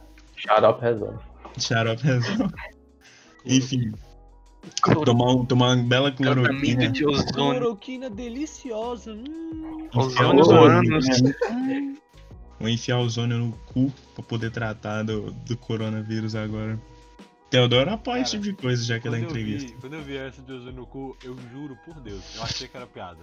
up, 0.68 0.80
resolve. 0.80 1.18
xarope 1.56 2.02
resolve. 2.02 2.52
Enfim. 3.46 3.92
Tomar, 5.04 5.32
um, 5.32 5.44
tomar 5.44 5.76
uma 5.76 5.84
bela 5.84 6.10
cloroquina. 6.10 6.88
de 6.88 7.06
ozônio. 7.06 7.32
Cloroquina 7.32 8.10
deliciosa. 8.10 9.12
Hum. 9.12 9.88
Ozônio 9.94 10.40
Ozônio, 10.40 10.98
né? 10.98 11.96
Vou 12.58 12.68
enfiar 12.68 12.98
ozônio 12.98 13.38
no 13.38 13.52
cu 13.66 13.92
pra 14.14 14.24
poder 14.24 14.50
tratar 14.50 15.04
do, 15.04 15.30
do 15.30 15.56
coronavírus 15.56 16.34
agora. 16.34 16.80
Teodoro 17.50 17.90
apoia 17.92 18.22
esse 18.22 18.32
tipo 18.32 18.44
de 18.44 18.52
coisa 18.54 18.82
já 18.84 18.98
que 18.98 19.06
ela 19.06 19.16
é 19.16 19.20
entrevista. 19.20 19.68
vi, 19.68 19.80
quando 19.80 19.92
eu 19.94 20.02
vi 20.02 20.16
essa 20.16 20.42
de 20.42 20.72
cu, 20.86 21.16
eu 21.22 21.36
juro 21.52 21.76
por 21.84 22.00
Deus, 22.00 22.22
eu 22.36 22.42
achei 22.42 22.66
que 22.66 22.76
era 22.76 22.86
piada. 22.86 23.20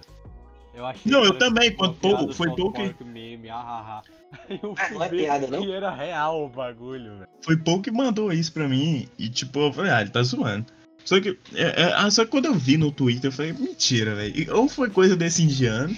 Eu 0.74 0.86
achei 0.86 1.12
Não, 1.12 1.20
que 1.20 1.26
eu 1.26 1.30
era 1.30 1.38
também, 1.38 1.72
quando 1.72 1.94
pouco- 1.96 2.32
foi 2.32 2.48
pouco 2.54 2.94
que- 2.94 3.04
Meme, 3.04 3.50
ah, 3.50 3.56
ah, 3.56 4.02
ah. 4.02 4.22
Eu 4.48 4.74
Ah, 4.78 4.84
fui 4.86 4.94
não 4.96 5.04
é 5.04 5.08
piada, 5.10 5.46
não? 5.46 5.60
que 5.62 5.70
era 5.70 5.90
real 5.94 6.46
o 6.46 6.48
bagulho, 6.48 7.18
velho. 7.18 7.28
Foi 7.42 7.56
pouco 7.58 7.82
que 7.82 7.90
mandou 7.90 8.32
isso 8.32 8.50
pra 8.54 8.66
mim. 8.66 9.06
E 9.18 9.28
tipo, 9.28 9.58
eu 9.60 9.72
falei, 9.74 9.90
ah, 9.90 10.00
ele 10.00 10.08
tá 10.08 10.22
zoando. 10.22 10.64
Só 11.04 11.20
que, 11.20 11.38
é, 11.54 11.82
é, 11.82 11.92
ah, 11.94 12.10
só 12.10 12.24
que 12.24 12.30
quando 12.30 12.46
eu 12.46 12.54
vi 12.54 12.78
no 12.78 12.90
Twitter, 12.90 13.28
eu 13.28 13.32
falei, 13.32 13.52
mentira, 13.52 14.14
velho. 14.14 14.56
Ou 14.56 14.66
foi 14.68 14.88
coisa 14.88 15.14
desse 15.14 15.42
indiano, 15.42 15.94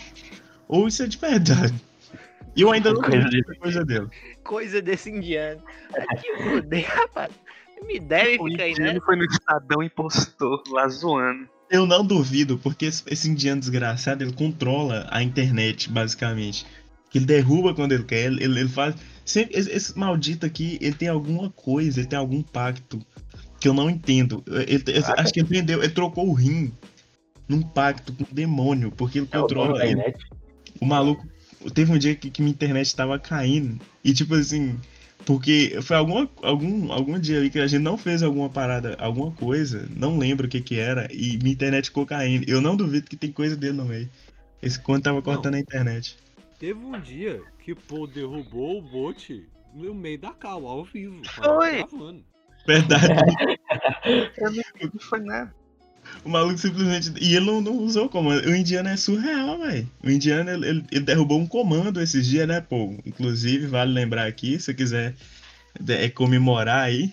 ou 0.67 0.89
isso 0.89 1.05
é 1.05 1.07
de 1.07 1.17
verdade. 1.19 1.75
E 2.57 2.63
eu 2.63 2.73
ainda 2.73 2.93
não 2.93 3.01
Coisa 3.03 3.29
que 3.29 3.43
coisa 3.59 3.85
dele. 3.85 4.09
Coisa 4.43 4.83
desse 4.83 5.11
indiano. 5.11 5.63
Aqui 6.09 6.27
eu 6.29 6.51
fudei, 6.51 6.81
rapaz. 6.83 7.31
Me 7.87 8.01
deve 8.01 8.39
O 8.41 8.49
ficar 8.49 8.63
aí, 8.65 8.71
né? 8.73 8.79
indiano 8.81 9.03
foi 9.05 9.17
no 9.17 9.25
Estadão 9.25 9.83
e 9.83 9.91
postou 9.91 10.63
lá 10.71 10.89
zoando. 10.89 11.49
Eu 11.71 11.87
não 11.87 12.05
duvido, 12.05 12.59
porque 12.59 12.87
esse, 12.87 13.03
esse 13.07 13.29
indiano 13.29 13.61
desgraçado, 13.61 14.23
ele 14.23 14.33
controla 14.33 15.07
a 15.11 15.23
internet, 15.23 15.91
basicamente. 15.91 16.67
Ele 17.15 17.25
derruba 17.25 17.75
quando 17.75 17.93
ele 17.93 18.05
quer, 18.05 18.25
ele, 18.27 18.43
ele 18.45 18.69
faz. 18.69 18.95
Sempre, 19.25 19.57
esse, 19.59 19.71
esse 19.71 19.99
maldito 19.99 20.45
aqui, 20.45 20.79
ele 20.81 20.95
tem 20.95 21.09
alguma 21.09 21.49
coisa, 21.51 22.01
ele 22.01 22.09
tem 22.09 22.19
algum 22.19 22.43
pacto 22.43 22.99
que 23.61 23.69
eu 23.69 23.73
não 23.75 23.89
entendo. 23.89 24.43
Ele- 24.47 24.83
ele- 24.89 25.01
Caraca. 25.03 25.23
acho 25.23 25.33
que 25.33 25.41
ele 25.41 25.49
vendeu, 25.49 25.83
ele 25.83 25.93
trocou 25.93 26.29
o 26.29 26.33
rim 26.35 26.73
num 27.49 27.63
pacto 27.63 28.13
com 28.13 28.25
o 28.25 28.35
demônio, 28.35 28.91
porque 28.91 29.19
ele 29.21 29.29
É 29.31 29.39
controla. 29.39 29.83
ele- 29.85 29.93
internet. 29.93 30.25
o 30.81 30.85
maluco. 30.87 31.27
Teve 31.73 31.93
um 31.93 31.99
dia 31.99 32.15
que, 32.15 32.31
que 32.31 32.43
minha 32.43 32.53
internet 32.53 32.95
tava 32.95 33.19
caindo. 33.19 33.81
E 34.05 34.13
tipo 34.13 34.35
assim. 34.35 34.77
Porque 35.25 35.79
foi 35.83 35.97
alguma, 35.97 36.29
algum, 36.43 36.93
algum 36.93 37.19
dia 37.19 37.39
ali 37.39 37.51
que 37.51 37.59
a 37.59 37.67
gente 37.67 37.83
não 37.83 37.97
fez 37.97 38.23
alguma 38.23 38.49
parada, 38.51 38.97
alguma 38.99 39.31
coisa, 39.33 39.89
não 39.97 40.19
lembro 40.19 40.47
o 40.47 40.51
que 40.51 40.61
que 40.61 40.79
era, 40.79 41.09
e 41.11 41.39
minha 41.39 41.53
internet 41.53 41.87
ficou 41.87 42.05
caindo. 42.05 42.49
Eu 42.49 42.61
não 42.61 42.77
duvido 42.77 43.09
que 43.09 43.17
tem 43.17 43.33
coisa 43.33 43.57
dele 43.57 43.73
no 43.73 43.85
meio. 43.85 44.09
Esse 44.61 44.79
conto 44.79 45.05
tava 45.05 45.23
cortando 45.23 45.55
a 45.55 45.59
internet. 45.59 46.17
Teve 46.59 46.79
um 46.79 46.99
dia 47.01 47.43
que, 47.63 47.75
pô, 47.75 48.07
derrubou 48.07 48.79
o 48.79 48.83
bot 48.83 49.47
no 49.75 49.95
meio 49.95 50.19
da 50.19 50.31
cal, 50.33 50.67
ao 50.67 50.85
vivo. 50.85 51.21
Foi. 51.29 51.85
Verdade. 52.67 53.09
Eu 54.39 54.91
não 54.93 55.01
foi 55.01 55.21
nada. 55.21 55.55
O 56.25 56.29
maluco 56.29 56.59
simplesmente. 56.59 57.13
E 57.21 57.37
ele 57.37 57.47
não, 57.47 57.61
não 57.61 57.77
usou 57.79 58.09
comando. 58.09 58.47
O 58.49 58.55
indiano 58.55 58.89
é 58.89 58.97
surreal, 58.97 59.59
velho. 59.59 59.91
O 60.03 60.11
indiano, 60.11 60.51
ele, 60.51 60.67
ele- 60.69 60.85
ele 60.91 61.05
derrubou 61.05 61.39
um 61.39 61.47
comando 61.47 62.01
esses 62.01 62.27
dias, 62.27 62.47
né, 62.49 62.61
pô? 62.61 62.95
Inclusive, 63.05 63.67
vale 63.67 63.93
lembrar 63.93 64.27
aqui, 64.27 64.59
se 64.59 64.67
você 64.67 64.75
quiser 64.75 65.15
é, 65.89 66.09
comemorar 66.11 66.85
aí. 66.85 67.13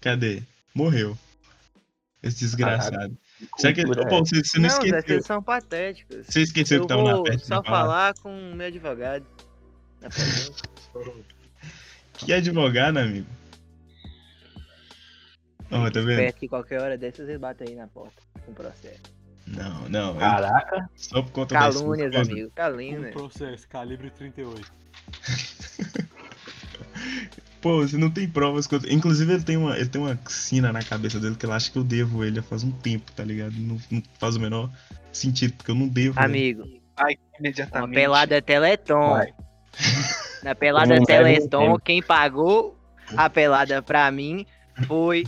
Cadê? 0.00 0.42
Morreu. 0.74 1.16
Esse 2.22 2.40
desgraçado. 2.40 3.16
Será 3.56 3.72
que. 3.72 3.82
Pô, 3.86 4.18
você, 4.18 4.42
você 4.44 4.58
não, 4.58 4.68
Não, 4.68 4.76
esqueceu? 4.76 5.02
vocês 5.02 5.26
são 5.26 5.42
patéticos. 5.42 6.26
Você 6.26 6.42
esqueceu 6.42 6.78
eu 6.78 6.82
que 6.82 6.88
tava 6.88 7.02
na 7.02 7.14
vou 7.14 7.22
peste 7.24 7.46
só 7.46 7.62
falar 7.62 8.14
com 8.14 8.28
o 8.52 8.54
meu 8.54 8.66
advogado. 8.66 9.24
Na 10.00 10.10
frente. 10.10 10.52
Que 12.18 12.32
advogado, 12.32 12.98
amigo? 12.98 13.26
Ó, 15.70 15.90
tá 15.90 16.00
vendo? 16.00 16.16
Perto 16.18 16.36
que 16.38 16.48
qualquer 16.48 16.80
hora 16.80 16.98
dessas 16.98 17.28
eles 17.28 17.40
batem 17.40 17.68
aí 17.68 17.74
na 17.76 17.86
porta 17.86 18.20
com 18.44 18.52
processo. 18.52 19.00
Não, 19.46 19.88
não. 19.88 20.14
eu- 20.14 20.20
Caraca, 20.20 20.90
só 20.96 21.22
por 21.22 21.32
conta 21.32 21.54
Calúnias, 21.54 22.12
esposa. 22.12 22.30
amigo. 22.32 22.46
Um 22.48 22.50
Calúnias. 22.50 23.12
processo, 23.12 23.68
calibre 23.68 24.10
38. 24.10 24.72
Pô, 27.60 27.86
você 27.86 27.96
não 27.98 28.10
tem 28.10 28.26
provas 28.28 28.66
contra. 28.66 28.90
Inclusive, 28.92 29.34
ele 29.34 29.42
tem, 29.42 29.56
uma, 29.56 29.76
ele 29.76 29.88
tem 29.88 30.00
uma 30.00 30.18
sina 30.28 30.72
na 30.72 30.82
cabeça 30.82 31.20
dele 31.20 31.36
que 31.36 31.44
ele 31.44 31.52
acha 31.52 31.70
que 31.70 31.76
eu 31.78 31.84
devo 31.84 32.24
ele 32.24 32.36
já 32.36 32.42
faz 32.42 32.64
um 32.64 32.70
tempo, 32.70 33.12
tá 33.12 33.22
ligado? 33.22 33.52
Não, 33.52 33.78
não 33.90 34.02
faz 34.18 34.36
o 34.36 34.40
menor 34.40 34.70
sentido, 35.12 35.52
porque 35.54 35.70
eu 35.70 35.74
não 35.74 35.86
devo. 35.86 36.18
ele. 36.18 36.26
Amigo, 36.26 36.62
uma 36.98 37.08
Imediatamente. 37.38 37.94
pelada 37.94 38.40
Teleton. 38.40 39.10
vai. 39.10 39.34
Na 40.42 40.54
pelada 40.54 40.96
Não 40.96 41.04
deve 41.04 41.22
Teleton, 41.36 41.78
quem 41.78 42.02
pagou 42.02 42.76
a 43.14 43.28
pelada 43.28 43.82
pra 43.82 44.10
mim 44.10 44.46
foi 44.86 45.26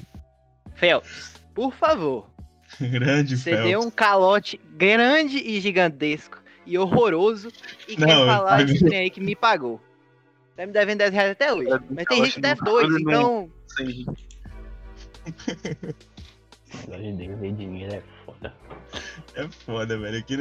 Phelps. 0.75 1.41
Por 1.55 1.73
favor, 1.75 2.31
Grande 2.81 3.37
você 3.37 3.51
Phelps. 3.51 3.67
deu 3.71 3.81
um 3.81 3.91
calote 3.91 4.61
grande 4.77 5.39
e 5.39 5.61
gigantesco 5.61 6.43
e 6.67 6.79
horroroso 6.79 7.51
e 7.89 7.99
Não, 7.99 8.07
quer 8.07 8.27
falar 8.27 8.65
de 8.65 8.79
trem 8.79 8.99
aí 9.01 9.11
que 9.11 9.21
me 9.21 9.35
pagou. 9.37 9.81
Tá 10.57 10.67
me 10.67 10.73
devendo 10.73 10.99
10 10.99 11.13
reais 11.13 11.31
até 11.33 11.53
hoje. 11.53 11.71
Dei 11.71 11.81
Mas 11.91 12.05
tem 12.05 12.25
gente 12.25 12.35
que 12.35 12.41
deve 12.41 12.61
calote 12.61 12.89
dois, 12.89 13.03
no 13.03 13.11
então 13.11 13.51
Sim. 13.77 14.07
Hoje 16.89 17.07
em 17.07 17.17
ver 17.37 17.53
dinheiro 17.53 17.95
é 17.95 18.03
foda. 18.25 18.55
É 19.35 19.49
foda, 19.49 19.99
velho. 19.99 20.19
Aqui. 20.19 20.37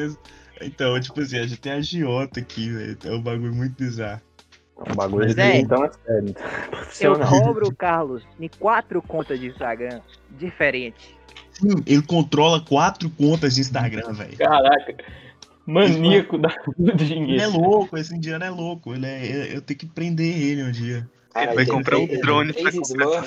Então, 0.62 1.00
tipo 1.00 1.22
assim, 1.22 1.38
a 1.38 1.44
gente 1.44 1.60
tem 1.60 1.74
a 1.74 1.82
Giota 1.82 2.40
aqui, 2.40 2.70
velho. 2.70 2.98
É 3.04 3.12
um 3.12 3.22
bagulho 3.22 3.54
muito 3.54 3.76
bizarro. 3.76 4.22
É 4.86 4.92
um 4.92 4.96
bagulho 4.96 5.26
Mas 5.26 5.36
de 5.36 5.42
é. 5.42 5.60
então 5.60 5.86
é 5.86 5.92
sério. 5.92 6.36
eu 7.02 7.20
cobro 7.20 7.68
o 7.68 7.76
Carlos 7.76 8.24
em 8.40 8.50
quatro 8.60 9.02
contas 9.02 9.40
de 9.40 9.48
Instagram 9.48 10.02
diferentes. 10.32 11.14
Sim, 11.52 11.84
ele 11.86 12.02
controla 12.02 12.60
quatro 12.62 13.10
contas 13.12 13.56
de 13.56 13.62
Instagram, 13.62 14.14
velho. 14.14 14.38
Caraca. 14.38 14.96
Maníaco 15.66 16.38
da, 16.38 16.50
do 16.50 16.90
Ele 16.90 16.92
é 16.92 16.96
dinheiro. 16.96 17.52
louco, 17.52 17.98
esse 17.98 18.16
indiano 18.16 18.44
é 18.44 18.50
louco. 18.50 18.94
Ele 18.94 19.06
é... 19.06 19.56
Eu 19.56 19.62
tenho 19.62 19.80
que 19.80 19.86
prender 19.86 20.36
ele 20.36 20.64
um 20.64 20.72
dia. 20.72 21.08
Cara, 21.34 21.54
vai 21.54 21.64
ele 21.64 21.72
comprar 21.72 21.98
um 21.98 22.08
drone 22.08 22.54
pra 22.54 22.72
comprar. 22.72 23.26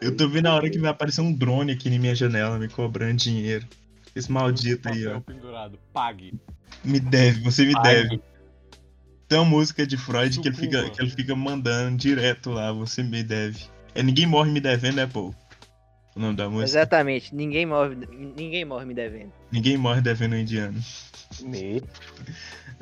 Eu 0.00 0.16
tô 0.16 0.28
vendo 0.28 0.46
a 0.46 0.54
hora 0.54 0.68
que 0.68 0.78
vai 0.78 0.90
aparecer 0.90 1.20
um 1.20 1.32
drone 1.32 1.72
aqui 1.72 1.88
na 1.88 1.98
minha 1.98 2.14
janela 2.14 2.58
me 2.58 2.68
cobrando 2.68 3.14
dinheiro. 3.16 3.66
Esse 4.14 4.30
maldito 4.30 4.88
aí, 4.88 5.06
ó. 5.06 5.20
Pendurado, 5.20 5.78
pague. 5.92 6.34
Me 6.84 7.00
deve, 7.00 7.40
você 7.40 7.64
me 7.64 7.74
Ai, 7.76 7.82
deve. 7.82 8.20
Tem 9.28 9.38
uma 9.38 9.44
música 9.44 9.86
de 9.86 9.96
Freud 9.96 10.40
que 10.40 10.48
ele, 10.48 10.56
fica, 10.56 10.88
que 10.90 11.02
ele 11.02 11.10
fica 11.10 11.34
mandando 11.36 11.96
direto 11.98 12.50
lá, 12.50 12.72
você 12.72 13.02
me 13.02 13.22
deve. 13.22 13.58
É 13.94 14.02
Ninguém 14.02 14.26
Morre 14.26 14.50
Me 14.50 14.60
Devendo, 14.60 15.00
é, 15.00 15.06
pô? 15.06 15.34
O 16.16 16.20
nome 16.20 16.34
da 16.36 16.48
música? 16.48 16.68
Exatamente, 16.80 17.34
ninguém 17.34 17.64
morre, 17.66 17.94
ninguém 18.36 18.64
morre 18.64 18.84
me 18.84 18.94
devendo. 18.94 19.32
Ninguém 19.52 19.76
Morre 19.76 20.00
Devendo 20.00 20.34
um 20.34 20.38
Indiano. 20.38 20.82
Me... 21.42 21.80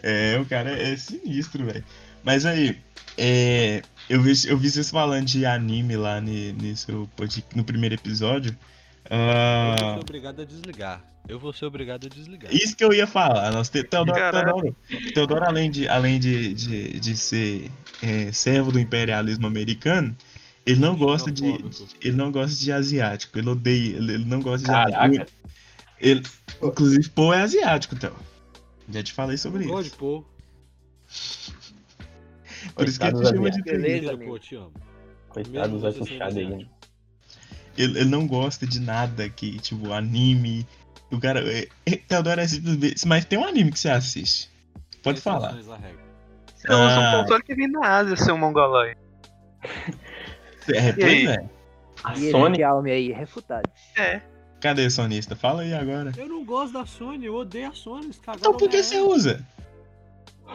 É, 0.02 0.38
o 0.38 0.46
cara 0.46 0.70
é 0.70 0.96
sinistro, 0.96 1.64
velho. 1.66 1.84
Mas 2.24 2.46
aí, 2.46 2.78
é, 3.18 3.82
eu, 4.08 4.22
vi, 4.22 4.32
eu 4.46 4.56
vi 4.56 4.70
vocês 4.70 4.88
falando 4.90 5.26
de 5.26 5.44
anime 5.44 5.96
lá 5.96 6.20
ne- 6.20 6.52
nesse, 6.54 6.86
pod- 7.14 7.44
no 7.54 7.62
primeiro 7.64 7.94
episódio. 7.94 8.56
Eu 9.10 9.16
Ah, 9.18 9.76
ser 9.94 10.00
obrigado 10.00 10.40
a 10.40 10.44
desligar. 10.44 11.02
Eu 11.28 11.38
vou 11.38 11.52
ser 11.52 11.64
obrigado 11.64 12.06
a 12.06 12.08
desligar. 12.08 12.54
isso 12.54 12.76
que 12.76 12.84
eu 12.84 12.92
ia 12.92 13.06
falar. 13.06 13.50
Nós 13.52 13.68
te, 13.68 13.82
Teodoro. 13.82 14.18
Teodoro, 14.18 14.76
Teodoro, 15.12 15.44
além 15.44 15.70
de, 15.70 15.88
além 15.88 16.20
de, 16.20 16.54
de, 16.54 17.00
de 17.00 17.16
ser 17.16 17.70
é, 18.02 18.30
servo 18.32 18.70
do 18.70 18.78
imperialismo 18.78 19.46
americano, 19.46 20.16
ele 20.64 20.80
não 20.80 20.96
gosta 20.96 21.30
de. 21.30 21.44
Ele 22.00 22.16
não 22.16 22.30
gosta 22.30 22.56
de 22.56 22.72
asiático. 22.72 23.38
Ele 23.38 23.48
odeia. 23.48 23.96
Ele, 23.96 24.14
ele 24.14 24.24
não 24.24 24.40
gosta 24.40 24.66
de 24.66 24.72
asiático. 24.72 25.32
Ele, 26.00 26.22
inclusive, 26.62 27.08
pô 27.10 27.32
é 27.32 27.42
asiático, 27.42 27.96
Theo. 27.96 28.14
Já 28.88 29.02
te 29.02 29.12
falei 29.12 29.36
sobre 29.36 29.64
gosto 29.64 29.86
isso. 29.86 29.90
de 29.92 29.96
pô. 29.96 30.24
Por 32.74 32.88
isso 32.88 32.98
que 32.98 33.06
ele 33.06 33.16
te 33.16 33.28
chama 33.28 33.50
de 33.50 33.62
Beleza, 33.62 34.16
pô, 34.18 34.38
te 34.38 34.54
amo. 34.56 34.72
Coitado 35.28 35.86
asiático. 35.86 36.40
né? 36.40 36.66
Ele, 37.76 38.00
ele 38.00 38.08
não 38.08 38.26
gosta 38.26 38.66
de 38.66 38.80
nada 38.80 39.28
que, 39.28 39.58
tipo, 39.58 39.92
anime. 39.92 40.66
O 41.10 41.20
cara. 41.20 41.40
É, 41.40 41.68
é, 41.86 41.96
Teodoro 41.96 42.40
é 42.40 42.46
simplesmente. 42.48 43.06
Mas 43.06 43.24
tem 43.24 43.38
um 43.38 43.44
anime 43.44 43.70
que 43.72 43.78
você 43.78 43.88
assiste. 43.90 44.50
Pode 45.02 45.20
falar. 45.20 45.50
À 45.50 45.52
regra. 45.52 46.06
Você 46.56 46.68
usa 46.68 46.76
Ah. 47.00 47.16
um 47.18 47.22
console 47.22 47.42
que 47.44 47.54
vem 47.54 47.70
da 47.70 47.80
Ásia, 47.98 48.16
seu 48.16 48.36
mongolóide. 48.36 48.96
É, 50.68 50.92
pois 50.92 51.04
aí? 51.06 51.26
é. 51.28 51.44
A 52.04 52.14
E 52.14 52.30
Sony 52.30 52.62
Alme 52.62 52.90
aí, 52.90 53.12
refutado. 53.12 53.68
É. 53.96 54.20
Cadê, 54.60 54.88
sonista? 54.90 55.36
Fala 55.36 55.62
aí 55.62 55.72
agora. 55.74 56.12
Eu 56.16 56.28
não 56.28 56.44
gosto 56.44 56.72
da 56.72 56.84
Sony, 56.86 57.26
eu 57.26 57.34
odeio 57.34 57.68
a 57.68 57.72
Sony. 57.72 58.10
Então 58.36 58.56
por 58.56 58.68
que 58.68 58.82
você 58.82 59.00
usa? 59.00 59.44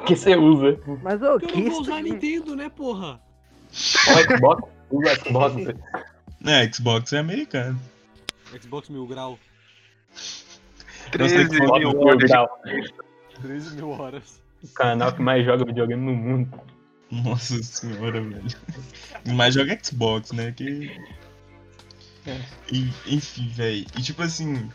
que 0.06 0.16
você 0.16 0.36
usa. 0.36 0.80
Mas 1.02 1.22
ô, 1.22 1.32
Porque 1.40 1.48
que 1.48 1.60
eu 1.60 1.64
não 1.66 1.72
vou 1.72 1.82
usar 1.82 2.02
Nintendo, 2.02 2.56
né, 2.56 2.70
porra? 2.70 3.20
O 3.72 4.36
Xbox, 4.36 4.70
usa 4.90 5.16
Xbox. 5.16 5.56
É, 6.46 6.74
Xbox 6.74 7.14
é 7.14 7.20
americano. 7.20 7.80
Xbox 8.62 8.90
Mil 8.90 9.06
Grau, 9.06 9.38
13 11.12 11.36
Nós 11.38 11.50
temos 11.50 11.72
que 11.72 11.80
mil 11.80 12.00
horas. 12.00 12.30
Grau, 12.30 12.62
13 13.42 13.76
mil 13.76 13.90
horas. 13.90 14.42
O 14.64 14.68
canal 14.70 15.14
que 15.14 15.22
mais 15.22 15.46
joga 15.46 15.66
videogame 15.66 16.04
no 16.04 16.14
mundo. 16.14 16.62
Nossa 17.12 17.62
senhora, 17.62 18.22
velho. 18.22 18.44
Mas 19.36 19.54
joga 19.54 19.78
Xbox, 19.84 20.32
né? 20.32 20.54
Que. 20.54 20.92
E- 22.72 22.94
enfim, 23.08 23.50
velho. 23.50 23.86
E 23.98 24.02
tipo 24.02 24.22
assim. 24.22 24.70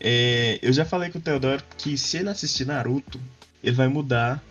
é, 0.00 0.58
eu 0.62 0.72
já 0.72 0.84
falei 0.84 1.10
com 1.10 1.18
o 1.18 1.20
Teodoro 1.22 1.62
que 1.76 1.98
se 1.98 2.18
ele 2.18 2.30
assistir 2.30 2.64
Naruto, 2.64 3.20
ele 3.62 3.76
vai 3.76 3.88
mudar 3.88 4.42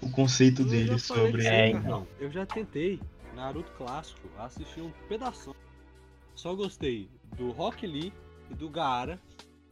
o 0.00 0.08
conceito 0.10 0.62
Eu 0.62 0.68
dele 0.68 0.98
sobre. 0.98 1.46
É, 1.46 1.70
então. 1.70 2.06
Eu 2.20 2.30
já 2.30 2.46
tentei 2.46 3.00
Naruto 3.34 3.72
clássico, 3.76 4.28
assisti 4.38 4.80
um 4.80 4.90
pedaço. 5.08 5.54
Só 6.34 6.54
gostei 6.54 7.08
do 7.36 7.50
Rock 7.50 7.86
Lee 7.86 8.12
e 8.50 8.54
do 8.54 8.68
Gaara. 8.68 9.18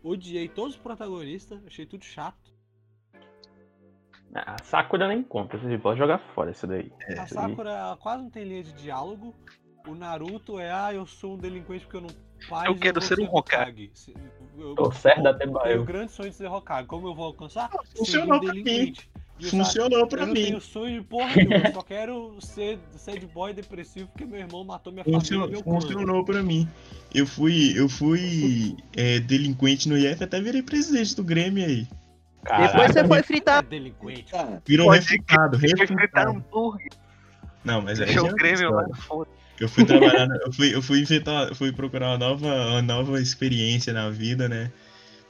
Odiei 0.06 0.48
todos 0.48 0.76
os 0.76 0.80
protagonistas, 0.80 1.60
achei 1.66 1.84
tudo 1.84 2.04
chato. 2.04 2.54
A 4.34 4.56
Sakura 4.62 5.08
nem 5.08 5.22
conta, 5.22 5.56
você 5.58 5.78
pode 5.78 5.98
jogar 5.98 6.18
fora 6.34 6.50
isso 6.50 6.66
daí. 6.66 6.92
A 7.08 7.12
Isso 7.24 7.38
aí. 7.40 7.48
Sakura 7.50 7.70
ela 7.70 7.96
quase 7.96 8.22
não 8.22 8.30
tem 8.30 8.44
linha 8.44 8.62
de 8.62 8.72
diálogo. 8.74 9.34
O 9.86 9.94
Naruto 9.94 10.58
é, 10.60 10.70
ah, 10.70 10.92
eu 10.92 11.06
sou 11.06 11.34
um 11.34 11.38
delinquente 11.38 11.84
porque 11.84 11.96
eu 11.96 12.00
não 12.02 12.10
paz, 12.48 12.66
Eu 12.66 12.76
quero 12.76 13.00
ser 13.00 13.18
um 13.20 13.24
Hokage. 13.34 13.90
Se- 13.94 14.14
Eu, 14.58 14.74
Tô 14.74 14.90
certo 14.92 15.24
eu 15.24 15.30
até 15.30 15.46
tenho 15.46 15.82
o 15.82 15.84
grande 15.84 16.12
sonho 16.12 16.30
de 16.30 16.36
ser 16.36 16.46
Hokage. 16.50 16.86
Como 16.86 17.08
eu 17.08 17.14
vou 17.14 17.26
alcançar? 17.26 17.70
funcionou 17.96 18.36
um 18.36 18.40
delinquente. 18.40 19.10
Funcionou 19.42 20.06
pra 20.06 20.22
eu 20.22 20.26
não 20.28 20.34
mim. 20.34 20.44
tenho 20.44 20.60
sonho 20.60 21.00
de 21.00 21.06
porra 21.06 21.36
nenhuma, 21.36 21.56
eu 21.68 21.72
só 21.74 21.82
quero 21.82 22.36
ser 22.40 22.78
sad 22.96 23.26
boy 23.26 23.52
depressivo 23.52 24.08
porque 24.08 24.24
meu 24.24 24.40
irmão 24.40 24.64
matou 24.64 24.90
minha 24.92 25.04
família 25.04 25.20
Funcionou, 25.20 25.48
meu 25.48 25.62
clã. 25.62 25.80
funcionou 25.80 26.24
pra 26.24 26.42
mim. 26.42 26.66
Eu 27.14 27.26
fui, 27.26 27.72
eu 27.78 27.88
fui 27.88 28.76
é, 28.96 29.20
delinquente 29.20 29.88
no 29.88 29.96
IF 29.98 30.22
até 30.24 30.40
virei 30.40 30.62
presidente 30.62 31.14
do 31.14 31.22
Grêmio 31.22 31.64
aí. 31.64 31.86
Depois 32.42 32.70
Caraca, 32.72 32.92
você 32.92 33.04
foi 33.06 33.18
É 33.18 33.22
fritar. 33.22 33.62
delinquente. 33.64 34.34
Ah, 34.34 34.60
Virou 34.64 34.88
refutado, 34.88 35.58
Foi 35.58 35.68
fritar 35.68 35.98
refutado. 35.98 36.30
hambúrguer. 36.30 36.88
Não, 37.64 37.82
mas 37.82 38.00
aí 38.00 38.06
Deixou 38.06 38.28
é 38.28 38.32
o 38.32 38.34
Grêmio 38.34 38.70
lá 38.70 38.88
fora. 38.94 39.28
Eu 39.58 39.68
fui 39.68 39.84
trabalhar, 39.84 40.28
eu 40.46 40.52
fui, 40.52 40.74
eu 40.74 40.82
fui 40.82 41.00
inventar, 41.00 41.54
fui 41.54 41.72
procurar 41.72 42.10
uma 42.10 42.18
nova, 42.18 42.46
uma 42.46 42.82
nova 42.82 43.20
experiência 43.20 43.92
na 43.92 44.08
vida, 44.10 44.48
né? 44.48 44.70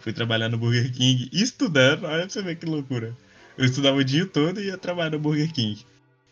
Fui 0.01 0.13
trabalhar 0.13 0.49
no 0.49 0.59
Burger 0.59 0.93
King, 0.93 1.29
estudando, 1.33 2.05
olha 2.05 2.21
pra 2.21 2.29
você 2.29 2.43
ver 2.43 2.57
que 2.57 2.67
loucura. 2.67 3.17
Eu 3.59 3.65
estudava 3.65 3.97
o 3.97 4.05
dia 4.05 4.27
todo 4.27 4.61
e 4.61 4.67
ia 4.67 4.77
trabalhar 4.79 5.11
no 5.11 5.19
Burger 5.19 5.53
King. 5.53 5.85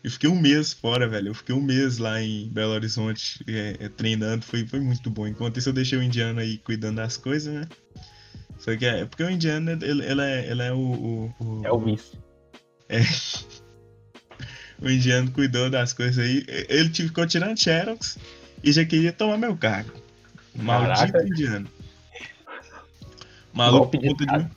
Eu 0.03 0.11
fiquei 0.11 0.29
um 0.29 0.39
mês 0.39 0.71
fora, 0.73 1.07
velho. 1.07 1.29
Eu 1.29 1.33
fiquei 1.33 1.55
um 1.55 1.61
mês 1.61 1.97
lá 1.97 2.21
em 2.21 2.47
Belo 2.49 2.73
Horizonte 2.73 3.43
é, 3.47 3.75
é, 3.79 3.89
treinando, 3.89 4.45
foi, 4.45 4.65
foi 4.67 4.79
muito 4.79 5.09
bom. 5.09 5.25
Enquanto 5.27 5.57
isso 5.57 5.69
eu 5.69 5.73
deixei 5.73 5.97
o 5.97 6.03
indiano 6.03 6.39
aí 6.39 6.57
cuidando 6.59 6.97
das 6.97 7.17
coisas, 7.17 7.51
né? 7.53 7.67
Só 8.59 8.75
que 8.77 8.85
é 8.85 9.05
porque 9.05 9.23
o 9.23 9.29
indiano, 9.29 9.71
ele, 9.71 10.05
ele 10.05 10.21
é, 10.21 10.51
ele 10.51 10.61
é 10.61 10.71
o, 10.71 10.77
o, 10.77 11.33
o- 11.39 11.61
É 11.65 11.71
o 11.71 11.79
vice. 11.79 12.17
o 14.79 14.89
indiano 14.89 15.31
cuidou 15.31 15.69
das 15.71 15.91
coisas 15.93 16.23
aí. 16.23 16.45
Ele 16.69 16.89
ficou 16.89 17.25
tirando 17.25 17.57
xerox 17.59 18.17
e 18.63 18.71
já 18.71 18.85
queria 18.85 19.11
tomar 19.11 19.37
meu 19.37 19.57
cargo. 19.57 19.91
Maldito 20.55 21.11
Caraca. 21.11 21.27
indiano. 21.27 21.67
Maluco, 23.53 23.91
por 23.91 23.99
de 24.01 24.07
conta, 24.09 24.25
de 24.25 24.47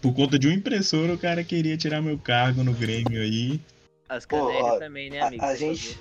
por 0.00 0.14
conta 0.14 0.38
de 0.38 0.48
um 0.48 0.52
impressor, 0.52 1.10
o 1.10 1.18
cara 1.18 1.44
queria 1.44 1.76
tirar 1.76 2.00
meu 2.00 2.18
cargo 2.18 2.62
no 2.64 2.72
Grêmio 2.72 3.20
aí. 3.20 3.60
As 4.08 4.26
ó, 4.32 4.78
também, 4.78 5.10
né, 5.10 5.20
a, 5.20 5.26
amigo? 5.28 5.44
a 5.44 5.54
gente. 5.54 6.00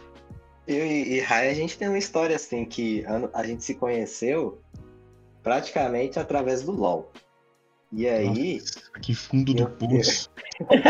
Eu 0.68 0.86
e, 0.86 1.16
e 1.16 1.20
Rai, 1.20 1.50
a 1.50 1.54
gente 1.54 1.78
tem 1.78 1.88
uma 1.88 1.98
história 1.98 2.36
assim 2.36 2.66
que 2.66 3.04
a, 3.06 3.40
a 3.40 3.46
gente 3.46 3.64
se 3.64 3.76
conheceu 3.76 4.62
praticamente 5.44 6.20
através 6.20 6.62
do 6.64 6.72
LOL. 6.72 7.12
E 7.92 8.08
aí. 8.08 8.60
Nossa, 8.60 8.82
que 9.02 9.16
fundo 9.16 9.54
do 9.54 9.68
poço. 9.68 10.30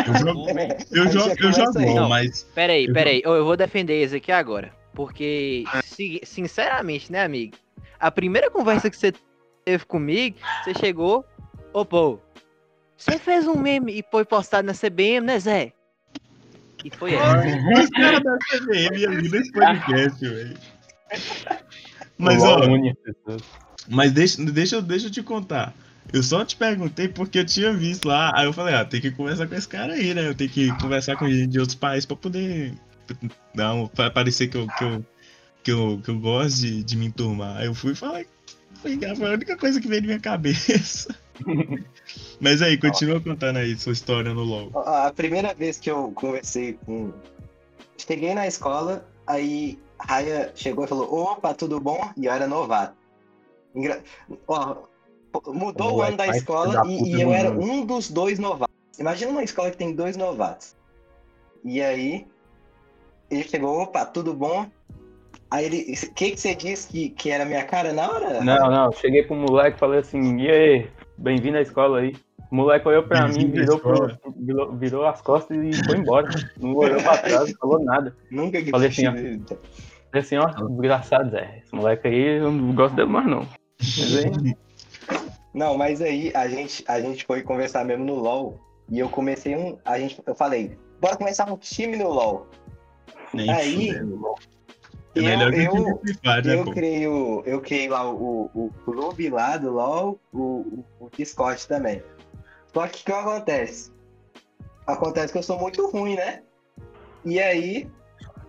Eu 0.08 0.16
jogo, 0.16 0.50
eu 0.92 1.12
jogo, 1.12 1.36
eu 1.40 1.54
jogo 1.54 1.80
Não. 1.80 2.10
mas 2.10 2.42
Peraí, 2.56 2.88
Eu 2.88 2.94
peraí. 2.94 3.22
Eu, 3.24 3.34
eu 3.34 3.46
vou 3.46 3.56
defender 3.56 4.02
esse 4.02 4.16
aqui 4.16 4.32
agora. 4.32 4.74
Porque, 4.96 5.64
Ah. 5.72 5.80
si- 5.84 6.20
sinceramente, 6.24 7.12
né, 7.12 7.24
amigo? 7.24 7.56
A 8.00 8.10
primeira 8.10 8.50
conversa 8.50 8.90
que 8.90 8.98
você 8.98 9.14
teve 9.64 9.86
comigo, 9.86 10.38
você 10.64 10.74
chegou. 10.74 11.24
Ô, 11.72 11.86
pô, 11.86 12.20
você 13.00 13.18
fez 13.18 13.48
um 13.48 13.58
meme 13.58 13.98
e 13.98 14.04
foi 14.12 14.26
postado 14.26 14.68
na 14.68 14.74
CBM, 14.74 15.26
né, 15.26 15.40
Zé? 15.40 15.72
E 16.84 16.90
foi 16.98 17.14
essa. 17.14 17.38
os 17.82 17.90
caras 17.92 18.22
da 18.22 18.38
CVM 18.38 19.06
ali 19.08 19.30
nesse 19.30 19.52
podcast, 19.54 20.20
velho. 20.28 20.58
Mas, 22.18 22.44
ó. 22.44 22.60
Mas 23.88 24.12
deixa, 24.12 24.44
deixa, 24.44 24.76
eu- 24.76 24.82
deixa 24.82 25.08
eu 25.08 25.12
te 25.12 25.24
contar. 25.24 25.74
Eu 26.12 26.22
só 26.22 26.44
te 26.44 26.56
perguntei 26.56 27.08
porque 27.08 27.40
eu 27.40 27.46
tinha 27.46 27.72
visto 27.72 28.08
lá. 28.08 28.32
Aí 28.36 28.46
eu 28.46 28.54
falei, 28.54 28.76
ah, 28.76 28.84
tem 28.84 29.00
que 29.00 29.12
conversar 29.12 29.48
com 29.48 29.56
esse 29.56 29.68
cara 29.68 29.94
aí, 29.94 30.14
né? 30.14 30.28
Eu 30.28 30.36
tenho 30.36 30.50
que 30.50 30.68
conversar 30.80 31.16
com 31.16 31.30
gente 31.30 31.48
de 31.48 31.60
outros 31.60 31.76
países 31.76 32.06
pra 32.06 32.18
poder. 32.18 32.74
Dar 33.56 33.74
um, 33.74 33.88
pra 33.88 34.12
parecer 34.12 34.48
que 34.48 34.58
eu, 34.58 34.68
que 34.68 34.84
eu, 34.84 35.06
que 35.64 35.72
eu, 35.72 36.02
que 36.04 36.10
eu 36.12 36.20
gosto 36.20 36.60
de, 36.60 36.84
de 36.84 36.98
me 36.98 37.08
enturmar. 37.08 37.58
Aí 37.58 37.66
eu 37.68 37.74
fui 37.74 37.94
e 37.94 37.96
falei. 37.96 38.28
Foi 38.82 38.98
foi 39.16 39.30
a 39.30 39.34
única 39.34 39.58
coisa 39.58 39.80
que 39.82 39.88
veio 39.88 40.02
na 40.02 40.08
minha 40.08 40.20
cabeça. 40.20 41.16
Mas 42.40 42.62
aí, 42.62 42.78
continua 42.78 43.20
contando 43.20 43.58
aí 43.58 43.76
sua 43.78 43.94
história 43.94 44.34
no 44.34 44.44
LoL. 44.44 44.72
A 44.86 45.12
primeira 45.14 45.54
vez 45.54 45.80
que 45.80 45.92
eu 45.92 46.12
conversei 46.16 46.80
com. 46.86 47.12
Cheguei 47.98 48.34
na 48.34 48.48
escola, 48.48 49.06
aí 49.28 49.78
Raya 50.00 50.52
chegou 50.56 50.86
e 50.86 50.88
falou: 50.88 51.14
Opa, 51.14 51.54
tudo 51.54 51.80
bom? 51.80 52.00
E 52.18 52.26
eu 52.26 52.32
era 52.32 52.48
novato. 52.48 52.96
Engra- 53.76 54.02
Ó, 54.48 54.78
mudou 55.48 55.88
o 55.88 55.92
Moleque 55.98 56.08
ano 56.10 56.18
da 56.18 56.28
escola 56.30 56.74
da 56.74 56.84
e, 56.86 57.16
e 57.16 57.22
eu 57.22 57.32
era 57.32 57.52
um 57.52 57.86
dos 57.86 58.10
dois 58.10 58.40
novatos. 58.40 58.74
Imagina 58.98 59.32
uma 59.32 59.44
escola 59.44 59.70
que 59.70 59.78
tem 59.78 59.94
dois 59.94 60.16
novatos. 60.18 60.76
E 61.64 61.82
aí, 61.82 62.26
ele 63.30 63.44
chegou: 63.44 63.82
Opa, 63.82 64.06
tudo 64.06 64.34
bom? 64.34 64.66
Aí 65.52 65.66
ele: 65.66 65.94
O 66.06 66.14
que, 66.14 66.32
que 66.32 66.40
você 66.40 66.56
disse 66.56 66.88
que, 66.88 67.10
que 67.10 67.30
era 67.30 67.44
minha 67.46 67.64
cara 67.66 67.92
na 67.92 68.10
hora? 68.10 68.44
Não, 68.44 68.72
não, 68.72 68.92
cheguei 68.94 69.24
pro 69.24 69.36
moleque 69.36 69.76
e 69.76 69.80
falei 69.80 70.00
assim, 70.00 70.38
e 70.40 70.50
aí, 70.50 70.90
bem-vindo 71.20 71.58
à 71.58 71.62
escola 71.62 72.00
aí. 72.00 72.16
O 72.52 72.56
moleque 72.56 72.88
olhou 72.88 73.04
pra 73.04 73.28
mim, 73.28 73.52
virou, 73.52 73.78
pro, 73.78 74.18
virou, 74.38 74.76
virou 74.76 75.06
as 75.06 75.22
costas 75.22 75.58
e 75.58 75.86
foi 75.86 75.98
embora. 75.98 76.28
Não 76.60 76.74
olhou 76.76 77.02
pra 77.02 77.18
trás, 77.18 77.50
não 77.50 77.58
falou 77.60 77.80
nada. 77.84 78.16
Nunca 78.32 78.62
que 78.62 78.72
Falei 78.72 78.90
assim, 78.90 79.08
ó. 79.08 79.12
Falei 79.12 79.46
assim, 80.14 80.38
ó, 80.38 80.48
desgraçado, 80.48 81.30
Zé. 81.30 81.62
Esse 81.64 81.76
moleque 81.76 82.08
aí, 82.08 82.40
eu 82.40 82.52
não 82.52 82.74
gosto 82.74 82.96
dele 82.96 83.10
mais 83.10 83.28
não. 83.28 83.46
Mas 83.80 84.18
aí, 84.18 84.56
Não, 85.54 85.78
mas 85.78 86.02
aí 86.02 86.32
a 86.34 86.48
gente, 86.48 86.84
a 86.88 87.00
gente 87.00 87.26
foi 87.26 87.44
conversar 87.44 87.86
mesmo 87.86 88.06
no 88.06 88.16
LoL. 88.16 88.60
E 88.90 88.98
eu 88.98 89.10
comecei 89.10 89.56
um. 89.56 89.78
A 89.86 90.00
gente, 90.00 90.20
eu 90.26 90.34
falei, 90.34 90.76
bora 91.00 91.18
começar 91.18 91.52
um 91.52 91.58
time 91.58 91.96
no 91.96 92.10
LoL. 92.10 92.48
Nem 93.32 93.52
Aí, 93.52 93.94
fudendo. 93.94 94.36
É 95.20 95.22
eu- 95.22 95.38
melhor 95.38 95.52
que 95.52 95.60
eu- 95.60 95.94
o 95.96 96.00
Free 96.00 96.14
Fire, 96.14 96.48
né, 96.48 96.54
Eu 96.56 96.66
pô? 96.66 96.72
criei, 96.72 97.08
o, 97.08 97.44
eu 97.46 97.62
criei 97.62 97.90
lá 97.90 98.10
o, 98.12 98.50
o 98.54 98.72
clube 98.86 99.30
lá 99.30 99.58
do 99.58 99.72
LoL, 99.72 100.20
o, 100.34 100.40
o, 100.40 100.86
o 101.00 101.10
Discord 101.16 101.68
também. 101.68 102.04
Só 102.74 102.88
que 102.88 103.02
o 103.02 103.06
que 103.06 103.12
acontece? 103.12 103.92
Acontece 104.88 105.32
que 105.32 105.38
eu 105.40 105.44
sou 105.44 105.60
muito 105.60 105.88
ruim, 105.90 106.16
né? 106.16 106.44
E 107.26 107.40
aí, 107.40 107.90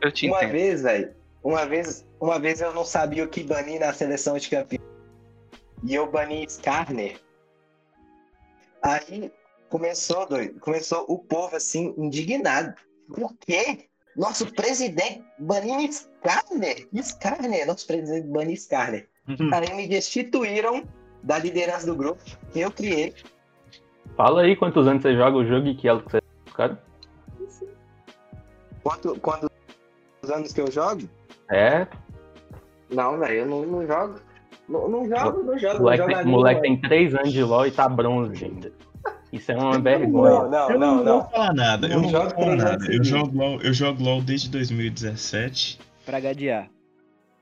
Eu 0.03 0.11
te 0.13 0.29
uma 0.29 0.47
vez, 0.47 0.83
velho, 0.83 1.15
uma 1.43 1.67
vez, 1.67 2.07
uma 2.21 2.39
vez 2.39 2.61
eu 2.61 2.73
não 2.73 2.85
sabia 2.85 3.25
o 3.25 3.29
que 3.29 3.43
banir 3.43 3.81
na 3.81 3.93
seleção 3.93 4.37
de 4.39 4.49
campeão. 4.49 4.83
e 5.83 5.95
eu 5.95 6.11
bani 6.11 6.45
Skarner. 6.45 7.19
Aí 8.83 9.31
começou, 9.69 10.27
doido, 10.27 10.59
começou 10.61 11.05
o 11.09 11.19
povo 11.19 11.57
assim, 11.57 11.95
indignado. 11.97 12.75
Por 13.15 13.35
quê? 13.39 13.87
Nosso 14.17 14.47
presidente 14.53 15.25
baniu 15.39 15.79
Skarner. 16.25 16.89
Skarner, 16.95 17.67
nosso 17.67 17.87
presidente 17.87 18.27
baniu 18.29 18.55
Skarner. 18.55 19.09
Aí 19.53 19.75
me 19.75 19.87
destituíram 19.89 20.85
da 21.23 21.39
liderança 21.39 21.87
do 21.87 21.95
grupo 21.95 22.23
que 22.53 22.61
eu 22.61 22.71
criei. 22.71 23.15
Fala 24.17 24.43
aí 24.43 24.57
quantos 24.57 24.87
anos 24.87 25.03
você 25.03 25.15
joga 25.15 25.37
o 25.37 25.45
jogo 25.47 25.69
e 25.69 25.75
que 25.75 25.89
elo 25.89 26.03
que 26.03 26.11
você 26.13 26.21
cara. 26.55 26.83
Quanto, 28.83 29.19
quantos 29.21 29.49
anos 30.33 30.53
que 30.53 30.61
eu 30.61 30.71
jogo? 30.71 31.09
É, 31.51 31.87
Não, 32.91 33.19
velho, 33.19 33.35
eu 33.41 33.47
não, 33.47 33.63
não 33.63 33.87
jogo. 33.87 34.21
Não, 34.69 34.89
não 34.89 35.09
jogo, 35.09 35.43
não 35.43 35.59
jogo. 35.59 35.79
moleque, 35.81 36.07
não 36.07 36.17
jogo 36.17 36.29
moleque 36.29 36.61
tem 36.63 36.81
3 36.81 37.15
anos 37.15 37.33
de 37.33 37.43
LOL 37.43 37.67
e 37.67 37.71
tá 37.71 37.89
bronze 37.89 38.45
ainda. 38.45 38.73
Isso 39.33 39.53
é 39.53 39.57
uma 39.57 39.79
Não, 39.79 39.83
vergonha. 39.83 40.49
não, 40.49 40.71
eu 40.71 40.79
não, 40.79 40.97
não, 40.97 41.05
não. 41.05 41.21
vou 41.23 41.31
falar 41.31 41.55
nada. 41.55 41.89
Não 41.89 41.97
eu 41.97 42.03
não 42.03 42.09
jogo 42.11 42.31
falar 42.31 42.57
nada. 42.57 42.85
Eu 42.85 43.05
seguidos. 43.05 43.09
jogo, 43.09 43.37
LOL, 43.37 43.61
eu 43.63 43.73
jogo 43.73 44.03
LOL 44.03 44.23
desde 44.23 44.49
2017. 44.51 45.79
Pra 46.05 46.21
gadear. 46.21 46.65
Cala 46.65 46.71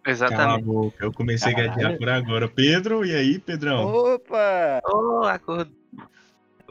a 0.04 0.10
Exatamente. 0.10 0.64
boca. 0.64 1.04
Eu 1.04 1.12
comecei 1.12 1.52
a 1.52 1.56
Caralho. 1.56 1.72
gatear 1.74 1.98
por 1.98 2.08
agora. 2.08 2.48
Pedro, 2.48 3.04
e 3.04 3.14
aí, 3.14 3.38
Pedrão? 3.38 3.84
Opa! 3.86 4.80
Ô, 4.86 5.24
acordo. 5.24 5.70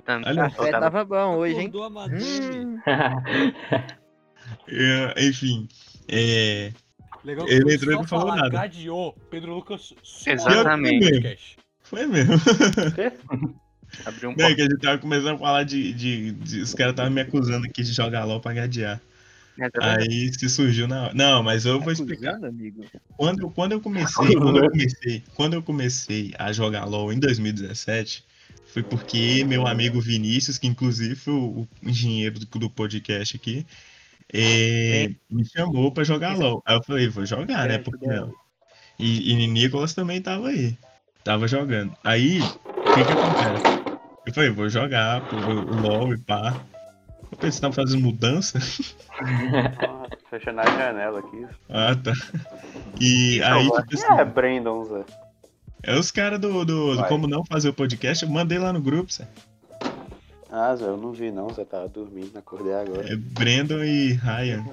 Olha, 0.10 0.46
O 0.48 0.52
café 0.52 0.72
tava 0.72 1.04
bom 1.04 1.36
hoje, 1.38 1.56
hein? 1.60 1.68
Acordou 1.68 2.00
a. 2.00 2.06
Hum, 2.06 2.80
É, 4.70 5.26
enfim. 5.28 5.68
É, 6.08 6.72
Legal 7.24 7.46
Ele 7.50 7.74
entrou 7.76 7.94
e 7.94 7.96
não 7.98 8.04
falou 8.06 8.28
falar 8.28 8.38
nada. 8.44 8.50
Gadeou, 8.50 9.14
Pedro 9.30 9.54
Lucas 9.56 9.94
Exatamente. 10.26 11.00
no 11.06 11.12
podcast. 11.12 11.58
foi 11.84 12.06
mesmo. 12.06 12.34
Abriu 14.06 14.30
um 14.30 14.34
é 14.34 14.54
que 14.56 14.62
a 14.62 14.66
gente 14.66 14.78
tava 14.80 14.98
começando 14.98 15.36
a 15.36 15.38
falar 15.38 15.64
de. 15.64 15.92
de- 15.94 16.32
de- 16.32 16.62
os 16.62 16.74
caras 16.74 16.92
estavam 16.94 17.12
me 17.12 17.22
acusando 17.22 17.66
aqui 17.66 17.84
de 17.84 17.92
jogar 17.94 18.24
LOL 18.26 18.40
pra 18.40 18.54
gadear. 18.54 19.02
Pouco. 19.58 19.82
Aí 19.82 20.32
se 20.34 20.50
surgiu 20.50 20.88
na 20.88 21.04
hora. 21.04 21.14
Não, 21.14 21.44
mas 21.44 21.66
eu 21.66 21.80
vou 21.80 21.92
explicar. 21.92 22.40
Quando, 23.16 23.50
quando 23.52 23.72
eu 23.74 23.82
comecei, 23.82 24.36
quando 24.38 24.64
eu 24.64 24.70
comecei, 24.70 25.24
quando 25.34 25.54
eu 25.54 25.64
comecei 25.64 26.34
a 26.38 26.52
jogar 26.52 26.86
LOL 26.86 27.12
em 27.12 27.20
2017, 27.20 28.24
foi 28.66 28.84
porque 28.84 29.44
meu 29.44 29.66
amigo 29.66 30.00
Vinícius, 30.00 30.58
que 30.58 30.68
inclusive 30.68 31.16
foi 31.16 31.34
o, 31.34 31.68
engenheiro 31.82 32.40
do, 32.40 32.46
do 32.60 32.70
podcast 32.70 33.36
aqui, 33.36 33.66
é, 34.34 35.10
me 35.30 35.46
chamou 35.46 35.92
pra 35.92 36.04
jogar 36.04 36.38
LOL. 36.38 36.62
Aí 36.66 36.76
eu 36.76 36.84
falei, 36.84 37.08
vou 37.08 37.26
jogar, 37.26 37.68
né? 37.68 37.76
É, 37.76 37.78
Porque 37.78 38.06
não. 38.06 38.32
E, 39.00 39.32
e 39.32 39.48
Nicolas 39.48 39.94
também 39.94 40.22
tava 40.22 40.50
aí. 40.50 40.78
Tava 41.24 41.48
jogando. 41.48 41.94
Aí, 42.04 42.42
o 42.42 42.92
que 42.92 43.06
que 43.06 43.12
acontece? 43.14 43.78
Eu 44.26 44.34
falei, 44.34 44.50
vou 44.50 44.70
jogar 44.70 45.28
pô, 45.28 45.38
o 45.38 45.76
LOL 45.76 46.14
e 46.14 46.18
pá. 46.18 46.60
Eu 47.32 47.38
pensei, 47.38 47.62
tava 47.62 47.74
fazendo 47.74 48.02
mudança. 48.02 48.60
Fechando 50.30 50.62
a 50.62 50.66
janela 50.66 51.20
aqui. 51.20 51.46
Ah, 51.70 51.96
tá. 51.96 52.14
E 53.00 53.42
aí, 53.44 53.70
tipo 53.70 53.94
assim, 53.94 54.22
É, 54.22 54.26
Brandon, 54.26 54.86
Zé. 54.86 55.06
É 55.84 55.98
os 55.98 56.12
caras 56.12 56.40
do, 56.40 56.66
do, 56.66 56.96
do. 56.96 57.04
Como 57.06 57.28
Não 57.28 57.46
Fazer 57.46 57.70
o 57.70 57.74
Podcast, 57.74 58.24
eu 58.24 58.32
mandei 58.32 58.58
lá 58.58 58.74
no 58.74 58.82
grupo, 58.82 59.12
Zé. 59.12 59.28
Ah, 60.50 60.76
Zé, 60.76 60.86
eu 60.86 60.98
não 60.98 61.12
vi 61.12 61.32
não, 61.32 61.50
Zé 61.54 61.66
tava 61.66 61.88
dormindo, 61.88 62.38
acordei 62.38 62.74
agora. 62.74 63.12
É 63.12 63.16
Brandon 63.16 63.84
e 63.84 64.14
Ryan. 64.14 64.66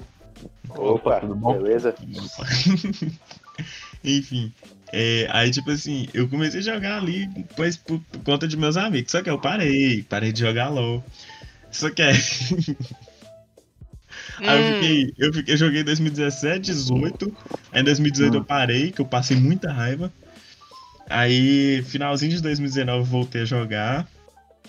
Opa, 0.69 1.19
tudo 1.19 1.35
bom? 1.35 1.57
Beleza? 1.57 1.95
Enfim. 4.03 4.53
é, 4.91 5.27
aí, 5.31 5.49
tipo 5.51 5.71
assim, 5.71 6.07
eu 6.13 6.27
comecei 6.27 6.59
a 6.59 6.63
jogar 6.63 6.97
ali 6.97 7.27
pois, 7.55 7.77
por, 7.77 7.99
por 7.99 8.19
conta 8.23 8.47
de 8.47 8.57
meus 8.57 8.77
amigos. 8.77 9.11
Só 9.11 9.21
que 9.21 9.29
eu 9.29 9.39
parei, 9.39 10.03
parei 10.03 10.31
de 10.31 10.39
jogar 10.41 10.69
LOL. 10.69 11.03
Só 11.75 11.89
que 11.89 12.01
aí, 12.01 12.15
aí 14.39 14.57
eu 14.57 14.73
fiquei, 14.73 15.13
eu 15.17 15.33
fiquei, 15.33 15.53
eu 15.53 15.57
joguei 15.57 15.81
em 15.81 15.83
2017, 15.83 16.61
18. 16.61 17.37
Aí 17.73 17.81
em 17.81 17.83
2018 17.83 18.37
eu 18.37 18.45
parei, 18.45 18.93
que 18.93 19.01
eu 19.01 19.05
passei 19.05 19.35
muita 19.35 19.73
raiva. 19.73 20.09
Aí, 21.09 21.83
finalzinho 21.83 22.31
de 22.31 22.41
2019, 22.41 22.99
eu 22.99 23.03
voltei 23.03 23.41
a 23.41 23.45
jogar. 23.45 24.07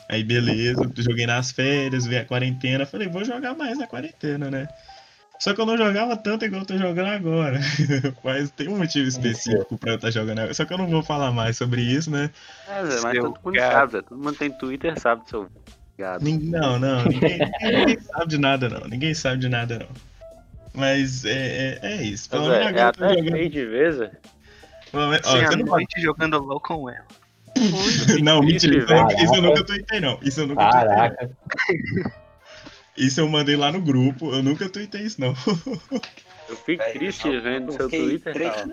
Aí, 0.08 0.24
beleza, 0.24 0.80
joguei 0.96 1.26
nas 1.26 1.52
férias, 1.52 2.06
veio 2.06 2.22
a 2.22 2.24
quarentena. 2.24 2.84
Falei, 2.84 3.08
vou 3.08 3.24
jogar 3.24 3.54
mais 3.54 3.78
na 3.78 3.86
quarentena, 3.86 4.50
né? 4.50 4.66
Só 5.38 5.54
que 5.54 5.60
eu 5.60 5.66
não 5.66 5.76
jogava 5.76 6.16
tanto 6.16 6.44
igual 6.44 6.62
eu 6.62 6.66
tô 6.66 6.76
jogando 6.76 7.08
agora. 7.08 7.60
Mas 8.24 8.50
tem 8.50 8.68
um 8.68 8.78
motivo 8.78 9.06
específico 9.06 9.78
pra 9.78 9.92
eu 9.92 9.96
estar 9.96 10.10
jogando 10.10 10.40
agora. 10.40 10.54
Só 10.54 10.64
que 10.64 10.72
eu 10.72 10.78
não 10.78 10.88
vou 10.88 11.04
falar 11.04 11.30
mais 11.30 11.56
sobre 11.56 11.82
isso, 11.82 12.10
né? 12.10 12.30
É, 12.68 12.84
Zé, 12.84 13.00
mas 13.00 13.18
todo 13.18 13.38
mundo 13.44 13.60
sabe, 13.60 13.92
Zé. 13.92 14.02
Todo 14.02 14.18
mundo 14.18 14.36
tem 14.36 14.50
Twitter, 14.50 14.98
sabe 14.98 15.22
do 15.22 15.30
seu 15.30 15.48
Não, 15.98 16.78
não, 16.78 17.04
ninguém, 17.04 17.38
ninguém 17.62 18.00
sabe 18.00 18.26
de 18.28 18.38
nada, 18.38 18.68
não. 18.68 18.86
Ninguém 18.88 19.14
sabe 19.14 19.40
de 19.40 19.48
nada, 19.48 19.78
não. 19.78 19.88
Mas 20.74 21.24
é, 21.24 21.78
é, 21.82 21.92
é 21.92 22.02
isso. 22.02 22.28
Pelo 22.28 22.48
menos 22.48 22.66
é 22.66 22.72
tô 22.92 23.04
até 23.04 23.08
jogando. 23.14 23.32
feio 23.32 23.50
de 23.50 23.64
menos- 25.10 25.26
ó, 25.26 25.30
Sem 25.32 25.40
você 25.46 25.54
a 25.54 25.56
noite 25.56 26.00
jogando 26.00 26.38
LOL 26.38 26.60
com 26.60 26.90
ela. 26.90 27.04
Não, 28.22 28.42
mentira. 28.42 28.76
Isso, 28.76 28.86
velho. 28.86 29.00
eu- 29.10 29.24
isso 29.24 29.34
eu 29.34 29.42
nunca 29.42 29.64
tuitei, 29.64 30.00
não. 30.00 30.18
Isso 30.22 30.40
eu 30.40 30.46
nunca 30.46 30.62
tuitei. 30.70 30.80
não. 30.88 30.94
Caraca. 30.96 31.30
Isso 32.96 33.20
eu 33.20 33.28
mandei 33.28 33.56
lá 33.56 33.72
no 33.72 33.80
grupo. 33.80 34.32
Eu 34.34 34.42
nunca 34.42 34.68
tuitei 34.68 35.02
isso, 35.02 35.18
não. 35.20 35.34
Eu 36.48 36.54
Véi, 36.78 36.92
triste 36.92 37.26
eu- 37.26 37.42
vendo 37.42 37.72
eu 37.72 37.76
seu 37.76 37.90
fiquei 37.90 38.06
Twitter. 38.08 38.32
três- 38.34 38.52
cara. 38.54 38.68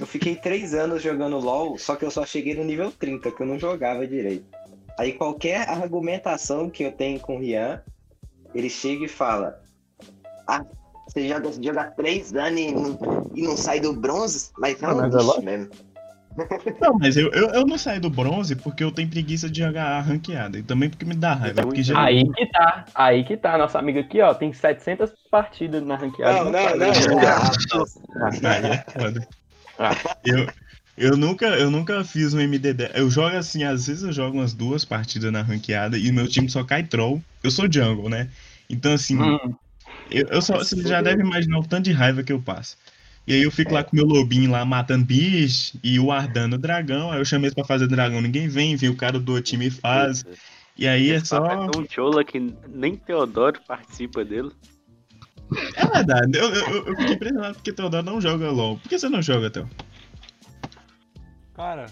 Eu 0.00 0.06
fiquei 0.06 0.36
três 0.36 0.74
anos 0.74 1.02
jogando 1.02 1.38
LOL, 1.38 1.78
só 1.78 1.96
que 1.96 2.04
eu 2.04 2.10
só 2.10 2.26
cheguei 2.26 2.54
no 2.54 2.62
nível 2.62 2.90
30, 2.92 3.30
que 3.30 3.40
eu 3.42 3.46
não 3.46 3.58
jogava 3.58 4.06
direito. 4.06 4.44
Aí 4.98 5.12
qualquer 5.12 5.68
argumentação 5.68 6.68
que 6.68 6.82
eu 6.82 6.92
tenho 6.92 7.18
com 7.20 7.36
o 7.36 7.38
Rian, 7.40 7.80
ele 8.54 8.68
chega 8.68 9.04
e 9.04 9.08
fala: 9.08 9.60
Ah, 10.46 10.64
você 11.06 11.28
joga, 11.28 11.50
joga 11.52 11.84
três 11.92 12.34
anos 12.34 12.60
e 12.60 12.72
não, 12.72 13.30
e 13.34 13.42
não 13.42 13.56
sai 13.56 13.80
do 13.80 13.92
bronze? 13.92 14.50
Mas 14.58 14.80
não, 14.80 14.96
mas 14.96 15.14
é 15.14 15.16
bicho 15.16 15.26
lógico. 15.26 15.44
mesmo. 15.44 15.70
Não, 16.80 16.94
mas 16.98 17.14
eu, 17.14 17.30
eu, 17.32 17.48
eu 17.50 17.66
não 17.66 17.76
saí 17.76 18.00
do 18.00 18.08
bronze 18.08 18.56
porque 18.56 18.82
eu 18.82 18.90
tenho 18.90 19.06
preguiça 19.06 19.50
de 19.50 19.60
jogar 19.60 19.84
a 19.84 20.00
ranqueada. 20.00 20.58
E 20.58 20.62
também 20.62 20.88
porque 20.88 21.04
me 21.04 21.14
dá 21.14 21.34
raiva. 21.34 21.60
Porque 21.60 21.82
já... 21.82 22.02
Aí 22.02 22.26
que 22.26 22.46
tá, 22.46 22.84
aí 22.94 23.24
que 23.24 23.36
tá. 23.36 23.58
Nossa 23.58 23.78
amiga 23.78 24.00
aqui, 24.00 24.18
ó, 24.22 24.32
tem 24.32 24.50
700 24.50 25.12
partidas 25.30 25.82
na 25.82 25.96
ranqueada. 25.96 26.44
Não, 26.44 26.50
não, 26.50 26.62
sabe 26.62 26.78
não. 26.78 26.94
jogar. 26.94 27.50
Aí 28.44 28.66
é 28.66 28.84
foda. 28.90 29.28
Ah. 29.78 29.90
Eu, 30.24 30.46
eu, 30.96 31.16
nunca, 31.16 31.46
eu 31.46 31.70
nunca 31.70 32.04
fiz 32.04 32.34
um 32.34 32.38
MD10. 32.38 32.90
Eu 32.94 33.10
jogo 33.10 33.36
assim, 33.36 33.64
às 33.64 33.86
vezes 33.86 34.02
eu 34.02 34.12
jogo 34.12 34.38
umas 34.38 34.52
duas 34.52 34.84
partidas 34.84 35.32
na 35.32 35.42
ranqueada 35.42 35.96
e 35.96 36.12
meu 36.12 36.28
time 36.28 36.48
só 36.48 36.62
cai 36.64 36.82
troll. 36.82 37.22
Eu 37.42 37.50
sou 37.50 37.70
jungle, 37.70 38.08
né? 38.08 38.28
Então, 38.68 38.92
assim, 38.92 39.18
Hum, 39.18 39.54
eu, 40.10 40.26
eu 40.30 40.42
só, 40.42 40.58
você 40.58 40.80
já 40.82 41.00
deve 41.00 41.22
imaginar 41.22 41.58
o 41.58 41.66
tanto 41.66 41.84
de 41.84 41.92
raiva 41.92 42.22
que 42.22 42.32
eu 42.32 42.40
passo. 42.40 42.76
E 43.26 43.32
aí 43.32 43.42
eu 43.42 43.50
fico 43.50 43.72
lá 43.72 43.84
com 43.84 43.94
meu 43.94 44.04
lobinho 44.04 44.50
lá 44.50 44.64
matando 44.64 45.04
bicho 45.04 45.78
e 45.82 45.98
o 45.98 46.10
ardando 46.10 46.56
o 46.56 46.58
dragão. 46.58 47.12
Aí 47.12 47.20
eu 47.20 47.24
chamei 47.24 47.46
eles 47.46 47.54
pra 47.54 47.64
fazer 47.64 47.86
dragão, 47.86 48.20
ninguém 48.20 48.48
vem, 48.48 48.76
vem 48.76 48.90
o 48.90 48.96
cara 48.96 49.18
do 49.18 49.32
outro 49.32 49.50
time 49.50 49.66
e 49.66 49.70
faz. 49.70 50.24
E 50.76 50.88
aí 50.88 51.10
é 51.10 51.24
só. 51.24 51.44
é 51.46 51.70
tão 51.70 51.84
chola 51.88 52.24
que 52.24 52.40
nem 52.68 52.96
Teodoro 52.96 53.60
participa 53.66 54.24
dele. 54.24 54.50
É 55.76 55.86
verdade, 55.86 56.36
eu, 56.36 56.52
eu, 56.52 56.86
eu 56.86 56.96
fiquei 56.96 57.14
impressionado 57.14 57.54
porque 57.54 57.72
Teodoro 57.72 58.04
não 58.04 58.20
joga 58.20 58.50
LOL. 58.50 58.78
Por 58.78 58.88
que 58.88 58.98
você 58.98 59.08
não 59.08 59.22
joga, 59.22 59.50
Teo? 59.50 59.68
Cara, 61.62 61.86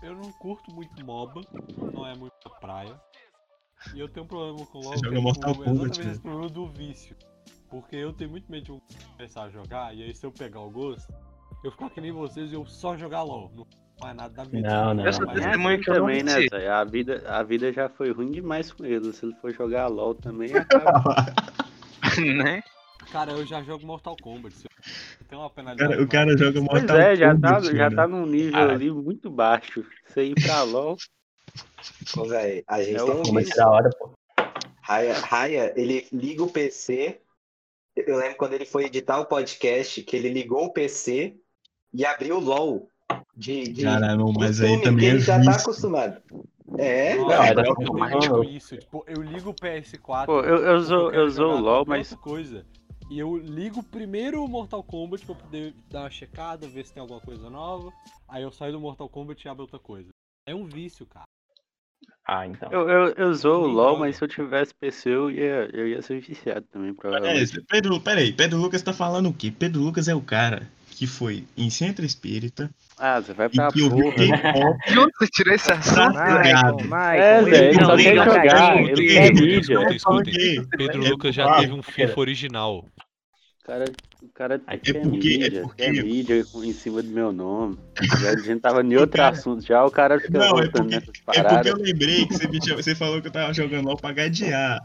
eu 0.00 0.14
não 0.14 0.30
curto 0.30 0.72
muito 0.72 1.04
MOBA, 1.04 1.40
não 1.92 2.06
é 2.06 2.14
muito 2.14 2.32
praia. 2.60 2.94
E 3.92 3.98
eu 3.98 4.08
tenho 4.08 4.24
um 4.24 4.28
problema 4.28 4.64
com 4.66 4.78
LoL, 4.78 4.92
Você 4.92 5.04
joga 5.04 5.18
é 5.18 5.20
Mortal 5.20 5.52
tipo, 5.54 5.64
Kombat, 5.64 5.82
exatamente 5.82 6.06
né? 6.06 6.12
esse 6.12 6.20
problema 6.20 6.48
do 6.50 6.68
vício. 6.68 7.16
Porque 7.68 7.96
eu 7.96 8.12
tenho 8.12 8.30
muito 8.30 8.48
medo 8.48 8.80
de 8.88 9.06
começar 9.06 9.42
a 9.42 9.50
jogar, 9.50 9.92
e 9.92 10.04
aí 10.04 10.14
se 10.14 10.24
eu 10.24 10.30
pegar 10.30 10.60
o 10.60 10.70
gosto, 10.70 11.12
eu 11.64 11.72
ficar 11.72 11.90
que 11.90 12.00
nem 12.00 12.12
vocês 12.12 12.52
e 12.52 12.54
eu 12.54 12.64
só 12.64 12.96
jogar 12.96 13.24
LoL. 13.24 13.50
Não 13.56 13.66
faz 13.98 14.14
nada 14.14 14.32
da 14.32 14.44
vida. 14.44 14.68
Não, 14.68 14.94
não. 14.94 15.04
Eu 15.04 15.12
sou 15.12 15.26
não 15.26 15.80
também, 15.82 16.22
né, 16.22 16.30
sei. 16.34 16.48
Zé? 16.48 16.68
A 16.70 16.84
vida, 16.84 17.24
a 17.26 17.42
vida 17.42 17.72
já 17.72 17.88
foi 17.88 18.12
ruim 18.12 18.30
demais 18.30 18.72
com 18.72 18.84
ele. 18.84 19.12
Se 19.12 19.26
ele 19.26 19.34
for 19.40 19.52
jogar 19.52 19.88
LOL 19.88 20.14
também, 20.14 20.54
acaba. 20.56 21.02
né? 22.22 22.62
Cara, 23.10 23.32
eu 23.32 23.46
já 23.46 23.62
jogo 23.62 23.86
Mortal 23.86 24.16
Kombat. 24.20 24.54
Eu 24.64 25.26
tenho 25.28 25.40
uma 25.40 25.50
penalidade. 25.50 25.90
Cara, 25.92 26.02
o 26.02 26.08
cara 26.08 26.36
joga 26.36 26.52
Pois 26.66 26.82
Mortal 26.82 26.96
é, 27.00 27.16
já 27.16 27.38
tá, 27.38 27.54
Kombat, 27.56 27.76
já 27.76 27.90
tá 27.90 28.08
num 28.08 28.26
nível 28.26 28.58
Ah. 28.58 28.72
ali 28.72 28.90
muito 28.90 29.30
baixo. 29.30 29.84
Você 30.06 30.24
ir 30.24 30.34
pra 30.34 30.62
LOL. 30.62 30.96
Ô, 32.16 32.24
Zé, 32.26 32.62
a 32.66 32.82
gente 32.82 32.96
É 33.00 33.04
tem 33.04 33.14
um 33.14 33.22
Como 33.22 33.38
é 33.38 33.42
que 33.42 33.48
vício. 33.48 33.56
da 33.56 33.70
hora, 33.70 33.90
pô. 33.98 34.10
Raya, 34.82 35.14
Raya, 35.20 35.72
ele 35.76 36.06
liga 36.12 36.42
o 36.42 36.50
PC. 36.50 37.20
Eu 37.96 38.16
lembro 38.18 38.36
quando 38.36 38.54
ele 38.54 38.66
foi 38.66 38.84
editar 38.86 39.20
o 39.20 39.26
podcast, 39.26 40.02
que 40.02 40.16
ele 40.16 40.28
ligou 40.30 40.64
o 40.64 40.72
PC 40.72 41.36
e 41.92 42.04
abriu 42.04 42.36
o 42.36 42.40
LOL. 42.40 42.88
De, 43.36 43.64
de 43.68 43.82
Caramba, 43.82 44.32
mas 44.38 44.60
aí 44.60 44.80
também 44.82 45.00
que 45.00 45.06
é 45.06 45.10
ele 45.10 45.18
já 45.20 45.42
tá 45.42 45.56
acostumado. 45.56 46.20
É, 46.78 47.14
Nossa, 47.14 47.36
Não, 47.36 47.36
eu, 47.36 48.04
era 48.04 48.26
eu 48.26 48.44
isso. 48.44 48.76
Tipo, 48.76 49.04
eu 49.06 49.22
ligo 49.22 49.50
o 49.50 49.54
PS4. 49.54 50.26
Pô, 50.26 50.40
eu, 50.40 50.56
eu, 50.56 50.66
eu 51.12 51.30
sou 51.30 51.30
jogar 51.30 51.60
LOL, 51.60 51.84
qualquer 51.84 51.90
mas 51.90 52.12
outra 52.12 52.24
coisa. 52.24 52.66
E 53.10 53.18
eu 53.18 53.36
ligo 53.36 53.82
primeiro 53.82 54.42
o 54.42 54.48
Mortal 54.48 54.82
Kombat 54.82 55.24
pra 55.26 55.34
poder 55.34 55.74
dar 55.90 56.02
uma 56.02 56.10
checada, 56.10 56.66
ver 56.66 56.84
se 56.84 56.92
tem 56.92 57.00
alguma 57.00 57.20
coisa 57.20 57.50
nova. 57.50 57.92
Aí 58.28 58.42
eu 58.42 58.50
saio 58.50 58.72
do 58.72 58.80
Mortal 58.80 59.08
Kombat 59.08 59.46
e 59.46 59.48
abro 59.48 59.62
outra 59.62 59.78
coisa. 59.78 60.08
É 60.46 60.54
um 60.54 60.64
vício, 60.64 61.06
cara. 61.06 61.24
Ah, 62.26 62.46
então. 62.46 62.70
Eu, 62.72 62.88
eu, 62.88 63.08
eu 63.14 63.34
zoo 63.34 63.64
o 63.64 63.66
LOL, 63.66 63.98
mas 63.98 64.16
se 64.16 64.24
eu 64.24 64.28
tivesse 64.28 64.74
PC, 64.74 65.10
eu 65.10 65.30
ia, 65.30 65.68
eu 65.72 65.86
ia 65.86 66.00
ser 66.00 66.20
viciado 66.20 66.66
também, 66.70 66.90
É, 66.90 66.94
provavelmente. 66.94 67.60
Pedro, 67.68 68.00
peraí, 68.00 68.32
Pedro 68.32 68.58
Lucas 68.58 68.82
tá 68.82 68.94
falando 68.94 69.28
o 69.28 69.34
quê? 69.34 69.50
Pedro 69.50 69.82
Lucas 69.82 70.08
é 70.08 70.14
o 70.14 70.22
cara 70.22 70.70
que 70.96 71.06
foi 71.06 71.44
em 71.56 71.68
centro 71.70 72.04
espírita 72.04 72.70
Ah, 72.98 73.20
você 73.20 73.32
vai 73.32 73.46
e 73.46 73.50
pra 73.50 73.68
que 73.72 73.82
ouviu 73.82 74.04
porra. 74.12 74.16
K-pop 74.38 74.92
De 74.92 74.98
onde 74.98 75.12
você 75.18 75.26
tirou 75.28 75.54
esse 75.54 75.72
assunto? 75.72 76.18
É, 76.18 77.38
ele 77.40 77.50
velho, 77.50 77.80
só 77.84 77.96
pra 77.96 78.24
jogar, 78.24 78.76
ele 78.82 79.08
quer 79.08 79.34
mídia. 79.34 79.86
Escutem, 79.94 80.66
Pedro 80.76 81.04
é 81.04 81.08
Lucas 81.10 81.34
já 81.34 81.56
teve 81.56 81.72
um 81.72 81.82
FIFA 81.82 82.20
original. 82.20 82.84
O 83.62 83.66
cara, 83.66 83.84
o 84.22 84.28
cara 84.28 84.54
É 84.66 84.76
porque- 84.76 84.90
é 84.98 85.04
mídia, 85.04 85.62
porque- 85.62 85.82
quer 85.84 85.92
mídia 86.04 86.44
com- 86.52 86.62
em 86.62 86.72
cima 86.74 87.02
do 87.02 87.08
meu 87.08 87.32
nome. 87.32 87.78
Já, 88.20 88.30
a 88.30 88.36
gente 88.36 88.60
tava 88.60 88.82
em 88.82 88.94
outro 88.96 89.22
assunto 89.22 89.64
já, 89.66 89.82
o 89.84 89.90
cara 89.90 90.20
fica 90.20 90.38
Não, 90.38 90.44
é 90.44 90.48
voltando 90.50 90.70
porque- 90.72 90.94
nessas 90.96 91.08
É 91.08 91.12
porque 91.24 91.42
paradas. 91.42 91.66
eu 91.66 91.76
lembrei 91.78 92.26
que 92.26 92.34
você, 92.34 92.46
me 92.48 92.58
você 92.60 92.94
falou 92.94 93.22
que 93.22 93.28
eu 93.28 93.32
tava 93.32 93.54
jogando 93.54 93.86
LOL 93.86 93.96
pra 93.96 94.12
gadear. 94.12 94.80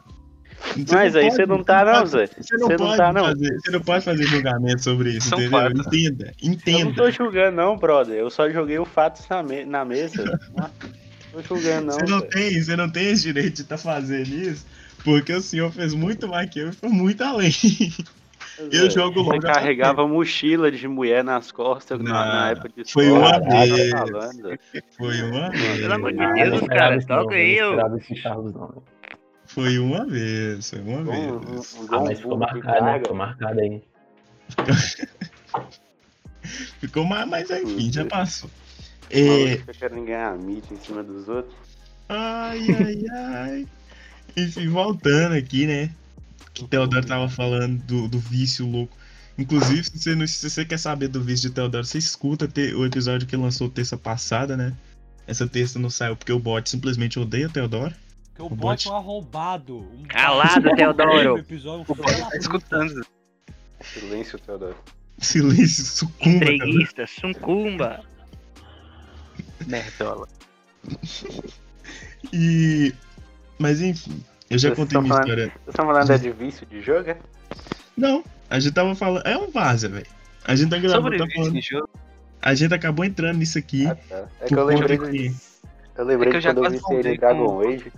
Você 0.76 0.94
Mas 0.96 1.16
aí 1.16 1.24
pode- 1.26 1.36
você 1.36 1.46
não 1.46 1.64
tá 1.64 1.84
não, 1.86 2.06
Zé. 2.06 2.28
Você 2.28 2.58
não, 2.58 2.68
Você 2.68 2.78
não 2.78 2.86
pode 2.86 2.98
tá 2.98 3.14
não. 3.14 3.26
fazer, 3.26 3.60
você 3.60 3.72
não 3.72 3.82
pode 3.82 4.06
fazer 4.06 4.24
julgamento 4.24 4.84
sobre 4.84 5.10
isso, 5.12 5.30
São 5.30 5.40
entendeu? 5.40 5.60
fatos. 5.60 5.88
Entenda, 5.88 6.26
Eu 6.42 6.48
não 6.48 6.54
entenda. 6.54 6.94
tô 6.96 7.12
julgando 7.12 7.58
não, 7.58 7.78
brother. 7.78 8.16
Eu 8.16 8.30
só 8.30 8.50
joguei 8.50 8.78
o 8.78 8.86
fatos 8.86 9.28
na, 9.30 9.42
me- 9.42 9.66
na 9.66 9.84
mesa. 9.86 10.40
Não 10.54 11.42
tô 11.44 11.56
julgando 11.56 11.88
não, 11.88 11.94
Você 11.94 12.06
não 12.06 12.22
tem, 12.22 12.62
você 12.62 12.76
não 12.76 12.90
tem 12.90 13.10
esse 13.12 13.24
direito 13.24 13.56
de 13.56 13.62
estar 13.62 13.78
fazendo 13.78 14.28
isso, 14.30 14.66
porque 15.04 15.34
o 15.34 15.42
senhor 15.42 15.72
fez 15.72 15.94
muito 15.94 16.28
mais 16.28 16.50
que 16.50 16.60
eu 16.60 16.70
e 16.70 16.72
foi 16.74 16.90
muito 16.90 17.24
além. 17.24 17.52
Eu 18.60 18.70
Zé, 18.72 18.90
jogo 18.90 19.22
LOL 19.22 19.32
Você 19.36 19.40
carregava 19.40 20.06
mochila 20.06 20.70
de 20.70 20.86
mulher 20.86 21.24
nas 21.24 21.50
costas 21.50 21.98
na, 21.98 22.04
Não, 22.04 22.12
na 22.12 22.50
época 22.50 22.70
de 22.84 22.92
foi 22.92 23.06
escola. 23.06 23.20
uma 23.30 23.40
Tá 23.40 23.66
vez. 23.66 24.60
Foi 24.98 25.22
uma 25.22 25.50
vez. 25.50 25.80
Pelo 25.80 25.94
amor 25.94 26.12
de 26.12 26.34
Deus, 26.34 26.68
cara, 26.68 27.00
toca 27.00 27.24
não, 27.24 27.30
aí, 27.32 27.54
esperava 27.58 27.98
esse 27.98 28.16
Charles 28.18 28.54
não. 28.54 28.84
Foi 29.50 29.80
uma 29.80 30.06
vez, 30.06 30.70
foi 30.70 30.80
uma 30.80 30.98
Um- 31.00 31.02
um- 31.02 31.40
vez. 31.40 31.74
um 31.74 31.96
Ah, 31.96 32.00
mas 32.04 32.20
ficou 32.20 32.38
marcado, 32.38 32.86
né? 32.86 33.00
Ficou 33.00 33.16
marcado 33.16 33.60
aí. 33.60 33.82
Ficou 36.80 37.04
mais, 37.06 37.28
mas 37.30 37.50
enfim, 37.52 37.92
já 37.92 38.06
passou. 38.06 38.50
É, 39.10 39.24
maluco 39.28 39.58
fica 39.58 39.74
querendo 39.74 40.06
ganhar 40.06 40.38
mídia 40.38 40.74
em 40.74 40.78
cima 40.78 41.04
dos 41.04 41.28
outros. 41.28 41.54
Ai, 42.08 42.60
ai, 42.72 43.06
ai. 43.12 43.68
Enfim, 44.38 44.68
voltando 44.70 45.34
aqui, 45.36 45.66
né? 45.68 45.92
Que 46.54 46.68
Teodoro 46.68 47.06
tava 47.06 47.28
falando 47.30 47.78
do, 47.84 48.08
do 48.08 48.20
vício 48.20 48.66
louco. 48.66 48.96
Inclusive, 49.38 49.84
se 49.84 49.98
você, 50.00 50.16
não, 50.16 50.26
se 50.28 50.50
você 50.50 50.66
quer 50.66 50.78
saber 50.78 51.08
do 51.08 51.22
vício 51.22 51.50
de 51.50 51.56
Teodoro, 51.56 51.86
você 51.86 51.98
escuta 51.98 52.48
te- 52.48 52.74
o 52.74 52.86
episódio 52.86 53.28
que 53.28 53.36
lançou 53.36 53.70
terça 53.70 53.98
passada, 53.98 54.56
né? 54.56 54.74
Essa 55.28 55.48
terça 55.48 55.78
não 55.80 55.90
saiu 55.90 56.16
porque 56.16 56.32
o 56.32 56.40
bot 56.40 56.70
simplesmente 56.70 57.20
odeia 57.20 57.50
Teodoro. 57.50 57.94
Porque 58.40 58.44
o 58.44 58.46
O 58.46 58.50
bot 58.50 58.60
bot. 58.60 58.88
é 58.88 58.92
um 58.92 58.96
arrombado. 58.96 59.78
Um 59.80 60.04
Calado, 60.08 60.62
bot- 60.62 60.76
Teodoro. 60.76 61.38
Episódio, 61.40 61.86
O 61.88 61.96
da 61.96 62.04
tá 62.30 62.38
escutando. 62.38 63.06
Silêncio, 63.82 64.40
Teodoro. 64.40 64.76
Silêncio, 65.18 65.84
sucumba. 65.84 66.46
Entreguista, 66.46 67.06
sucumba. 67.08 68.02
Nerdola. 69.68 70.28
E. 72.34 72.94
Mas 73.58 73.82
enfim, 73.82 74.24
eu 74.50 74.58
já 74.58 74.70
Vocês 74.70 74.80
contei 74.80 74.98
minha 75.02 75.10
falando- 75.14 75.28
história. 75.28 75.46
Vocês 75.48 75.68
estão 75.68 75.86
falando 75.86 76.12
é 76.12 76.18
de 76.18 76.32
vício 76.32 76.66
de 76.66 76.82
jogo? 76.82 77.10
é? 77.10 77.18
Não, 77.98 78.24
a 78.50 78.60
gente 78.60 78.74
tava 78.74 78.96
falando. 78.96 79.26
É 79.28 79.38
um 79.38 79.52
vaza, 79.52 79.90
velho. 79.90 80.08
A 80.46 80.56
gente 80.56 80.70
tá 80.70 80.78
gravando, 80.78 81.18
tá 81.18 81.28
falando. 81.36 81.60
A 82.42 82.54
gente 82.56 82.74
acabou 82.74 83.04
entrando 83.04 83.38
nisso 83.38 83.58
aqui. 83.60 83.86
Ah, 83.86 83.96
tá. 83.96 84.28
É 84.40 84.46
que 84.46 84.56
eu 84.56 84.64
lembrei 84.66 84.98
que- 84.98 85.36
Eu 85.98 86.06
lembrei 86.06 86.30
É 86.30 86.32
que 86.32 86.38
eu 86.38 86.40
de 86.40 86.44
já 86.46 86.54
quando 86.54 86.74
eu 86.74 87.04
vi 87.04 87.10
em 87.10 87.18
Dragon 87.18 87.60
Age. 87.68 87.92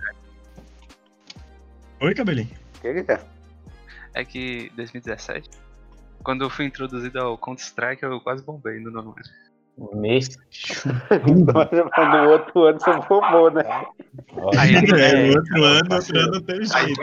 Oi, 2.02 2.14
cabelinho. 2.14 2.50
O 2.78 2.80
que 2.80 3.04
que 3.04 3.12
é? 3.12 3.20
é 4.14 4.24
que 4.24 4.72
2017, 4.74 5.48
quando 6.24 6.42
eu 6.42 6.50
fui 6.50 6.64
introduzido 6.66 7.20
ao 7.20 7.38
Counter-Strike, 7.38 8.02
eu 8.02 8.20
quase 8.20 8.44
bombei 8.44 8.80
no 8.80 8.90
nono 8.90 9.14
ano. 9.16 10.00
Mês. 10.00 10.28
no 11.24 12.30
outro 12.30 12.64
ano 12.64 12.80
você 12.80 12.92
bombou, 13.08 13.50
né? 13.52 13.62
Aí, 14.58 14.74
É, 14.74 14.78
É, 14.78 15.26
no 15.28 15.36
outro 15.38 15.64
ano, 15.64 15.94
outro 15.94 16.18
ano 16.18 16.32
não 16.32 16.42
teve 16.42 16.64
jeito. 16.66 17.00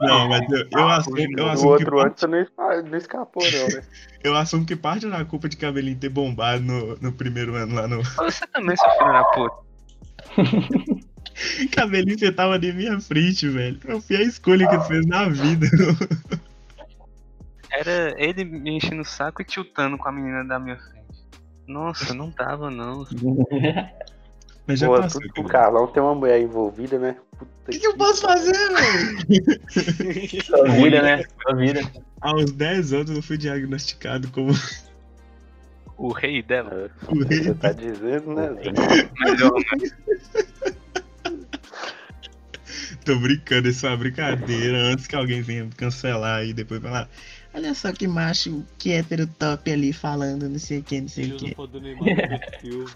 Não, 0.00 0.28
mas 0.28 0.50
eu, 0.50 0.66
eu 0.72 0.88
assumo, 0.88 1.18
eu 1.18 1.28
No 1.36 1.50
assumo 1.50 1.76
que 1.76 1.84
outro 1.84 2.00
ano 2.00 2.14
você 2.16 2.40
esca- 2.40 2.82
não 2.82 2.98
escapou, 2.98 3.42
não, 3.44 3.68
né? 3.68 3.82
eu 4.24 4.34
assumo 4.34 4.64
que 4.66 4.74
parte 4.74 5.06
da 5.08 5.24
culpa 5.26 5.46
de 5.48 5.58
cabelinho 5.58 5.98
ter 5.98 6.08
bombado 6.08 6.62
no, 6.62 6.96
no 6.96 7.12
primeiro 7.12 7.54
ano 7.54 7.74
lá 7.74 7.86
no. 7.86 8.02
Você 8.02 8.46
também, 8.46 8.76
seu 8.76 8.90
filho 8.92 9.12
da 9.12 9.24
puta. 9.24 9.56
Cabelinho, 11.72 12.18
você 12.18 12.32
tava 12.32 12.58
na 12.58 12.72
minha 12.72 13.00
frente, 13.00 13.48
velho. 13.48 13.78
Eu 13.84 14.00
fui 14.00 14.16
a 14.16 14.22
escolha 14.22 14.68
que 14.68 14.76
você 14.76 14.88
fez 14.88 15.06
na 15.06 15.28
vida. 15.28 15.66
Era 17.70 18.14
ele 18.16 18.44
me 18.44 18.70
enchendo 18.76 19.02
o 19.02 19.04
saco 19.04 19.42
e 19.42 19.44
tiltando 19.44 19.98
com 19.98 20.08
a 20.08 20.12
menina 20.12 20.44
da 20.44 20.58
minha 20.58 20.76
frente. 20.76 20.98
Nossa, 21.66 22.14
não 22.14 22.30
dava 22.30 22.70
não. 22.70 23.06
Mas 24.66 24.80
já 24.80 24.86
Pô, 24.86 24.96
passou. 24.96 25.20
tudo 25.20 25.32
que 25.32 25.40
o 25.40 25.44
cara. 25.44 25.64
Carlão 25.64 25.86
tem 25.86 26.02
uma 26.02 26.14
mulher 26.14 26.40
envolvida, 26.40 26.98
né? 26.98 27.16
O 27.40 27.70
que, 27.70 27.78
que 27.78 27.86
eu 27.86 27.96
posso 27.96 28.22
fazer, 28.22 28.52
velho? 28.52 30.42
Sua 30.44 30.68
vida, 30.68 31.02
né? 31.02 31.24
Sua 31.42 31.54
vida. 31.54 31.80
Aos 32.20 32.52
10 32.52 32.92
anos 32.92 33.10
eu 33.10 33.22
fui 33.22 33.38
diagnosticado 33.38 34.28
como 34.30 34.50
O 35.96 36.12
rei 36.12 36.42
dela. 36.42 36.70
É, 36.72 37.14
o 37.14 37.24
rei 37.24 37.42
Você 37.42 37.54
tá 37.54 37.72
dizendo, 37.72 38.34
né? 38.34 38.50
Melhor, 39.20 39.52
né? 39.52 39.90
Tô 43.04 43.16
brincando, 43.16 43.68
isso 43.68 43.86
é 43.86 43.90
uma 43.90 43.96
brincadeira. 43.96 44.76
Antes 44.78 45.06
que 45.06 45.16
alguém 45.16 45.40
venha 45.40 45.68
cancelar 45.76 46.44
e 46.44 46.52
depois 46.52 46.80
falar. 46.82 47.08
Olha 47.54 47.74
só 47.74 47.92
que 47.92 48.06
macho, 48.06 48.64
que 48.78 48.92
hétero 48.92 49.26
top 49.26 49.72
ali 49.72 49.92
falando, 49.92 50.48
não 50.48 50.58
sei 50.58 50.80
o 50.80 50.82
que, 50.82 51.00
não 51.00 51.08
sei 51.08 51.24
Ele 51.24 51.32
o 51.32 51.36
usa 51.36 51.46
que. 51.46 51.54
foto 51.54 51.70
do 51.72 51.80
Neymar 51.80 52.04
no 52.04 52.38
perfil. 52.38 52.86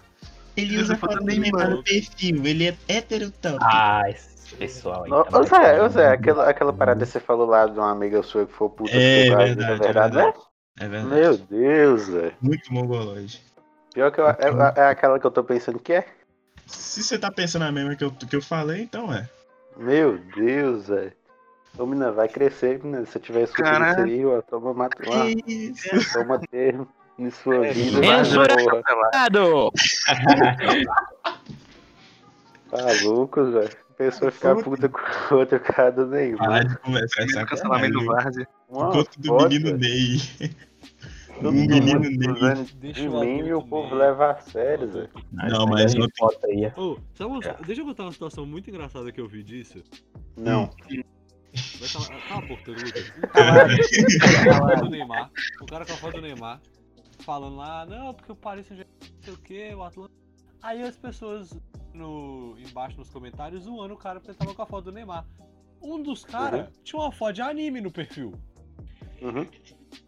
Ele 0.55 0.77
usa 0.77 0.95
foto 0.95 1.17
do 1.17 1.25
Neymar 1.25 1.69
no 1.71 1.83
perfil, 1.83 2.45
ele 2.45 2.67
é 2.67 2.77
hétero 2.87 3.31
top. 3.31 3.57
Ah, 3.61 4.03
esse 4.07 4.55
pessoal 4.55 5.03
aí. 5.05 5.11
Ô, 5.11 5.23
tá 5.23 5.43
Zé, 5.43 5.81
ô. 5.81 5.89
Zé, 5.89 6.07
aquela, 6.09 6.49
aquela 6.49 6.71
parada 6.73 7.03
que 7.05 7.11
você 7.11 7.19
falou 7.19 7.47
lá 7.47 7.65
de 7.65 7.77
uma 7.79 7.91
amiga 7.91 8.21
sua 8.21 8.45
que 8.45 8.53
foi 8.53 8.69
puta 8.69 8.91
É 8.95 9.23
que 9.23 9.31
foi 9.31 9.45
verdade, 9.45 9.71
é 9.71 9.73
é 9.73 9.77
verdade, 9.79 10.15
né? 10.15 10.33
É 10.79 10.87
verdade. 10.87 11.15
Meu 11.15 11.37
Deus, 11.37 12.01
Zé. 12.03 12.31
Muito 12.39 12.71
mongolóide. 12.71 13.41
Pior 13.93 14.11
que 14.11 14.21
eu, 14.21 14.27
é, 14.27 14.37
é 14.75 14.87
aquela 14.87 15.19
que 15.19 15.25
eu 15.25 15.31
tô 15.31 15.43
pensando 15.43 15.79
que 15.79 15.93
é? 15.93 16.05
Se 16.65 17.03
você 17.03 17.17
tá 17.17 17.31
pensando 17.31 17.63
a 17.63 17.71
mesma 17.71 17.95
que 17.95 18.03
eu, 18.03 18.11
que 18.11 18.35
eu 18.35 18.41
falei, 18.41 18.81
então 18.83 19.13
é. 19.13 19.27
Meu 19.77 20.17
Deus, 20.35 20.85
Zé. 20.85 21.13
Ô, 21.77 21.85
menina, 21.85 22.11
vai 22.11 22.27
crescer, 22.27 22.83
menina. 22.83 23.05
Se 23.05 23.17
eu 23.17 23.21
tiver 23.21 23.43
escutando 23.43 23.85
isso 23.89 24.01
aí, 24.01 24.25
ó, 24.25 24.41
toma, 24.41 24.73
mat... 24.73 24.91
uma, 25.07 25.25
Isso. 25.47 26.13
toma 26.13 26.39
termo 26.39 26.87
em 27.17 27.29
sua 27.31 27.65
É, 27.67 27.73
vida. 27.73 27.99
Porra. 28.01 28.83
Cuidado. 28.83 29.71
Tá 32.69 32.87
louco. 33.03 33.39
A 33.39 33.93
pessoa 33.95 34.31
ficar 34.31 34.55
puta 34.55 34.89
com 34.89 35.35
outra 35.35 35.59
cara 35.59 35.91
do 35.91 36.07
Neymar. 36.07 36.39
Parar 36.39 36.63
de 36.63 36.77
conversar 36.79 37.23
essa 37.23 37.45
Cancelamento 37.45 37.99
do 37.99 38.05
Várzea. 38.07 38.47
Enquanto 38.67 39.19
do 39.19 39.35
menino 39.35 39.77
Ney. 39.77 40.17
Menino 41.41 41.99
Ney. 41.99 42.65
Deixa 42.75 43.01
de 43.01 43.07
o 43.07 43.19
meme 43.19 43.53
o 43.53 43.61
povo 43.61 43.95
leva 43.95 44.31
a 44.31 44.39
sério, 44.41 44.87
Zé. 44.91 45.09
Não, 45.31 45.65
mas 45.65 45.93
não 45.93 46.01
não- 46.01 46.09
foto 46.17 46.45
aí. 46.47 46.67
Ô, 46.77 46.97
sabe 47.13 47.31
uma- 47.31 47.39
deixa 47.65 47.81
eu 47.81 47.85
contar 47.85 48.03
uma 48.03 48.11
situação 48.11 48.45
muito 48.45 48.69
engraçada 48.69 49.11
que 49.11 49.19
eu 49.19 49.27
vi 49.27 49.43
disso. 49.43 49.81
Não. 50.37 50.69
Vai 51.79 51.89
calar, 51.89 52.27
cala 52.27 52.43
a 52.43 52.47
boca, 52.47 52.71
Lucas. 52.71 53.13
Um 53.23 53.25
cara 54.45 54.45
com 54.45 54.51
a 54.51 54.57
foto 54.67 54.83
do 54.83 54.89
Neymar. 54.89 55.31
O 55.61 55.65
cara 55.65 55.85
com 55.85 55.93
a 55.93 55.97
foto 55.97 56.15
do 56.15 56.21
Neymar. 56.21 56.61
Falando 57.19 57.55
lá, 57.55 57.85
não, 57.85 58.13
porque 58.13 58.31
o 58.31 58.35
Paris 58.35 58.65
Saint-Germain, 58.65 58.95
não 59.01 59.21
sei 59.21 59.33
o 59.33 59.37
que, 59.37 59.75
o 59.75 59.83
Atlanta. 59.83 60.11
Aí 60.61 60.81
as 60.81 60.97
pessoas 60.97 61.57
no, 61.93 62.55
embaixo 62.57 62.97
nos 62.97 63.09
comentários 63.09 63.63
zoando 63.63 63.93
o 63.93 63.97
cara 63.97 64.19
porque 64.19 64.33
tava 64.35 64.53
com 64.53 64.61
a 64.61 64.65
foto 64.65 64.85
do 64.85 64.91
Neymar. 64.91 65.25
Um 65.81 66.01
dos 66.01 66.23
caras 66.25 66.69
tinha 66.83 66.99
uma 67.01 67.11
foto 67.11 67.33
de 67.33 67.41
anime 67.41 67.81
no 67.81 67.91
perfil. 67.91 68.33
Uhum. 69.21 69.45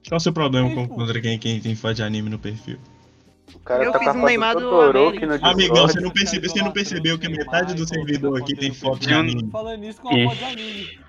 Qual 0.07 0.17
o 0.17 0.19
seu 0.19 0.33
problema 0.33 0.69
com, 0.73 0.83
Tipo- 0.83 0.95
contra 0.95 1.21
quem, 1.21 1.37
quem 1.39 1.59
tem 1.59 1.75
foto 1.75 1.95
de 1.95 2.03
anime 2.03 2.29
no 2.29 2.39
perfil? 2.39 2.77
O 3.53 3.59
cara 3.59 3.83
Eu 3.83 3.91
tá 3.91 3.99
fiz 3.99 4.07
com 4.11 4.17
a 4.19 4.21
um 4.21 4.25
Neymar 4.25 4.53
do 4.55 4.59
do 4.61 4.69
Todoroki 4.69 5.25
no. 5.25 5.33
Amigão, 5.45 5.87
você 5.87 5.99
não 5.99 6.11
percebeu, 6.11 6.49
você 6.49 6.61
não 6.61 6.71
percebeu 6.71 7.17
que 7.17 7.27
metade 7.29 7.73
do 7.73 7.87
servidor 7.87 8.39
aqui 8.39 8.55
tem 8.55 8.71
foto 8.73 8.99
de 8.99 9.07
Tinha 9.07 9.17
um- 9.17 9.21
anime. 9.21 9.49
Falando 9.51 9.83
isso 9.83 10.01
com 10.01 10.09
uma 10.09 10.29
foto 10.29 10.37
de 10.37 10.43
anime. 10.45 10.99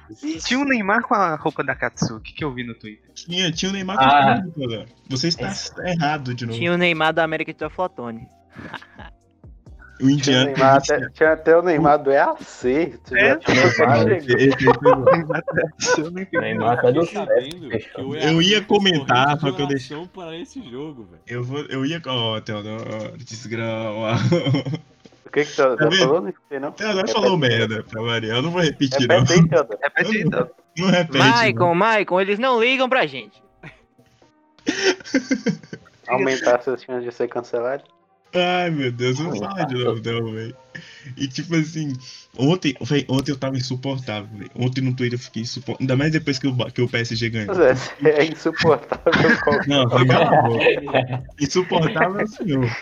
Tinha 0.44 0.60
um 0.60 0.64
Neymar 0.64 1.02
com 1.02 1.14
a 1.14 1.34
roupa 1.34 1.64
da 1.64 1.74
Katsuki 1.74 2.32
que 2.32 2.44
eu 2.44 2.52
vi 2.52 2.62
no 2.64 2.74
Twitter. 2.74 3.10
Tinha, 3.14 3.50
tinha 3.50 3.70
o 3.70 3.72
Neymar 3.72 3.96
com 3.98 4.04
Ah. 4.04 4.42
tudo, 4.54 4.68
cara. 4.68 4.86
Você 5.08 5.28
está 5.28 5.50
errado 5.88 6.34
de 6.34 6.46
novo. 6.46 6.56
Tinha 6.58 6.72
o 6.72 6.76
Neymar 6.78 7.12
da 7.12 7.24
América 7.24 7.52
de 7.52 7.68
Flotone. 7.74 8.26
O 9.98 10.06
Tinha, 10.06 10.12
indiano. 10.12 10.44
Neymar 10.46 10.76
até, 10.76 11.08
tinha 11.10 11.32
até 11.32 11.56
o 11.56 11.62
Neymar 11.62 12.02
do 12.02 12.10
EAC. 12.12 12.36
Você 12.42 12.92
É, 13.18 13.36
tinha 13.36 13.62
aí. 13.62 13.68
Eu 17.96 18.20
tá 18.20 18.32
ia 18.42 18.62
comentar, 18.62 19.38
só 19.40 19.50
que 19.52 19.62
eu 19.62 19.66
deixei- 19.66 20.06
para 20.14 20.36
esse 20.36 20.62
jogo, 20.70 21.04
velho. 21.04 21.22
Eu, 21.26 21.42
vou, 21.44 21.60
eu 21.66 21.84
ia. 21.86 22.00
Ó, 22.06 22.40
Teodoro, 22.40 23.16
desgrama. 23.16 24.16
O 25.24 25.30
que 25.30 25.44
que 25.44 25.50
você 25.50 25.76
Tá 25.76 25.88
vendo? 25.88 25.96
falou? 25.98 26.32
Não. 26.60 26.72
Teodoro 26.72 27.08
falou 27.08 27.34
aí. 27.34 27.38
merda 27.40 27.82
pra 27.82 28.02
variar. 28.02 28.36
Eu 28.36 28.42
não 28.42 28.50
vou 28.50 28.62
repetir, 28.62 29.06
não. 29.08 29.20
Repete 29.20 29.40
aí, 29.40 29.48
Teodoro. 29.48 29.78
Repete 29.82 30.18
então. 30.18 30.50
Não 30.78 30.88
repete. 30.88 31.18
Maicon, 31.18 31.74
Maicon, 31.74 32.20
eles 32.20 32.38
não 32.38 32.60
ligam 32.60 32.88
pra 32.88 33.06
gente. 33.06 33.42
Aumentar 36.08 36.62
suas 36.62 36.82
chances 36.82 37.04
de 37.04 37.12
ser 37.12 37.28
cancelado. 37.28 37.82
Ai, 38.36 38.70
meu 38.70 38.92
Deus, 38.92 39.18
não 39.18 39.34
fala 39.36 39.64
de 39.64 39.74
novo, 39.74 40.00
não, 40.04 40.32
velho. 40.32 40.56
E 41.16 41.26
tipo 41.28 41.54
assim, 41.54 41.92
ontem, 42.36 42.74
véi, 42.80 43.06
ontem 43.08 43.32
eu 43.32 43.36
tava 43.36 43.56
insuportável, 43.56 44.28
velho. 44.36 44.50
Ontem 44.54 44.80
no 44.80 44.94
Twitter 44.94 45.18
eu 45.18 45.22
fiquei 45.22 45.42
insuportável. 45.42 45.78
Ainda 45.80 45.96
mais 45.96 46.12
depois 46.12 46.38
que 46.38 46.46
o, 46.46 46.56
que 46.70 46.82
o 46.82 46.88
PSG 46.88 47.30
ganhou. 47.30 47.54
Você 47.54 48.08
é 48.08 48.24
insuportável. 48.24 49.12
Não, 49.66 49.88
foi 49.88 50.04
boca. 50.04 51.24
Insuportável 51.40 52.20
é 52.20 52.24
o 52.24 52.28
senhor. 52.28 52.76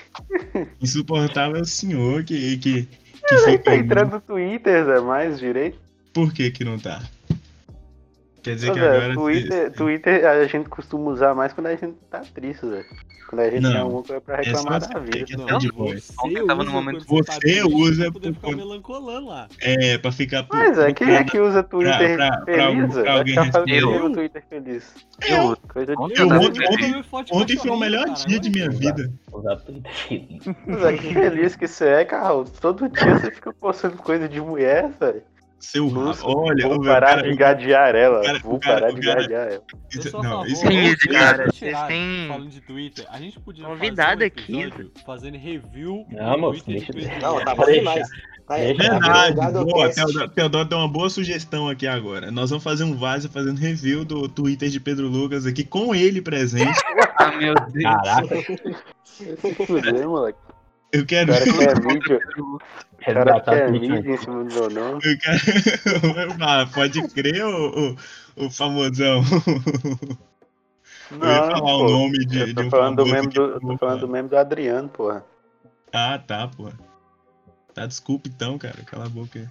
Insuportável 0.81 1.57
é 1.57 1.61
o 1.61 1.67
senhor 1.67 2.25
que, 2.25 2.57
que, 2.59 2.89
que 3.29 3.59
tá 3.59 3.77
entrando 3.77 4.13
no 4.13 4.21
Twitter, 4.21 4.85
Zé, 4.85 5.01
mais 5.01 5.39
direito. 5.39 5.79
Por 6.13 6.33
que 6.33 6.51
que 6.51 6.65
não 6.65 6.79
tá? 6.79 7.03
Quer 8.45 8.55
dizer 8.57 8.70
Ô, 8.70 8.74
que 8.74 8.80
Zé, 8.80 8.86
agora. 8.97 9.14
Twitter, 9.14 9.72
Twitter 9.72 10.26
a 10.26 10.47
gente 10.47 10.68
costuma 10.68 11.11
usar 11.11 11.34
mais 11.34 11.53
quando 11.53 11.66
a 11.68 11.70
gente 11.74 11.95
tá 12.11 12.20
triste, 12.34 12.66
Zé. 12.68 12.84
Quando 13.30 13.40
a 13.40 13.49
gente 13.51 13.62
Não, 13.62 13.70
tem 13.72 13.80
alguma 13.80 14.03
coisa 14.03 14.20
pra 14.20 14.34
é 14.34 14.42
reclamar 14.42 14.80
você 14.82 14.92
da 14.92 15.01
vida. 15.01 15.24
que- 15.24 15.36
Não, 15.38 15.59
de 15.59 15.72
boa. 15.72 15.95
você 15.99 16.12
Ontem 16.22 16.47
tava 16.47 16.62
no 16.62 16.70
usa 16.70 16.72
momento- 16.72 17.07
quando 17.07 17.24
tá 17.24 17.32
Você 17.32 17.38
triste 17.40 17.62
usa 17.74 18.12
pra 18.12 18.20
ficar 18.32 18.51
melancolando 18.55 19.26
lá. 19.28 19.49
É, 19.62 19.97
pra 19.99 20.12
ficar. 20.12 20.42
por- 20.45 20.57
Mas 20.59 20.78
é, 20.78 20.92
quem 20.92 21.14
é 21.14 21.24
que 21.24 21.40
usa 21.40 21.62
Twitter 21.62 22.16
pra- 22.16 22.36
pra 22.42 22.45
feliz, 22.45 22.95
pra 22.95 23.12
alguém 23.14 23.34
fazendo 23.34 23.45
responder. 23.45 23.84
o 23.84 23.92
que 23.92 23.99
no 24.09 24.12
Twitter 24.14 24.45
feliz. 24.51 24.95
Eu. 25.26 25.57
Coisa 25.72 25.97
de 25.97 26.03
Ontem 26.03 26.20
Eu 26.20 26.26
ontem, 26.28 26.68
ontem, 26.70 27.05
ontem 27.32 27.57
foi 27.57 27.70
o 27.70 27.78
melhor 27.78 28.05
cara, 28.05 28.26
dia 28.26 28.38
de 28.38 28.51
minha 28.51 28.68
vida. 28.70 29.11
Usar 29.32 29.57
Twitter 29.57 29.92
feliz. 29.95 30.45
Zé, 30.80 30.92
que 30.99 31.14
feliz 31.14 31.57
que 31.57 31.66
você 31.66 31.86
é, 31.86 32.05
Carlos. 32.05 32.51
Todo 32.61 32.88
dia 32.90 33.18
você 33.18 33.30
fica 33.30 33.53
postando 33.55 33.97
coisa 33.97 34.28
de 34.28 34.38
mulher, 34.38 34.90
velho. 35.01 35.22
Seu 35.65 35.89
rabo. 35.89 36.01
Nossa, 36.05 36.27
Olha, 36.27 36.69
Vou 36.69 36.81
parar 36.83 37.07
cara- 37.17 37.23
de 37.23 37.37
gadear 37.37 37.95
ela. 37.95 38.23
cara- 38.23 38.39
Vou 38.41 38.59
cara- 38.59 38.81
parar 38.81 38.93
de 38.93 39.01
gadear 39.01 39.47
ela. 39.49 39.62
Eu 39.95 40.01
Isso- 40.01 40.12
não, 40.17 40.23
favor, 40.23 40.47
isso 40.47 40.61
Sim, 40.61 40.67
vocês 40.69 41.05
cara, 41.05 41.49
tiraram, 41.49 41.89
têm- 41.89 42.29
Falando 42.29 42.49
de 42.51 42.61
Twitter, 42.61 43.07
a 43.11 43.19
gente 43.19 43.41
podia 43.41 43.65
Convidado 43.65 44.23
um 44.23 44.27
aqui, 44.27 44.71
fazendo 45.07 45.37
review 45.39 46.05
Não, 46.11 46.39
moço, 46.39 46.65
deixa- 46.67 46.93
Pedro 46.93 47.21
Não, 47.21 47.45
tá 47.45 47.55
bom 47.55 47.65
Deixa. 47.65 47.79
demais. 47.81 48.09
Deixa. 48.09 48.35
vai, 48.47 48.75
Verdade, 48.75 49.35
boa. 49.65 50.29
Teodoro, 50.29 50.69
deu 50.69 50.79
uma 50.79 50.89
boa 50.89 51.09
sugestão 51.09 51.67
aqui 51.69 51.87
agora. 51.87 52.31
Nós 52.31 52.51
vamos 52.51 52.62
fazer 52.62 52.85
um 52.85 52.95
vaso 52.95 53.29
fazendo 53.31 53.59
review 53.59 54.05
do 54.05 54.29
Twitter 54.29 54.69
de 54.69 54.79
Pedro 54.79 55.09
Lucas 55.09 55.47
aqui 55.47 55.65
com 55.65 55.95
ele 55.95 56.21
presente. 56.21 56.65
Ah, 57.17 57.31
meu 57.37 57.55
Deus. 57.55 57.85
Caraca, 57.85 58.37
Se 59.05 59.37
fuder, 59.37 60.07
moleque. 60.09 60.39
Eu 60.93 61.07
quero. 61.07 61.33
cara. 61.33 61.45
O 61.45 61.59
cara 61.59 61.75
resgatar 63.05 63.71
mídia 63.71 63.99
em 63.99 64.17
cima 64.19 64.45
do 64.45 64.55
meu 64.55 64.71
nome. 64.71 65.03
Ah, 66.41 66.67
pode 66.73 67.07
crer, 67.09 67.45
o, 67.45 67.97
o, 68.37 68.47
o 68.47 68.51
famosão. 68.51 69.23
eu 71.11 71.29
ia 71.29 71.43
falar 71.51 71.77
o 71.77 71.87
pô. 71.87 71.91
nome 71.91 72.25
de, 72.27 72.39
Eu 72.41 72.47
de 72.47 72.55
tô 72.55 72.63
um 72.63 72.71
falando 72.71 72.97
do 73.05 73.05
que 73.29 73.39
do, 73.39 73.43
eu 73.43 73.61
eu 73.61 73.61
vou 73.61 73.73
tô 73.73 73.79
falando 73.79 74.01
do 74.01 74.07
falar. 74.07 74.13
meme 74.13 74.29
do 74.29 74.37
Adriano, 74.37 74.89
porra. 74.89 75.25
Ah, 75.93 76.19
tá, 76.19 76.49
pô. 76.49 76.71
Tá, 77.75 77.87
desculpa 77.87 78.29
então, 78.29 78.59
cara. 78.59 78.83
Cala 78.85 79.07
a 79.07 79.09
boca 79.09 79.39
aí. 79.39 79.49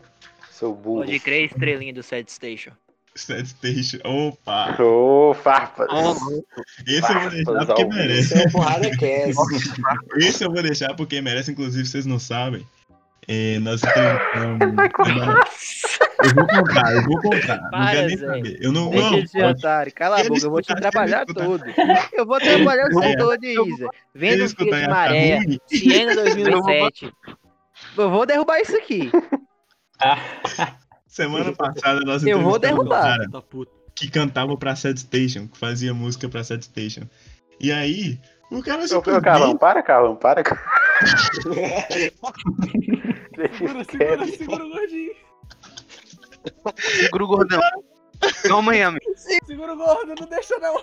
Seu 0.51 0.73
burro. 0.73 0.99
Pode 1.05 1.19
crer, 1.19 1.45
estrelinha 1.45 1.93
do 1.93 2.03
Sad 2.03 2.29
Station. 2.31 2.71
Set 3.15 3.45
Station. 3.47 3.99
Opa! 4.03 4.75
Ô, 4.81 5.33
farpas. 5.35 5.87
Esse 6.87 7.11
eu 7.13 7.19
vou 7.19 7.29
deixar 7.29 7.45
Farpas 7.45 7.65
porque 7.67 7.85
merece. 7.85 8.33
Esse 8.33 8.37
é 8.37 8.49
o. 8.49 10.17
Esse 10.17 10.43
eu 10.45 10.51
vou 10.51 10.63
deixar 10.63 10.95
porque 10.95 11.21
merece, 11.21 11.51
inclusive, 11.51 11.85
vocês 11.87 12.05
não 12.05 12.17
sabem. 12.17 12.65
É, 13.27 13.59
nós 13.59 13.81
entrevistamos. 13.83 14.59
Eu 16.23 16.35
vou 16.35 16.47
contar, 16.47 16.93
eu 16.95 17.03
vou 17.03 17.19
contar. 17.21 17.61
não 17.71 17.85
quero 17.91 18.07
nem 18.07 18.17
Zé. 18.17 18.25
saber. 18.27 18.57
Eu 18.61 18.71
não, 18.71 18.89
Deixa 18.91 19.09
de 19.37 19.43
otário, 19.43 19.91
cala 19.93 20.21
a 20.21 20.23
boca, 20.23 20.39
eu 20.45 20.49
vou 20.51 20.61
te 20.61 20.69
escutar. 20.69 21.25
todo. 21.25 21.63
Eu 22.13 22.25
vou 22.25 22.35
atrapalhar 22.37 22.89
você 22.89 23.05
É. 23.07 23.17
todo, 23.17 23.43
Isa. 23.45 23.89
Vendo 24.15 24.43
um 24.43 24.65
ia 24.65 24.75
de 24.81 24.87
maré. 24.87 25.39
Siena 25.67 26.15
2007. 26.15 27.11
Eu 27.97 28.09
vou 28.09 28.25
derrubar 28.25 28.59
isso 28.61 28.75
aqui. 28.77 29.11
Semana 31.07 31.51
passada 31.53 31.99
nós 32.01 32.23
Eu 32.25 32.41
vou 32.41 32.55
um 32.55 32.59
derrubar. 32.59 33.17
cara 33.29 33.41
puto. 33.41 33.71
que 33.95 34.09
cantava 34.09 34.55
pra 34.57 34.75
Sad 34.75 34.97
Station, 34.99 35.47
que 35.47 35.57
fazia 35.57 35.93
música 35.93 36.29
pra 36.29 36.43
Sad 36.43 36.63
Station. 36.63 37.01
E 37.59 37.71
aí, 37.71 38.19
o 38.59 38.63
cara 38.63 38.81
Ô, 38.81 38.83
ô, 38.83 38.87
simplesmente... 38.87 39.23
Carlão, 39.23 39.57
para, 39.57 39.83
Carlão, 39.83 40.15
para. 40.15 40.43
Deixa 43.35 43.57
Segura, 43.57 43.83
segura, 43.83 44.27
segura 44.27 44.63
o 44.65 44.69
gordinho. 44.69 45.11
Segura 46.77 47.23
o 47.23 47.27
gordão. 47.27 47.61
Calma 48.47 48.71
aí, 48.71 48.81
amigo. 48.81 49.05
Segura 49.15 49.73
o 49.73 49.77
gordo, 49.77 50.13
não 50.19 50.27
deixa 50.27 50.57
não. 50.59 50.75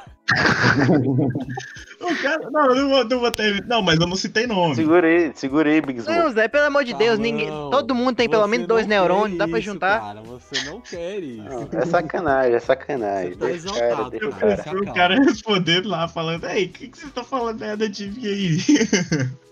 O 2.01 2.23
cara... 2.23 2.51
Não, 2.51 2.67
eu 2.67 2.75
não 2.75 2.89
vou, 2.89 3.05
não 3.05 3.21
vou 3.21 3.31
ter... 3.31 3.65
Não, 3.67 3.83
mas 3.83 3.99
eu 3.99 4.07
não 4.07 4.17
citei 4.17 4.47
nome. 4.47 4.75
Segura 4.75 5.07
aí, 5.07 5.33
segura 5.35 5.71
aí, 5.71 5.81
Big 5.81 6.01
Smoke. 6.01 6.19
Não, 6.19 6.31
Zé, 6.31 6.49
pelo 6.49 6.67
amor 6.67 6.85
de 6.85 6.95
Deus, 6.95 7.19
Carlão, 7.19 7.23
ninguém, 7.23 7.49
todo 7.49 7.95
mundo 7.95 8.17
tem 8.17 8.29
pelo 8.29 8.47
menos 8.47 8.67
dois 8.67 8.87
neurônios, 8.87 9.39
dá 9.39 9.47
pra 9.47 9.59
isso, 9.59 9.67
juntar. 9.71 10.01
Cara, 10.01 10.23
você 10.23 10.65
não 10.65 10.81
quer 10.81 11.19
isso. 11.19 11.43
Não, 11.43 11.69
é 11.73 11.87
sacanagem, 11.87 12.55
é 12.55 12.61
sacanagem. 12.61 13.35
Você 13.35 13.39
tá 13.39 13.47
Deixa 13.47 13.69
o 13.69 13.73
cara, 13.73 13.87
exaltado, 13.87 14.11
deixa 14.11 14.29
o 14.29 14.31
cara. 14.33 14.57
cara. 14.57 14.81
O 14.81 14.95
cara 14.95 15.15
respondendo 15.23 15.89
lá, 15.89 16.09
falando, 16.09 16.47
ei, 16.47 16.67
o 16.67 16.69
que, 16.69 16.89
que 16.89 16.99
você 16.99 17.09
tá 17.09 17.23
falando 17.25 17.61
merda 17.61 17.89
de 17.89 18.09
mim 18.09 18.27
aí? 18.27 18.57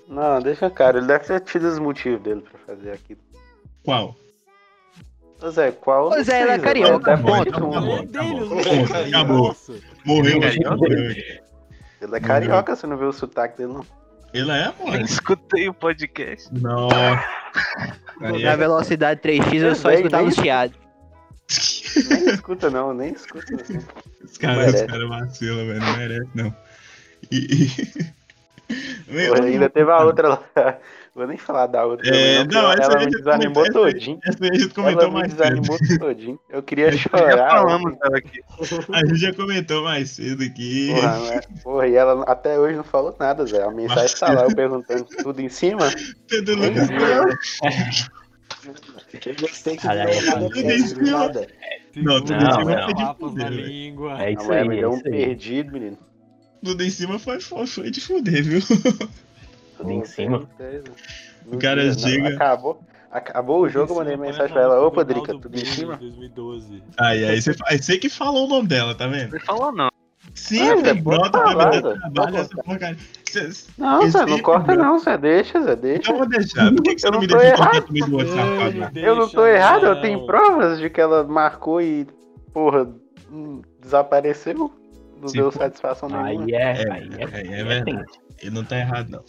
Não, 0.08 0.40
deixa 0.40 0.70
cara, 0.70 0.98
ele 0.98 1.06
deve 1.06 1.24
ter 1.24 1.40
tido 1.40 1.68
os 1.68 1.78
motivos 1.78 2.20
dele 2.22 2.40
pra 2.40 2.58
fazer 2.74 2.92
aquilo. 2.92 3.20
Qual? 3.84 4.16
Zé, 5.50 5.70
qual? 5.72 6.08
Ô, 6.08 6.10
Não 6.10 6.22
Zé, 6.24 6.42
ele 6.42 6.50
é 6.52 6.58
carioca, 6.58 7.16
ponto. 7.18 7.44
tido 7.44 8.12
Tá 8.12 8.98
É 9.00 9.08
acabou. 9.08 9.48
nossa. 9.48 9.74
Morreu, 10.04 10.36
Ele 10.42 10.44
é 10.46 10.68
morreu. 10.68 10.78
carioca? 10.78 11.42
Ele 12.00 12.16
é 12.16 12.20
carioca, 12.20 12.76
você 12.76 12.86
não 12.86 12.96
viu 12.96 13.08
o 13.08 13.12
sotaque 13.12 13.58
dele, 13.58 13.72
não. 13.72 13.86
Ele 14.34 14.50
é, 14.50 14.72
Nem 14.78 14.90
mano. 14.92 15.04
escutei 15.04 15.68
o 15.68 15.74
podcast. 15.74 16.48
Não. 16.52 16.88
Aí 18.20 18.42
Na 18.42 18.50
é... 18.52 18.56
velocidade 18.56 19.20
3x 19.20 19.54
eu 19.62 19.74
só 19.74 19.90
escutava 19.90 20.22
nem- 20.24 20.30
os 20.32 20.34
chiados. 20.34 20.76
Nem 22.10 22.28
escuta, 22.34 22.68
não, 22.68 22.92
nem 22.92 23.12
escuta. 23.12 23.46
Não. 23.70 23.80
Os 24.24 24.36
caras 24.36 24.82
cara 24.82 25.08
vacilam, 25.08 25.66
velho. 25.66 25.80
Não 25.80 25.96
merece, 25.96 26.28
não. 26.34 26.54
E. 27.32 27.68
e... 28.68 29.12
Meu, 29.12 29.34
ainda 29.42 29.70
teve 29.70 29.90
a 29.90 30.04
outra 30.04 30.28
lá. 30.28 30.78
Vou 31.18 31.26
nem 31.26 31.36
falar 31.36 31.66
da 31.66 31.84
outra. 31.84 32.08
É, 32.16 32.44
não, 32.44 32.62
não, 32.62 32.72
ela 32.72 32.96
me 33.00 33.10
desanimou 33.10 33.64
todinho. 33.72 34.20
Essa 34.24 34.38
aí 34.40 34.50
a 34.50 34.54
gente 34.54 34.62
Ela 34.66 34.74
comentou 34.74 35.08
me 35.08 35.14
mais 35.14 35.32
cedo. 35.32 35.42
desanimou 35.42 35.78
todinho. 35.98 36.40
Eu 36.48 36.62
queria 36.62 36.92
Já 36.94 36.98
chorar. 37.10 37.50
falamos 37.50 37.98
dela 37.98 38.18
aqui. 38.18 38.40
A 38.92 39.04
gente 39.04 39.16
já 39.16 39.34
comentou 39.34 39.82
mais 39.82 40.10
cedo 40.10 40.44
aqui. 40.44 40.92
Porra, 40.94 41.18
né? 41.18 41.40
Porra, 41.64 41.88
e 41.88 41.94
ela 41.96 42.22
até 42.22 42.56
hoje 42.56 42.76
não 42.76 42.84
falou 42.84 43.16
nada, 43.18 43.44
Zé. 43.46 43.64
A 43.64 43.70
mensagem 43.72 44.16
tá 44.16 44.32
lá, 44.32 44.44
eu 44.44 44.54
perguntando 44.54 45.06
tudo 45.06 45.40
em 45.40 45.48
cima. 45.48 45.90
Pedro 46.28 46.54
Lucas. 46.54 46.88
Eu 49.26 49.34
gostei 49.40 49.76
que 49.76 49.82
Caralho, 49.82 50.10
não 50.38 51.18
nada. 51.18 51.48
Não, 51.96 52.20
tudo 52.20 52.36
Não, 52.36 52.46
em 52.46 52.52
cima 52.52 52.64
não. 52.76 52.84
foi 52.84 52.94
de 52.94 53.02
Papas 53.02 53.34
na 53.34 53.50
língua. 53.50 54.22
É 54.22 54.32
isso 54.34 54.52
aí, 54.52 54.68
me 54.68 54.76
é 54.76 54.80
deu 54.82 54.92
um 54.92 55.00
perdido, 55.00 55.72
menino. 55.72 55.98
Tudo 56.62 56.80
em 56.84 56.90
cima 56.90 57.18
foi, 57.18 57.40
foi, 57.40 57.66
foi 57.66 57.90
de 57.90 58.00
fuder, 58.00 58.44
viu? 58.44 58.60
Tudo 59.78 59.90
em 59.92 60.04
cima. 60.04 60.46
certeza. 60.56 60.90
O 61.46 61.58
cara 61.58 61.92
chega- 61.92 62.28
Não, 62.30 62.36
acabou, 62.36 62.80
acabou 63.10 63.60
o 63.62 63.68
jogo, 63.68 63.92
eu 63.92 63.96
mandei 63.96 64.16
mensagem 64.16 64.52
pra 64.52 64.62
ela. 64.62 64.80
Opa, 64.86 65.04
Drica, 65.04 65.32
tudo 65.38 65.56
em 65.56 65.64
cima? 65.64 65.96
2012. 65.96 66.82
Aí, 66.98 67.24
aí 67.24 67.40
você, 67.40 67.54
aí 67.66 67.82
você 67.82 67.96
que 67.98 68.08
falou 68.08 68.46
o 68.46 68.48
nome 68.48 68.68
dela, 68.68 68.94
tá 68.94 69.06
vendo? 69.06 69.32
Não 69.32 69.40
falou 69.40 69.72
não. 69.72 69.88
Sim, 70.34 70.60
é 70.62 70.94
bom 70.94 71.10
brota 71.18 71.30
pra 71.40 71.48
me 71.48 71.54
dar 71.56 71.80
trabalho 71.98 72.36
essa 72.36 72.54
porcaria. 72.62 72.98
Cê- 73.30 73.50
Não, 73.78 74.08
Zé, 74.10 74.26
não 74.26 74.38
corta 74.40 74.74
não, 74.76 74.98
Zé. 74.98 75.16
Deixa, 75.16 75.60
Zé, 75.62 75.74
deixa. 75.74 76.12
Eu 76.12 76.18
vou 76.18 76.28
deixar. 76.28 76.72
Por 76.72 76.82
que, 76.82 76.94
que 76.94 77.00
você 77.00 77.08
Eu 77.08 77.12
não 77.12 77.20
me 77.20 77.26
deixa 77.26 77.46
errado. 77.46 77.86
do 77.86 78.16
WhatsApp 78.16 78.62
agora? 78.62 78.92
Eu 78.94 79.16
não 79.16 79.28
tô 79.28 79.46
errado, 79.46 79.86
eu 79.86 80.00
tenho 80.00 80.26
provas 80.26 80.78
de 80.78 80.90
que 80.90 81.00
ela 81.00 81.24
marcou 81.24 81.80
e, 81.80 82.06
porra, 82.52 82.88
hum, 83.32 83.62
desapareceu. 83.80 84.70
Não 85.20 85.28
Sim, 85.28 85.38
deu 85.38 85.50
pô. 85.50 85.58
satisfação 85.58 86.08
nenhuma. 86.08 86.44
Aí 86.44 86.52
é, 86.54 86.82
É, 86.82 86.92
aí 86.92 87.10
é, 87.18 87.24
é, 87.24 87.56
é 87.56 87.60
é 87.60 87.64
verdade. 87.64 88.06
Ele 88.40 88.50
não 88.50 88.64
tá 88.64 88.78
errado, 88.78 89.10
não. 89.10 89.24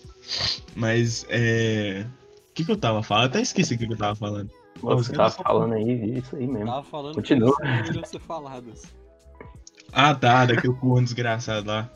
Mas, 0.75 1.25
é. 1.29 2.05
O 2.49 2.53
que, 2.53 2.65
que 2.65 2.71
eu 2.71 2.77
tava 2.77 3.01
falando? 3.01 3.23
Eu 3.23 3.29
até 3.29 3.41
esqueci 3.41 3.75
o 3.75 3.77
que, 3.77 3.87
que 3.87 3.93
eu 3.93 3.97
tava 3.97 4.15
falando. 4.15 4.49
Você 4.81 5.13
tava 5.13 5.31
falando 5.31 5.73
aí, 5.73 6.17
isso 6.17 6.35
aí 6.35 6.47
mesmo. 6.47 6.67
Tava 6.67 6.83
falando 6.83 7.15
Continua. 7.15 7.55
ser 8.05 8.19
faladas. 8.19 8.83
Ah, 9.91 10.13
tá, 10.13 10.45
daquele 10.45 10.73
corno 10.73 11.03
desgraçado 11.03 11.67
lá. 11.67 11.89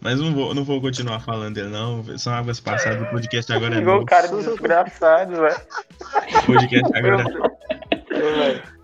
Mas 0.00 0.18
não 0.18 0.34
vou, 0.34 0.54
não 0.54 0.64
vou 0.64 0.80
continuar 0.80 1.20
falando 1.20 1.54
dele, 1.54 1.68
não. 1.68 2.02
São 2.18 2.32
águas 2.32 2.58
passadas. 2.58 3.06
O 3.06 3.10
podcast 3.10 3.52
agora 3.52 3.76
é 3.76 3.80
novo. 3.80 4.02
um 4.02 4.04
cara 4.04 4.28
desgraçado, 4.28 5.36
velho. 5.36 5.56
O 6.42 6.46
podcast 6.46 6.96
agora, 6.96 7.24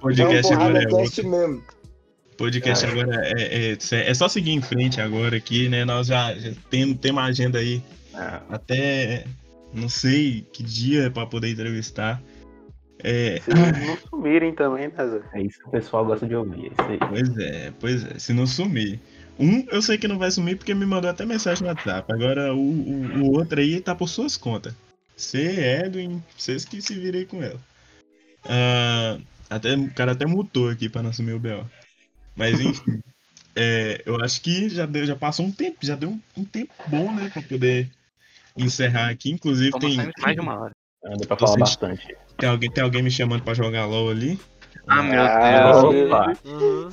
podcast 0.00 0.52
é 0.52 0.56
um 0.56 0.60
agora 0.60 0.82
é 0.84 1.77
podcast 2.38 2.86
agora 2.86 3.20
é, 3.36 3.72
é, 3.72 4.10
é 4.10 4.14
só 4.14 4.28
seguir 4.28 4.52
em 4.52 4.62
frente 4.62 5.00
agora 5.00 5.36
aqui, 5.36 5.68
né? 5.68 5.84
Nós 5.84 6.06
já, 6.06 6.32
já 6.34 6.52
temos, 6.70 6.96
temos 6.98 7.20
uma 7.20 7.28
agenda 7.28 7.58
aí 7.58 7.82
Ah, 8.14 8.40
até 8.48 9.24
não 9.74 9.88
sei 9.88 10.46
que 10.52 10.62
dia 10.62 11.10
pra 11.10 11.26
poder 11.26 11.50
entrevistar. 11.50 12.22
É, 13.00 13.40
Se 13.40 13.50
não, 13.50 13.96
sumirem 14.08 14.54
também, 14.54 14.88
né, 14.88 15.06
Zé? 15.06 15.20
é 15.34 15.42
isso 15.42 15.58
que 15.58 15.68
o 15.68 15.70
pessoal 15.70 16.04
gosta 16.04 16.26
de 16.26 16.34
ouvir. 16.34 16.66
É 16.66 16.68
isso 16.68 16.82
aí. 16.90 16.98
pois 16.98 17.38
é, 17.38 17.72
pois 17.78 18.04
é, 18.04 18.18
se 18.18 18.32
não 18.32 18.46
sumir. 18.46 18.98
Um, 19.38 19.64
eu 19.70 19.80
sei 19.80 19.96
que 19.98 20.08
não 20.08 20.18
vai 20.18 20.30
sumir 20.32 20.56
porque 20.56 20.74
me 20.74 20.84
mandou 20.84 21.08
até 21.10 21.24
mensagem 21.24 21.62
no 21.62 21.68
WhatsApp. 21.68 22.12
Agora 22.12 22.52
o, 22.54 22.58
o, 22.58 23.18
o 23.20 23.32
outro 23.36 23.60
aí 23.60 23.80
tá 23.80 23.94
por 23.94 24.08
suas 24.08 24.36
contas. 24.36 24.74
Você, 25.16 25.80
Edwin, 25.84 26.22
vocês 26.36 26.64
que 26.64 26.80
se 26.82 26.94
virem 26.94 27.24
com 27.24 27.42
ela. 27.42 27.60
Ah, 28.44 29.18
até, 29.50 29.74
o 29.76 29.90
cara 29.94 30.12
até 30.12 30.26
mutou 30.26 30.68
aqui 30.68 30.88
pra 30.88 31.02
não 31.02 31.12
sumir 31.12 31.34
o 31.34 31.38
B.O. 31.38 31.64
Mas 32.38 32.60
enfim. 32.60 33.00
é, 33.56 34.02
eu 34.06 34.16
acho 34.22 34.40
que 34.40 34.68
já, 34.68 34.86
deu, 34.86 35.04
já 35.04 35.16
passou 35.16 35.44
um 35.44 35.52
tempo, 35.52 35.78
já 35.82 35.94
deu 35.96 36.08
um, 36.10 36.20
um 36.36 36.44
tempo 36.44 36.72
bom, 36.86 37.12
né? 37.12 37.28
Pra 37.32 37.42
poder 37.42 37.90
encerrar 38.56 39.10
aqui. 39.10 39.30
Inclusive 39.30 39.78
tem, 39.78 39.96
mais 40.20 40.34
de 40.34 40.40
uma 40.40 40.58
hora. 40.58 40.72
Ah, 41.04 41.10
Deu 41.16 41.26
pra 41.28 41.36
falar 41.36 41.52
Vocês- 41.52 41.60
bastante. 41.76 42.16
tem, 42.36 42.48
alguém, 42.48 42.70
tem 42.70 42.82
alguém 42.84 43.02
me 43.02 43.10
chamando 43.10 43.42
pra 43.42 43.54
jogar 43.54 43.84
LOL 43.86 44.10
ali. 44.10 44.38
Ah, 44.86 45.02
meu 45.02 45.20
Ah, 45.22 45.90
Deus. 45.90 46.06
Opa! 46.06 46.32
Uhum. 46.44 46.88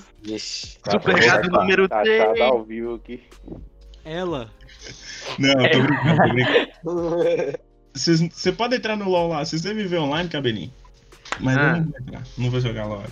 Tá- 0.84 0.98
gato 0.98 1.50
número 1.52 1.88
tá, 1.88 2.02
3. 2.02 2.38
tá 2.40 2.46
ao 2.46 2.64
vivo 2.64 2.96
aqui. 2.96 3.24
Ela. 4.04 4.52
Não, 5.40 5.50
eu 5.66 5.72
tô 5.72 5.82
brincando, 5.82 6.18
tô 6.22 6.34
brincando. 6.34 7.60
Vocês- 7.94 8.20
Você 8.22 8.52
pode 8.52 8.76
entrar 8.76 8.96
no 8.98 9.10
LoL 9.10 9.30
lá, 9.30 9.46
vocês 9.46 9.62
devem 9.62 9.88
ver 9.88 9.98
online, 10.00 10.28
cabelinho. 10.30 10.74
Mas 11.40 11.56
eu 11.58 11.64
Ah. 11.64 11.74
não 11.78 11.84
vou 11.86 12.00
entrar, 12.02 12.24
não 12.38 12.52
vou 12.52 12.60
jogar 12.60 12.86
LoL. 12.86 13.04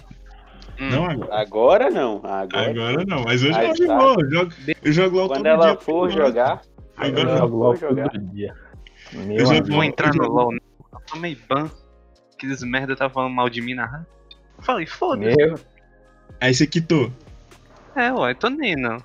Hum. 0.80 0.90
Não 0.90 1.06
agora. 1.10 1.36
Agora 1.42 1.90
não. 1.92 2.18
Agora. 2.24 2.70
Agora 2.70 3.06
não, 3.06 3.24
mas 3.24 3.44
hoje 3.44 3.60
eu 3.62 3.76
jogo 3.76 3.88
tá. 3.88 3.98
LoL. 4.00 4.16
Eu 4.22 4.32
jogo, 4.32 4.54
eu 4.84 4.92
jogo 4.94 5.18
LoL 5.18 5.28
Quando 5.28 5.38
todo 5.40 5.48
ela 5.48 5.68
dia. 5.72 5.78
for 5.82 6.10
jogar, 6.12 6.62
Agora 6.98 7.22
Eu 7.22 7.30
eu 7.30 7.38
jogo 7.38 7.58
vou 7.58 7.76
jogar. 7.76 8.10
dia. 8.10 8.54
Eu 9.14 9.20
Meu 9.22 9.40
jogo 9.40 9.52
amigo. 9.52 9.72
Vou 9.74 9.84
entrar 9.84 10.08
no 10.14 10.24
jogo- 10.24 10.36
LOL. 10.36 10.52
né? 10.52 10.60
Eu 10.92 11.00
tomei 11.08 11.38
ban. 11.50 11.70
Aqueles 12.36 12.64
merda 12.64 12.96
tá 12.96 13.10
falando 13.10 13.34
mal 13.34 13.50
de 13.50 13.62
mim 13.62 13.74
na 13.74 13.86
rádio. 13.86 14.08
Eu 14.58 14.64
Falei, 14.64 14.86
foda-se. 14.86 15.36
Meu, 15.36 15.56
Aí 16.42 16.54
você 16.54 16.66
quitou. 16.68 17.12
É, 17.96 18.12
ué, 18.12 18.34
tô 18.34 18.50
nem 18.50 18.76
não. 18.76 18.98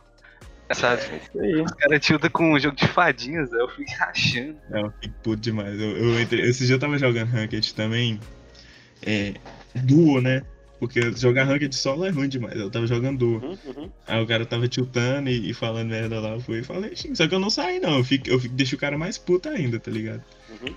Sabe? 0.72 1.02
aí. 1.38 1.54
Os 1.62 1.72
caras 1.72 2.00
tiltam 2.04 2.30
com 2.30 2.52
um 2.54 2.58
jogo 2.58 2.76
de 2.76 2.86
fadinhas, 2.88 3.52
eu 3.52 3.68
fico 3.68 3.90
achando. 4.00 4.56
Não, 4.70 4.80
eu 4.86 4.92
fico 5.00 5.14
puto 5.22 5.36
demais. 5.36 5.80
Eu, 5.80 5.96
eu 5.96 6.20
entrei- 6.20 6.42
esse 6.48 6.66
dia 6.66 6.74
eu 6.74 6.78
tava 6.80 6.98
jogando 6.98 7.28
Ranked 7.30 7.74
também. 7.74 8.18
É. 9.06 9.34
Duo, 9.74 10.20
né? 10.20 10.42
Porque 10.78 11.12
jogar 11.12 11.44
Ranked 11.44 11.74
solo 11.74 12.04
é 12.04 12.10
ruim 12.10 12.28
demais. 12.28 12.58
Eu 12.58 12.70
tava 12.70 12.86
jogando 12.86 13.18
duo. 13.18 13.40
uhum, 13.40 13.58
uhum. 13.66 13.90
Aí 14.06 14.22
o 14.22 14.26
cara 14.26 14.46
tava 14.46 14.68
tiltando 14.68 15.28
e, 15.28 15.50
e 15.50 15.54
falando 15.54 15.88
merda 15.88 16.20
lá. 16.20 16.30
Eu 16.30 16.40
fui 16.40 16.60
e 16.60 16.64
falei, 16.64 16.92
só 16.94 17.26
que 17.26 17.34
eu 17.34 17.40
não 17.40 17.50
saí 17.50 17.80
não. 17.80 17.98
Eu, 17.98 18.04
fico, 18.04 18.28
eu 18.28 18.38
fico, 18.38 18.54
deixo 18.54 18.76
o 18.76 18.78
cara 18.78 18.96
mais 18.96 19.18
puto 19.18 19.48
ainda, 19.48 19.80
tá 19.80 19.90
ligado? 19.90 20.22
Uhum. 20.50 20.74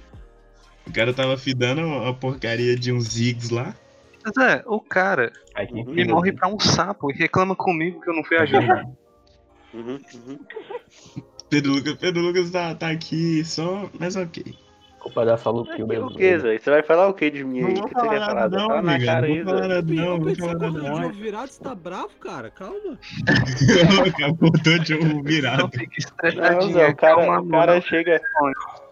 O 0.88 0.92
cara 0.92 1.14
tava 1.14 1.38
fidando 1.38 1.82
a 1.82 2.14
porcaria 2.14 2.76
de 2.76 2.92
uns 2.92 3.14
zigs 3.14 3.52
lá. 3.52 3.76
Mas 4.24 4.38
é, 4.38 4.64
o 4.66 4.80
cara 4.80 5.32
Aqui, 5.54 5.74
Uhum. 5.74 5.94
me 5.94 6.06
morre 6.06 6.32
pra 6.32 6.48
um 6.48 6.60
sapo 6.60 7.12
e 7.12 7.14
reclama 7.16 7.56
comigo 7.56 8.02
que 8.02 8.10
eu 8.10 8.16
não 8.16 8.24
fui 8.24 8.38
ajudar. 8.38 8.86
Uhum, 9.74 10.02
uhum. 10.28 10.40
Pedro 11.50 11.72
Lucas, 11.72 11.94
Pedro 11.94 12.22
Lucas 12.22 12.52
tá, 12.52 12.76
tá 12.76 12.90
aqui 12.90 13.42
só, 13.46 13.90
mas 13.98 14.18
ok. 14.18 14.54
Da 15.26 15.36
solo 15.38 15.66
kill, 15.66 15.86
O 15.86 15.88
beleza. 15.88 16.50
que? 16.52 16.60
Você 16.60 16.70
vai 16.70 16.84
falar 16.84 17.08
o 17.08 17.14
que 17.14 17.30
de 17.32 17.44
mim 17.44 17.64
aí? 17.66 17.74
Não 17.74 17.82
O 17.84 17.88
que 17.88 17.94
falar 17.94 18.20
falar? 18.20 18.34
nada 18.36 18.58
não, 18.58 18.68
Fala 18.68 18.82
na 18.84 18.92
amiga. 18.96 19.06
cara 19.12 19.22
Não 19.28 19.34
aí, 19.34 19.42
vou 19.44 19.54
falar 19.54 19.62
Zé. 19.62 19.68
nada 19.68 19.94
não, 19.94 20.14
acordou 20.16 20.70
de 20.72 20.78
não. 20.78 20.96
jogo 21.02 21.14
virado, 21.16 21.48
você 21.52 21.64
tá 21.64 21.76
bravo, 21.76 22.10
cara? 22.20 22.50
Calma. 22.52 23.00
Acabou 24.08 24.52
de 24.52 24.94
um 24.96 25.08
Não 25.16 25.24
virado. 25.24 25.70
fica 25.70 25.84
Não, 25.86 25.98
estressadinho. 26.30 26.74
Zé, 26.74 26.88
o 26.90 26.96
cara, 26.96 27.16
calma, 27.16 27.42
o 27.42 27.50
cara 27.50 27.82
chega. 27.82 28.22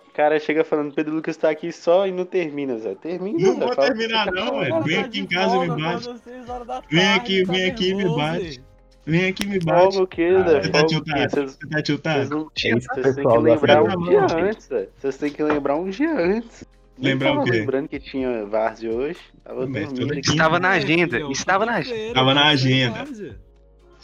O 0.07 0.12
cara 0.20 0.39
chega 0.39 0.64
falando, 0.66 0.93
Pedro 0.93 1.16
Lucas 1.16 1.38
tá 1.38 1.49
aqui 1.49 1.72
só 1.72 2.05
e 2.05 2.12
não 2.12 2.26
termina, 2.26 2.78
Zé. 2.78 2.95
Termina, 2.95 3.39
Não 3.39 3.53
Zé. 3.55 3.66
vou 3.66 3.76
terminar 3.76 4.26
não, 4.32 4.57
O 4.57 4.60
velho. 4.60 4.82
Vem 4.84 4.99
tá 4.99 5.05
aqui 5.05 5.20
em 5.22 5.26
casa 5.28 5.55
e 5.55 5.60
me 5.60 5.68
bate. 5.68 6.10
acordou 6.10 6.84
Vem 6.89 7.14
aqui, 7.14 7.45
tá 7.45 7.51
vem 7.53 7.70
aqui 7.70 7.89
e 7.89 7.95
me 7.95 8.16
bate. 8.16 8.64
Vem 9.10 9.28
aqui 9.30 9.43
e 9.43 9.47
me 9.47 9.60
bate. 9.60 9.82
Folga 9.95 10.03
o 10.03 10.07
que, 10.07 10.43
Zé? 10.43 10.62
Você 10.62 10.70
tá 10.70 10.84
tiltado? 10.86 11.30
Vocês 11.32 11.57
Você 11.57 11.57
tá 11.57 11.82
vocês 11.82 11.84
tiltado? 11.84 12.30
não 12.30 12.45
É 12.45 12.80
Vocês 12.80 13.16
têm 13.16 13.28
que 13.28 13.38
lembrar 13.38 13.84
um 13.84 14.03
dia 14.03 14.22
antes, 14.36 14.68
velho. 14.68 14.89
Vocês 14.99 15.18
têm 15.18 15.32
que 15.32 15.43
lembrar 15.43 15.76
um 15.76 15.89
dia 15.89 16.12
antes. 16.20 16.64
Lembrar 17.01 17.32
o 17.32 17.36
tava 17.36 17.45
quê? 17.45 17.51
lembrando 17.51 17.88
que 17.88 17.99
tinha 17.99 18.45
Várzea 18.45 18.91
hoje. 18.91 19.20
Tava 19.43 19.66
dormindo. 19.66 20.14
Estava 20.20 20.60
na 20.60 20.70
agenda, 20.72 21.18
estava 21.32 21.66
na 21.66 21.76
agenda. 21.76 21.93
quinta-feira, 21.95 22.14
Tava 22.14 22.34
na 22.34 22.45
agenda. 22.47 22.97
várzea. 22.97 23.36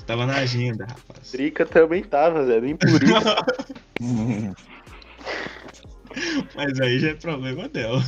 Tava 0.08 0.26
na 0.26 0.36
agenda, 0.38 0.86
rapaz. 0.86 1.32
Drica 1.32 1.66
também 1.66 2.04
tava, 2.04 2.46
Zé. 2.46 2.62
Nem 2.62 2.76
por 2.76 2.88
isso. 2.90 3.06
Mas 6.56 6.80
aí 6.80 7.00
já 7.00 7.10
é 7.10 7.14
problema 7.16 7.68
dela. 7.68 8.02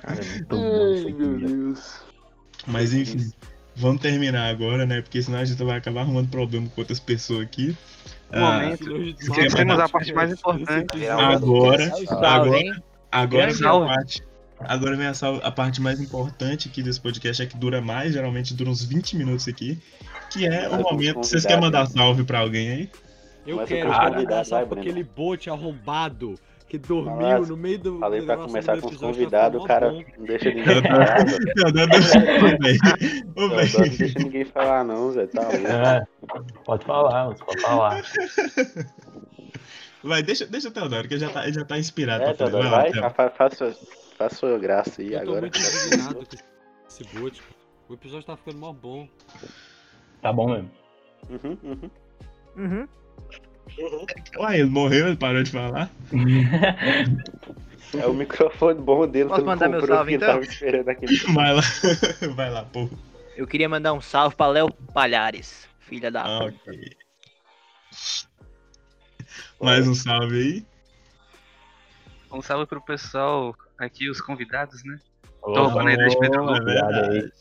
Cara, 0.00 0.20
é 0.20 0.24
muito 0.24 0.56
Ai, 0.56 1.12
meu. 1.12 1.36
Deus. 1.38 2.02
Mas 2.66 2.92
enfim, 2.92 3.30
vamos 3.80 4.00
terminar 4.00 4.48
agora, 4.50 4.86
né? 4.86 5.00
Porque 5.02 5.22
senão 5.22 5.38
a 5.38 5.44
gente 5.44 5.62
vai 5.62 5.78
acabar 5.78 6.02
arrumando 6.02 6.28
problema 6.30 6.68
com 6.68 6.80
outras 6.80 7.00
pessoas 7.00 7.42
aqui. 7.42 7.76
Um 8.32 8.44
Ah, 8.44 8.52
momento. 8.62 8.96
Esquecemos 9.20 9.76
mal, 9.76 9.80
a 9.80 9.88
parte 9.88 10.12
mais 10.12 10.32
importante. 10.32 10.96
esse 10.96 11.08
Agora, 11.10 11.92
agora, 12.14 12.82
agora 13.10 13.52
vem 13.52 13.66
a 13.66 13.80
parte. 13.86 14.22
Agora 14.60 14.96
vem 14.96 15.06
a, 15.06 15.12
a 15.42 15.50
parte 15.50 15.80
mais 15.80 16.00
importante 16.00 16.68
aqui 16.68 16.82
desse 16.82 17.00
podcast, 17.00 17.42
é 17.42 17.46
que 17.46 17.56
dura 17.56 17.80
mais, 17.80 18.12
geralmente 18.12 18.52
dura 18.54 18.68
uns 18.70 18.84
20 18.84 19.16
minutos 19.16 19.48
aqui. 19.48 19.78
Que 20.30 20.46
é 20.46 20.68
o 20.68 20.82
momento. 20.82 21.16
Vocês 21.16 21.44
querem 21.44 21.60
mandar 21.62 21.86
salve 21.86 22.24
pra 22.24 22.40
alguém 22.40 22.70
aí? 22.70 22.90
Eu 23.46 23.56
Mas 23.56 23.68
quero 23.68 23.88
convidar, 23.88 24.44
pra 24.44 24.64
Breno. 24.66 24.80
aquele 24.80 25.02
bote 25.02 25.48
arrombado 25.48 26.38
que 26.70 26.78
dormiu 26.78 27.16
Mas, 27.16 27.48
no 27.48 27.56
meio 27.56 27.78
do. 27.80 27.98
Falei 27.98 28.22
pra 28.22 28.36
começar 28.36 28.80
com 28.80 28.86
os 28.88 28.96
convidados, 28.96 29.60
o 29.60 29.66
cara 29.66 29.90
bom. 29.90 30.04
não 30.18 30.24
deixa 30.24 30.50
ninguém 30.54 30.82
falar. 30.82 31.28
Zé. 31.28 31.38
Não. 33.36 33.46
Ô, 33.46 33.50
Teodoro 33.50 33.80
Não 33.80 33.88
deixa 33.98 34.18
ninguém 34.20 34.44
falar, 34.44 34.84
não, 34.84 35.10
Zé. 35.10 35.26
Tá 35.26 35.42
louco. 35.42 35.66
É, 35.66 36.06
pode 36.64 36.84
falar, 36.84 37.34
pode 37.34 37.60
falar. 37.60 38.02
Vai, 40.02 40.22
deixa, 40.22 40.46
deixa 40.46 40.68
o 40.68 40.70
Teodoro, 40.70 41.06
que 41.08 41.14
ele 41.14 41.20
já 41.20 41.28
tá, 41.30 41.42
ele 41.44 41.52
já 41.52 41.64
tá 41.64 41.76
inspirado 41.78 42.24
É. 42.24 42.32
Teodoro, 42.32 42.70
vai, 42.70 42.90
Theo. 42.90 43.02
fa- 43.10 43.28
faça, 43.30 43.76
faça 44.16 44.34
sua 44.36 44.56
graça 44.58 45.02
aí 45.02 45.12
Eu 45.12 45.18
tô 45.18 45.22
agora. 45.24 45.40
muito 45.42 45.58
indignado 45.58 46.14
com 46.14 46.22
esse 46.88 47.04
bote. 47.18 47.42
O 47.88 47.94
episódio 47.94 48.26
tá 48.26 48.34
ficando 48.36 48.58
mó 48.58 48.72
bom. 48.72 49.06
Tá 50.22 50.32
bom 50.32 50.48
mesmo. 50.48 50.70
Uhum, 51.28 51.58
uhum. 51.62 51.90
Uhum. 52.56 52.88
Uai, 54.38 54.60
ele 54.60 54.70
morreu, 54.70 55.08
ele 55.08 55.16
parou 55.16 55.42
de 55.42 55.50
falar. 55.50 55.90
É 57.98 58.06
o 58.06 58.14
microfone 58.14 58.80
bom 58.80 59.06
dele. 59.06 59.28
Posso 59.28 59.44
mandar 59.44 59.68
meu 59.68 59.84
salve, 59.86 60.14
então? 60.14 60.28
Tava 60.28 60.44
esperando 60.44 60.88
aquele... 60.88 61.16
Vai 61.32 61.54
lá, 61.54 61.62
vai 62.34 62.50
lá, 62.50 62.64
pô. 62.64 62.88
Eu 63.36 63.46
queria 63.46 63.68
mandar 63.68 63.92
um 63.92 64.00
salve 64.00 64.36
pra 64.36 64.48
Léo 64.48 64.70
Palhares, 64.92 65.68
filha 65.78 66.10
da. 66.10 66.22
Ah, 66.22 66.44
ok. 66.44 66.96
Mais 69.60 69.88
um 69.88 69.94
salve 69.94 70.36
aí. 70.36 70.66
Um 72.32 72.42
salve 72.42 72.66
pro 72.66 72.80
pessoal 72.80 73.54
aqui, 73.78 74.08
os 74.08 74.20
convidados, 74.20 74.84
né? 74.84 74.98
Ô, 75.42 75.52
Tô 75.52 75.70
com 75.70 75.80
a 75.80 75.92
ideia 75.92 76.08
de 76.08 77.32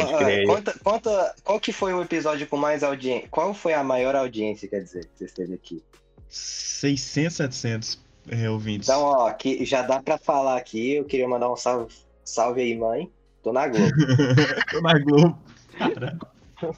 Pode 0.00 0.24
crer. 0.24 0.46
Conta, 0.46 0.74
conta, 0.82 1.34
qual 1.44 1.60
que 1.60 1.72
foi 1.72 1.92
o 1.92 2.02
episódio 2.02 2.46
com 2.46 2.56
mais 2.56 2.82
audiência? 2.82 3.28
Qual 3.30 3.52
foi 3.54 3.72
a 3.74 3.84
maior 3.84 4.14
audiência, 4.14 4.68
quer 4.68 4.80
dizer, 4.80 5.04
que 5.06 5.18
vocês 5.18 5.32
teve 5.32 5.54
aqui? 5.54 5.82
600, 6.28 7.36
700 7.36 8.04
é, 8.28 8.50
ouvintes. 8.50 8.88
Então, 8.88 9.02
ó, 9.02 9.30
que 9.32 9.64
já 9.64 9.82
dá 9.82 10.02
pra 10.02 10.18
falar 10.18 10.56
aqui, 10.56 10.94
eu 10.94 11.04
queria 11.04 11.28
mandar 11.28 11.50
um 11.50 11.56
salve, 11.56 11.94
salve 12.24 12.60
aí, 12.60 12.76
mãe. 12.76 13.10
Tô 13.42 13.52
na 13.52 13.68
Globo. 13.68 13.90
Tô 14.70 14.80
na 14.80 14.98
Globo. 14.98 15.38
Cara, 15.78 16.18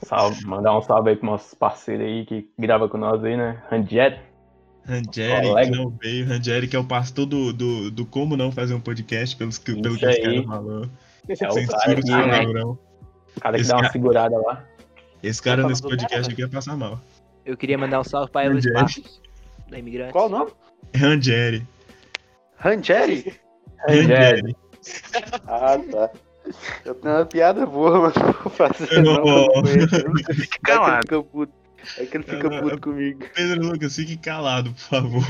Salve, 0.03 0.45
mandar 0.45 0.77
um 0.77 0.81
salve 0.81 1.11
aí 1.11 1.15
pros 1.15 1.31
nossos 1.31 1.53
parceiros 1.53 2.05
aí 2.05 2.25
que 2.25 2.49
grava 2.59 2.89
com 2.89 2.97
nós 2.97 3.23
aí, 3.23 3.37
né? 3.37 3.61
Rangeri, 4.85 5.47
Colega. 5.47 5.71
que 5.71 5.77
não 5.77 5.89
veio. 5.89 6.25
Rangeri, 6.25 6.67
que 6.67 6.75
é 6.75 6.79
o 6.79 6.83
pastor 6.83 7.25
do, 7.25 7.51
do, 7.51 7.91
do 7.91 8.05
Como 8.05 8.37
Não 8.37 8.51
Fazer 8.51 8.73
um 8.73 8.79
Podcast, 8.79 9.35
pelos, 9.35 9.57
que- 9.57 9.79
pelo 9.81 9.97
que 9.97 10.05
os 10.05 10.15
aí. 10.15 10.21
caras 10.21 10.45
falou. 10.45 10.89
É 11.27 11.33
o 11.33 11.51
Censura 11.51 11.99
o 11.99 12.27
né? 12.27 12.37
palavrão. 12.37 12.79
O 13.37 13.39
cara 13.39 13.55
que 13.55 13.61
Esse 13.61 13.69
dá 13.69 13.75
uma 13.75 13.81
cara- 13.83 13.93
segurada 13.93 14.37
lá. 14.39 14.63
Esse 15.23 15.41
cara 15.41 15.67
nesse 15.67 15.81
podcast 15.81 16.31
aqui 16.31 16.41
ia 16.41 16.49
passar 16.49 16.75
mal. 16.75 16.99
Eu 17.45 17.55
queria 17.55 17.77
mandar 17.77 17.99
um 17.99 18.03
salve 18.03 18.31
pra 18.31 18.43
é? 18.45 18.49
Passos, 18.73 19.21
da 19.69 19.79
Imigrante. 19.79 20.11
Qual 20.11 20.25
o 20.27 20.29
nome? 20.29 20.51
Rangeri. 20.95 21.65
Rangeri? 22.57 23.39
Ranjet. 23.87 24.55
Ah, 25.47 25.77
tá. 25.91 26.09
Eu 26.85 26.95
tenho 26.95 27.15
uma 27.15 27.25
piada 27.25 27.65
boa, 27.65 27.99
mas 28.01 28.15
não 28.15 28.31
vou 28.31 28.51
fazer 28.51 29.01
não 29.01 29.23
não. 29.23 29.65
Fique 30.33 30.59
calado. 30.61 31.01
Fica 31.03 31.23
puto. 31.23 31.53
É 31.97 32.05
que 32.05 32.17
ele 32.17 32.23
fica 32.23 32.49
puto 32.49 32.65
não. 32.71 32.77
comigo. 32.79 33.25
Pedro 33.35 33.67
Lucas, 33.67 33.95
fique 33.95 34.17
calado, 34.17 34.71
por 34.71 34.79
favor. 34.79 35.23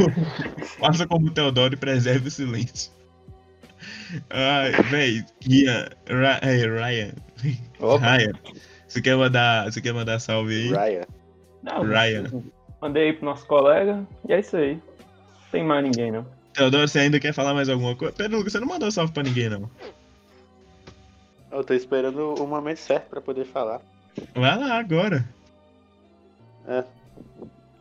Faça 0.79 1.07
como 1.07 1.27
o 1.27 1.31
Teodoro 1.31 1.73
e 1.73 1.77
preserve 1.77 2.27
o 2.27 2.31
silêncio. 2.31 2.91
Ai, 4.29 4.71
véi, 4.89 5.25
Ian, 5.47 5.89
hey, 6.41 6.67
Ryan. 6.67 7.11
Opa. 7.79 8.15
Ryan, 8.17 8.33
você 8.87 9.01
quer 9.01 9.15
mandar, 9.15 9.65
você 9.65 9.81
quer 9.81 9.93
mandar 9.93 10.19
salve 10.19 10.53
aí? 10.53 10.67
Ryan. 10.69 11.05
Não, 11.63 11.83
Ryan. 11.83 12.43
Mandei 12.81 13.13
pro 13.13 13.25
nosso 13.25 13.45
colega 13.45 14.05
e 14.27 14.33
é 14.33 14.39
isso 14.39 14.55
aí. 14.55 14.75
Não 14.75 15.51
tem 15.51 15.63
mais 15.63 15.83
ninguém, 15.83 16.11
não. 16.11 16.25
Teodoro, 16.53 16.87
você 16.87 16.99
ainda 16.99 17.19
quer 17.19 17.33
falar 17.33 17.53
mais 17.53 17.69
alguma 17.69 17.95
coisa? 17.95 18.13
Pedro 18.13 18.37
Lucas, 18.37 18.53
você 18.53 18.59
não 18.59 18.67
mandou 18.67 18.89
salve 18.91 19.13
pra 19.13 19.23
ninguém, 19.23 19.49
não. 19.49 19.69
Eu 21.51 21.63
tô 21.63 21.73
esperando 21.73 22.33
o 22.35 22.47
momento 22.47 22.77
certo 22.77 23.09
pra 23.09 23.21
poder 23.21 23.45
falar. 23.45 23.81
Vai 24.33 24.57
lá, 24.57 24.77
agora. 24.77 25.27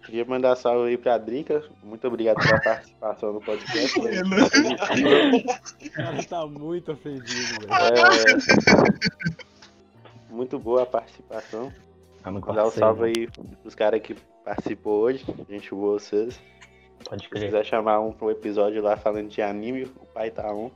Queria 0.07 0.25
mandar 0.25 0.55
salve 0.57 0.89
aí 0.91 0.97
pra 0.97 1.19
Drica. 1.19 1.63
Muito 1.83 2.07
obrigado 2.07 2.37
pela 2.37 2.61
participação 2.61 3.33
no 3.33 3.41
podcast. 3.41 3.99
Não- 3.99 4.07
O 5.37 5.91
cara 5.93 6.23
tá 6.25 6.47
muito 6.47 6.93
ofendido, 6.93 7.67
velho. 7.67 7.73
É, 7.73 8.97
Muito 10.31 10.59
boa 10.59 10.83
a 10.83 10.87
participação. 10.87 11.73
Mandar 12.25 12.67
um 12.67 12.71
salve 12.71 13.03
né? 13.03 13.13
aí 13.17 13.29
pros 13.63 13.75
caras 13.75 14.01
que 14.01 14.15
participou 14.45 15.01
hoje. 15.03 15.25
Gente 15.49 15.71
boa 15.75 15.99
vocês. 15.99 16.41
Pode 17.09 17.25
Se 17.25 17.31
crer. 17.31 17.45
quiser 17.47 17.65
chamar 17.65 18.01
um 18.01 18.11
pro 18.13 18.31
episódio 18.31 18.83
lá 18.83 18.97
falando 18.97 19.29
de 19.29 19.41
anime, 19.43 19.85
o 19.85 20.07
pai 20.07 20.31
tá 20.31 20.53
um. 20.53 20.71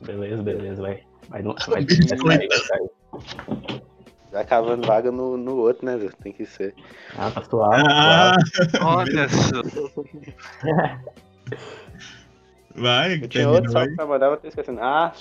Beleza, 0.00 0.42
beleza, 0.42 0.80
vai. 0.80 1.02
Vai, 1.28 1.42
vai, 1.68 1.84
vai, 1.84 2.38
vai, 2.38 2.48
vai, 2.48 3.82
vai. 4.30 4.42
Já 4.42 4.44
cavando 4.44 4.86
vaga 4.86 5.10
no, 5.12 5.36
no 5.36 5.56
outro, 5.56 5.84
né? 5.86 5.98
Tem 6.22 6.32
que 6.32 6.46
ser. 6.46 6.74
Ah, 7.16 7.30
tá 7.30 7.42
suave. 7.42 7.82
Ah, 7.88 8.36
Olha 8.84 9.28
só. 9.28 9.62
vai, 12.74 13.14
Eu 13.22 13.28
tinha 13.28 13.48
outro 13.48 13.70
salve 13.72 13.90
aí. 13.90 13.96
pra 13.96 14.06
mandar, 14.06 14.36
tô 14.36 14.46
esquecendo. 14.48 14.80
Ah, 14.80 15.12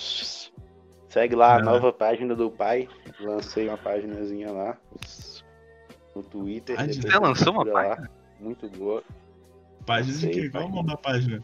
segue 1.10 1.36
lá 1.36 1.56
a 1.56 1.58
Ah. 1.58 1.62
nova 1.62 1.92
página 1.92 2.36
do 2.36 2.50
pai. 2.52 2.88
Lancei 3.20 3.68
uma 3.68 3.78
paginazinha 3.78 4.52
lá. 4.52 4.78
No 6.16 6.24
Twitter. 6.24 6.78
Depois 6.78 6.98
Você 6.98 7.20
lançou 7.20 7.54
uma 7.54 7.64
lá. 7.64 7.72
página? 7.74 8.10
Muito 8.40 8.70
boa. 8.70 9.04
Página 9.86 10.18
de 10.18 10.30
quê? 10.30 10.50
Qual 10.50 10.66
o 10.66 10.70
nome 10.70 10.88
da 10.90 10.98
página? 10.98 11.44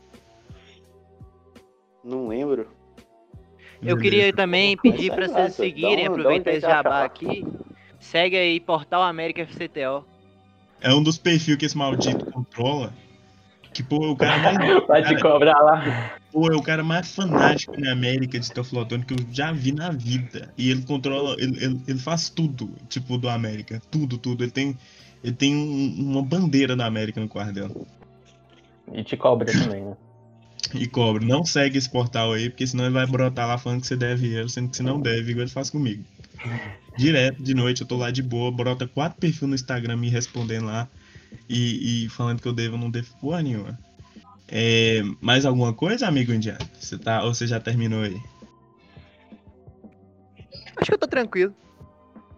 Não 2.04 2.28
lembro. 2.28 2.68
Eu 3.86 3.98
queria 3.98 4.34
também 4.34 4.78
pedir 4.78 5.10
lá, 5.12 5.28
vocês 5.28 5.54
seguirem, 5.56 6.08
aproveitar 6.08 6.52
esse 6.52 6.62
jabá 6.62 7.04
aqui. 7.04 7.46
Segue 8.00 8.36
aí, 8.38 8.60
Portal 8.60 9.04
América 9.04 9.46
FCTO. 9.46 10.06
É 10.82 10.94
um 10.94 11.02
dos 11.02 11.18
perfis 11.18 11.56
que 11.56 11.66
esse 11.66 11.78
maldito 11.78 12.26
controla. 12.26 12.94
Que, 13.74 13.84
pô, 13.84 14.06
é 14.06 14.10
o 14.10 14.16
cara 14.16 14.38
mais. 14.42 14.86
Vai 14.88 15.04
te 15.04 15.22
cobrar 15.22 15.60
lá. 15.60 16.16
pô, 16.32 16.52
é 16.52 16.56
o 16.56 16.62
cara 16.62 16.84
mais 16.84 17.14
fanático 17.14 17.80
na 17.80 17.92
América 17.92 18.40
de 18.40 18.52
Teoflotone 18.52 19.04
que 19.04 19.14
eu 19.14 19.18
já 19.32 19.52
vi 19.52 19.72
na 19.74 19.90
vida. 19.92 20.54
E 20.58 20.70
ele 20.72 20.84
controla. 20.84 21.36
Ele, 21.40 21.64
ele, 21.64 21.82
ele 21.88 22.00
faz 22.00 22.30
tudo, 22.30 22.72
tipo, 22.88 23.18
do 23.18 23.28
América. 23.28 23.82
Tudo, 23.92 24.18
tudo. 24.18 24.44
Ele 24.44 24.52
tem. 24.52 24.78
Ele 25.24 25.34
tem 25.34 25.56
um- 25.56 26.12
uma 26.12 26.22
bandeira 26.22 26.76
da 26.76 26.86
América 26.86 27.20
no 27.20 27.28
quarto 27.28 27.54
dela. 27.54 27.72
E 28.94 29.04
te 29.04 29.18
cobra 29.18 29.52
também, 29.52 29.82
né? 29.84 29.98
E 30.74 30.88
cobra. 30.88 31.24
Não 31.24 31.46
segue 31.46 31.78
esse 31.78 31.90
portal 31.90 32.34
aí, 32.34 32.50
porque 32.50 32.66
senão 32.66 32.86
ele 32.86 32.94
vai 32.94 33.06
brotar 33.06 33.48
lá 33.48 33.58
falando 33.58 33.82
que 33.82 33.88
você 33.88 33.96
deve 33.96 34.34
ele, 34.34 34.50
sendo 34.50 34.70
que 34.70 34.78
você 34.78 34.84
não 34.84 35.00
deve, 35.00 35.32
igual 35.32 35.44
ele 35.44 35.52
faz 35.52 35.70
comigo. 35.70 36.04
Direto, 36.98 37.44
de 37.44 37.54
noite, 37.54 37.82
eu 37.82 37.88
tô 37.88 37.98
lá 37.98 38.10
de 38.10 38.24
boa, 38.24 38.52
brota 38.52 38.88
quatro 38.88 39.20
perfis 39.20 39.42
no 39.42 39.56
Instagram 39.56 39.98
me 39.98 40.10
respondendo 40.10 40.66
lá 40.66 40.88
e, 41.50 42.06
e 42.06 42.10
falando 42.10 42.42
que 42.42 42.48
eu 42.48 42.54
devo, 42.54 42.76
eu 42.76 42.80
não 42.80 42.90
devo 42.90 43.14
porra 43.20 43.42
nenhuma. 43.42 43.78
É, 44.48 45.02
mais 45.20 45.46
alguma 45.46 45.74
coisa, 45.74 46.08
amigo 46.08 46.32
indiano? 46.32 46.60
Você 46.80 46.98
tá, 46.98 47.24
ou 47.24 47.34
você 47.34 47.48
já 47.48 47.60
terminou 47.60 48.04
aí? 48.04 48.18
Acho 50.78 50.92
que 50.92 50.94
eu 50.94 51.00
tô 51.00 51.08
tranquilo. 51.08 51.54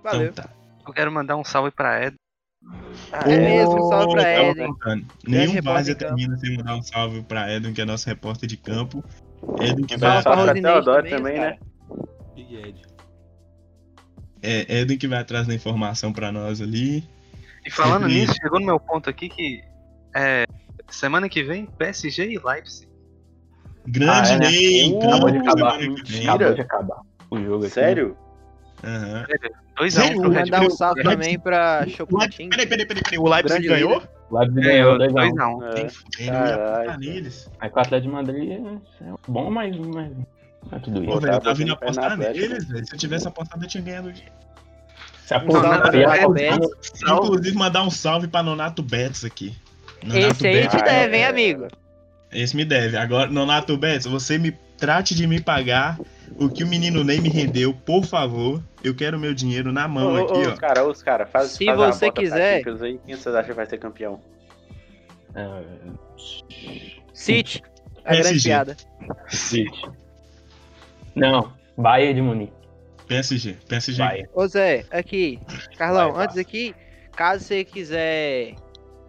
Valeu. 0.03 0.29
Então 0.29 0.43
tá. 0.43 0.49
Eu 0.87 0.93
quero 0.93 1.11
mandar 1.11 1.35
um 1.35 1.43
salve 1.43 1.71
pra 1.71 2.05
Ed. 2.05 2.15
É 3.25 3.37
mesmo, 3.37 3.89
salve 3.89 4.13
pra 4.15 4.43
Eden. 4.43 4.75
Nenhum 5.27 5.53
de 5.53 5.61
campo. 5.61 5.95
termina 5.95 6.37
sem 6.37 6.57
mandar 6.57 6.75
um 6.75 6.81
salve 6.81 7.21
pra 7.23 7.51
Edon, 7.53 7.73
que 7.73 7.81
é 7.81 7.85
nosso 7.85 8.07
repórter 8.07 8.47
de 8.49 8.57
campo. 8.57 9.03
Edon 9.61 9.83
que 9.85 9.97
Salve 9.97 9.99
vai, 9.99 10.11
pra 10.11 10.21
Salve 10.21 10.23
pra 10.23 10.35
Rosinei 10.35 10.61
Teodoro 10.61 11.09
também, 11.09 11.39
né? 11.39 11.57
Big 12.35 12.55
Ed. 12.55 12.81
é, 14.41 14.79
Edon 14.81 14.97
que 14.97 15.07
vai 15.07 15.19
atrás 15.19 15.47
da 15.47 15.53
informação 15.53 16.11
pra 16.13 16.31
nós 16.31 16.61
ali. 16.61 17.07
E 17.65 17.71
falando 17.71 18.01
Sempre 18.03 18.13
nisso, 18.15 18.31
isso. 18.31 18.41
chegou 18.41 18.59
no 18.59 18.65
meu 18.65 18.79
ponto 18.79 19.09
aqui 19.09 19.29
que 19.29 19.61
é, 20.15 20.45
semana 20.89 21.27
que 21.29 21.43
vem, 21.43 21.65
PSG 21.65 22.31
e 22.33 22.39
Leipzig. 22.39 22.87
Grande 23.87 24.31
Ah, 24.31 24.35
é, 24.35 24.39
né? 24.39 24.49
Ney, 24.49 24.93
Uh, 24.93 25.07
acabou 25.07 25.31
de 25.31 25.37
acabar. 25.37 25.55
semana 25.55 25.77
que 25.77 25.85
vem. 25.85 25.89
Mentira. 26.19 26.33
Acabou 26.33 26.53
de 26.55 26.61
acabar 26.61 27.01
o 27.29 27.37
jogo 27.41 27.65
aqui. 27.65 27.73
Sério? 27.73 28.17
Aham. 29.79 29.87
2x1 29.87 29.91
Sério? 29.91 30.21
pro 30.21 30.29
Red 30.31 30.39
Mandar 30.45 30.57
um 30.61 30.67
Bull. 30.67 30.71
salve 30.77 31.03
Leipzig- 31.03 31.17
também 31.21 31.39
pra 31.39 31.83
O 31.85 31.89
Chocotinho. 31.89 32.49
Peraí, 32.49 32.67
peraí, 32.67 32.85
peraí, 32.85 33.03
peraí. 33.03 33.19
O 33.19 33.29
Leipzig 33.29 33.61
Grande 33.61 33.67
ganhou? 33.67 34.03
Leipzig 34.31 34.61
Ganhou 34.61 34.97
ganhou 34.97 35.13
2x1. 35.13 35.59
2x1. 35.59 35.63
É. 35.63 36.17
Tem 36.17 36.27
Caralho. 36.27 36.63
apostar 36.63 36.99
neles. 36.99 37.51
Aí 37.59 37.69
com 37.69 37.79
o 37.79 37.81
Atlético 37.81 38.09
de 38.09 38.15
Madrid 38.15 38.51
é 38.51 38.61
bom, 39.27 39.49
mas, 39.51 39.77
mas 39.77 40.11
é 40.71 40.79
tudo 40.79 40.97
isso. 41.03 41.11
Pô, 41.11 41.19
velho, 41.19 41.33
eu 41.33 41.37
tá 41.37 41.43
tava 41.43 41.55
vindo 41.55 41.73
apostar 41.73 42.17
neles, 42.17 42.67
velho. 42.67 42.85
Se 42.85 42.93
eu 42.93 42.97
tivesse 42.99 43.27
apostado, 43.27 43.63
eu 43.63 43.69
tinha 43.69 43.83
ganhado 43.83 44.09
o 44.09 44.11
dinheiro. 44.11 44.35
Se 45.25 45.33
apostar 45.33 45.91
no- 45.93 46.69
Salve. 46.81 47.27
Inclusive, 47.27 47.57
mandar 47.57 47.83
um 47.83 47.89
salve 47.89 48.27
pra 48.27 48.41
Nonato 48.41 48.81
Betts 48.81 49.23
aqui. 49.25 49.55
Nonato 50.03 50.17
Esse 50.35 50.47
aí 50.47 50.53
Betts. 50.61 50.75
te 50.81 50.83
deve, 50.85 51.17
hein, 51.17 51.23
é. 51.23 51.27
amigo? 51.27 51.67
Esse 52.31 52.55
me 52.55 52.65
deve. 52.65 52.97
Agora, 52.97 53.29
Nonato 53.29 53.75
Betts, 53.77 54.05
você 54.05 54.37
me 54.37 54.51
trate 54.77 55.15
de 55.15 55.25
me 55.27 55.41
pagar 55.41 55.99
o 56.39 56.49
que 56.49 56.63
o 56.63 56.67
menino 56.67 57.03
Ney 57.03 57.19
me 57.19 57.29
rendeu, 57.29 57.73
por 57.73 58.05
favor. 58.05 58.61
Eu 58.83 58.95
quero 58.95 59.17
meu 59.19 59.33
dinheiro 59.33 59.71
na 59.71 59.87
mão 59.87 60.13
Ô, 60.13 60.17
aqui, 60.17 60.33
ô, 60.33 60.49
ó. 60.49 60.53
Os 60.53 60.59
caras, 60.59 60.87
os 60.87 61.03
caras, 61.03 61.29
faz, 61.29 61.47
Se 61.51 61.65
faz 61.65 61.77
você 61.77 62.11
quiser- 62.11 62.63
aí, 62.81 62.99
quem 63.05 63.15
vocês 63.15 63.35
acham 63.35 63.49
que 63.49 63.53
vai 63.53 63.65
ser 63.65 63.77
campeão? 63.77 64.19
É, 65.35 65.63
City. 67.13 67.61
A 68.05 68.15
grande 68.15 68.41
piada. 68.41 68.77
City. 69.27 69.89
Não, 71.15 71.51
Bayern 71.77 72.13
de 72.13 72.21
Munique. 72.21 72.53
PSG. 73.07 73.57
PSG. 73.67 74.03
Bayern. 74.03 74.29
Ô 74.33 74.47
Zé, 74.47 74.85
aqui. 74.91 75.39
Carlão, 75.77 76.13
Vai, 76.13 76.25
antes 76.25 76.37
aqui, 76.37 76.75
caso 77.15 77.43
você 77.43 77.63
quiser 77.63 78.55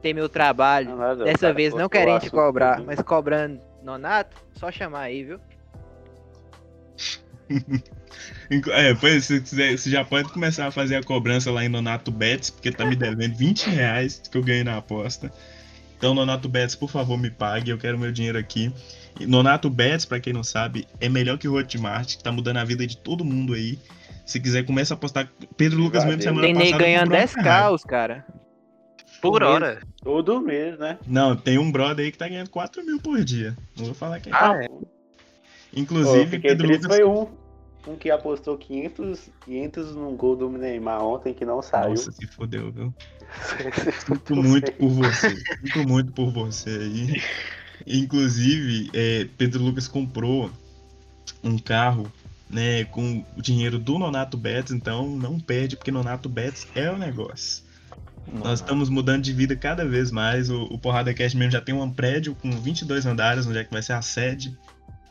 ter 0.01 0.15
meu 0.15 0.29
trabalho, 0.29 0.97
Não, 0.97 1.17
dessa 1.25 1.39
cara 1.39 1.55
vez 1.55 1.75
não 1.75 1.89
querendo 1.89 2.21
te 2.21 2.31
cobrar, 2.31 2.81
mas 2.81 3.01
cobrando 3.03 3.61
Nonato, 3.83 4.37
só 4.55 4.71
chamar 4.71 5.03
aí, 5.03 5.25
viu? 5.25 5.41
É, 8.73 8.95
pois 8.95 9.27
se 9.27 9.41
quiser, 9.41 9.77
você 9.77 9.91
já 9.91 10.03
pode 10.05 10.33
começar 10.33 10.67
a 10.67 10.71
fazer 10.71 10.97
a 10.97 11.03
cobrança 11.03 11.51
lá 11.51 11.65
em 11.65 11.69
Nonato 11.69 12.11
Betts, 12.11 12.51
porque 12.51 12.73
tá 12.73 12.85
me 12.85 12.97
devendo 12.97 13.37
20 13.37 13.69
reais 13.69 14.23
que 14.31 14.37
eu 14.37 14.43
ganhei 14.43 14.65
na 14.65 14.79
aposta. 14.79 15.31
Então, 15.97 16.15
Nonato 16.15 16.49
Betts, 16.49 16.75
por 16.75 16.91
favor, 16.91 17.19
me 17.19 17.31
pague, 17.31 17.71
eu 17.71 17.77
quero 17.79 17.99
meu 17.99 18.11
dinheiro 18.11 18.39
aqui. 18.39 18.73
E 19.21 19.27
Nonato 19.27 19.69
Betts, 19.69 20.05
pra 20.07 20.19
quem 20.21 20.33
não 20.33 20.43
sabe, 20.43 20.87
é 21.01 21.09
melhor 21.09 21.37
que 21.39 21.47
o 21.49 21.55
Hotmart, 21.59 22.17
que 22.17 22.23
tá 22.25 22.33
mudando 22.33 22.57
a 22.59 22.65
vida 22.65 22.87
de 22.87 22.97
todo 22.97 23.25
mundo 23.25 23.53
aí. 23.53 23.79
Se 24.25 24.39
quiser, 24.41 24.65
começa 24.65 24.95
a 24.95 24.97
apostar. 24.97 25.29
Pedro 25.57 25.79
Lucas 25.79 26.05
mesmo 26.05 26.23
Valeu. 26.23 26.23
semana 26.23 26.47
Tem 26.47 26.55
nem 26.55 26.65
passada. 26.73 26.83
ganhando 26.85 27.11
comprou 27.11 27.21
uma 27.21 27.27
10k, 27.27 27.33
Ferrari. 27.43 27.75
os 27.75 27.85
cara. 27.85 28.27
Por 29.21 29.43
hora. 29.43 29.81
Todo 30.03 30.41
mês, 30.41 30.79
né? 30.79 30.99
Não, 31.07 31.35
tem 31.37 31.59
um 31.59 31.71
brother 31.73 32.05
aí 32.05 32.13
que 32.13 32.19
tá 32.19 32.29
ganhando 32.29 32.51
4 32.51 32.85
mil 32.87 33.01
por 33.01 33.23
dia. 33.25 33.57
Não 33.77 33.87
vou 33.87 33.95
falar 33.95 34.21
quem 34.21 34.33
é. 34.33 34.37
Ah, 34.37 34.55
é. 34.63 34.69
Pô, 34.69 34.87
Inclusive, 35.75 36.27
fiquei 36.27 36.51
Pedro 36.51 36.69
Lucas. 36.69 36.87
foi 36.87 37.05
um, 37.05 37.27
um 37.89 37.97
que 37.97 38.11
apostou 38.11 38.57
500, 38.57 39.31
500 39.45 39.95
num 39.95 40.17
gol 40.17 40.37
do 40.37 40.49
Neymar 40.51 41.03
ontem 41.03 41.33
que 41.33 41.45
não 41.45 41.63
saiu. 41.63 41.91
Nossa, 41.91 42.13
se 42.13 42.27
fodeu, 42.27 42.71
viu? 42.71 42.95
Sinto 44.07 44.37
muito 44.37 44.73
por 44.73 44.89
você. 44.89 45.37
Sinto 45.37 45.89
muito 45.89 46.13
por 46.13 46.31
você 46.31 46.71
aí. 46.71 47.23
Inclusive, 47.87 48.91
é, 48.93 49.27
Pedro 49.37 49.63
Lucas 49.63 49.89
comprou 49.89 50.51
um 51.43 51.59
carro 51.59 52.11
né, 52.51 52.85
com 52.85 53.25
o 53.37 53.43
dinheiro 53.43 53.79
do 53.79 53.99
Nonato 53.99 54.37
Betts, 54.37 54.73
então 54.73 55.09
não 55.09 55.39
perde, 55.39 55.77
porque 55.77 55.91
Nonato 55.91 56.29
Betts 56.29 56.67
é 56.75 56.91
o 56.91 56.99
negócio. 56.99 57.67
Nós 58.33 58.61
estamos 58.61 58.91
mudando 58.91 59.23
de 59.23 59.33
vida 59.33 59.57
cada 59.57 59.87
vez 59.87 60.11
mais. 60.11 60.51
O, 60.51 60.65
o 60.65 60.79
Porrada 60.79 61.15
Cast 61.15 61.37
mesmo 61.37 61.53
já 61.53 61.61
tem 61.63 61.75
um 61.75 61.91
prédio 61.91 62.35
com 62.35 62.51
22 62.51 63.07
andares, 63.07 63.47
onde 63.47 63.59
é 63.59 63.65
que 63.65 63.73
vai 63.73 63.83
ser 63.83 63.95
a 63.95 64.03
sede, 64.03 64.57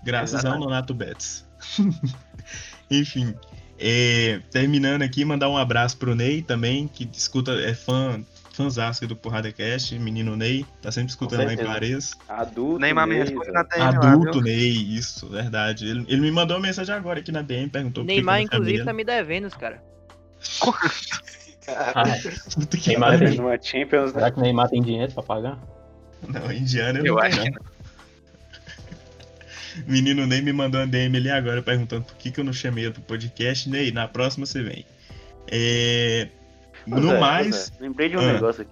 graças 0.03 0.35
ao 0.35 0.39
Exatamente. 0.41 0.63
Nonato 0.63 0.93
Betts. 0.93 1.45
Enfim, 2.89 3.33
é, 3.79 4.39
terminando 4.51 5.01
aqui, 5.03 5.23
mandar 5.25 5.49
um 5.49 5.57
abraço 5.57 5.97
pro 5.97 6.15
Ney 6.15 6.41
também, 6.41 6.87
que 6.87 7.07
escuta, 7.13 7.51
é 7.53 7.73
fã, 7.73 8.21
fãzasco 8.53 9.05
do 9.05 9.15
Porrada 9.15 9.51
Cast, 9.51 9.97
menino 9.99 10.35
Ney, 10.35 10.65
tá 10.81 10.91
sempre 10.91 11.09
escutando 11.09 11.45
lá 11.45 11.53
em. 11.53 11.57
Clares. 11.57 12.13
Adulto. 12.27 12.79
Neymar 12.79 13.05
me 13.07 13.15
mês, 13.15 13.29
responde 13.29 13.51
velho. 13.51 13.53
na 13.53 13.63
DM 13.63 13.97
lá, 13.97 14.11
Adulto 14.11 14.31
viu? 14.33 14.41
Ney, 14.41 14.71
isso, 14.97 15.27
verdade. 15.29 15.87
Ele, 15.87 16.05
ele 16.07 16.21
me 16.21 16.31
mandou 16.31 16.57
uma 16.57 16.63
mensagem 16.65 16.95
agora 16.95 17.19
aqui 17.19 17.31
na 17.31 17.41
DM, 17.41 17.69
perguntou 17.69 18.03
Neymar, 18.03 18.41
inclusive, 18.41 18.83
tá 18.83 18.93
me 18.93 19.03
devendo, 19.03 19.49
cara. 19.51 19.83
Ah, 21.67 22.03
Puta 22.55 22.77
que 22.77 22.89
Neymar 22.89 23.19
tem- 23.19 23.37
Champions, 23.61 24.13
né? 24.13 24.19
será 24.19 24.31
que 24.31 24.39
o 24.39 24.41
Neymar 24.41 24.69
tem 24.69 24.81
dinheiro 24.81 25.11
pra 25.11 25.21
pagar? 25.21 25.59
Não, 26.27 26.51
indiano 26.51 26.99
eu 26.99 27.05
Eu 27.05 27.15
não 27.15 27.21
acho 27.21 27.41
que 27.41 27.49
não. 27.51 27.61
Menino 29.85 30.25
Ney 30.25 30.41
me 30.41 30.53
mandou 30.53 30.79
uma 30.81 30.87
DM 30.87 31.17
ali 31.17 31.29
agora 31.29 31.61
perguntando 31.61 32.05
por 32.05 32.15
que, 32.15 32.31
que 32.31 32.39
eu 32.39 32.43
não 32.43 32.53
chamei 32.53 32.89
pro 32.89 33.01
podcast. 33.01 33.69
Ney, 33.69 33.91
na 33.91 34.07
próxima 34.07 34.45
você 34.45 34.63
vem. 34.63 34.85
É... 35.51 36.29
No 36.85 37.15
ô, 37.15 37.19
mais. 37.19 37.55
Zé, 37.55 37.71
lembrei 37.81 38.09
de 38.09 38.17
um 38.17 38.21
Ah. 38.21 38.33
negócio 38.33 38.61
aqui. 38.61 38.71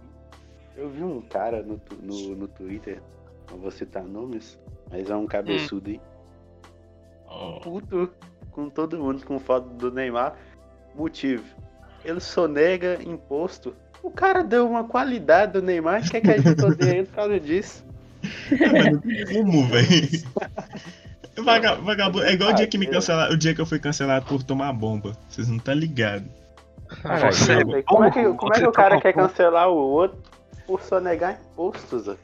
Eu 0.77 0.89
vi 0.89 1.03
um 1.03 1.21
cara 1.21 1.61
no, 1.63 1.79
no, 2.01 2.35
no 2.35 2.47
Twitter, 2.47 3.01
não 3.49 3.57
vou 3.57 3.71
citar 3.71 4.03
nomes, 4.03 4.59
mas 4.91 5.09
é 5.09 5.15
um 5.15 5.25
cabeçudo 5.25 5.89
aí. 5.89 6.01
Ó, 7.27 7.59
Puto 7.59 8.11
com 8.51 8.69
todo 8.69 8.97
mundo 8.97 9.23
com 9.25 9.39
foto 9.39 9.67
do 9.69 9.91
Neymar. 9.91 10.35
Motivo. 10.95 11.43
Ele 12.03 12.19
sonega 12.19 12.99
imposto. 13.03 13.75
O 14.01 14.09
cara 14.11 14.43
deu 14.43 14.69
uma 14.69 14.83
qualidade 14.83 15.53
do 15.53 15.61
Neymar 15.61 16.05
e 16.05 16.09
quer 16.09 16.21
que 16.21 16.31
a 16.31 16.37
gente 16.37 16.63
odeie 16.63 16.97
ele 16.99 17.07
por 17.07 17.15
causa 17.15 17.39
disso. 17.39 17.84
Como, 19.33 19.67
velho. 19.67 20.23
Vaga- 21.43 21.75
Vagabundo. 21.75 22.23
É 22.25 22.33
igual 22.33 22.51
o 22.51 22.53
dia 22.53 22.65
que 22.67 22.77
me 22.77 22.87
cancelaram. 22.87 23.33
O 23.33 23.37
dia 23.37 23.53
que 23.53 23.59
eu 23.61 23.65
fui 23.65 23.77
cancelado 23.79 24.25
por 24.25 24.41
tomar 24.43 24.71
bomba. 24.73 25.17
Vocês 25.29 25.47
não 25.49 25.57
estão 25.57 25.73
ligados. 25.73 26.27
Caralho, 27.01 27.33
Você 27.33 27.53
é 27.53 27.81
como 27.83 28.03
é 28.05 28.11
que, 28.11 28.23
como 28.33 28.53
é 28.53 28.59
que 28.59 28.67
o 28.67 28.71
cara 28.71 28.95
tá 28.95 29.01
quer 29.01 29.13
cancelar 29.13 29.69
o 29.69 29.75
outro 29.75 30.21
por 30.65 30.81
sonegar 30.81 31.39
impostos? 31.51 32.03
Zé? 32.05 32.15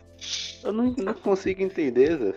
Eu 0.64 0.72
não, 0.72 0.94
não 0.98 1.14
consigo 1.14 1.62
entender, 1.62 2.18
Zé. 2.18 2.34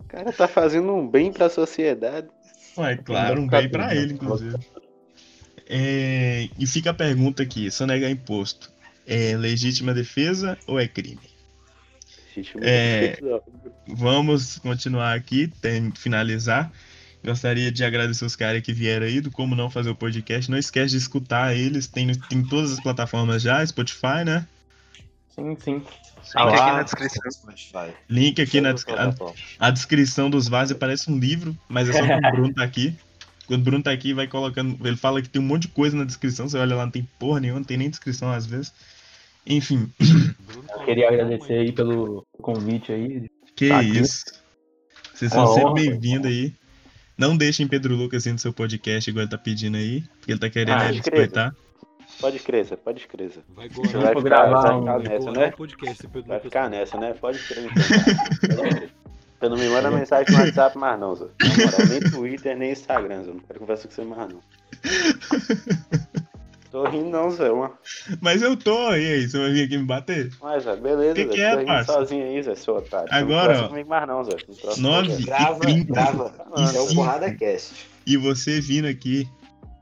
O 0.00 0.04
cara 0.06 0.32
tá 0.32 0.46
fazendo 0.46 0.92
um 0.94 1.08
bem 1.08 1.32
pra 1.32 1.48
sociedade. 1.48 2.28
Ué, 2.76 2.96
claro, 2.96 3.40
um 3.40 3.48
bem 3.48 3.68
pra 3.68 3.94
ele, 3.94 4.12
inclusive. 4.14 4.56
É, 5.68 6.48
E 6.58 6.66
fica 6.66 6.90
a 6.90 6.94
pergunta 6.94 7.42
aqui: 7.42 7.70
sonegar 7.70 8.10
imposto 8.10 8.70
é 9.06 9.36
legítima 9.36 9.94
defesa 9.94 10.58
ou 10.66 10.78
é 10.78 10.86
crime? 10.86 11.18
Gente, 12.42 12.58
É. 12.62 13.18
Vamos 13.86 14.58
continuar 14.58 15.14
aqui, 15.14 15.48
tem, 15.60 15.90
finalizar. 15.92 16.70
Gostaria 17.24 17.70
de 17.70 17.84
agradecer 17.84 18.24
os 18.24 18.34
caras 18.34 18.62
que 18.62 18.72
vieram 18.72 19.04
aí 19.04 19.20
do 19.20 19.30
Como 19.30 19.54
Não 19.54 19.68
Fazer 19.68 19.90
o 19.90 19.94
Podcast. 19.94 20.50
Não 20.50 20.56
esquece 20.56 20.92
de 20.92 20.96
escutar 20.96 21.54
eles, 21.54 21.86
tem, 21.86 22.06
tem 22.14 22.38
em 22.38 22.46
todas 22.46 22.72
as 22.72 22.80
plataformas 22.80 23.42
já, 23.42 23.64
Spotify, 23.66 24.24
né? 24.24 24.46
Sim, 25.34 25.56
sim. 25.58 25.82
Link 26.34 26.52
aqui 26.52 26.72
na 26.72 26.82
descrição. 26.82 27.30
Spotify. 27.30 27.94
Link 28.08 28.40
aqui 28.40 28.60
na 28.60 28.74
plataformas. 28.74 29.40
A 29.58 29.70
descrição 29.70 30.30
dos 30.30 30.48
vasos 30.48 30.76
parece 30.76 31.10
um 31.10 31.18
livro, 31.18 31.56
mas 31.68 31.88
é 31.88 31.92
só 31.92 32.06
quando 32.06 32.24
o 32.24 32.32
Bruno 32.32 32.54
tá 32.54 32.62
aqui. 32.62 32.96
Quando 33.46 33.60
o 33.60 33.64
Bruno 33.64 33.82
tá 33.82 33.90
aqui, 33.90 34.14
vai 34.14 34.26
colocando. 34.26 34.78
Ele 34.86 34.96
fala 34.96 35.20
que 35.20 35.28
tem 35.28 35.42
um 35.42 35.44
monte 35.44 35.62
de 35.62 35.68
coisa 35.68 35.96
na 35.96 36.04
descrição. 36.04 36.48
Você 36.48 36.56
olha 36.56 36.76
lá, 36.76 36.84
não 36.84 36.92
tem 36.92 37.06
porra 37.18 37.40
nenhuma, 37.40 37.60
não 37.60 37.66
tem 37.66 37.76
nem 37.76 37.90
descrição 37.90 38.30
às 38.30 38.46
vezes. 38.46 38.72
Enfim, 39.46 39.90
Eu 40.00 40.84
queria 40.84 41.08
agradecer 41.08 41.54
aí 41.54 41.72
pelo 41.72 42.26
convite 42.40 42.92
aí. 42.92 43.28
que 43.56 43.68
Tá 43.68 43.80
aqui. 43.80 43.98
isso. 43.98 44.24
Vocês 45.14 45.32
são 45.32 45.46
sempre 45.54 45.74
bem-vindos 45.88 46.30
aí. 46.30 46.54
Não 47.18 47.36
deixem 47.36 47.68
Pedro 47.68 47.94
Lucas 47.94 48.24
ir 48.26 48.32
no 48.32 48.38
seu 48.38 48.52
podcast, 48.52 49.08
igual 49.10 49.22
ele 49.24 49.30
tá 49.30 49.36
pedindo 49.38 49.76
aí, 49.76 50.02
porque 50.18 50.32
ele 50.32 50.40
tá 50.40 50.48
querendo 50.48 50.78
Ah, 50.78 50.86
respeitar. 50.90 51.54
Pode 52.20 52.38
crer, 52.38 52.64
Zé, 52.64 52.76
pode 52.76 53.06
crer. 53.06 53.28
Zé. 53.30 53.40
Vai 53.54 53.68
vai 53.68 53.76
vou 53.76 53.84
ficar, 53.86 54.22
gravar 54.22 54.60
vai 54.62 54.74
um- 54.74 54.80
ficar 54.80 54.92
vai 54.98 55.02
nessa, 55.08 55.18
gorar 55.26 55.40
né? 55.40 55.50
podcast, 55.52 56.06
Pedro 56.06 56.28
Vai 56.28 56.40
ficar 56.40 56.70
nessa, 56.70 56.98
né? 56.98 57.14
Pode 57.14 57.38
crer. 57.40 57.70
Você 59.40 59.48
não 59.48 59.56
me 59.56 59.68
manda 59.70 59.90
mensagem 59.90 60.34
no 60.34 60.38
WhatsApp 60.42 60.76
mais 60.78 61.00
não, 61.00 61.14
Zé. 61.14 61.26
Nem 61.88 62.00
Twitter, 62.10 62.56
nem 62.58 62.72
Instagram, 62.72 63.24
Zé. 63.24 63.32
Não 63.32 63.40
quero 63.40 63.58
conversar 63.60 63.88
com 63.88 63.94
você 63.94 64.04
mais 64.04 64.28
não. 64.32 64.40
Tô 66.70 66.84
rindo 66.88 67.10
não, 67.10 67.30
Zé. 67.30 67.50
Uma... 67.50 67.72
Mas 68.20 68.42
eu 68.42 68.56
tô, 68.56 68.92
e 68.94 69.12
aí? 69.12 69.28
Você 69.28 69.38
vai 69.38 69.50
vir 69.52 69.64
aqui 69.64 69.76
me 69.78 69.84
bater? 69.84 70.30
Mas, 70.40 70.62
Zé, 70.62 70.76
beleza, 70.76 71.14
Que 71.14 71.24
Zé. 71.26 71.34
que 71.34 71.40
é, 71.40 71.50
Tô 71.52 71.58
rindo 71.58 71.66
parça? 71.66 71.92
sozinho 71.92 72.24
aí, 72.24 72.42
Zé, 72.42 72.54
seu 72.54 72.76
otário. 72.76 73.08
Agora, 73.12 73.56
não 73.58 73.64
ó, 73.64 73.68
comigo 73.68 73.88
mais 73.90 74.06
não, 74.06 74.24
Zé. 74.24 74.36
No 74.48 74.54
próximo 74.54 74.88
Nove 74.88 75.08
podcast. 75.08 75.26
Grava, 75.26 75.58
trinta. 75.60 75.92
grava. 75.92 76.34
Isso 76.62 76.76
é 76.76 76.80
o. 76.80 76.94
Porrada 76.94 77.34
Cast. 77.34 77.74
E 78.06 78.16
você 78.16 78.60
vindo 78.60 78.86
aqui 78.86 79.28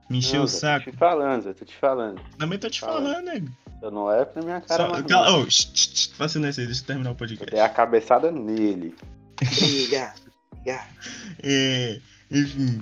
me 0.09 0.19
encher 0.19 0.37
Não, 0.39 0.45
o 0.45 0.47
Zé, 0.49 0.59
saco. 0.61 0.85
Tô 0.87 0.91
te 0.93 0.97
falando, 0.97 1.43
Zé. 1.43 1.53
Tô 1.53 1.65
te 1.67 1.77
falando. 1.77 2.21
Também 2.39 2.59
tô 2.59 2.71
te 2.71 2.81
Fala. 2.81 2.93
falando, 2.95 3.25
nego. 3.27 3.49
Eu 3.83 3.91
não 3.91 4.11
é 4.11 4.25
pra 4.25 4.43
minha 4.43 4.61
cara 4.61 4.85
Só, 4.87 4.91
mais 4.91 5.05
cala, 5.07 5.31
não. 5.31 5.43
oh, 5.43 5.51
shh, 5.51 5.71
shh, 5.75 6.29
silêncio 6.29 6.61
aí, 6.63 6.67
deixa 6.67 6.83
eu 6.83 6.87
terminar 6.87 7.11
o 7.13 7.15
podcast. 7.15 7.51
dei 7.53 7.61
a 7.61 7.69
cabeçada 7.69 8.31
nele. 8.33 8.95
Liga, 9.61 10.15
liga. 10.65 10.81
É, 11.41 12.01
enfim, 12.31 12.81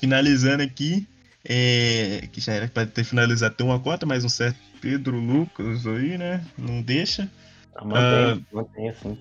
finalizando 0.00 0.62
aqui, 0.62 1.06
é, 1.48 2.28
que 2.32 2.40
já 2.40 2.52
era 2.54 2.68
pra 2.68 2.84
ter 2.86 3.04
finalizado, 3.04 3.54
tem 3.54 3.66
uma 3.66 3.78
cota, 3.78 4.04
mas 4.04 4.24
um 4.24 4.28
certo 4.28 4.58
Pedro 4.80 5.16
Lucas 5.18 5.86
aí, 5.86 6.18
né? 6.18 6.44
Não 6.58 6.82
deixa. 6.82 7.28
Ah, 7.74 7.84
Mantém, 7.84 8.46
mantém 8.52 8.88
assim. 8.88 9.18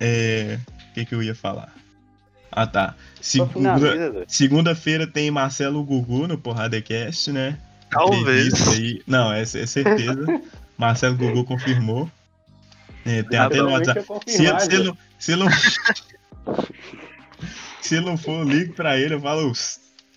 É, 0.00 0.58
o 0.90 0.94
que, 0.94 1.04
que 1.04 1.14
eu 1.14 1.22
ia 1.22 1.34
falar? 1.34 1.72
Ah, 2.50 2.66
tá. 2.66 2.94
Segunda, 3.20 4.24
segunda-feira 4.26 5.06
tem 5.06 5.30
Marcelo 5.30 5.82
Gugu 5.84 6.26
no 6.26 6.36
Porradecast, 6.36 7.30
né? 7.32 7.58
Talvez. 7.90 8.68
Aí. 8.68 9.02
Não, 9.06 9.32
é, 9.32 9.42
é 9.42 9.44
certeza. 9.44 10.26
Marcelo 10.76 11.16
Gugu 11.16 11.44
confirmou. 11.44 12.10
É, 13.04 13.22
tem 13.22 13.38
até 13.38 13.58
no 13.58 13.70
WhatsApp. 13.70 14.04
Se, 14.26 14.44
ele- 14.44 14.60
se, 14.60 14.66
ele, 14.66 14.76
Zé. 14.76 14.82
não- 14.84 14.98
se 15.18 15.36
não. 15.36 15.46
se 17.80 18.00
não 18.00 18.16
for, 18.16 18.40
eu 18.40 18.44
ligo 18.44 18.74
pra 18.74 18.98
ele, 18.98 19.14
eu 19.14 19.20
falo. 19.20 19.52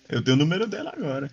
"Ups, 0.06 0.16
Eu 0.16 0.22
tenho 0.24 0.36
o 0.36 0.40
número 0.40 0.66
dele 0.66 0.88
agora. 0.88 1.30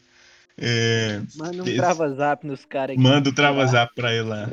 É, 0.58 1.22
Manda 1.36 1.64
um 1.64 1.68
Esse- 1.68 1.76
trava-zap 1.78 2.46
nos 2.46 2.66
caras 2.66 2.94
aqui. 2.96 3.04
manda 3.04 3.30
o 3.30 3.34
Travazap 3.34 3.94
pra 3.96 4.14
ele 4.14 4.30
lá. 4.30 4.50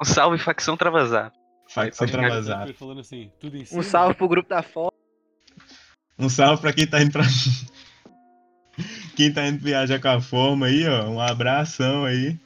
Um 0.00 0.04
salve, 0.04 0.38
facção 0.38 0.76
Travazap. 0.76 1.36
Facção 1.68 2.06
Travazap. 2.06 2.74
Assim, 3.00 3.30
tudo 3.40 3.56
em 3.56 3.64
cima. 3.64 3.80
Um 3.80 3.82
salve 3.82 4.14
pro 4.14 4.28
grupo 4.28 4.48
da 4.48 4.62
foto. 4.62 4.94
Um 6.18 6.28
salve 6.28 6.60
pra 6.62 6.72
quem 6.72 6.86
tá 6.86 7.00
indo 7.02 7.12
pra. 7.12 7.22
Quem 9.16 9.32
tá 9.32 9.46
indo 9.46 9.58
viajar 9.64 9.98
com 9.98 10.08
a 10.08 10.20
forma 10.20 10.66
aí, 10.66 10.86
ó. 10.86 11.08
Um 11.08 11.18
abração 11.18 12.04
aí. 12.04 12.38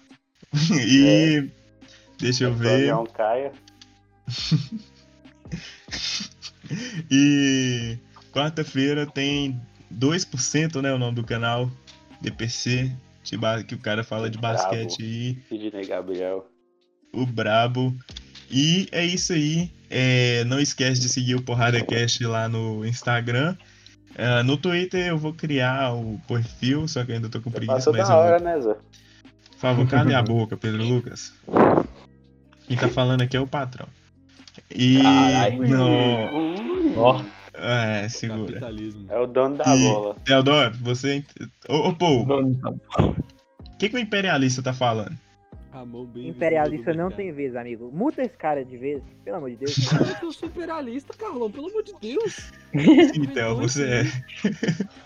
E. 0.71 1.51
Deixa 2.21 2.45
eu 2.45 2.51
Se 2.53 2.55
o 2.55 2.55
ver. 2.55 2.75
avião 2.93 3.05
caia. 3.07 3.51
E 7.11 7.99
quarta-feira 8.33 9.07
tem 9.07 9.61
2%, 9.93 10.81
né? 10.83 10.93
O 10.93 10.99
nome 10.99 11.17
do 11.17 11.25
canal 11.25 11.71
DPC, 12.21 12.91
que 13.67 13.75
o 13.75 13.79
cara 13.79 14.03
fala 14.05 14.29
de 14.31 14.39
Brabo. 14.39 14.57
basquete 14.59 15.03
aí, 15.03 15.39
Sidney 15.49 15.87
Gabriel. 15.87 16.47
o 17.13 17.25
Brabo. 17.27 17.95
E 18.51 18.89
é 18.91 19.05
isso 19.05 19.33
aí. 19.33 19.71
É, 19.89 20.45
não 20.45 20.61
esquece 20.61 21.01
de 21.01 21.09
seguir 21.09 21.35
o 21.37 21.43
Porrada 21.43 21.81
Cast 21.85 22.25
lá 22.25 22.49
no 22.49 22.85
Instagram. 22.85 23.57
Ah, 24.17 24.43
no 24.43 24.57
Twitter 24.57 25.07
eu 25.07 25.17
vou 25.19 25.33
criar 25.33 25.93
o 25.95 26.21
perfil, 26.27 26.87
só 26.89 27.05
que 27.05 27.13
eu 27.13 27.17
ainda 27.17 27.29
tô 27.29 27.41
com 27.41 27.51
preguiça, 27.51 27.75
Passou 27.77 27.93
mas 27.93 28.09
da 28.09 28.17
hora, 28.17 28.39
vou. 28.39 28.47
né, 28.47 28.61
Zé? 28.61 28.75
Por 28.75 29.59
favor, 29.59 29.89
cale 29.89 30.15
a 30.15 30.23
boca, 30.23 30.57
Pedro 30.57 30.83
Lucas. 30.85 31.33
Quem 32.67 32.77
tá 32.77 32.89
falando 32.89 33.23
aqui 33.23 33.37
é 33.37 33.41
o 33.41 33.47
patrão. 33.47 33.87
E. 34.75 35.01
Caralho. 35.03 35.69
No... 35.69 37.01
Ó, 37.01 37.23
É, 37.63 38.09
segura. 38.09 38.47
Capitalismo. 38.55 39.07
É 39.11 39.19
o 39.19 39.27
dono 39.27 39.57
da 39.57 39.77
E- 39.77 39.89
bola. 39.89 40.17
Teodoro, 40.25 40.75
você. 40.81 41.25
Ô, 41.69 41.89
ô 41.89 41.95
Paul, 41.95 42.27
não- 42.27 42.51
o 42.51 43.77
que, 43.79 43.89
que 43.89 43.97
o 43.97 43.99
imperialista 43.99 44.63
tá 44.63 44.73
falando? 44.73 45.17
A 45.73 45.85
mão 45.85 46.05
bem 46.05 46.29
Imperialista 46.29 46.93
não 46.93 47.11
tem 47.13 47.31
vez, 47.33 47.55
amigo. 47.55 47.93
Muta 47.95 48.23
esse 48.23 48.37
cara 48.37 48.65
de 48.65 48.77
vez, 48.77 49.01
pelo 49.25 49.37
amor 49.37 49.51
de 49.51 49.57
Deus. 49.57 49.77
Eu 50.21 50.33
sou 50.33 50.49
imperialista, 50.49 51.15
Carlão? 51.17 51.49
Pelo 51.49 51.69
amor 51.69 51.85
de 51.85 51.93
Deus. 52.01 52.51
Sim, 53.15 53.25
Theo, 53.27 53.55
você 53.57 53.85
é. 53.85 54.03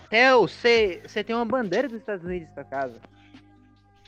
Theo, 0.09 0.47
você 0.47 1.01
você 1.05 1.23
tem 1.23 1.35
uma 1.35 1.45
bandeira 1.45 1.87
dos 1.87 1.99
Estados 1.99 2.25
Unidos 2.25 2.47
na 2.49 2.53
sua 2.55 2.63
casa. 2.63 2.95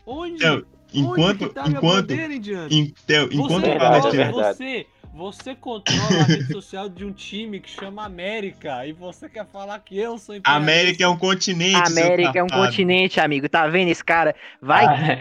Onde? 0.05 0.39
Theo, 0.39 0.55
Onde 0.55 0.99
enquanto. 0.99 1.37
que 1.47 1.53
tá 1.53 1.63
minha 1.67 1.77
Enquanto. 1.77 2.07
bandeira, 2.07 2.33
em- 2.71 2.93
Theo, 3.05 3.29
enquanto 3.31 3.61
você, 3.61 3.67
é 3.67 4.11
verdade. 4.11 4.57
você, 4.57 4.85
você 5.17 5.55
controla 5.55 6.21
a 6.21 6.25
rede 6.25 6.51
social 6.53 6.87
de 6.87 7.03
um 7.03 7.11
time 7.11 7.59
que 7.59 7.69
chama 7.69 8.05
América 8.05 8.85
e 8.85 8.93
você 8.93 9.27
quer 9.27 9.45
falar 9.47 9.79
que 9.79 9.97
eu 9.97 10.17
sou 10.19 10.35
imperialista. 10.35 10.71
América 10.71 11.03
é 11.03 11.07
um 11.07 11.17
continente. 11.17 11.89
seu 11.91 12.03
América 12.05 12.39
é 12.39 12.43
um 12.43 12.47
continente, 12.47 13.19
amigo. 13.19 13.49
Tá 13.49 13.67
vendo 13.67 13.89
esse 13.89 14.03
cara? 14.03 14.35
Vai. 14.61 14.85
Ah, 14.85 15.19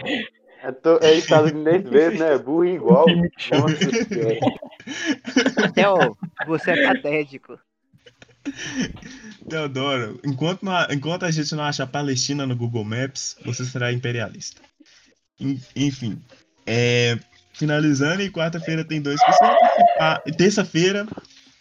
É, 0.63 0.71
to... 0.71 0.99
é 1.01 1.15
estadunidense 1.15 1.89
mesmo, 1.89 2.19
né? 2.19 2.37
Burro 2.37 2.65
igual. 2.65 3.05
Theo, 5.73 6.15
você 6.45 6.71
é 6.71 6.87
patético. 6.87 7.59
Teodoro, 9.49 10.19
enquanto, 10.23 10.63
não- 10.63 10.87
enquanto 10.91 11.25
a 11.25 11.31
gente 11.31 11.53
não 11.55 11.63
achar 11.63 11.87
Palestina 11.87 12.45
no 12.45 12.55
Google 12.55 12.85
Maps, 12.85 13.35
você 13.43 13.65
será 13.65 13.91
imperialista. 13.91 14.61
En- 15.39 15.59
Enfim. 15.75 16.21
é, 16.65 17.17
finalizando, 17.57 18.21
e 18.21 18.29
quarta-feira 18.29 18.83
tem 18.83 19.01
2%. 19.01 19.17
Ah, 19.99 20.21
e 20.25 20.31
terça-feira 20.31 21.05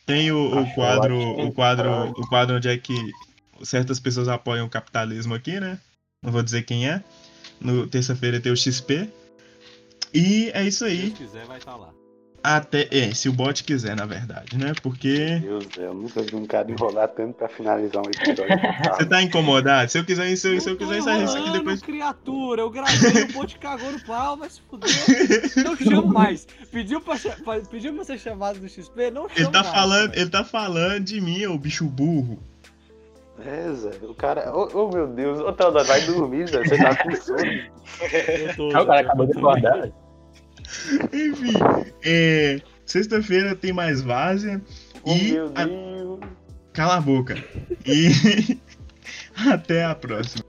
tem 0.04 0.30
o, 0.30 0.54
o 0.54 0.58
Acho 0.58 0.74
quadro. 0.74 1.18
O 1.18 1.52
quadro. 1.52 2.10
O 2.10 2.28
quadro 2.28 2.56
onde 2.56 2.68
é 2.68 2.76
que 2.76 2.94
certas 3.62 3.98
pessoas 3.98 4.28
apoiam 4.28 4.66
o 4.66 4.70
capitalismo 4.70 5.34
aqui, 5.34 5.58
né? 5.58 5.78
Não 6.22 6.30
vou 6.30 6.42
dizer 6.42 6.62
quem 6.62 6.88
é. 6.88 7.02
No 7.60 7.86
terça-feira 7.86 8.40
tem 8.40 8.52
o 8.52 8.56
XP. 8.56 9.10
E 10.12 10.50
é 10.54 10.62
isso 10.64 10.84
Se 10.84 10.90
aí. 10.90 11.10
Deus 11.10 11.18
quiser, 11.18 11.44
vai 11.46 11.58
estar 11.58 11.76
lá. 11.76 11.92
Até. 12.46 12.88
É, 12.92 13.12
se 13.12 13.28
o 13.28 13.32
bot 13.32 13.64
quiser, 13.64 13.96
na 13.96 14.06
verdade, 14.06 14.56
né? 14.56 14.72
Porque. 14.80 15.40
Meu 15.42 15.58
Deus, 15.58 15.76
eu 15.76 15.94
nunca 15.94 16.22
vi 16.22 16.36
um 16.36 16.46
cara 16.46 16.70
enrolar 16.70 17.08
tanto 17.08 17.34
pra 17.34 17.48
finalizar 17.48 18.00
um 18.06 18.08
episódio. 18.08 18.56
Você 18.96 19.04
tá 19.06 19.20
incomodado? 19.20 19.90
Se 19.90 19.98
eu 19.98 20.04
quiser, 20.04 20.36
se 20.36 20.54
eu, 20.54 20.60
se 20.60 20.70
eu 20.70 20.76
quiser 20.76 20.98
encerrar 20.98 21.24
isso 21.24 21.36
aqui 21.36 21.50
depois. 21.50 21.82
criatura, 21.82 22.62
eu 22.62 22.70
gravei, 22.70 23.24
o 23.24 23.32
pote 23.32 23.58
cagou 23.58 23.90
no 23.90 24.00
pau, 24.00 24.36
vai 24.36 24.48
se 24.48 24.60
fuder. 24.70 24.88
Não 25.64 25.76
chamo 25.76 26.06
mais. 26.06 26.46
Pediu 26.70 27.00
pra, 27.00 27.16
pediu 27.68 27.92
pra 27.94 28.04
ser 28.04 28.18
chamado 28.18 28.60
do 28.60 28.68
XP, 28.68 29.10
não 29.10 29.28
chamo 29.28 29.32
Ele 29.40 29.50
tá 29.50 29.62
mais, 29.64 29.74
falando, 29.74 30.14
ele 30.14 30.30
tá 30.30 30.44
falando 30.44 31.00
de 31.04 31.20
mim, 31.20 31.46
ô 31.46 31.58
bicho 31.58 31.84
burro. 31.84 32.38
É, 33.44 33.70
Zé, 33.74 33.90
o 34.02 34.14
cara. 34.14 34.50
Ô, 34.56 34.86
ô, 34.86 34.88
meu 34.90 35.06
Deus, 35.08 35.40
ô 35.40 35.52
Teodoro, 35.52 35.84
vai 35.84 36.00
dormir, 36.02 36.48
Zé. 36.48 36.62
Você 36.64 36.78
tá 36.78 36.96
com 36.96 37.14
sono. 37.16 37.42
Tô- 38.56 38.70
Ah, 38.76 38.82
o 38.82 38.86
cara 38.86 39.00
acabou 39.00 39.26
de 39.26 39.36
acordar. 39.36 39.90
Enfim, 41.12 41.54
é, 42.04 42.60
sexta-feira 42.84 43.54
tem 43.54 43.72
mais 43.72 44.00
várzea. 44.00 44.60
Ô, 45.02 45.12
E 45.12 45.36
a-. 45.54 46.36
Cala 46.72 46.96
a 46.96 47.00
boca. 47.00 47.42
E 47.86 48.58
até 49.50 49.84
a 49.84 49.94
próxima. 49.94 50.44